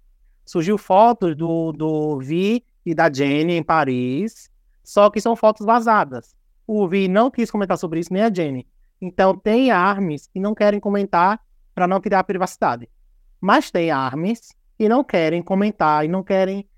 Surgiu 0.45 0.77
fotos 0.77 1.35
do, 1.35 1.73
do 1.73 2.19
Vi 2.19 2.63
e 2.85 2.95
da 2.95 3.11
Jenny 3.11 3.55
em 3.55 3.63
Paris, 3.63 4.51
só 4.85 5.09
que 5.09 5.19
são 5.19 5.35
fotos 5.35 5.65
vazadas. 5.65 6.37
O 6.67 6.87
Vi 6.87 7.09
não 7.09 7.31
quis 7.31 7.51
comentar 7.51 7.79
sobre 7.79 8.01
isso, 8.01 8.13
nem 8.13 8.23
a 8.23 8.31
Jenny. 8.31 8.69
Então, 9.01 9.35
tem 9.35 9.71
armes 9.71 10.27
que 10.27 10.39
não 10.39 10.55
querem 10.55 10.79
comentar 10.79 11.41
para 11.75 11.87
não 11.87 11.97
a 11.97 12.23
privacidade. 12.23 12.87
Mas 13.41 13.71
tem 13.71 13.91
armes 13.91 14.55
que 14.77 14.87
não 14.87 15.03
querem 15.03 15.41
comentar 15.43 16.05
e 16.05 16.09
não 16.09 16.23
querem 16.23 16.69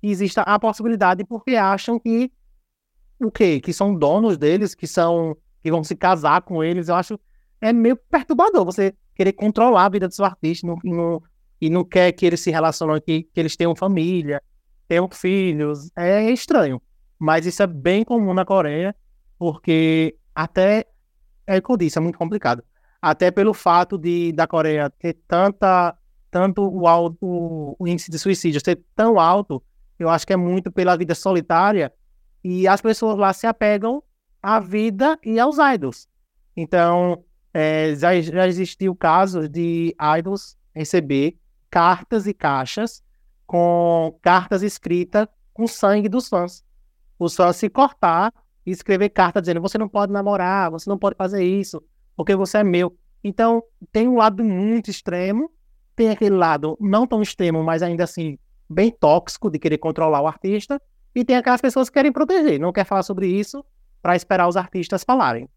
que 0.00 0.06
exista 0.06 0.42
a 0.42 0.60
possibilidade 0.60 1.24
porque 1.24 1.56
acham 1.56 1.98
que 1.98 2.30
o 3.20 3.32
quê? 3.32 3.60
Que 3.60 3.72
são 3.72 3.92
donos 3.92 4.38
deles, 4.38 4.76
que 4.76 4.86
são 4.86 5.36
que 5.60 5.72
vão 5.72 5.82
se 5.82 5.96
casar 5.96 6.42
com 6.42 6.62
eles. 6.62 6.86
Eu 6.86 6.94
acho 6.94 7.18
é 7.60 7.72
meio 7.72 7.96
perturbador 7.96 8.64
você 8.64 8.94
querer 9.14 9.32
controlar 9.32 9.86
a 9.86 9.88
vida 9.88 10.08
do 10.08 10.14
seu 10.14 10.24
artista 10.24 10.66
não, 10.66 10.78
não, 10.84 11.22
e 11.60 11.70
não 11.70 11.84
quer 11.84 12.12
que 12.12 12.26
eles 12.26 12.40
se 12.40 12.50
relacionem, 12.50 13.00
que, 13.00 13.22
que 13.24 13.40
eles 13.40 13.56
tenham 13.56 13.74
família, 13.76 14.42
tenham 14.88 15.08
filhos. 15.10 15.90
É 15.96 16.30
estranho. 16.30 16.80
Mas 17.18 17.46
isso 17.46 17.62
é 17.62 17.66
bem 17.66 18.04
comum 18.04 18.34
na 18.34 18.44
Coreia, 18.44 18.94
porque 19.38 20.16
até 20.34 20.86
é 21.46 21.58
o 21.58 21.62
que 21.62 21.70
eu 21.70 21.76
disse, 21.76 21.98
é 21.98 22.00
muito 22.00 22.18
complicado. 22.18 22.62
Até 23.00 23.30
pelo 23.30 23.52
fato 23.52 23.98
de 23.98 24.32
da 24.32 24.46
Coreia 24.46 24.90
ter 24.90 25.14
tanta, 25.26 25.96
tanto 26.30 26.62
o, 26.62 26.86
alto, 26.86 27.76
o 27.78 27.86
índice 27.86 28.10
de 28.10 28.18
suicídio 28.18 28.60
ser 28.64 28.80
tão 28.94 29.18
alto, 29.18 29.62
eu 29.98 30.08
acho 30.08 30.26
que 30.26 30.32
é 30.32 30.36
muito 30.36 30.70
pela 30.70 30.96
vida 30.96 31.14
solitária 31.14 31.92
e 32.42 32.66
as 32.66 32.80
pessoas 32.80 33.16
lá 33.16 33.32
se 33.32 33.46
apegam 33.46 34.02
à 34.42 34.58
vida 34.58 35.18
e 35.24 35.38
aos 35.38 35.58
idols. 35.58 36.08
Então, 36.56 37.24
é, 37.52 37.94
já, 37.94 38.20
já 38.20 38.46
existiu 38.46 38.94
casos 38.94 39.48
de 39.48 39.94
idols 40.18 40.56
receber 40.74 41.36
cartas 41.70 42.26
e 42.26 42.34
caixas 42.34 43.02
com 43.46 44.18
cartas 44.22 44.62
escritas 44.62 45.26
com 45.52 45.66
sangue 45.66 46.08
dos 46.08 46.28
fãs. 46.28 46.64
Os 47.18 47.36
fãs 47.36 47.56
se 47.56 47.68
cortar 47.68 48.32
e 48.64 48.70
escrever 48.70 49.10
carta 49.10 49.40
dizendo 49.40 49.60
você 49.60 49.76
não 49.76 49.88
pode 49.88 50.12
namorar, 50.12 50.70
você 50.70 50.88
não 50.88 50.98
pode 50.98 51.16
fazer 51.16 51.44
isso, 51.44 51.82
porque 52.16 52.34
você 52.34 52.58
é 52.58 52.64
meu. 52.64 52.96
Então, 53.22 53.62
tem 53.92 54.08
um 54.08 54.16
lado 54.16 54.42
muito 54.42 54.90
extremo, 54.90 55.50
tem 55.94 56.10
aquele 56.10 56.34
lado 56.34 56.76
não 56.80 57.06
tão 57.06 57.22
extremo, 57.22 57.62
mas 57.62 57.82
ainda 57.82 58.04
assim 58.04 58.38
bem 58.68 58.90
tóxico 58.90 59.50
de 59.50 59.58
querer 59.58 59.78
controlar 59.78 60.22
o 60.22 60.26
artista, 60.26 60.80
e 61.14 61.24
tem 61.24 61.36
aquelas 61.36 61.60
pessoas 61.60 61.90
que 61.90 61.94
querem 61.94 62.10
proteger, 62.10 62.58
não 62.58 62.72
quer 62.72 62.86
falar 62.86 63.02
sobre 63.02 63.26
isso 63.26 63.64
para 64.00 64.16
esperar 64.16 64.48
os 64.48 64.56
artistas 64.56 65.04
falarem. 65.04 65.48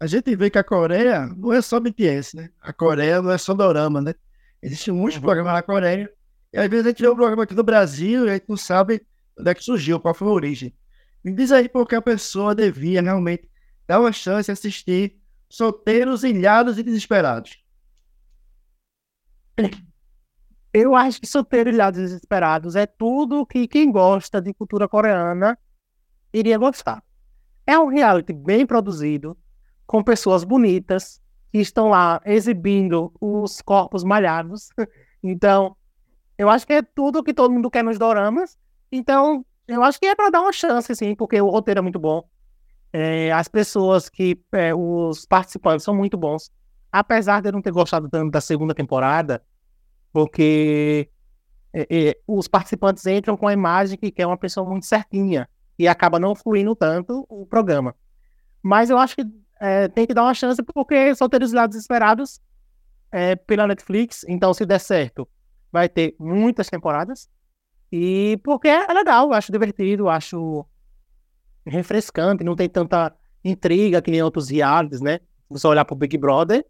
A 0.00 0.06
gente 0.06 0.34
vê 0.34 0.48
que 0.48 0.58
a 0.58 0.64
Coreia 0.64 1.26
não 1.36 1.52
é 1.52 1.60
só 1.60 1.78
BTS, 1.78 2.34
né? 2.34 2.50
A 2.58 2.72
Coreia 2.72 3.20
não 3.20 3.30
é 3.30 3.36
só 3.36 3.52
dorama, 3.52 4.00
né? 4.00 4.14
Existem 4.62 4.94
muitos 4.94 5.16
uhum. 5.16 5.22
programas 5.22 5.52
na 5.52 5.62
Coreia, 5.62 6.10
e 6.52 6.58
às 6.58 6.68
vezes 6.68 6.86
a 6.86 6.88
gente 6.88 7.02
vê 7.02 7.08
um 7.08 7.14
programa 7.14 7.42
aqui 7.44 7.54
no 7.54 7.62
Brasil 7.62 8.26
e 8.26 8.30
a 8.30 8.32
gente 8.32 8.46
não 8.48 8.56
sabe 8.56 9.06
onde 9.38 9.50
é 9.50 9.54
que 9.54 9.62
surgiu, 9.62 10.00
qual 10.00 10.14
foi 10.14 10.26
a 10.26 10.30
origem. 10.30 10.74
Me 11.22 11.32
diz 11.32 11.52
aí 11.52 11.68
porque 11.68 11.94
a 11.94 12.02
pessoa 12.02 12.54
devia 12.54 13.02
realmente 13.02 13.48
dar 13.86 14.00
uma 14.00 14.10
chance 14.10 14.46
de 14.46 14.52
assistir 14.52 15.20
Solteiros, 15.50 16.24
Ilhados 16.24 16.78
e 16.78 16.82
Desesperados. 16.82 17.62
Eu 20.72 20.94
acho 20.94 21.20
que 21.20 21.26
Solteiros, 21.26 21.74
Ilhados 21.74 22.00
e 22.00 22.04
Desesperados 22.04 22.74
é 22.74 22.86
tudo 22.86 23.44
que 23.44 23.68
quem 23.68 23.92
gosta 23.92 24.40
de 24.40 24.54
cultura 24.54 24.88
coreana 24.88 25.58
iria 26.32 26.56
gostar. 26.56 27.02
É 27.66 27.78
um 27.78 27.88
reality 27.88 28.32
bem 28.32 28.64
produzido, 28.64 29.36
com 29.90 30.04
pessoas 30.04 30.44
bonitas, 30.44 31.20
que 31.50 31.58
estão 31.58 31.88
lá 31.88 32.22
exibindo 32.24 33.12
os 33.20 33.60
corpos 33.60 34.04
malhados. 34.04 34.68
Então, 35.22 35.76
eu 36.38 36.48
acho 36.48 36.66
que 36.66 36.72
é 36.72 36.80
tudo 36.80 37.22
que 37.22 37.34
todo 37.34 37.52
mundo 37.52 37.70
quer 37.70 37.84
nos 37.84 37.98
doramas. 37.98 38.56
Então, 38.90 39.44
eu 39.68 39.82
acho 39.82 40.00
que 40.00 40.06
é 40.06 40.14
para 40.14 40.30
dar 40.30 40.40
uma 40.40 40.52
chance, 40.52 40.96
sim, 40.96 41.14
porque 41.14 41.38
o 41.38 41.50
roteiro 41.50 41.80
é 41.80 41.82
muito 41.82 41.98
bom. 41.98 42.22
É, 42.90 43.30
as 43.30 43.46
pessoas 43.46 44.08
que. 44.08 44.40
É, 44.52 44.74
os 44.74 45.26
participantes 45.26 45.84
são 45.84 45.94
muito 45.94 46.16
bons. 46.16 46.50
Apesar 46.90 47.42
de 47.42 47.50
eu 47.50 47.52
não 47.52 47.60
ter 47.60 47.70
gostado 47.70 48.08
tanto 48.08 48.30
da 48.30 48.40
segunda 48.40 48.74
temporada, 48.74 49.42
porque 50.10 51.10
é, 51.74 51.86
é, 51.90 52.18
os 52.26 52.48
participantes 52.48 53.04
entram 53.04 53.36
com 53.36 53.46
a 53.46 53.52
imagem 53.52 53.98
que 53.98 54.10
quer 54.10 54.26
uma 54.26 54.38
pessoa 54.38 54.66
muito 54.66 54.86
certinha 54.86 55.46
e 55.78 55.86
acaba 55.86 56.18
não 56.18 56.34
fluindo 56.34 56.74
tanto 56.74 57.26
o 57.28 57.44
programa. 57.44 57.94
Mas 58.62 58.88
eu 58.88 58.96
acho 58.96 59.16
que 59.16 59.24
é, 59.60 59.88
tem 59.88 60.06
que 60.06 60.14
dar 60.14 60.22
uma 60.22 60.34
chance 60.34 60.62
porque 60.62 61.14
Solteiros 61.14 61.52
Lados 61.52 61.76
Esperados 61.76 62.40
é 63.12 63.36
pela 63.36 63.66
Netflix, 63.66 64.24
então 64.26 64.54
se 64.54 64.64
der 64.64 64.80
certo, 64.80 65.28
vai 65.70 65.88
ter 65.88 66.14
muitas 66.18 66.68
temporadas. 66.68 67.28
E 67.92 68.40
porque 68.42 68.68
é 68.68 68.86
legal, 68.92 69.32
acho 69.32 69.52
divertido, 69.52 70.08
acho 70.08 70.64
refrescante, 71.66 72.44
não 72.44 72.56
tem 72.56 72.68
tanta 72.68 73.14
intriga 73.44 74.00
que 74.00 74.10
nem 74.10 74.22
outros 74.22 74.48
realities, 74.48 75.00
né? 75.00 75.20
Você 75.48 75.66
olhar 75.66 75.84
pro 75.84 75.96
Big 75.96 76.16
Brother, 76.16 76.64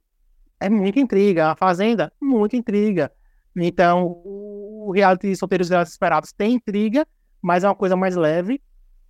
é 0.59 0.69
muita 0.69 1.01
intriga. 1.01 1.49
A 1.53 1.57
Fazenda, 1.57 2.13
muita 2.21 2.57
intriga. 2.57 3.13
Então, 3.55 4.21
o 4.25 4.93
reality 4.95 5.35
Solteiros 5.37 5.71
Esperados 5.71 6.33
tem 6.33 6.55
intriga, 6.55 7.07
mas 7.43 7.65
é 7.65 7.69
uma 7.69 7.75
coisa 7.75 7.97
mais 7.97 8.17
leve. 8.17 8.61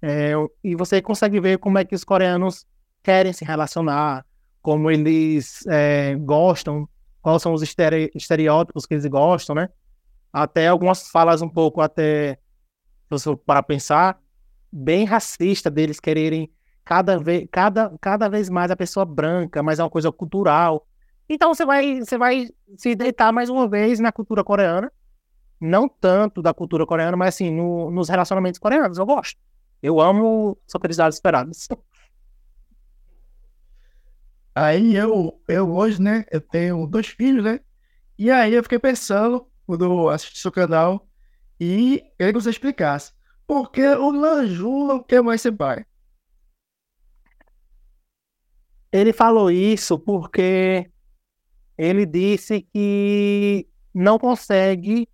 É, 0.03 0.33
e 0.65 0.75
você 0.75 1.03
consegue 1.03 1.41
ver 1.41 1.59
como 1.59 1.79
é 1.79 1.85
que 1.85 1.95
os 1.95 2.05
coreanos 2.05 2.67
querem 3.03 3.33
se 3.33 3.45
relacionar, 3.45 4.25
como 4.63 4.91
eles 4.91 5.67
é, 5.67 6.15
gostam, 6.17 6.89
quais 7.23 7.43
são 7.43 7.53
os 7.53 7.63
estereótipos 7.63 8.87
que 8.87 8.95
eles 8.95 9.07
gostam, 9.07 9.55
né? 9.55 9.69
Até 10.33 10.69
algumas 10.69 11.09
falas 11.09 11.43
um 11.43 11.49
pouco, 11.49 11.81
até, 11.81 12.39
para 13.45 13.63
pensar, 13.63 14.21
bem 14.71 15.05
racista 15.05 15.71
deles 15.71 15.99
quererem 15.99 16.51
cada 16.85 17.19
vez, 17.19 17.47
cada, 17.51 17.93
cada 18.01 18.29
vez 18.29 18.49
mais 18.49 18.71
a 18.71 18.77
pessoa 18.77 19.05
branca, 19.05 19.63
mas 19.63 19.79
é 19.79 19.83
uma 19.83 19.91
coisa 19.91 20.11
cultural. 20.13 20.87
Então 21.29 21.55
você 21.55 21.65
vai, 21.65 22.01
você 22.01 22.19
vai 22.19 22.49
se 22.77 22.95
deitar 22.95 23.33
mais 23.33 23.49
uma 23.49 23.69
vez 23.69 24.01
na 24.01 24.13
cultura 24.13 24.43
coreana. 24.45 24.91
Não 25.61 25.89
tanto 25.89 26.41
da 26.41 26.55
cultura 26.55 26.87
coreana, 26.87 27.17
mas 27.17 27.35
assim, 27.35 27.51
no, 27.51 27.91
nos 27.91 28.09
relacionamentos 28.09 28.59
coreanos. 28.59 28.99
Eu 28.99 29.07
gosto. 29.07 29.39
Eu 29.83 30.01
amo 30.01 30.59
Felicidades 30.81 31.17
Esperadas. 31.17 31.69
Aí 34.55 34.97
eu, 34.97 35.41
eu 35.49 35.73
hoje, 35.73 36.01
né, 36.03 36.25
eu 36.31 36.41
tenho 36.41 36.87
dois 36.87 37.07
filhos, 37.09 37.45
né? 37.45 37.61
E 38.19 38.31
aí 38.31 38.53
eu 38.53 38.63
fiquei 38.63 38.79
pensando, 38.79 39.47
quando 39.67 39.85
eu 39.85 40.09
assisti 40.09 40.39
seu 40.39 40.53
canal, 40.53 41.09
e 41.59 42.03
queria 42.19 42.33
que 42.33 42.41
você 42.41 42.51
explicasse. 42.51 43.13
Por 43.47 43.71
que 43.71 43.87
o 43.87 44.11
Lanju 44.11 44.87
não 44.87 45.03
quer 45.03 45.23
mais 45.23 45.41
ser 45.41 45.53
pai? 45.53 45.85
Ele 48.93 49.13
falou 49.13 49.51
isso 49.51 49.99
porque 49.99 50.91
ele 51.79 52.05
disse 52.05 52.63
que 52.73 53.69
não 53.95 54.19
consegue 54.19 55.09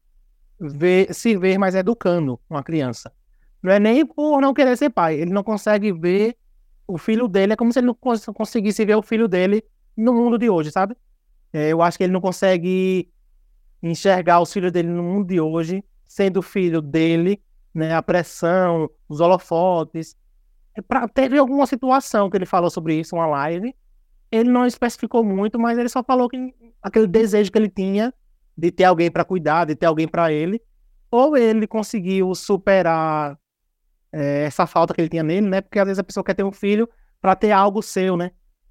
ver, 0.58 1.12
se 1.14 1.36
ver 1.36 1.58
mais 1.58 1.74
educando 1.74 2.40
uma 2.48 2.62
criança. 2.62 3.12
Não 3.62 3.72
é 3.72 3.78
nem 3.78 4.06
por 4.06 4.40
não 4.40 4.54
querer 4.54 4.76
ser 4.76 4.90
pai, 4.90 5.20
ele 5.20 5.32
não 5.32 5.42
consegue 5.42 5.92
ver 5.92 6.36
o 6.86 6.98
filho 6.98 7.26
dele, 7.26 7.52
é 7.52 7.56
como 7.56 7.72
se 7.72 7.80
ele 7.80 7.86
não 7.86 7.94
conseguisse 7.94 8.84
ver 8.84 8.96
o 8.96 9.02
filho 9.02 9.26
dele 9.26 9.64
no 9.96 10.12
mundo 10.12 10.38
de 10.38 10.48
hoje, 10.48 10.70
sabe? 10.70 10.96
É, 11.52 11.68
eu 11.68 11.82
acho 11.82 11.98
que 11.98 12.04
ele 12.04 12.12
não 12.12 12.20
consegue 12.20 13.10
enxergar 13.82 14.40
os 14.40 14.52
filhos 14.52 14.72
dele 14.72 14.88
no 14.88 15.02
mundo 15.02 15.26
de 15.26 15.40
hoje, 15.40 15.84
sendo 16.04 16.42
filho 16.42 16.80
dele, 16.80 17.40
né? 17.74 17.94
A 17.94 18.02
pressão, 18.02 18.90
os 19.08 19.20
holofotes. 19.20 20.16
É 20.74 20.82
pra, 20.82 21.08
teve 21.08 21.38
alguma 21.38 21.66
situação 21.66 22.28
que 22.30 22.36
ele 22.36 22.46
falou 22.46 22.70
sobre 22.70 22.94
isso, 22.94 23.16
uma 23.16 23.26
live, 23.26 23.74
ele 24.30 24.50
não 24.50 24.66
especificou 24.66 25.24
muito, 25.24 25.58
mas 25.58 25.78
ele 25.78 25.88
só 25.88 26.02
falou 26.02 26.28
que 26.28 26.54
aquele 26.82 27.06
desejo 27.06 27.50
que 27.50 27.58
ele 27.58 27.70
tinha 27.70 28.12
de 28.56 28.70
ter 28.70 28.84
alguém 28.84 29.10
para 29.10 29.24
cuidar, 29.24 29.64
de 29.64 29.74
ter 29.74 29.86
alguém 29.86 30.08
para 30.08 30.32
ele, 30.32 30.60
ou 31.10 31.36
ele 31.36 31.66
conseguiu 31.66 32.34
superar 32.34 33.38
é, 34.16 34.44
essa 34.44 34.66
falta 34.66 34.94
que 34.94 35.00
ele 35.00 35.10
tinha 35.10 35.22
nele, 35.22 35.46
né? 35.46 35.60
Porque 35.60 35.78
às 35.78 35.84
vezes 35.84 35.98
a 35.98 36.04
pessoa 36.04 36.24
quer 36.24 36.32
ter 36.32 36.42
um 36.42 36.50
filho 36.50 36.88
para 37.20 37.36
ter 37.36 37.52
algo 37.52 37.82
seu, 37.82 38.16
né? 38.16 38.30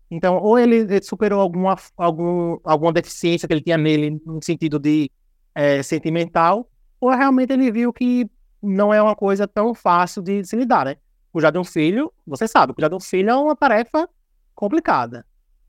Então, 0.09 0.37
ou 0.37 0.57
ele, 0.57 0.77
ele, 0.77 1.01
superou 1.03 1.39
alguma, 1.39 1.75
algum, 1.95 2.57
alguma 2.63 2.91
deficiência 2.91 3.47
que 3.47 3.53
ele 3.53 3.61
tinha 3.61 3.77
nele 3.77 4.19
no 4.25 4.41
sentido 4.41 4.79
de 4.79 5.11
é, 5.53 5.83
sentimental, 5.83 6.67
ou 6.99 7.09
realmente 7.11 7.53
ele 7.53 7.71
viu 7.71 7.93
que 7.93 8.29
não 8.61 8.91
é 8.91 8.99
uma 9.01 9.15
coisa 9.15 9.47
tão 9.47 9.75
fácil 9.75 10.23
de 10.23 10.43
se 10.43 10.55
lidar, 10.55 10.85
né? 10.85 10.97
Cuidar 11.31 11.51
de 11.51 11.59
um 11.59 11.63
filho, 11.63 12.11
você 12.25 12.47
sabe, 12.47 12.73
cuidar 12.73 12.87
de 12.87 12.95
um 12.95 12.99
filho 12.99 13.29
é 13.29 13.35
uma 13.35 13.55
tarefa 13.55 14.09
complicada. 14.55 15.25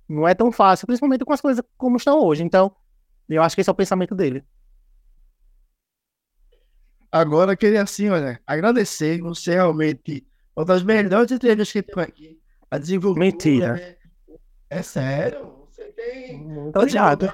Não 0.08 0.26
é 0.26 0.34
tão 0.34 0.50
fácil, 0.50 0.86
principalmente 0.86 1.24
com 1.24 1.32
as 1.32 1.40
coisas 1.40 1.62
como 1.76 1.98
estão 1.98 2.22
hoje. 2.22 2.42
Então, 2.42 2.74
eu 3.28 3.42
acho 3.42 3.54
que 3.54 3.60
esse 3.60 3.68
é 3.68 3.72
o 3.72 3.76
pensamento 3.76 4.14
dele. 4.14 4.42
Agora, 7.20 7.52
eu 7.52 7.56
queria 7.56 7.82
assim, 7.82 8.08
olha, 8.08 8.40
agradecer. 8.46 9.20
Você 9.20 9.54
realmente 9.54 10.26
uma 10.56 10.64
das 10.64 10.82
melhores 10.82 11.30
entrevistas 11.30 11.70
que 11.70 11.82
tem 11.82 12.02
aqui. 12.02 12.40
A 12.70 12.78
desenvoltura. 12.78 13.24
Mentira. 13.24 13.78
É, 13.78 14.78
é 14.78 14.82
sério. 14.82 15.68
Você 15.70 15.84
tem. 15.92 16.38
Muito 16.38 16.76
obrigado. 16.78 17.32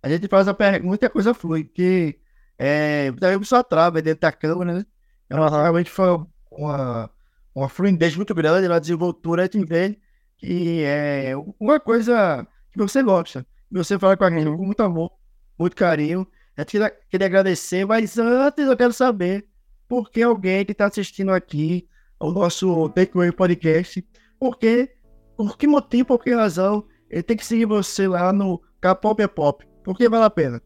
A 0.00 0.08
gente 0.08 0.28
faz 0.28 0.46
a 0.46 0.54
pergunta 0.54 1.04
e 1.04 1.08
a 1.08 1.10
coisa 1.10 1.34
flui. 1.34 1.64
Porque 1.64 2.18
é, 2.56 3.10
também 3.12 3.42
só 3.42 3.62
trava 3.62 4.00
dentro 4.00 4.20
da 4.20 4.32
câmera, 4.32 4.74
né? 4.74 4.86
Ela 5.28 5.50
realmente 5.50 5.90
foi 5.90 6.24
uma, 6.50 7.10
uma 7.54 7.68
fluidez 7.68 8.16
muito 8.16 8.34
grande 8.34 8.68
na 8.68 8.78
desenvoltura. 8.78 9.42
A 9.42 9.44
gente 9.46 9.64
vê 9.64 9.98
que 10.38 10.84
é 10.84 11.32
uma 11.58 11.80
coisa 11.80 12.46
que 12.70 12.78
você 12.78 13.02
gosta. 13.02 13.44
Você 13.70 13.98
fala 13.98 14.16
com 14.16 14.24
a 14.24 14.30
gente 14.30 14.44
com 14.44 14.64
muito 14.64 14.82
amor, 14.82 15.10
muito 15.58 15.74
carinho. 15.76 16.26
Eu 16.58 16.66
queria, 16.66 17.26
agradecer, 17.26 17.86
mas 17.86 18.18
antes 18.18 18.66
eu 18.66 18.76
quero 18.76 18.92
saber 18.92 19.46
por 19.86 20.10
que 20.10 20.20
alguém 20.22 20.64
que 20.64 20.72
está 20.72 20.86
assistindo 20.86 21.30
aqui 21.30 21.88
ao 22.18 22.32
nosso 22.32 22.88
Takeaway 22.88 23.30
Podcast, 23.30 24.04
por 24.40 24.58
que, 24.58 24.90
por 25.36 25.56
que 25.56 25.68
motivo, 25.68 26.06
por 26.06 26.24
que 26.24 26.34
razão 26.34 26.84
ele 27.08 27.22
tem 27.22 27.36
que 27.36 27.46
seguir 27.46 27.64
você 27.64 28.08
lá 28.08 28.32
no 28.32 28.60
K-Pop 28.80 29.22
é 29.22 29.28
Pop? 29.28 29.64
Por 29.84 29.96
que 29.96 30.08
vale 30.08 30.24
a 30.24 30.30
pena? 30.30 30.60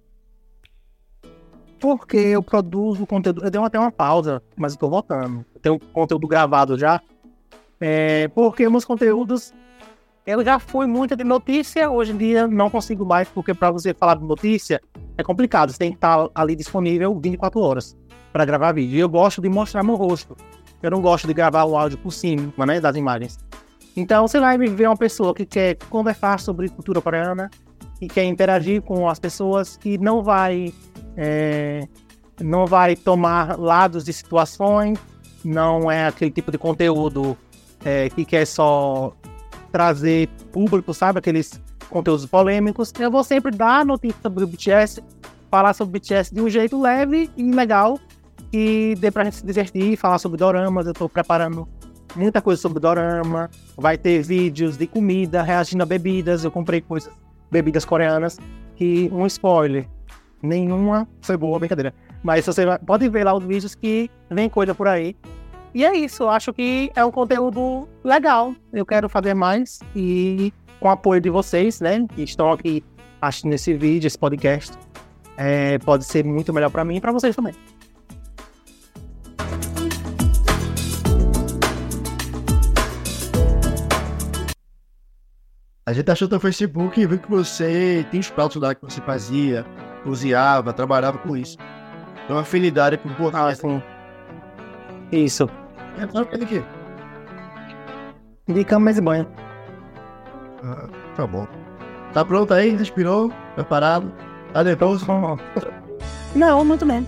Porque 1.79 2.17
eu 2.17 2.43
produzo 2.43 3.07
conteúdo. 3.07 3.45
Eu 3.45 3.51
dei 3.51 3.61
até 3.61 3.79
uma 3.79 3.93
pausa, 3.93 4.43
mas 4.57 4.75
tô 4.75 4.89
voltando. 4.89 5.45
Eu 5.55 5.61
tenho 5.61 5.79
conteúdo 5.79 6.27
gravado 6.27 6.79
já. 6.79 7.03
É, 7.79 8.29
porque 8.29 8.67
meus 8.67 8.87
conteúdos 8.87 9.53
eu 10.25 10.43
já 10.43 10.59
fui 10.59 10.87
muito 10.87 11.15
de 11.15 11.25
notícia, 11.25 11.91
hoje 11.91 12.13
em 12.13 12.17
dia 12.17 12.47
não 12.47 12.71
consigo 12.71 13.05
mais, 13.05 13.29
porque 13.29 13.53
para 13.53 13.71
você 13.71 13.93
falar 13.93 14.15
de 14.15 14.25
notícia 14.25 14.81
é 15.17 15.23
complicado. 15.23 15.71
Você 15.71 15.79
tem 15.79 15.91
que 15.91 15.97
estar 15.97 16.29
ali 16.35 16.55
disponível 16.57 17.19
24 17.19 17.61
horas 17.61 17.97
para 18.33 18.45
gravar 18.45 18.73
vídeo. 18.73 18.97
E 18.97 19.01
eu 19.01 19.09
gosto 19.09 19.41
de 19.41 19.49
mostrar 19.49 19.83
meu 19.83 19.97
rosto. 19.97 20.37
Eu 20.83 20.91
não 20.91 21.01
gosto 21.01 21.27
de 21.27 21.35
gravar 21.35 21.65
o 21.65 21.77
áudio 21.77 21.99
por 21.99 22.13
cima 22.13 22.67
né, 22.67 22.81
das 22.81 22.97
imagens. 22.97 23.39
Então 23.97 24.27
você 24.27 24.41
vai 24.41 24.57
ver 24.59 24.87
uma 24.87 24.97
pessoa 24.97 25.35
que 25.35 25.45
quer 25.45 25.77
conversar 25.91 26.41
sobre 26.41 26.69
cultura 26.69 27.01
coreana, 27.01 27.51
que 27.99 28.09
quer 28.09 28.25
interagir 28.25 28.83
com 28.83 29.09
as 29.09 29.19
pessoas, 29.19 29.77
que 29.77 29.99
não 29.99 30.23
vai, 30.23 30.73
é, 31.17 31.87
não 32.41 32.67
vai 32.67 32.97
tomar 32.97 33.59
lados 33.59 34.05
de 34.05 34.13
situações, 34.13 34.99
não 35.45 35.91
é 35.91 36.07
aquele 36.07 36.31
tipo 36.31 36.51
de 36.51 36.59
conteúdo 36.59 37.37
é, 37.85 38.09
que 38.09 38.25
quer 38.25 38.47
só 38.47 39.13
trazer 39.71 40.29
público, 40.53 40.93
sabe? 40.95 41.19
Aqueles 41.19 41.61
conteúdos 41.93 42.27
polêmicos. 42.27 42.93
Eu 42.99 43.11
vou 43.11 43.23
sempre 43.23 43.55
dar 43.55 43.85
notícia 43.85 44.19
sobre 44.23 44.43
o 44.43 44.47
BTS, 44.47 45.03
falar 45.51 45.75
sobre 45.75 46.01
BTS 46.01 46.35
de 46.35 46.41
um 46.41 46.49
jeito 46.49 46.81
leve 46.81 47.31
e 47.37 47.43
legal, 47.53 48.01
e 48.53 48.97
dê 48.99 49.11
pra 49.11 49.25
gente 49.25 49.37
se 49.37 49.47
divertir, 49.47 49.97
falar 49.97 50.19
sobre 50.19 50.39
doramas. 50.39 50.87
Eu 50.87 50.95
tô 50.95 51.09
preparando 51.09 51.69
muita 52.17 52.41
coisa 52.43 52.61
sobre 52.61 52.81
dorama. 52.81 53.51
Vai 53.77 53.97
ter 53.97 54.23
vídeos 54.23 54.77
de 54.77 54.87
comida, 54.87 55.43
reagindo 55.43 55.83
a 55.83 55.87
bebidas. 55.87 56.45
Eu 56.45 56.51
comprei 56.51 56.81
coisas, 56.81 57.13
bebidas 57.51 57.85
coreanas. 57.85 58.39
Que 58.77 59.09
um 59.13 59.27
spoiler, 59.27 59.89
nenhuma 60.43 61.09
foi 61.21 61.37
boa, 61.37 61.59
brincadeira. 61.59 61.95
Mas 62.23 62.45
você 62.45 62.65
pode 62.87 63.09
ver 63.09 63.25
lá 63.25 63.35
os 63.35 63.45
vídeos 63.45 63.75
que 63.75 64.11
vem 64.31 64.49
coisa 64.49 64.75
por 64.75 64.89
aí. 64.89 65.17
E 65.75 65.85
é 65.85 65.97
isso, 65.97 66.29
acho 66.29 66.53
que 66.53 66.93
é 66.95 67.03
um 67.03 67.11
conteúdo 67.11 67.89
legal. 68.05 68.55
Eu 68.73 68.85
quero 68.85 69.09
fazer 69.09 69.33
mais 69.33 69.81
e 69.97 70.53
com 70.83 70.89
o 70.89 70.91
apoio 70.91 71.21
de 71.21 71.31
vocês, 71.31 71.81
né, 71.81 72.05
que 72.13 72.23
estão 72.23 72.51
aqui 72.51 72.85
assistindo 73.21 73.53
esse 73.53 73.73
vídeo, 73.73 74.09
esse 74.09 74.19
podcast, 74.19 74.77
é, 75.37 75.79
pode 75.79 76.05
ser 76.05 76.25
muito 76.25 76.53
melhor 76.53 76.71
para 76.71 76.85
mim 76.85 76.97
e 76.97 77.01
para 77.01 77.13
vocês 77.13 77.37
também. 77.37 77.55
A 85.87 85.93
gente 85.93 86.11
achou 86.11 86.29
teu 86.29 86.41
Facebook 86.41 87.01
e 87.01 87.07
viu 87.07 87.19
que 87.19 87.31
você 87.31 88.07
tem 88.11 88.19
os 88.19 88.31
pratos 88.31 88.61
lá 88.61 88.75
que 88.75 88.83
você 88.83 89.01
fazia, 89.03 89.65
cozinhava, 90.03 90.73
trabalhava 90.73 91.19
com 91.19 91.37
isso. 91.37 91.59
Uma 92.29 92.41
afinidade 92.41 92.99
com 92.99 93.09
o 93.09 93.37
Ah, 93.37 93.55
sim. 93.55 93.83
Isso. 95.13 95.49
É, 95.99 96.07
sabe 96.09 96.21
o 96.21 96.27
que 96.27 96.35
é 96.35 96.39
daqui? 96.39 96.65
De 98.49 98.65
cama 98.65 98.91
e 98.91 99.01
banho. 99.01 99.52
Ah, 100.65 100.87
tá 101.17 101.27
bom. 101.27 101.47
Tá 102.13 102.25
pronto 102.25 102.53
aí? 102.55 102.77
Respirou? 102.77 103.33
Preparado? 103.55 104.13
Tá 104.53 104.63
nervoso? 104.63 105.07
Não, 106.35 106.65
muito 106.65 106.87
bem. 106.87 107.07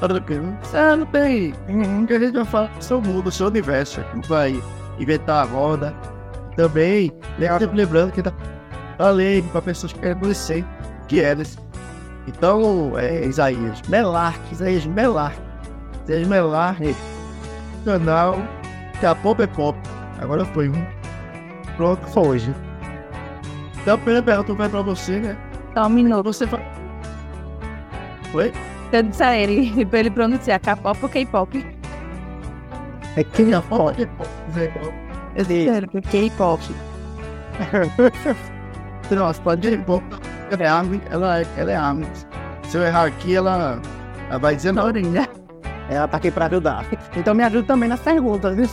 Tá 0.00 0.08
tranquilo? 0.08 0.56
Ah, 0.74 0.96
não 0.96 1.06
tem. 1.06 1.54
O 2.02 2.06
que 2.06 2.14
a 2.14 2.18
gente 2.18 2.34
vai 2.34 2.44
falar 2.44 2.68
do 2.68 2.84
seu 2.84 3.00
mundo, 3.00 3.22
do 3.22 3.30
seu 3.30 3.46
universo. 3.46 4.02
Gente 4.14 4.28
vai 4.28 4.62
inventar 4.98 5.46
a 5.46 5.48
roda. 5.48 5.94
Também, 6.56 7.12
sempre 7.58 7.76
lembrando 7.76 8.12
que 8.12 8.22
tá 8.22 8.32
falei 8.96 9.42
para 9.42 9.62
pessoas 9.62 9.92
que 9.92 10.00
querem 10.00 10.18
conhecer 10.18 10.64
que 11.06 11.20
é 11.20 11.34
desse. 11.34 11.58
Então, 12.26 12.98
é 12.98 13.24
Isaías 13.24 13.80
Melark, 13.88 14.40
Isaías 14.50 14.86
Melark. 14.86 15.38
Isaías 16.04 16.26
Melark, 16.28 16.96
canal 17.84 18.36
que 18.98 19.06
a 19.06 19.14
Pop 19.14 19.42
é 19.42 19.46
Pop. 19.46 19.78
Agora 20.18 20.44
foi 20.46 20.68
um. 20.68 20.95
Pronto, 21.76 22.06
foi 22.08 22.26
hoje. 22.26 22.54
Então, 23.82 23.94
a 23.94 23.98
primeira 23.98 24.22
pergunta 24.22 24.54
vai 24.54 24.68
pra 24.68 24.82
você, 24.82 25.20
né? 25.20 25.36
Só 25.74 25.86
um 25.86 25.90
minuto. 25.90 26.24
Você 26.24 26.46
fala. 26.46 26.62
Oi? 28.34 28.52
Eu 28.92 29.02
disse 29.02 29.22
a 29.22 29.36
ele, 29.36 29.84
pra 29.86 30.00
ele 30.00 30.10
pronunciar 30.10 30.60
K-pop 30.60 30.98
ou 31.02 31.08
K-pop. 31.08 31.66
É 33.16 33.24
quem 33.24 33.54
A 33.54 33.62
Pop 33.62 33.96
é? 34.02 34.08
Eu 35.34 35.44
disse 35.44 36.02
K-pop. 36.10 36.62
Nossa, 39.10 39.40
pode 39.40 39.68
ir. 39.68 39.84
Ela 40.50 40.62
é 40.62 40.66
ARMY, 40.66 41.00
ela 41.10 41.40
é, 41.40 41.46
ela 41.56 41.72
é. 41.72 42.68
Se 42.68 42.76
eu 42.76 42.82
errar 42.82 43.06
aqui, 43.06 43.34
ela, 43.34 43.80
ela 44.28 44.38
vai 44.38 44.54
dizer 44.54 44.72
não. 44.72 44.84
Orelha. 44.84 45.28
Ela 45.88 46.06
tá 46.08 46.18
aqui 46.18 46.30
pra 46.30 46.46
ajudar. 46.46 46.84
Então 47.16 47.34
me 47.34 47.42
ajuda 47.42 47.66
também 47.66 47.88
nas 47.88 48.00
perguntas, 48.00 48.54
viu? 48.54 48.68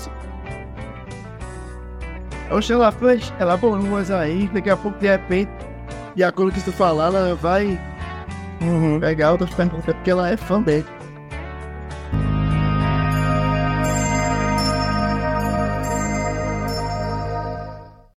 Oxe, 2.52 2.74
ela 2.74 2.92
fez, 2.92 3.34
ela 3.40 3.58
falou 3.58 3.80
umas 3.80 4.12
aí, 4.12 4.50
daqui 4.54 4.70
a 4.70 4.78
pouco, 4.78 5.00
de 5.00 5.08
repente, 5.08 5.52
de 6.16 6.24
acordo 6.24 6.52
com 6.52 6.58
o 6.60 6.64
que 6.64 6.70
tu 6.72 6.76
falar, 6.76 7.06
ela 7.08 7.36
vai 7.36 7.80
Uhum. 8.62 9.00
pegar 9.00 9.32
outras 9.32 9.54
perguntas, 9.54 9.86
porque 9.96 10.12
ela 10.12 10.30
é 10.30 10.38
fã 10.38 10.62
dele. 10.62 10.86